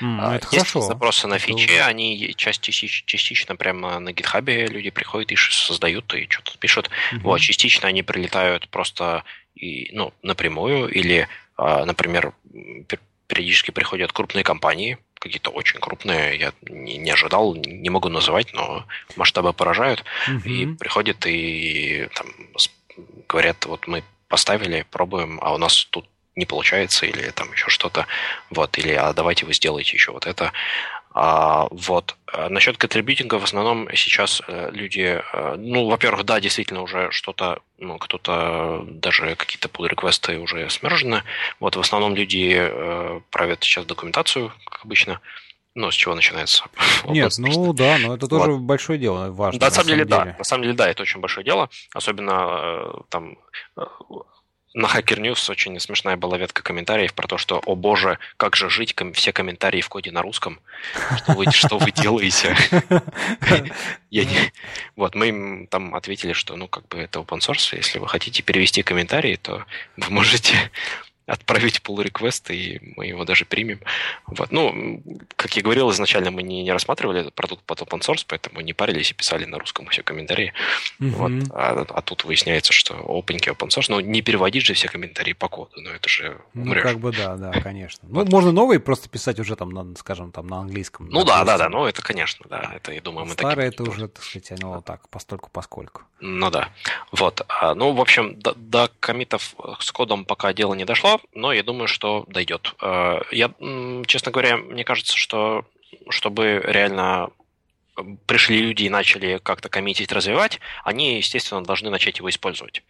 Mm, 0.00 0.36
это 0.36 0.46
Есть 0.52 0.72
хорошо. 0.72 0.80
запросы 0.82 1.26
на 1.26 1.38
фичи, 1.38 1.70
это... 1.70 1.86
они 1.86 2.34
частично, 2.36 2.88
частично 3.06 3.56
прямо 3.56 3.98
на 3.98 4.12
гитхабе 4.12 4.66
люди 4.66 4.90
приходят 4.90 5.32
и 5.32 5.36
создают, 5.36 6.12
и 6.14 6.26
что-то 6.28 6.58
пишут. 6.58 6.90
Mm-hmm. 7.12 7.20
Вот, 7.20 7.40
частично 7.40 7.88
они 7.88 8.02
прилетают 8.02 8.68
просто 8.68 9.24
и, 9.54 9.90
ну, 9.92 10.12
напрямую, 10.22 10.88
или, 10.88 11.28
а, 11.56 11.86
например, 11.86 12.34
периодически 13.26 13.70
приходят 13.70 14.12
крупные 14.12 14.44
компании, 14.44 14.98
какие-то 15.18 15.50
очень 15.50 15.80
крупные, 15.80 16.38
я 16.38 16.52
не, 16.68 16.98
не 16.98 17.10
ожидал, 17.10 17.54
не 17.54 17.88
могу 17.88 18.08
называть, 18.08 18.52
но 18.52 18.84
масштабы 19.16 19.52
поражают, 19.52 20.04
mm-hmm. 20.28 20.48
и 20.48 20.66
приходят 20.76 21.26
и 21.26 22.08
там 22.14 22.26
говорят, 23.28 23.64
вот 23.64 23.86
мы 23.86 24.04
поставили, 24.28 24.86
пробуем, 24.90 25.38
а 25.42 25.54
у 25.54 25.58
нас 25.58 25.84
тут 25.86 26.06
не 26.36 26.44
получается, 26.44 27.06
или 27.06 27.30
там 27.30 27.50
еще 27.52 27.70
что-то, 27.70 28.06
вот, 28.50 28.78
или 28.78 28.92
а 28.92 29.12
давайте 29.12 29.46
вы 29.46 29.54
сделаете 29.54 29.92
еще 29.92 30.12
вот 30.12 30.26
это. 30.26 30.52
А, 31.18 31.66
вот. 31.70 32.14
А 32.30 32.50
насчет 32.50 32.76
контрибьютинга 32.76 33.38
в 33.38 33.44
основном 33.44 33.88
сейчас 33.94 34.42
э, 34.46 34.70
люди, 34.70 35.18
э, 35.32 35.54
ну, 35.56 35.88
во-первых, 35.88 36.26
да, 36.26 36.40
действительно 36.40 36.82
уже 36.82 37.10
что-то, 37.10 37.60
ну, 37.78 37.96
кто-то 37.96 38.84
даже 38.86 39.34
какие-то 39.34 39.68
pull 39.68 39.88
реквесты 39.88 40.38
уже 40.38 40.68
смержены. 40.68 41.22
Вот, 41.58 41.74
в 41.74 41.80
основном 41.80 42.14
люди 42.14 42.54
э, 42.58 43.20
правят 43.30 43.64
сейчас 43.64 43.86
документацию, 43.86 44.52
как 44.66 44.84
обычно. 44.84 45.22
Ну, 45.74 45.90
с 45.90 45.94
чего 45.94 46.14
начинается? 46.14 46.64
Нет, 47.06 47.32
ну 47.38 47.72
да, 47.72 47.96
но 47.96 48.16
это 48.16 48.28
тоже 48.28 48.52
вот. 48.52 48.60
большое 48.60 48.98
дело, 48.98 49.30
важно. 49.30 49.58
Да, 49.58 49.66
на 49.66 49.72
самом 49.72 49.88
деле, 49.88 50.04
деле, 50.04 50.10
да. 50.10 50.36
На 50.36 50.44
самом 50.44 50.64
деле, 50.64 50.74
да, 50.74 50.90
это 50.90 51.02
очень 51.02 51.20
большое 51.20 51.46
дело. 51.46 51.70
Особенно 51.94 52.92
там 53.08 53.38
на 54.76 54.88
Hacker 54.88 55.18
News 55.18 55.50
очень 55.50 55.80
смешная 55.80 56.18
была 56.18 56.36
ветка 56.36 56.62
комментариев 56.62 57.14
про 57.14 57.26
то, 57.26 57.38
что, 57.38 57.62
о 57.64 57.74
боже, 57.74 58.18
как 58.36 58.56
же 58.56 58.68
жить, 58.68 58.94
все 59.14 59.32
комментарии 59.32 59.80
в 59.80 59.88
коде 59.88 60.12
на 60.12 60.20
русском, 60.20 60.60
что 61.50 61.78
вы 61.78 61.90
делаете? 61.90 62.54
Вот, 64.94 65.14
мы 65.14 65.28
им 65.28 65.66
там 65.66 65.94
ответили, 65.94 66.34
что, 66.34 66.56
ну, 66.56 66.68
как 66.68 66.86
бы 66.88 66.98
это 66.98 67.20
open 67.20 67.38
source, 67.38 67.74
если 67.74 67.98
вы 67.98 68.06
хотите 68.06 68.42
перевести 68.42 68.82
комментарии, 68.82 69.36
то 69.36 69.64
вы 69.96 70.10
можете 70.10 70.54
отправить 71.26 71.80
pull 71.84 72.04
request, 72.04 72.54
и 72.54 72.80
мы 72.96 73.06
его 73.06 73.24
даже 73.24 73.44
примем. 73.44 73.80
Вот. 74.26 74.52
Ну, 74.52 75.02
как 75.36 75.56
я 75.56 75.62
говорил, 75.62 75.90
изначально 75.90 76.30
мы 76.30 76.42
не, 76.42 76.62
не 76.62 76.72
рассматривали 76.72 77.20
этот 77.20 77.34
продукт 77.34 77.64
под 77.64 77.80
open 77.80 78.00
source, 78.00 78.24
поэтому 78.26 78.60
не 78.60 78.72
парились 78.72 79.10
и 79.10 79.14
писали 79.14 79.44
на 79.44 79.58
русском 79.58 79.86
все 79.88 80.02
комментарии. 80.02 80.52
Mm-hmm. 81.00 81.10
Вот. 81.10 81.32
А, 81.52 81.84
а 81.88 82.02
тут 82.02 82.24
выясняется, 82.24 82.72
что 82.72 82.94
опенький 82.94 83.50
open 83.52 83.68
source, 83.68 83.86
ну, 83.88 84.00
не 84.00 84.22
переводить 84.22 84.64
же 84.64 84.74
все 84.74 84.88
комментарии 84.88 85.32
по 85.32 85.48
коду, 85.48 85.80
но 85.80 85.90
это 85.90 86.08
же 86.08 86.38
умрешь. 86.54 86.84
Ну, 86.84 86.90
как 86.90 87.00
бы 87.00 87.12
да, 87.12 87.36
да, 87.36 87.52
конечно. 87.60 88.08
Ну, 88.08 88.24
можно 88.26 88.52
новые 88.52 88.78
просто 88.78 89.08
писать 89.08 89.40
уже 89.40 89.56
там, 89.56 89.70
на, 89.70 89.96
скажем, 89.96 90.30
там 90.30 90.46
на 90.46 90.60
английском. 90.60 91.08
Ну 91.08 91.24
да, 91.24 91.44
да, 91.44 91.58
да, 91.58 91.68
ну 91.68 91.86
это, 91.86 92.02
конечно, 92.02 92.46
да, 92.48 92.72
это, 92.74 92.92
я 92.92 93.00
думаю, 93.00 93.26
мы 93.26 93.32
Старое 93.32 93.68
это 93.68 93.82
уже, 93.82 94.08
так 94.08 94.22
сказать, 94.22 94.52
оно 94.52 94.80
так, 94.80 95.08
постольку 95.08 95.50
поскольку. 95.52 96.02
Ну 96.20 96.50
да, 96.50 96.70
вот. 97.12 97.42
А, 97.48 97.74
ну, 97.74 97.92
в 97.92 98.00
общем, 98.00 98.38
до, 98.40 98.54
до 98.54 98.90
комитов 99.00 99.54
с 99.80 99.92
кодом 99.92 100.24
пока 100.24 100.52
дело 100.52 100.74
не 100.74 100.84
дошло, 100.84 101.15
но 101.34 101.52
я 101.52 101.62
думаю, 101.62 101.88
что 101.88 102.24
дойдет. 102.28 102.74
Э, 102.80 103.20
я, 103.30 103.52
честно 104.06 104.32
говоря, 104.32 104.56
мне 104.56 104.84
кажется, 104.84 105.16
что 105.16 105.64
чтобы 106.08 106.62
реально 106.64 107.30
пришли 108.26 108.58
люди 108.58 108.84
и 108.84 108.90
начали 108.90 109.38
как-то 109.42 109.68
коммитить, 109.68 110.12
развивать, 110.12 110.60
они, 110.84 111.16
естественно, 111.16 111.64
должны 111.64 111.90
начать 111.90 112.18
его 112.18 112.28
использовать. 112.28 112.82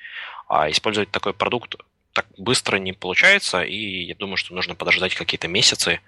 А 0.48 0.70
использовать 0.70 1.10
такой 1.10 1.32
продукт 1.32 1.76
так 2.12 2.26
быстро 2.38 2.78
не 2.78 2.92
получается, 2.92 3.62
и 3.62 4.04
я 4.04 4.14
думаю, 4.14 4.36
что 4.36 4.54
нужно 4.54 4.74
подождать 4.74 5.14
какие-то 5.14 5.48
месяцы, 5.48 6.00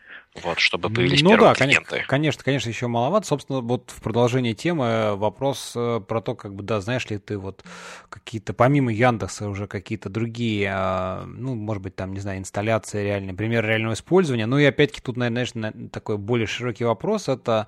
вот, 0.43 0.59
чтобы 0.59 0.91
появились 0.91 1.23
ну, 1.23 1.31
первые 1.31 1.55
да, 1.55 1.55
клиенты. 1.55 2.05
Конечно, 2.07 2.43
конечно, 2.45 2.69
еще 2.69 2.87
маловато. 2.87 3.27
Собственно, 3.27 3.61
вот 3.61 3.91
в 3.95 4.01
продолжении 4.01 4.53
темы 4.53 5.17
вопрос 5.17 5.73
э, 5.75 6.01
про 6.07 6.21
то, 6.21 6.35
как 6.35 6.55
бы, 6.55 6.63
да, 6.63 6.81
знаешь 6.81 7.09
ли 7.11 7.19
ты 7.19 7.39
вот 7.39 7.65
какие-то, 8.09 8.53
помимо 8.53 8.93
Яндекса, 8.93 9.49
уже 9.49 9.67
какие-то 9.67 10.09
другие, 10.09 10.71
а, 10.73 11.25
ну, 11.27 11.55
может 11.55 11.83
быть, 11.83 11.97
там, 11.97 12.13
не 12.13 12.21
знаю, 12.21 12.39
инсталляции 12.39 13.05
реальные, 13.05 13.35
пример 13.35 13.65
реального 13.65 13.95
использования. 13.95 14.47
Ну 14.47 14.59
и 14.59 14.65
опять-таки 14.65 15.01
тут, 15.01 15.17
наверное, 15.17 15.73
такой 15.91 16.19
более 16.19 16.47
широкий 16.47 16.85
вопрос, 16.85 17.29
это 17.29 17.67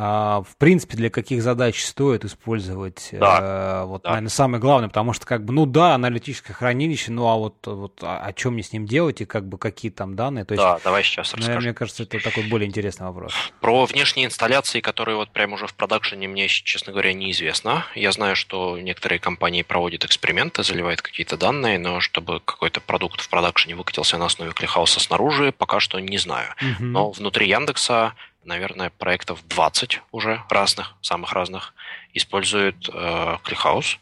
а, 0.00 0.42
в 0.42 0.56
принципе, 0.58 0.96
для 0.96 1.10
каких 1.10 1.42
задач 1.42 1.84
стоит 1.84 2.24
использовать, 2.24 3.08
да. 3.10 3.82
э, 3.82 3.84
вот, 3.84 4.02
да. 4.02 4.10
наверное, 4.10 4.30
самое 4.30 4.60
главное, 4.60 4.88
потому 4.88 5.12
что, 5.12 5.26
как 5.26 5.44
бы, 5.44 5.52
ну 5.52 5.66
да, 5.66 5.94
аналитическое 5.94 6.54
хранилище, 6.54 7.10
ну 7.10 7.26
а 7.26 7.34
вот, 7.34 7.66
вот 7.66 7.98
а, 8.02 8.24
о 8.24 8.32
чем 8.32 8.52
мне 8.52 8.62
с 8.62 8.72
ним 8.72 8.86
делать 8.86 9.20
и 9.22 9.24
как 9.24 9.48
бы 9.48 9.58
какие 9.58 9.90
там 9.90 10.14
данные, 10.14 10.44
то 10.44 10.54
есть, 10.54 10.62
да, 10.62 10.78
давай 10.84 11.02
сейчас 11.02 11.32
наверное, 11.32 11.48
расскажу. 11.48 11.66
Мне 11.66 11.74
кажется, 11.74 12.02
это 12.04 12.20
такой 12.20 12.44
более 12.44 12.68
интересный 12.68 13.08
вопрос. 13.08 13.32
Про 13.60 13.86
внешние 13.86 14.26
инсталляции, 14.26 14.78
которые 14.78 15.16
вот 15.16 15.30
прямо 15.30 15.54
уже 15.54 15.66
в 15.66 15.74
продакшене, 15.74 16.28
мне, 16.28 16.46
честно 16.46 16.92
говоря, 16.92 17.12
неизвестно. 17.12 17.84
Я 17.96 18.12
знаю, 18.12 18.36
что 18.36 18.78
некоторые 18.78 19.18
компании 19.18 19.62
проводят 19.62 20.04
эксперименты, 20.04 20.62
заливают 20.62 21.02
какие-то 21.02 21.36
данные, 21.36 21.80
но 21.80 21.98
чтобы 21.98 22.38
какой-то 22.38 22.80
продукт 22.80 23.20
в 23.20 23.28
продакшене 23.28 23.74
выкатился 23.74 24.16
на 24.16 24.26
основе 24.26 24.52
клихауса 24.52 25.00
снаружи, 25.00 25.50
пока 25.50 25.80
что 25.80 25.98
не 25.98 26.18
знаю. 26.18 26.54
Угу. 26.62 26.84
Но 26.84 27.10
внутри 27.10 27.48
Яндекса 27.48 28.14
наверное, 28.48 28.90
проектов 28.90 29.46
20 29.46 30.00
уже 30.10 30.42
разных, 30.48 30.94
самых 31.02 31.32
разных, 31.32 31.74
используют 32.14 32.88
э, 32.88 33.36
ClickHouse 33.44 33.98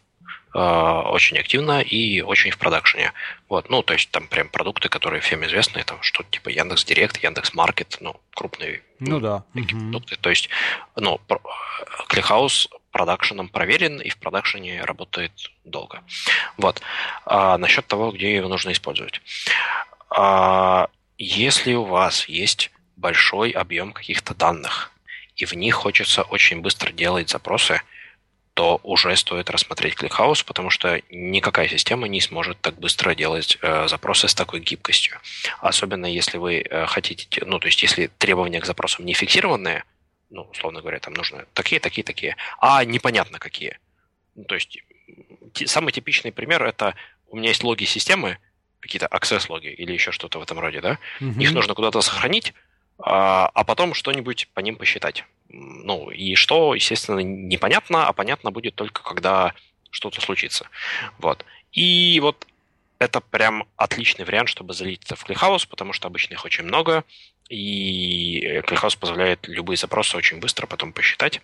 э, 0.55 0.59
очень 0.59 1.37
активно 1.39 1.83
и 1.83 2.23
очень 2.23 2.53
в 2.53 2.59
продакшене. 2.59 3.13
Вот, 3.49 3.69
ну, 3.69 3.83
то 3.83 3.93
есть 3.93 4.11
там 4.11 4.29
прям 4.29 4.49
продукты, 4.49 4.89
которые 4.89 5.21
всем 5.21 5.45
известны, 5.45 5.83
там 5.85 5.99
что 6.01 6.23
типа 6.23 6.49
Яндекс 6.49 6.85
Директ, 6.85 7.23
Яндекс 7.23 7.53
Маркет, 7.55 7.99
ну, 8.01 8.17
крупные 8.35 8.83
ну, 9.01 9.21
да. 9.21 9.45
такие 9.53 9.77
угу. 9.77 9.91
продукты. 9.91 10.17
То 10.17 10.31
есть, 10.31 10.49
ну, 10.95 11.21
ClickHouse 12.09 12.69
продакшеном 12.93 13.49
проверен 13.49 14.01
и 14.01 14.09
в 14.09 14.17
продакшене 14.17 14.83
работает 14.85 15.33
долго. 15.65 16.03
Вот. 16.57 16.81
А 17.27 17.59
насчет 17.59 17.87
того, 17.87 18.11
где 18.11 18.37
его 18.37 18.49
нужно 18.49 18.73
использовать. 18.73 19.21
А, 20.09 20.89
если 21.19 21.75
у 21.75 21.85
вас 21.85 22.29
есть 22.29 22.71
большой 22.97 23.51
объем 23.51 23.93
каких-то 23.93 24.35
данных, 24.35 24.91
и 25.37 25.45
в 25.45 25.53
них 25.53 25.75
хочется 25.75 26.23
очень 26.23 26.61
быстро 26.61 26.93
делать 26.93 27.31
запросы, 27.31 27.83
то 28.55 28.81
уже 28.83 29.15
стоит 29.17 29.51
рассмотреть 29.51 29.95
ClickHouse, 29.95 30.43
потому 30.45 30.71
что 30.71 31.03
никакая 31.11 31.69
система 31.69 32.09
не 32.09 32.23
сможет 32.23 32.59
так 32.63 32.79
быстро 32.79 33.15
делать 33.15 33.59
э, 33.61 33.87
запросы 33.87 34.29
с 34.29 34.35
такой 34.35 34.61
гибкостью. 34.61 35.19
Особенно 35.61 36.07
если 36.07 36.39
вы 36.39 36.61
э, 36.63 36.87
хотите, 36.87 37.45
ну, 37.45 37.59
то 37.59 37.67
есть 37.67 37.83
если 37.83 38.07
требования 38.07 38.61
к 38.61 38.65
запросам 38.65 39.05
не 39.05 39.13
фиксированные, 39.13 39.85
ну, 40.31 40.43
условно 40.51 40.81
говоря, 40.81 40.99
там 41.01 41.13
нужно 41.13 41.45
такие, 41.53 41.81
такие, 41.81 42.03
такие, 42.03 42.37
а 42.59 42.83
непонятно 42.87 43.39
какие. 43.39 43.79
Ну, 44.35 44.45
то 44.45 44.55
есть 44.55 44.79
самый 45.67 45.93
типичный 45.93 46.33
пример 46.33 46.65
это 46.65 46.95
у 47.29 47.37
меня 47.37 47.51
есть 47.51 47.63
логи 47.63 47.85
системы, 47.85 48.39
какие-то 48.81 49.07
access 49.07 49.47
логи 49.49 49.69
или 49.69 49.93
еще 49.93 50.13
что-то 50.13 50.39
в 50.39 50.43
этом 50.43 50.59
роде, 50.59 50.81
да? 50.81 50.99
Mm-hmm. 51.21 51.43
Их 51.43 51.53
нужно 51.53 51.75
куда-то 51.75 52.01
сохранить, 52.01 52.55
а, 52.99 53.51
а 53.53 53.65
потом 53.65 53.95
что-нибудь 53.95 54.49
по 54.55 54.61
ним 54.61 54.77
посчитать. 54.77 55.25
Ну, 55.49 56.11
и 56.11 56.35
что, 56.35 56.75
естественно, 56.75 57.21
непонятно, 57.21 58.07
а 58.09 58.13
понятно 58.13 58.51
будет 58.51 58.75
только, 58.75 59.03
когда 59.03 59.55
что-то 59.91 60.21
случится. 60.21 60.69
Вот. 61.19 61.45
И 61.73 62.19
вот 62.21 62.47
это 62.99 63.21
прям 63.21 63.67
отличный 63.77 64.25
вариант, 64.25 64.49
чтобы 64.49 64.75
залить 64.75 65.05
это 65.05 65.17
в 65.17 65.29
ClickHouse, 65.29 65.69
потому 65.69 65.93
что 65.93 66.09
обычно 66.09 66.35
их 66.35 66.45
очень 66.45 66.65
много, 66.65 67.05
и 67.49 68.61
ClickHouse 68.67 68.99
позволяет 68.99 69.47
любые 69.47 69.77
запросы 69.77 70.17
очень 70.17 70.39
быстро 70.39 70.67
потом 70.67 70.93
посчитать. 70.93 71.41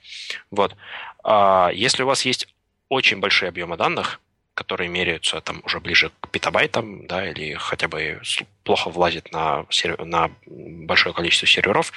Вот. 0.51 0.74
А 1.23 1.70
если 1.73 2.03
у 2.03 2.07
вас 2.07 2.24
есть 2.24 2.49
очень 2.89 3.20
большие 3.20 3.49
объемы 3.49 3.77
данных, 3.77 4.20
которые 4.55 4.89
меряются 4.89 5.41
там 5.41 5.62
уже 5.65 5.81
ближе 5.81 6.11
к 6.20 6.29
петабайтам, 6.29 7.07
да, 7.07 7.29
или 7.29 7.55
хотя 7.55 7.89
бы 7.89 8.20
плохо 8.65 8.91
влазит 8.91 9.33
на, 9.33 9.66
сервер, 9.70 10.05
на 10.05 10.31
большое 10.47 11.15
количество 11.15 11.47
серверов, 11.47 11.93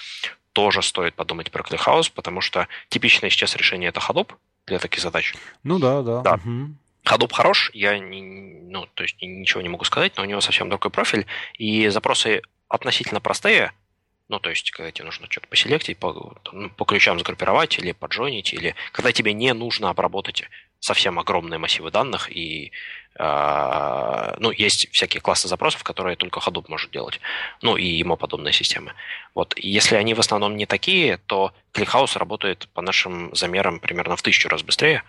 тоже 0.53 0.81
стоит 0.81 1.15
подумать 1.15 1.51
про 1.51 1.63
ClickHouse, 1.63 2.11
потому 2.13 2.41
что 2.41 2.67
типичное 2.89 3.29
сейчас 3.29 3.55
решение 3.55 3.89
это 3.89 3.99
Hadoop 3.99 4.33
для 4.67 4.79
таких 4.79 5.01
задач. 5.01 5.33
Ну 5.63 5.79
да, 5.79 6.01
да. 6.01 6.21
да. 6.21 6.33
Угу. 6.35 6.75
Hadoop 7.05 7.33
хорош, 7.33 7.71
я 7.73 7.99
не, 7.99 8.21
ну, 8.21 8.87
то 8.93 9.03
есть 9.03 9.21
ничего 9.21 9.61
не 9.61 9.69
могу 9.69 9.83
сказать, 9.83 10.13
но 10.15 10.23
у 10.23 10.25
него 10.25 10.41
совсем 10.41 10.69
другой 10.69 10.91
профиль, 10.91 11.25
и 11.57 11.87
запросы 11.89 12.41
относительно 12.67 13.19
простые, 13.19 13.73
ну, 14.27 14.39
то 14.39 14.49
есть, 14.49 14.71
когда 14.71 14.91
тебе 14.91 15.05
нужно 15.05 15.27
что-то 15.29 15.47
поселектить, 15.47 15.99
по, 15.99 16.35
ну, 16.51 16.69
по 16.71 16.85
ключам 16.85 17.19
сгруппировать 17.19 17.77
или 17.77 17.91
поджонить, 17.91 18.53
или 18.53 18.75
когда 18.91 19.11
тебе 19.11 19.33
не 19.33 19.53
нужно 19.53 19.89
обработать 19.91 20.45
совсем 20.85 21.17
огромные 21.17 21.57
массивы 21.57 21.89
данных, 21.89 22.29
и 22.31 22.71
э, 23.15 24.35
ну, 24.39 24.51
есть 24.51 24.87
всякие 24.91 25.19
классы 25.19 25.47
запросов, 25.47 25.83
которые 25.83 26.15
только 26.15 26.39
Hadoop 26.39 26.65
может 26.67 26.91
делать, 26.91 27.19
ну 27.63 27.75
и 27.75 27.85
ему 27.85 28.17
подобные 28.17 28.53
системы. 28.53 28.93
Вот. 29.33 29.53
если 29.57 29.95
они 29.95 30.13
в 30.13 30.19
основном 30.19 30.55
не 30.55 30.65
такие, 30.65 31.17
то 31.17 31.53
ClickHouse 31.73 32.19
работает 32.19 32.69
по 32.73 32.81
нашим 32.81 33.33
замерам 33.33 33.79
примерно 33.79 34.15
в 34.15 34.21
тысячу 34.21 34.47
раз 34.49 34.61
быстрее 34.61 35.01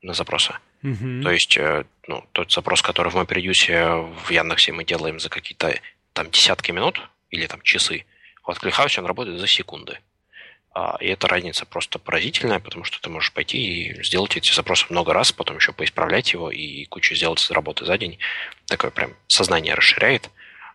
на 0.00 0.14
запросы. 0.14 0.54
Mm-hmm. 0.82 1.22
То 1.22 1.30
есть 1.30 1.58
э, 1.58 1.84
ну, 2.08 2.24
тот 2.32 2.50
запрос, 2.50 2.80
который 2.80 3.12
в 3.12 3.16
MapReduce 3.16 4.14
в 4.24 4.30
Яндексе 4.30 4.72
мы 4.72 4.84
делаем 4.84 5.20
за 5.20 5.28
какие-то 5.28 5.78
там 6.14 6.30
десятки 6.30 6.72
минут 6.72 7.00
или 7.30 7.46
там 7.46 7.60
часы, 7.62 8.06
вот 8.46 8.56
в 8.56 8.64
ClickHouse 8.64 8.98
он 8.98 9.06
работает 9.06 9.38
за 9.38 9.46
секунды. 9.46 9.98
А, 10.74 10.96
и 11.00 11.08
эта 11.08 11.28
разница 11.28 11.66
просто 11.66 11.98
поразительная, 11.98 12.58
потому 12.58 12.84
что 12.84 13.00
ты 13.00 13.10
можешь 13.10 13.32
пойти 13.32 13.58
и 13.58 14.02
сделать 14.02 14.36
эти 14.36 14.52
запросы 14.52 14.86
много 14.88 15.12
раз, 15.12 15.30
потом 15.32 15.56
еще 15.56 15.72
поисправлять 15.72 16.32
его 16.32 16.50
и 16.50 16.86
кучу 16.86 17.14
сделать 17.14 17.50
работы 17.50 17.84
за 17.84 17.98
день. 17.98 18.18
Такое 18.66 18.90
прям 18.90 19.14
сознание 19.26 19.74
расширяет. 19.74 20.30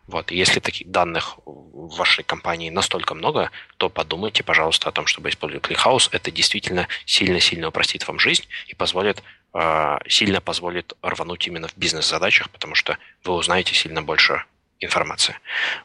Вот. 0.06 0.32
И 0.32 0.38
если 0.38 0.60
таких 0.60 0.90
данных 0.90 1.38
в 1.46 1.98
вашей 1.98 2.24
компании 2.24 2.70
настолько 2.70 3.14
много, 3.14 3.52
то 3.78 3.90
подумайте, 3.90 4.44
пожалуйста, 4.44 4.88
о 4.88 4.92
том, 4.92 5.06
чтобы 5.06 5.30
использовать 5.30 5.66
ClickHouse. 5.66 6.10
Это 6.12 6.32
действительно 6.32 6.88
сильно-сильно 7.06 7.68
упростит 7.68 8.08
вам 8.08 8.20
жизнь 8.20 8.46
и 8.68 8.76
позволит, 8.76 9.22
э, 9.54 9.98
сильно 10.08 10.40
позволит 10.40 10.94
рвануть 11.02 11.46
именно 11.48 11.68
в 11.68 11.76
бизнес-задачах, 11.76 12.50
потому 12.52 12.74
что 12.76 12.98
вы 13.24 13.34
узнаете 13.34 13.76
сильно 13.76 14.02
больше 14.02 14.46
информации. 14.80 15.36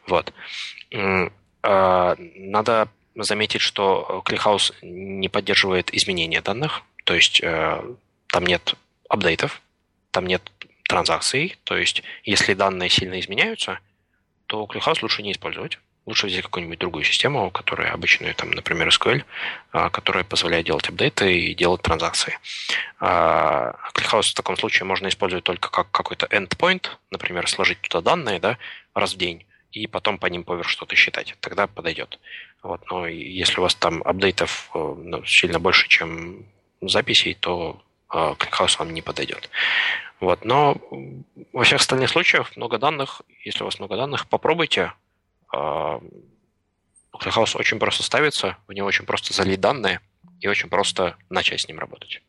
Вот. 0.06 0.32
Э, 0.92 1.28
надо 2.18 2.88
заметить, 3.14 3.60
что 3.60 4.22
ClickHouse 4.24 4.74
не 4.82 5.28
поддерживает 5.28 5.92
изменения 5.94 6.40
данных, 6.40 6.82
то 7.04 7.14
есть 7.14 7.40
э, 7.42 7.82
там 8.28 8.46
нет 8.46 8.74
апдейтов, 9.08 9.60
там 10.10 10.26
нет 10.26 10.42
транзакций, 10.84 11.56
то 11.64 11.76
есть 11.76 12.02
если 12.24 12.54
данные 12.54 12.90
сильно 12.90 13.18
изменяются, 13.20 13.78
то 14.46 14.64
ClickHouse 14.64 14.98
лучше 15.02 15.22
не 15.22 15.32
использовать. 15.32 15.78
Лучше 16.04 16.26
взять 16.26 16.42
какую-нибудь 16.42 16.80
другую 16.80 17.04
систему, 17.04 17.48
которая 17.52 17.92
обычная, 17.92 18.34
там, 18.34 18.50
например, 18.50 18.88
SQL, 18.88 19.22
э, 19.72 19.90
которая 19.90 20.24
позволяет 20.24 20.66
делать 20.66 20.88
апдейты 20.88 21.32
и 21.32 21.54
делать 21.54 21.82
транзакции. 21.82 22.38
Э, 23.00 23.72
ClickHouse 23.94 24.30
в 24.30 24.34
таком 24.34 24.56
случае 24.56 24.84
можно 24.84 25.06
использовать 25.06 25.44
только 25.44 25.70
как 25.70 25.90
какой-то 25.92 26.26
endpoint, 26.26 26.88
например, 27.12 27.48
сложить 27.48 27.80
туда 27.82 28.00
данные 28.00 28.40
да, 28.40 28.58
раз 28.94 29.14
в 29.14 29.16
день, 29.16 29.46
и 29.72 29.86
потом 29.86 30.18
по 30.18 30.26
ним 30.26 30.44
поверх 30.44 30.68
что-то 30.68 30.94
считать. 30.94 31.34
Тогда 31.40 31.66
подойдет. 31.66 32.18
Вот, 32.62 32.82
но 32.90 33.06
если 33.06 33.58
у 33.58 33.62
вас 33.62 33.74
там 33.74 34.02
апдейтов 34.04 34.70
э, 34.74 34.78
ну, 34.78 35.24
сильно 35.24 35.58
больше, 35.58 35.88
чем 35.88 36.46
записей, 36.80 37.34
то 37.34 37.82
э, 38.12 38.34
ClickHouse 38.38 38.78
вам 38.78 38.92
не 38.92 39.02
подойдет. 39.02 39.50
Вот, 40.20 40.44
но 40.44 40.76
во 41.52 41.64
всех 41.64 41.80
остальных 41.80 42.10
случаях 42.10 42.56
много 42.56 42.78
данных, 42.78 43.22
если 43.44 43.62
у 43.62 43.66
вас 43.66 43.78
много 43.78 43.96
данных, 43.96 44.28
попробуйте. 44.28 44.92
Э, 45.52 45.98
ClickHouse 47.14 47.56
очень 47.56 47.78
просто 47.78 48.02
ставится, 48.02 48.56
в 48.66 48.72
него 48.72 48.86
очень 48.86 49.06
просто 49.06 49.32
залить 49.32 49.60
данные 49.60 50.00
и 50.40 50.48
очень 50.48 50.68
просто 50.68 51.16
начать 51.30 51.60
с 51.60 51.68
ним 51.68 51.78
работать. 51.78 52.22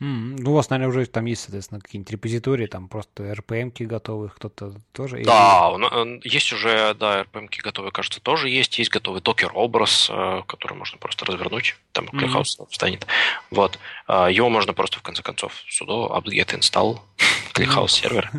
Mm, 0.00 0.36
ну, 0.38 0.52
у 0.52 0.54
вас, 0.54 0.70
наверное, 0.70 0.88
уже 0.90 1.06
там 1.06 1.26
есть, 1.26 1.42
соответственно, 1.42 1.80
какие-нибудь 1.80 2.10
репозитории, 2.10 2.66
там 2.66 2.88
просто 2.88 3.24
RPM-ки 3.32 3.82
готовые, 3.82 4.30
кто-то 4.30 4.74
тоже? 4.92 5.22
Да, 5.24 5.70
или... 5.74 6.26
есть 6.26 6.52
уже, 6.54 6.94
да, 6.94 7.22
RPM-ки 7.22 7.60
готовые, 7.60 7.92
кажется, 7.92 8.20
тоже 8.20 8.48
есть. 8.48 8.78
Есть 8.78 8.90
готовый 8.90 9.20
докер-образ, 9.20 10.08
э, 10.10 10.42
который 10.46 10.72
можно 10.72 10.96
просто 10.96 11.26
развернуть, 11.26 11.76
там 11.92 12.06
ClickHouse 12.06 12.58
mm-hmm. 12.58 12.70
встанет. 12.70 13.06
Вот. 13.50 13.78
Э, 14.08 14.28
его 14.30 14.48
можно 14.48 14.72
просто, 14.72 14.98
в 14.98 15.02
конце 15.02 15.22
концов, 15.22 15.52
sudo 15.68 16.10
apt-get 16.10 16.58
install 16.58 17.00
ClickHouse 17.52 17.88
сервер, 17.88 18.30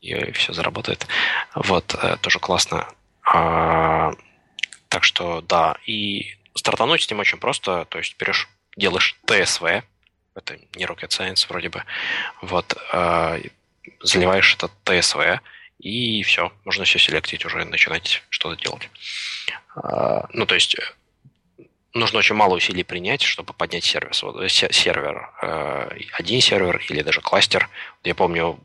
и, 0.00 0.10
и 0.10 0.32
все 0.32 0.52
заработает. 0.52 1.06
Вот, 1.54 1.94
э, 1.94 2.16
тоже 2.20 2.40
классно. 2.40 2.88
А, 3.22 4.12
так 4.88 5.04
что, 5.04 5.40
да, 5.42 5.76
и 5.86 6.34
стартануть 6.54 7.02
с 7.02 7.10
ним 7.10 7.20
очень 7.20 7.38
просто, 7.38 7.84
то 7.88 7.98
есть 7.98 8.16
берешь, 8.18 8.48
делаешь 8.76 9.16
TSV, 9.26 9.84
это 10.36 10.58
не 10.76 10.84
rocket 10.84 11.08
science 11.08 11.46
вроде 11.48 11.68
бы, 11.68 11.82
вот, 12.42 12.76
э, 12.92 13.42
заливаешь 14.00 14.54
этот 14.54 14.70
TSV, 14.84 15.40
и 15.78 16.22
все, 16.22 16.52
можно 16.64 16.84
все 16.84 16.98
селектить 16.98 17.44
уже, 17.44 17.64
начинать 17.64 18.22
что-то 18.30 18.62
делать. 18.62 18.88
Э, 19.76 20.22
ну, 20.32 20.46
то 20.46 20.54
есть 20.54 20.76
нужно 21.96 22.18
очень 22.18 22.34
мало 22.34 22.54
усилий 22.54 22.84
принять, 22.84 23.22
чтобы 23.22 23.52
поднять 23.52 23.84
сервис. 23.84 24.22
Вот, 24.22 24.40
э, 24.40 24.48
сервер, 24.48 25.30
э, 25.42 25.98
один 26.12 26.40
сервер 26.40 26.80
или 26.88 27.02
даже 27.02 27.20
кластер. 27.20 27.68
Я 28.04 28.14
помню, 28.14 28.58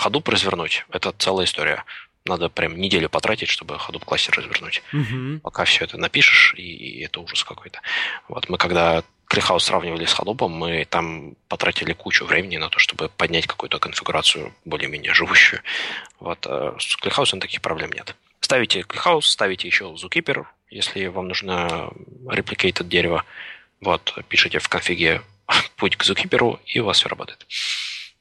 Hadoop 0.00 0.30
развернуть– 0.30 0.84
это 0.90 1.12
целая 1.12 1.46
история. 1.46 1.84
Надо 2.24 2.48
прям 2.48 2.76
неделю 2.76 3.08
потратить, 3.08 3.48
чтобы 3.48 3.76
Hadoop 3.76 4.04
кластер 4.04 4.34
развернуть. 4.34 4.82
Угу. 4.92 5.40
Пока 5.42 5.64
все 5.64 5.84
это 5.84 5.96
напишешь, 5.96 6.54
и, 6.56 6.62
и 6.62 7.04
это 7.04 7.20
ужас 7.20 7.44
какой-то. 7.44 7.80
Вот 8.28 8.48
мы 8.48 8.58
когда 8.58 9.02
ClickHouse 9.28 9.60
сравнивали 9.60 10.06
с 10.06 10.14
Hadoop, 10.14 10.48
мы 10.48 10.86
там 10.86 11.36
потратили 11.48 11.92
кучу 11.92 12.24
времени 12.24 12.56
на 12.56 12.70
то, 12.70 12.78
чтобы 12.78 13.10
поднять 13.10 13.46
какую-то 13.46 13.78
конфигурацию 13.78 14.54
более-менее 14.64 15.12
живущую. 15.12 15.62
Вот. 16.18 16.46
Э, 16.46 16.74
с 16.78 16.96
ClickHouse 16.96 17.38
таких 17.38 17.60
проблем 17.60 17.92
нет. 17.92 18.14
Ставите 18.40 18.80
ClickHouse, 18.80 19.22
ставите 19.22 19.68
еще 19.68 19.84
Zookeeper, 19.84 20.46
если 20.70 21.06
вам 21.06 21.28
нужно 21.28 21.90
replicated 22.26 22.84
дерево. 22.84 23.24
Вот, 23.80 24.16
пишите 24.28 24.58
в 24.58 24.68
конфиге 24.68 25.22
путь 25.76 25.96
к 25.96 26.04
Zookeeper, 26.04 26.58
и 26.66 26.80
у 26.80 26.86
вас 26.86 26.98
все 26.98 27.08
работает. 27.08 27.46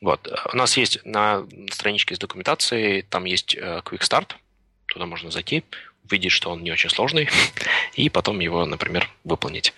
Вот. 0.02 0.28
У 0.52 0.56
нас 0.56 0.78
есть 0.78 1.00
на 1.06 1.46
страничке 1.72 2.16
с 2.16 2.20
документацией, 2.20 3.02
там 3.02 3.26
есть 3.26 3.56
э, 3.56 3.82
Quick 3.84 4.02
Start, 4.02 4.36
туда 4.88 5.06
можно 5.06 5.32
зайти, 5.32 5.64
увидеть, 6.04 6.32
что 6.32 6.52
он 6.52 6.64
не 6.64 6.72
очень 6.72 6.90
сложный, 6.90 7.30
и 7.96 8.10
потом 8.10 8.40
его, 8.40 8.66
например, 8.66 9.10
выполнить. 9.24 9.74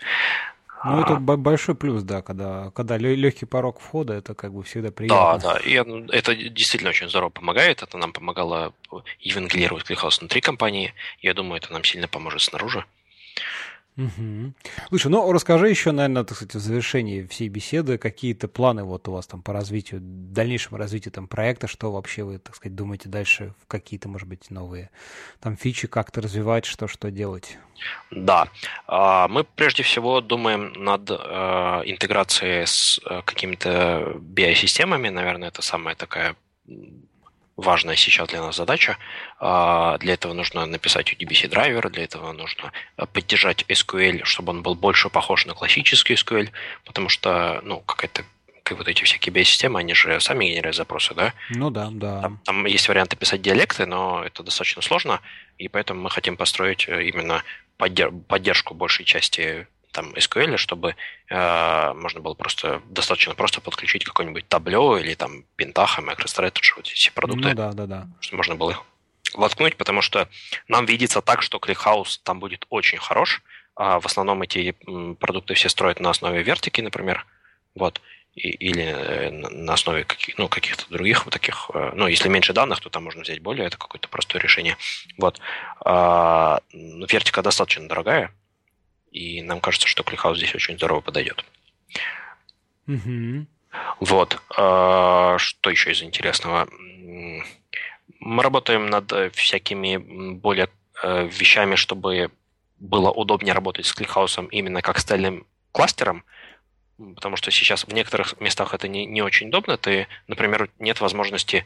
Ну, 0.85 1.01
это 1.01 1.15
большой 1.15 1.75
плюс, 1.75 2.03
да, 2.03 2.21
когда, 2.21 2.71
когда 2.71 2.97
легкий 2.97 3.45
порог 3.45 3.79
входа, 3.79 4.13
это 4.13 4.33
как 4.33 4.53
бы 4.53 4.63
всегда 4.63 4.91
приятно. 4.91 5.39
Да, 5.39 5.53
да, 5.53 5.59
и 5.59 5.73
это 6.15 6.35
действительно 6.35 6.91
очень 6.91 7.09
здорово 7.09 7.29
помогает. 7.29 7.83
Это 7.83 7.97
нам 7.97 8.13
помогало 8.13 8.73
евангелировать 9.19 9.89
ClickHouse 9.89 10.19
внутри 10.19 10.41
компании. 10.41 10.93
Я 11.21 11.33
думаю, 11.33 11.57
это 11.61 11.73
нам 11.73 11.83
сильно 11.83 12.07
поможет 12.07 12.41
снаружи. 12.41 12.85
Угу. 13.99 14.53
Слушай, 14.87 15.07
ну 15.11 15.29
расскажи 15.33 15.69
еще, 15.69 15.91
наверное, 15.91 16.23
так 16.23 16.37
сказать, 16.37 16.55
в 16.55 16.59
завершении 16.59 17.23
всей 17.23 17.49
беседы, 17.49 17.97
какие-то 17.97 18.47
планы 18.47 18.85
вот 18.85 19.09
у 19.09 19.11
вас 19.11 19.27
там 19.27 19.41
по 19.41 19.51
развитию, 19.51 19.99
дальнейшему 20.01 20.77
развитию 20.77 21.11
там 21.11 21.27
проекта, 21.27 21.67
что 21.67 21.91
вообще 21.91 22.23
вы, 22.23 22.39
так 22.39 22.55
сказать, 22.55 22.75
думаете 22.75 23.09
дальше 23.09 23.53
какие-то, 23.67 24.07
может 24.07 24.29
быть, 24.29 24.49
новые 24.51 24.89
там 25.41 25.57
фичи 25.57 25.87
как-то 25.87 26.21
развивать, 26.21 26.63
что 26.63 26.87
что 26.87 27.11
делать? 27.11 27.57
Да, 28.09 28.47
а, 28.87 29.27
мы 29.27 29.43
прежде 29.43 29.83
всего 29.83 30.21
думаем 30.21 30.71
над 30.73 31.09
э, 31.09 31.13
интеграцией 31.85 32.65
с 32.65 32.99
э, 33.05 33.21
какими-то 33.23 34.15
биосистемами, 34.19 35.09
наверное, 35.09 35.49
это 35.49 35.61
самая 35.61 35.95
такая 35.95 36.35
важная 37.59 37.95
сейчас 37.95 38.29
для 38.29 38.41
нас 38.41 38.55
задача. 38.55 38.97
А, 39.39 39.97
для 39.99 40.13
этого 40.13 40.33
нужно 40.33 40.65
написать 40.65 41.13
UDBC 41.13 41.47
драйвер, 41.47 41.89
для 41.89 42.03
этого 42.03 42.31
нужно 42.31 42.71
а, 42.97 43.05
поддержать 43.05 43.65
SQL, 43.67 44.23
чтобы 44.23 44.51
он 44.51 44.63
был 44.63 44.75
больше 44.75 45.09
похож 45.09 45.45
на 45.45 45.53
классический 45.53 46.13
SQL, 46.15 46.49
потому 46.85 47.09
что, 47.09 47.61
ну, 47.63 47.79
какая-то 47.81 48.23
как 48.63 48.77
вот 48.77 48.87
эти 48.87 49.03
всякие 49.03 49.33
биосистемы, 49.33 49.79
они 49.79 49.95
же 49.95 50.19
сами 50.19 50.45
генерируют 50.45 50.75
запросы, 50.75 51.15
да? 51.15 51.33
Ну 51.49 51.71
да, 51.71 51.89
да. 51.91 52.21
Там, 52.21 52.39
там 52.45 52.65
есть 52.67 52.87
варианты 52.87 53.15
писать 53.15 53.41
диалекты, 53.41 53.87
но 53.87 54.23
это 54.23 54.43
достаточно 54.43 54.83
сложно, 54.83 55.21
и 55.57 55.67
поэтому 55.67 56.01
мы 56.01 56.09
хотим 56.11 56.37
построить 56.37 56.87
э, 56.87 57.05
именно 57.05 57.43
поддержку 57.77 58.75
большей 58.75 59.05
части 59.05 59.67
там 59.99 60.13
SQL, 60.13 60.55
чтобы 60.55 60.95
э, 61.29 61.93
можно 61.93 62.21
было 62.21 62.33
просто 62.33 62.81
достаточно 62.89 63.35
просто 63.35 63.59
подключить 63.59 64.05
какой-нибудь 64.05 64.47
табло 64.47 64.97
или 64.97 65.13
там 65.13 65.43
Pentaho, 65.57 65.99
MicroStrategy, 65.99 66.71
вот 66.77 66.87
эти 66.87 67.11
продукты. 67.11 67.49
Ну 67.49 67.55
да, 67.55 67.73
да, 67.73 67.85
да. 67.85 68.07
Чтобы 68.21 68.37
можно 68.37 68.55
было 68.55 68.71
их 68.71 68.83
воткнуть, 69.33 69.75
потому 69.75 70.01
что 70.01 70.29
нам 70.69 70.85
видится 70.85 71.21
так, 71.21 71.41
что 71.41 71.57
ClickHouse 71.57 72.19
там 72.23 72.39
будет 72.39 72.65
очень 72.69 72.97
хорош. 72.97 73.41
А 73.75 73.99
в 73.99 74.05
основном 74.05 74.41
эти 74.41 74.73
продукты 75.19 75.53
все 75.53 75.67
строят 75.67 75.99
на 75.99 76.11
основе 76.11 76.43
вертики, 76.43 76.79
например. 76.79 77.25
Вот. 77.75 78.01
Или 78.35 78.83
э, 78.83 79.31
на 79.31 79.73
основе 79.73 80.05
каких, 80.05 80.37
ну, 80.37 80.47
каких-то 80.47 80.85
других 80.89 81.25
вот 81.25 81.33
таких, 81.33 81.71
э, 81.73 81.91
ну, 81.93 82.07
если 82.07 82.29
меньше 82.29 82.53
данных, 82.53 82.79
то 82.79 82.89
там 82.89 83.03
можно 83.03 83.21
взять 83.21 83.41
более, 83.41 83.67
это 83.67 83.77
какое-то 83.77 84.07
простое 84.07 84.41
решение. 84.41 84.77
Вот. 85.17 85.41
А, 85.83 86.61
вертика 86.73 87.41
достаточно 87.41 87.87
дорогая, 87.87 88.31
и 89.11 89.41
нам 89.41 89.59
кажется, 89.61 89.87
что 89.87 90.03
ClickHouse 90.03 90.35
здесь 90.35 90.55
очень 90.55 90.75
здорово 90.75 91.01
подойдет. 91.01 91.45
Угу. 92.87 93.45
Вот. 93.99 94.41
А, 94.57 95.37
что 95.37 95.69
еще 95.69 95.91
из 95.91 96.01
интересного? 96.01 96.67
Мы 98.19 98.43
работаем 98.43 98.87
над 98.87 99.11
э, 99.13 99.29
всякими 99.31 99.97
более 100.33 100.69
э, 101.03 101.27
вещами, 101.27 101.75
чтобы 101.75 102.31
было 102.79 103.11
удобнее 103.11 103.53
работать 103.53 103.85
с 103.85 103.95
ClickHouse 103.95 104.47
именно 104.51 104.81
как 104.81 104.99
стальным 104.99 105.45
кластером. 105.71 106.23
потому 107.15 107.37
что 107.37 107.51
сейчас 107.51 107.85
в 107.85 107.93
некоторых 107.93 108.39
местах 108.41 108.73
это 108.73 108.87
не, 108.87 109.05
не 109.05 109.21
очень 109.21 109.47
удобно. 109.47 109.77
Ты, 109.77 110.07
например, 110.27 110.69
нет 110.79 110.99
возможности 110.99 111.65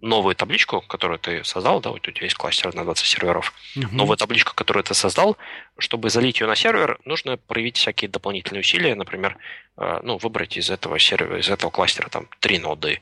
новую 0.00 0.34
табличку, 0.34 0.80
которую 0.80 1.18
ты 1.18 1.44
создал, 1.44 1.80
да, 1.80 1.90
вот 1.90 2.06
у 2.06 2.10
тебя 2.10 2.24
есть 2.24 2.36
кластер 2.36 2.74
на 2.74 2.84
20 2.84 3.06
серверов, 3.06 3.52
uh-huh. 3.76 3.88
новую 3.92 4.16
табличку, 4.16 4.54
которую 4.54 4.84
ты 4.84 4.94
создал, 4.94 5.36
чтобы 5.78 6.10
залить 6.10 6.40
ее 6.40 6.46
на 6.46 6.56
сервер, 6.56 6.98
нужно 7.04 7.36
проявить 7.36 7.76
всякие 7.76 8.10
дополнительные 8.10 8.60
усилия, 8.60 8.94
например, 8.94 9.38
э, 9.76 10.00
ну, 10.02 10.18
выбрать 10.18 10.56
из 10.56 10.70
этого 10.70 10.98
сервера, 10.98 11.38
из 11.38 11.48
этого 11.48 11.70
кластера 11.70 12.08
там 12.08 12.28
три 12.40 12.58
ноды, 12.58 13.00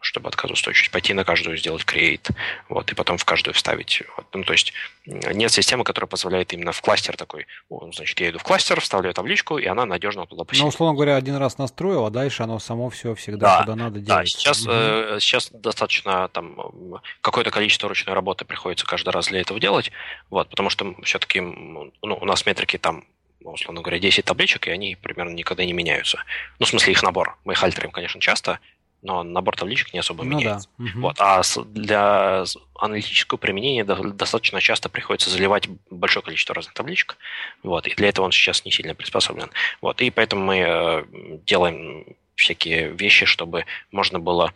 чтобы 0.00 0.28
отказоустойчивость, 0.28 0.90
пойти 0.90 1.14
на 1.14 1.24
каждую 1.24 1.56
сделать 1.56 1.84
create, 1.84 2.30
вот, 2.68 2.90
и 2.90 2.94
потом 2.94 3.18
в 3.18 3.24
каждую 3.24 3.54
вставить. 3.54 4.02
Вот. 4.16 4.26
Ну, 4.32 4.44
то 4.44 4.52
есть 4.52 4.72
нет 5.06 5.52
системы, 5.52 5.84
которая 5.84 6.08
позволяет 6.08 6.52
именно 6.52 6.72
в 6.72 6.80
кластер 6.80 7.16
такой, 7.16 7.46
значит, 7.92 8.18
я 8.20 8.30
иду 8.30 8.38
в 8.38 8.42
кластер, 8.42 8.80
вставляю 8.80 9.14
табличку, 9.14 9.58
и 9.58 9.66
она 9.66 9.86
надежно 9.86 10.26
туда 10.26 10.44
посетит. 10.44 10.62
Ну, 10.62 10.68
условно 10.68 10.94
говоря, 10.94 11.16
один 11.16 11.36
раз 11.36 11.58
настроил, 11.58 12.06
а 12.06 12.10
дальше 12.10 12.42
оно 12.42 12.58
само 12.58 12.90
все 12.90 13.14
всегда 13.14 13.58
да, 13.58 13.60
куда 13.60 13.76
надо 13.76 14.00
делать. 14.00 14.06
Да, 14.08 14.26
сейчас, 14.26 14.62
угу. 14.62 14.72
э, 14.72 15.18
сейчас 15.20 15.50
достаточно 15.50 16.28
там 16.28 17.00
какое-то 17.20 17.50
количество 17.50 17.88
ручной 17.88 18.14
работы 18.14 18.44
приходится 18.44 18.86
каждый 18.86 19.10
раз 19.10 19.28
для 19.28 19.40
этого 19.40 19.60
делать, 19.60 19.92
вот, 20.30 20.48
потому 20.48 20.70
что 20.70 20.94
все-таки 21.04 21.40
ну, 21.40 21.92
у 22.02 22.24
нас 22.24 22.46
метрики 22.46 22.78
там 22.78 23.04
условно 23.44 23.80
говоря, 23.80 23.98
10 23.98 24.24
табличек, 24.24 24.68
и 24.68 24.70
они 24.70 24.96
примерно 24.96 25.34
никогда 25.34 25.64
не 25.64 25.72
меняются. 25.72 26.22
Ну, 26.58 26.66
в 26.66 26.68
смысле, 26.68 26.92
их 26.92 27.02
набор. 27.02 27.36
Мы 27.44 27.54
их 27.54 27.62
альтерим, 27.62 27.90
конечно, 27.90 28.20
часто, 28.20 28.60
но 29.02 29.24
набор 29.24 29.56
табличек 29.56 29.92
не 29.92 29.98
особо 29.98 30.24
ну, 30.24 30.30
меняется. 30.30 30.68
Да. 30.78 30.84
Угу. 30.84 31.00
Вот. 31.00 31.16
А 31.18 31.42
для 31.66 32.44
аналитического 32.76 33.38
применения 33.38 33.84
достаточно 33.84 34.60
часто 34.60 34.88
приходится 34.88 35.28
заливать 35.28 35.68
большое 35.90 36.24
количество 36.24 36.54
разных 36.54 36.72
табличек. 36.74 37.16
Вот. 37.62 37.86
И 37.86 37.94
для 37.94 38.08
этого 38.08 38.24
он 38.24 38.32
сейчас 38.32 38.64
не 38.64 38.70
сильно 38.70 38.94
приспособлен. 38.94 39.50
Вот. 39.80 40.00
И 40.00 40.10
поэтому 40.10 40.44
мы 40.44 40.58
э, 40.58 41.04
делаем 41.44 42.06
всякие 42.36 42.92
вещи, 42.92 43.26
чтобы 43.26 43.66
можно 43.90 44.18
было 44.18 44.52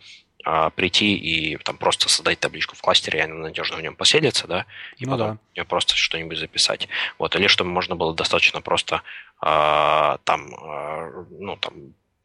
а, 0.49 0.69
прийти 0.69 1.15
и 1.15 1.57
там 1.57 1.77
просто 1.77 2.07
создать 2.07 2.39
табличку 2.39 2.75
в 2.75 2.81
кластере, 2.81 3.19
и 3.19 3.21
она 3.21 3.35
надежно 3.35 3.75
в 3.75 3.81
нем 3.81 3.95
поселится, 3.95 4.47
да, 4.47 4.65
и 4.97 5.05
ну 5.05 5.11
потом 5.11 5.39
да. 5.55 5.65
просто 5.65 5.95
что-нибудь 5.95 6.37
записать. 6.37 6.87
Вот, 7.17 7.35
или 7.35 7.47
чтобы 7.47 7.69
можно 7.69 7.95
было 7.95 8.15
достаточно 8.15 8.61
просто 8.61 9.01
а, 9.41 10.19
там, 10.23 10.55
а, 10.55 11.25
ну, 11.31 11.57
там, 11.57 11.73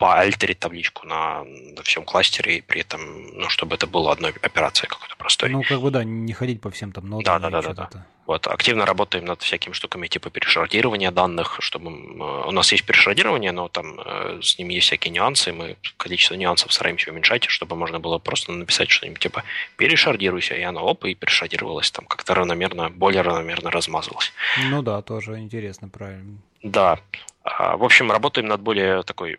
поальтерить 0.03 0.59
табличку 0.59 1.07
на, 1.07 1.45
на 1.45 1.83
всем 1.85 2.05
кластере, 2.05 2.57
и 2.57 2.61
при 2.61 2.81
этом, 2.81 3.01
ну, 3.35 3.49
чтобы 3.49 3.77
это 3.77 3.87
было 3.87 4.11
одной 4.11 4.35
операцией 4.43 4.89
какой-то 4.89 5.15
простой. 5.17 5.51
Ну, 5.51 5.63
как 5.63 5.81
бы, 5.81 5.93
да, 5.93 6.03
не 6.03 6.33
ходить 6.33 6.61
по 6.61 6.73
всем 6.73 6.91
там 6.91 7.09
нодам. 7.09 7.41
Да, 7.41 7.51
да, 7.51 7.63
да, 7.63 7.73
да, 7.73 7.89
да. 7.93 8.07
Вот, 8.27 8.49
активно 8.49 8.85
работаем 8.85 9.25
над 9.25 9.43
всякими 9.43 9.73
штуками 9.75 10.09
типа 10.09 10.31
перешардирования 10.31 11.13
данных, 11.13 11.59
чтобы... 11.61 11.93
У 12.49 12.51
нас 12.51 12.73
есть 12.73 12.85
перешардирование, 12.85 13.53
но 13.53 13.69
там 13.69 14.01
э, 14.01 14.41
с 14.43 14.59
ними 14.59 14.75
есть 14.75 14.89
всякие 14.89 15.13
нюансы, 15.13 15.53
мы 15.53 15.77
количество 15.97 16.35
нюансов 16.35 16.73
стараемся 16.73 17.13
уменьшать, 17.13 17.45
чтобы 17.45 17.77
можно 17.77 18.01
было 18.01 18.19
просто 18.19 18.51
написать 18.51 18.91
что-нибудь 18.91 19.21
типа 19.21 19.45
перешардируйся, 19.77 20.57
и 20.57 20.63
оно 20.63 20.85
оп, 20.85 21.05
и 21.05 21.15
перешардировалось 21.15 21.93
там 21.93 22.07
как-то 22.07 22.35
равномерно, 22.35 22.91
более 22.91 23.23
равномерно 23.23 23.71
размазалось. 23.71 24.33
Ну 24.69 24.83
да, 24.83 25.01
тоже 25.03 25.39
интересно, 25.39 25.89
правильно. 25.89 26.39
Да. 26.65 26.99
А, 27.45 27.77
в 27.77 27.85
общем, 27.85 28.11
работаем 28.11 28.49
над 28.49 28.61
более 28.61 29.05
такой 29.05 29.39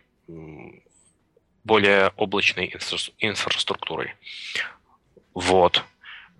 более 1.64 2.12
облачной 2.16 2.74
инфраструктурой. 3.18 4.14
Вот. 5.32 5.82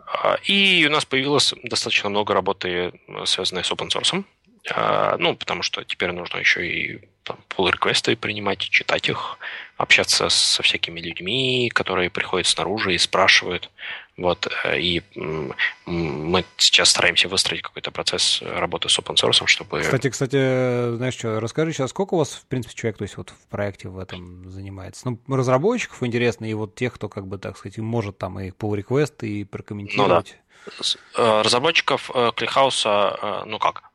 А, 0.07 0.37
и 0.45 0.85
у 0.87 0.91
нас 0.91 1.05
появилось 1.05 1.55
достаточно 1.65 2.11
много 2.11 2.35
работы, 2.35 2.93
связанной 3.25 3.65
с 3.65 3.71
open 3.73 3.89
source. 3.89 4.25
А, 4.71 5.17
ну, 5.19 5.35
потому 5.35 5.63
что 5.63 5.85
теперь 5.85 6.13
нужно 6.13 6.39
еще 6.39 6.67
и 6.67 7.09
pull 7.25 7.71
реквесты 7.71 8.17
принимать, 8.17 8.59
читать 8.59 9.09
их, 9.09 9.39
общаться 9.77 10.29
со 10.29 10.63
всякими 10.63 11.01
людьми, 11.01 11.71
которые 11.75 12.11
приходят 12.11 12.47
снаружи 12.47 12.95
и 12.95 12.99
спрашивают. 12.99 13.71
Вот, 14.17 14.47
э, 14.65 14.79
и 14.79 15.03
мы 15.87 16.45
сейчас 16.57 16.91
стараемся 16.91 17.29
выстроить 17.29 17.63
какой-то 17.63 17.91
процесс 17.91 18.43
работы 18.43 18.89
с 18.89 18.97
open 18.99 19.17
source, 19.17 19.45
чтобы... 19.47 19.81
Кстати, 19.81 20.09
кстати, 20.09 20.95
знаешь 20.97 21.15
что, 21.15 21.41
расскажи 21.41 21.73
сейчас, 21.73 21.91
сколько 21.91 22.15
у 22.15 22.19
вас, 22.19 22.35
в 22.35 22.47
принципе, 22.47 22.75
человек, 22.77 22.99
то 22.99 23.03
есть 23.03 23.17
вот 23.17 23.31
в 23.31 23.49
проекте 23.49 23.89
в 23.89 23.99
этом 23.99 24.49
занимается? 24.49 25.09
Ну, 25.09 25.37
разработчиков 25.37 26.01
интересно, 26.05 26.45
и 26.45 26.55
вот 26.55 26.77
тех, 26.77 26.93
кто, 26.95 27.09
как 27.09 27.27
бы, 27.27 27.39
так 27.39 27.59
сказать, 27.59 27.79
может 27.79 28.17
там 28.17 28.39
и 28.39 28.51
pull 28.51 28.81
request 28.81 29.27
и 29.27 29.43
прокомментировать. 29.43 30.37
Ну, 30.67 30.73
да. 31.17 31.41
Э, 31.41 31.43
разработчиков 31.43 32.09
Клихауса, 32.37 33.19
э, 33.21 33.43
ну 33.47 33.59
как, 33.59 33.91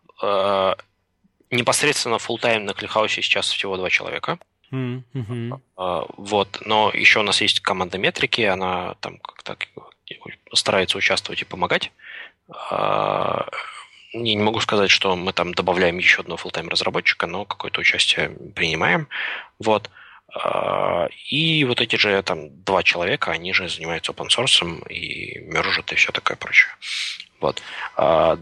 непосредственно 1.50 2.16
full 2.16 2.42
time 2.42 2.60
на 2.60 2.74
Клихаусе 2.74 3.22
сейчас 3.22 3.50
всего 3.50 3.78
два 3.78 3.90
человека. 3.90 4.38
Mm-hmm. 4.72 5.60
Вот, 6.18 6.62
но 6.66 6.92
еще 6.94 7.22
у 7.22 7.24
нас 7.24 7.42
есть 7.42 7.62
команда 7.62 7.98
метрики, 7.98 8.42
она 8.42 8.96
там 9.00 9.18
как-то 9.18 9.58
старается 10.54 10.98
участвовать 10.98 11.42
и 11.42 11.46
помогать. 11.46 11.92
А, 12.70 13.48
я 14.12 14.36
не 14.36 14.38
могу 14.38 14.60
сказать, 14.60 14.90
что 14.90 15.16
мы 15.16 15.34
там 15.34 15.54
добавляем 15.54 15.98
еще 15.98 16.22
одного 16.22 16.42
full-time 16.42 16.70
разработчика, 16.70 17.28
но 17.28 17.46
какое-то 17.46 17.82
участие 17.82 18.30
принимаем. 18.56 19.08
Вот. 19.60 19.90
А, 20.34 21.08
и 21.30 21.64
вот 21.66 21.82
эти 21.82 21.96
же 21.96 22.22
там 22.24 22.64
два 22.64 22.84
человека, 22.84 23.32
они 23.32 23.54
же 23.54 23.70
занимаются 23.70 24.12
open 24.12 24.28
source 24.28 24.88
и 24.90 25.40
мержат 25.40 25.92
и 25.92 25.96
все 25.96 26.12
такое 26.12 26.38
прочее. 26.38 26.72
Вот. 27.40 27.62
А, 27.96 28.40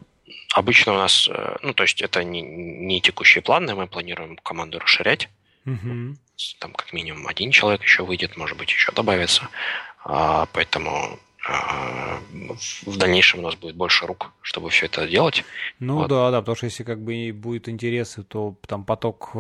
обычно 0.54 0.94
у 0.94 0.98
нас, 0.98 1.28
э, 1.30 1.58
ну, 1.62 1.74
то 1.74 1.84
есть 1.84 2.02
это 2.02 2.24
не, 2.24 2.42
не 2.42 3.02
текущие 3.02 3.42
планы, 3.42 3.76
мы 3.76 3.88
планируем 3.88 4.38
команду 4.38 4.80
расширять. 4.80 5.30
Угу. 5.66 6.16
Там 6.60 6.74
как 6.74 6.94
минимум 6.94 7.28
один 7.28 7.52
человек 7.52 7.84
еще 7.84 8.04
выйдет, 8.04 8.38
может 8.38 8.58
быть, 8.58 8.72
еще 8.72 8.92
добавится. 8.92 9.50
Поэтому 10.04 10.92
а, 10.92 11.20
в 11.48 12.98
дальнейшем 12.98 13.40
у 13.40 13.44
нас 13.44 13.56
будет 13.56 13.76
больше 13.76 14.06
рук, 14.06 14.32
чтобы 14.42 14.70
все 14.70 14.88
это 14.88 15.08
делать. 15.08 15.46
Ну 15.80 15.96
вот. 15.96 16.10
да, 16.10 16.32
да, 16.32 16.42
потому 16.42 16.56
что 16.56 16.66
если 16.66 16.84
как 16.84 17.02
бы 17.02 17.32
будет 17.34 17.70
интерес, 17.70 18.18
то 18.28 18.56
там 18.68 18.84
поток 18.84 19.32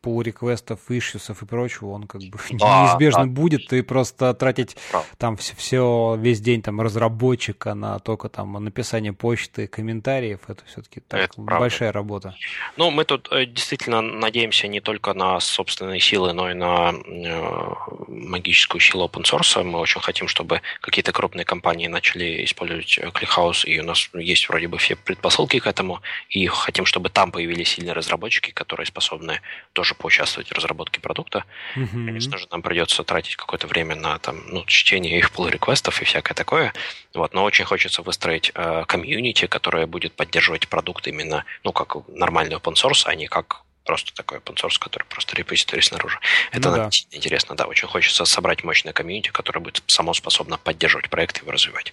пул 0.00 0.22
реквестов, 0.22 0.80
ишьюсов 0.88 1.42
и 1.42 1.46
прочего, 1.46 1.90
он 1.90 2.06
как 2.06 2.22
бы 2.22 2.38
да, 2.52 2.82
неизбежно 2.88 3.26
да. 3.26 3.30
будет, 3.30 3.72
и 3.72 3.82
просто 3.82 4.34
тратить 4.34 4.76
Правда. 4.90 5.08
там 5.18 5.36
все, 5.36 5.54
все, 5.56 6.16
весь 6.18 6.40
день 6.40 6.62
там 6.62 6.80
разработчика 6.80 7.74
на 7.74 7.98
только 7.98 8.28
там 8.28 8.52
написание 8.64 9.12
почты, 9.12 9.66
комментариев, 9.66 10.40
это 10.48 10.64
все-таки 10.66 11.00
так, 11.00 11.20
это 11.20 11.40
большая 11.40 11.92
работа. 11.92 12.34
Ну, 12.76 12.90
мы 12.90 13.04
тут 13.04 13.28
э, 13.30 13.46
действительно 13.46 14.00
надеемся 14.02 14.66
не 14.66 14.80
только 14.80 15.14
на 15.14 15.38
собственные 15.40 16.00
силы, 16.00 16.32
но 16.32 16.50
и 16.50 16.54
на 16.54 16.92
э, 16.92 17.74
магическую 18.08 18.80
силу 18.80 19.06
open 19.06 19.22
source. 19.22 19.62
Мы 19.62 19.78
очень 19.78 20.00
хотим, 20.00 20.26
чтобы 20.26 20.60
какие-то 20.80 21.12
крупные 21.12 21.44
компании 21.52 21.88
начали 21.88 22.44
использовать 22.44 22.98
ClickHouse, 22.98 23.66
и 23.66 23.80
у 23.80 23.84
нас 23.84 24.08
есть 24.14 24.48
вроде 24.48 24.68
бы 24.68 24.78
все 24.78 24.96
предпосылки 24.96 25.58
к 25.58 25.66
этому, 25.66 26.00
и 26.30 26.46
хотим, 26.46 26.86
чтобы 26.86 27.10
там 27.10 27.30
появились 27.30 27.68
сильные 27.68 27.92
разработчики, 27.92 28.52
которые 28.52 28.86
способны 28.86 29.40
тоже 29.74 29.94
поучаствовать 29.94 30.48
в 30.48 30.52
разработке 30.52 31.00
продукта. 31.00 31.44
Mm-hmm. 31.76 32.06
Конечно 32.06 32.38
же, 32.38 32.46
нам 32.50 32.62
придется 32.62 33.04
тратить 33.04 33.36
какое-то 33.36 33.66
время 33.66 33.96
на 33.96 34.18
там, 34.18 34.36
ну, 34.48 34.64
чтение 34.66 35.18
их 35.18 35.30
pull 35.30 35.50
реквестов 35.50 36.00
и 36.00 36.04
всякое 36.04 36.34
такое. 36.34 36.72
Вот, 37.14 37.34
но 37.34 37.44
очень 37.44 37.66
хочется 37.66 38.02
выстроить 38.02 38.50
э, 38.54 38.84
комьюнити, 38.86 39.46
которое 39.46 39.86
будет 39.86 40.12
поддерживать 40.14 40.68
продукт 40.68 41.06
именно, 41.06 41.44
ну, 41.64 41.72
как 41.72 42.08
нормальный 42.08 42.56
open 42.56 42.74
source, 42.74 43.02
а 43.04 43.14
не 43.14 43.26
как 43.26 43.62
просто 43.84 44.14
такой 44.14 44.38
open 44.38 44.54
source, 44.56 44.78
который 44.78 45.04
просто 45.04 45.36
репозиторий 45.36 45.82
снаружи. 45.82 46.18
Это 46.50 46.70
ну, 46.70 46.76
да. 46.76 46.90
интересно, 47.10 47.54
да. 47.56 47.66
Очень 47.66 47.88
хочется 47.88 48.24
собрать 48.24 48.64
мощное 48.64 48.92
комьюнити, 48.92 49.30
которое 49.30 49.60
будет 49.60 49.82
само 49.86 50.14
способно 50.14 50.58
поддерживать 50.58 51.10
проект 51.10 51.38
и 51.38 51.40
его 51.42 51.52
развивать. 51.52 51.92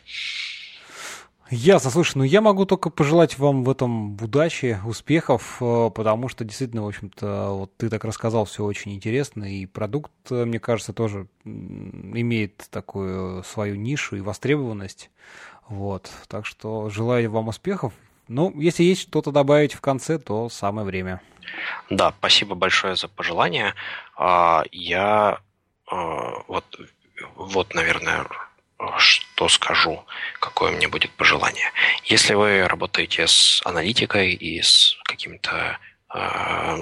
Ясно, 1.52 1.90
слушай, 1.90 2.16
ну 2.16 2.24
я 2.24 2.42
могу 2.42 2.68
только 2.68 2.92
пожелать 2.92 3.40
вам 3.40 3.64
в 3.64 3.72
этом 3.72 4.22
удачи, 4.22 4.80
успехов, 4.86 5.58
э, 5.60 5.90
потому 5.96 6.28
что 6.28 6.46
действительно, 6.46 6.84
в 6.84 6.88
общем-то, 6.88 7.50
вот 7.54 7.76
ты 7.76 7.90
так 7.90 8.04
рассказал, 8.04 8.46
все 8.46 8.64
очень 8.64 8.94
интересно, 8.94 9.46
и 9.46 9.66
продукт, 9.66 10.12
э, 10.30 10.46
мне 10.46 10.60
кажется, 10.60 10.94
тоже 10.94 11.28
имеет 11.46 12.68
такую 12.70 13.44
свою 13.44 13.78
нишу 13.78 14.16
и 14.16 14.22
востребованность. 14.22 15.10
Вот, 15.68 16.12
так 16.28 16.46
что 16.46 16.92
желаю 16.92 17.32
вам 17.32 17.48
успехов. 17.48 17.94
Ну, 18.30 18.54
если 18.60 18.84
есть 18.84 19.02
что-то 19.02 19.32
добавить 19.32 19.74
в 19.74 19.82
конце, 19.82 20.20
то 20.20 20.50
самое 20.50 20.86
время. 20.86 21.20
Да, 21.90 22.14
спасибо 22.20 22.54
большое 22.54 22.96
за 22.96 23.08
пожелание. 23.08 23.74
А, 24.16 24.64
я 24.72 25.40
а, 25.88 26.44
вот, 26.48 26.80
вот, 27.36 27.74
наверное, 27.74 28.28
что 28.98 29.50
скажу, 29.50 30.06
какое 30.40 30.72
мне 30.72 30.88
будет 30.88 31.12
пожелание. 31.12 31.72
Если 32.06 32.36
вы 32.36 32.68
работаете 32.68 33.26
с 33.28 33.62
аналитикой 33.66 34.34
и 34.34 34.62
с 34.62 34.96
какими-то 35.06 35.80
а, 36.08 36.78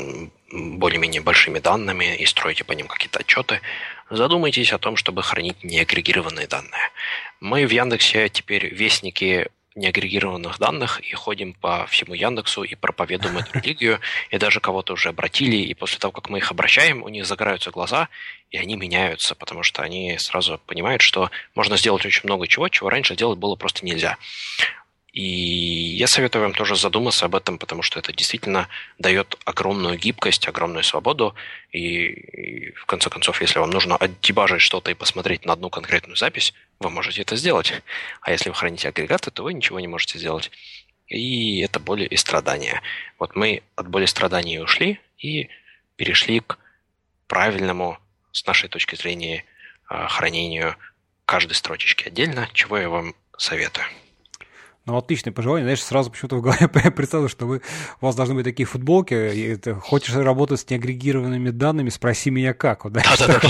более-менее 0.52 1.22
большими 1.22 1.60
данными 1.60 2.18
и 2.18 2.26
строите 2.26 2.66
по 2.66 2.74
ним 2.74 2.88
какие-то 2.88 3.20
отчеты, 3.20 3.62
задумайтесь 4.10 4.74
о 4.74 4.80
том, 4.80 4.98
чтобы 4.98 5.24
хранить 5.24 5.64
неагрегированные 5.64 6.48
данные. 6.48 6.92
Мы 7.40 7.66
в 7.66 7.72
Яндексе 7.72 8.28
теперь 8.28 8.74
вестники 8.74 9.48
неагрегированных 9.78 10.60
данных 10.60 11.00
и 11.00 11.14
ходим 11.14 11.54
по 11.54 11.86
всему 11.88 12.14
Яндексу 12.14 12.64
и 12.64 12.76
проповедуем 12.76 13.38
эту 13.38 13.60
религию, 13.60 14.00
и 14.32 14.38
даже 14.38 14.60
кого-то 14.60 14.94
уже 14.94 15.10
обратили, 15.10 15.58
и 15.58 15.74
после 15.74 16.00
того, 16.00 16.12
как 16.12 16.30
мы 16.30 16.40
их 16.40 16.52
обращаем, 16.52 17.04
у 17.04 17.10
них 17.10 17.26
загораются 17.26 17.72
глаза, 17.72 18.10
и 18.50 18.58
они 18.58 18.76
меняются, 18.76 19.36
потому 19.36 19.64
что 19.64 19.84
они 19.84 20.18
сразу 20.18 20.60
понимают, 20.66 21.02
что 21.02 21.32
можно 21.56 21.78
сделать 21.78 22.06
очень 22.06 22.22
много 22.24 22.48
чего, 22.48 22.68
чего 22.70 22.90
раньше 22.90 23.16
делать 23.16 23.40
было 23.40 23.56
просто 23.56 23.86
нельзя. 23.86 24.18
И 25.18 25.96
я 25.98 26.06
советую 26.06 26.44
вам 26.44 26.54
тоже 26.54 26.76
задуматься 26.76 27.26
об 27.26 27.34
этом, 27.34 27.58
потому 27.58 27.82
что 27.82 27.98
это 27.98 28.14
действительно 28.14 28.68
дает 29.00 29.36
огромную 29.46 29.98
гибкость, 29.98 30.48
огромную 30.48 30.84
свободу. 30.84 31.34
И, 31.72 31.80
и 31.80 32.72
в 32.74 32.86
конце 32.86 33.10
концов, 33.10 33.42
если 33.42 33.58
вам 33.58 33.72
нужно 33.72 33.96
отдебажить 33.96 34.62
что-то 34.62 34.92
и 34.92 34.94
посмотреть 34.94 35.44
на 35.44 35.54
одну 35.54 35.72
конкретную 35.72 36.18
запись, 36.18 36.54
вы 36.80 36.90
можете 36.90 37.22
это 37.22 37.36
сделать. 37.36 37.74
А 38.22 38.32
если 38.32 38.50
вы 38.50 38.56
храните 38.56 38.90
агрегаты, 38.90 39.32
то 39.32 39.44
вы 39.44 39.54
ничего 39.54 39.80
не 39.80 39.88
можете 39.88 40.20
сделать. 40.20 40.52
И 41.08 41.62
это 41.62 41.80
боль 41.80 42.08
и 42.10 42.18
страдания. 42.18 42.82
Вот 43.18 43.36
мы 43.36 43.64
от 43.76 43.88
боли 43.88 44.04
и 44.04 44.08
страданий 44.08 44.60
ушли 44.60 45.00
и 45.18 45.50
перешли 45.96 46.42
к 46.42 46.58
правильному, 47.28 47.98
с 48.32 48.46
нашей 48.46 48.70
точки 48.70 48.96
зрения, 48.96 49.46
а, 49.88 50.08
хранению 50.08 50.76
каждой 51.26 51.54
строчечки 51.54 52.08
отдельно, 52.08 52.50
чего 52.54 52.78
я 52.78 52.90
вам 52.90 53.16
советую. 53.38 53.86
Ну, 54.88 54.96
отличное 54.96 55.34
пожелание. 55.34 55.66
Знаешь, 55.66 55.84
сразу 55.84 56.10
почему-то 56.10 56.38
в 56.38 56.42
голове 56.42 56.68
представил, 56.96 57.28
что 57.28 57.46
вы, 57.46 57.62
у 58.00 58.06
вас 58.06 58.16
должны 58.16 58.36
быть 58.36 58.46
такие 58.46 58.66
футболки. 58.66 59.14
И 59.14 59.42
это, 59.42 59.76
хочешь 59.76 60.16
работать 60.16 60.62
с 60.62 60.70
неагрегированными 60.70 61.50
данными, 61.50 61.90
спроси 61.90 62.30
меня 62.30 62.54
как. 62.54 62.90
Да-да-да. 62.90 63.42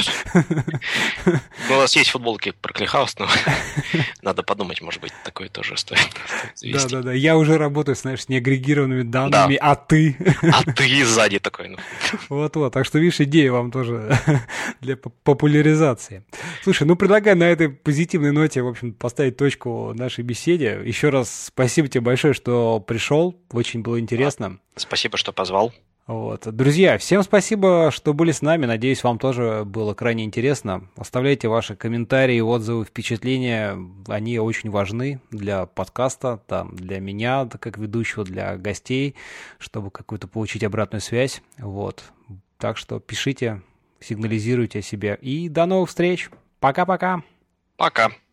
Ну, 1.70 1.76
у 1.76 1.78
нас 1.78 1.96
есть 1.96 2.10
футболки 2.10 2.54
про 2.60 2.74
Клихаус, 2.74 3.20
но 3.20 3.28
надо 4.24 4.42
подумать, 4.42 4.82
может 4.82 5.00
быть, 5.00 5.14
такое 5.24 5.48
тоже 5.50 5.78
стоит 5.78 6.00
Да-да-да, 6.64 7.14
я 7.14 7.38
уже 7.38 7.60
работаю, 7.60 7.96
знаешь, 7.96 8.24
с 8.24 8.30
неагрегированными 8.30 9.04
данными, 9.04 9.60
а 9.62 9.76
ты? 9.76 10.18
А 10.42 10.64
ты 10.64 11.06
сзади 11.06 11.38
такой. 11.38 11.68
Ну. 11.70 11.78
Вот-вот, 12.30 12.74
так 12.74 12.84
что, 12.84 12.98
видишь, 12.98 13.22
идея 13.22 13.52
вам 13.52 13.70
тоже 13.70 14.20
для 14.82 14.98
популяризации. 14.98 16.24
Слушай, 16.64 16.88
ну, 16.88 16.96
предлагаю 16.96 17.38
на 17.38 17.44
этой 17.44 17.70
позитивной 17.70 18.32
ноте, 18.32 18.64
в 18.64 18.68
общем, 18.68 18.92
поставить 18.92 19.38
точку 19.38 19.94
нашей 19.94 20.24
беседе. 20.24 20.82
Еще 20.84 21.10
раз 21.10 21.27
спасибо 21.30 21.88
тебе 21.88 22.02
большое, 22.02 22.34
что 22.34 22.80
пришел. 22.80 23.36
Очень 23.52 23.82
было 23.82 24.00
интересно. 24.00 24.60
Спасибо, 24.76 25.18
что 25.18 25.34
позвал. 25.34 25.74
Вот. 26.08 26.48
Друзья, 26.56 26.98
всем 26.98 27.22
спасибо, 27.22 27.92
что 27.92 28.14
были 28.14 28.32
с 28.32 28.42
нами. 28.42 28.66
Надеюсь, 28.66 29.04
вам 29.04 29.20
тоже 29.20 29.64
было 29.66 29.94
крайне 29.94 30.24
интересно. 30.24 30.88
Оставляйте 30.96 31.50
ваши 31.50 31.76
комментарии, 31.76 32.40
отзывы, 32.40 32.86
впечатления. 32.86 33.78
Они 34.08 34.40
очень 34.40 34.70
важны 34.70 35.20
для 35.32 35.66
подкаста, 35.66 36.42
там, 36.48 36.78
для 36.78 37.02
меня, 37.02 37.46
как 37.46 37.78
ведущего, 37.78 38.24
для 38.24 38.56
гостей, 38.56 39.16
чтобы 39.60 39.92
какую-то 39.92 40.30
получить 40.30 40.64
обратную 40.64 41.02
связь. 41.02 41.42
Вот. 41.58 42.06
Так 42.58 42.78
что 42.78 43.02
пишите, 43.02 43.62
сигнализируйте 44.00 44.80
о 44.80 44.84
себе. 44.84 45.20
И 45.22 45.50
до 45.50 45.66
новых 45.66 45.90
встреч. 45.90 46.30
Пока-пока. 46.62 47.22
Пока. 47.76 48.06
-пока. 48.06 48.12
Пока. 48.12 48.27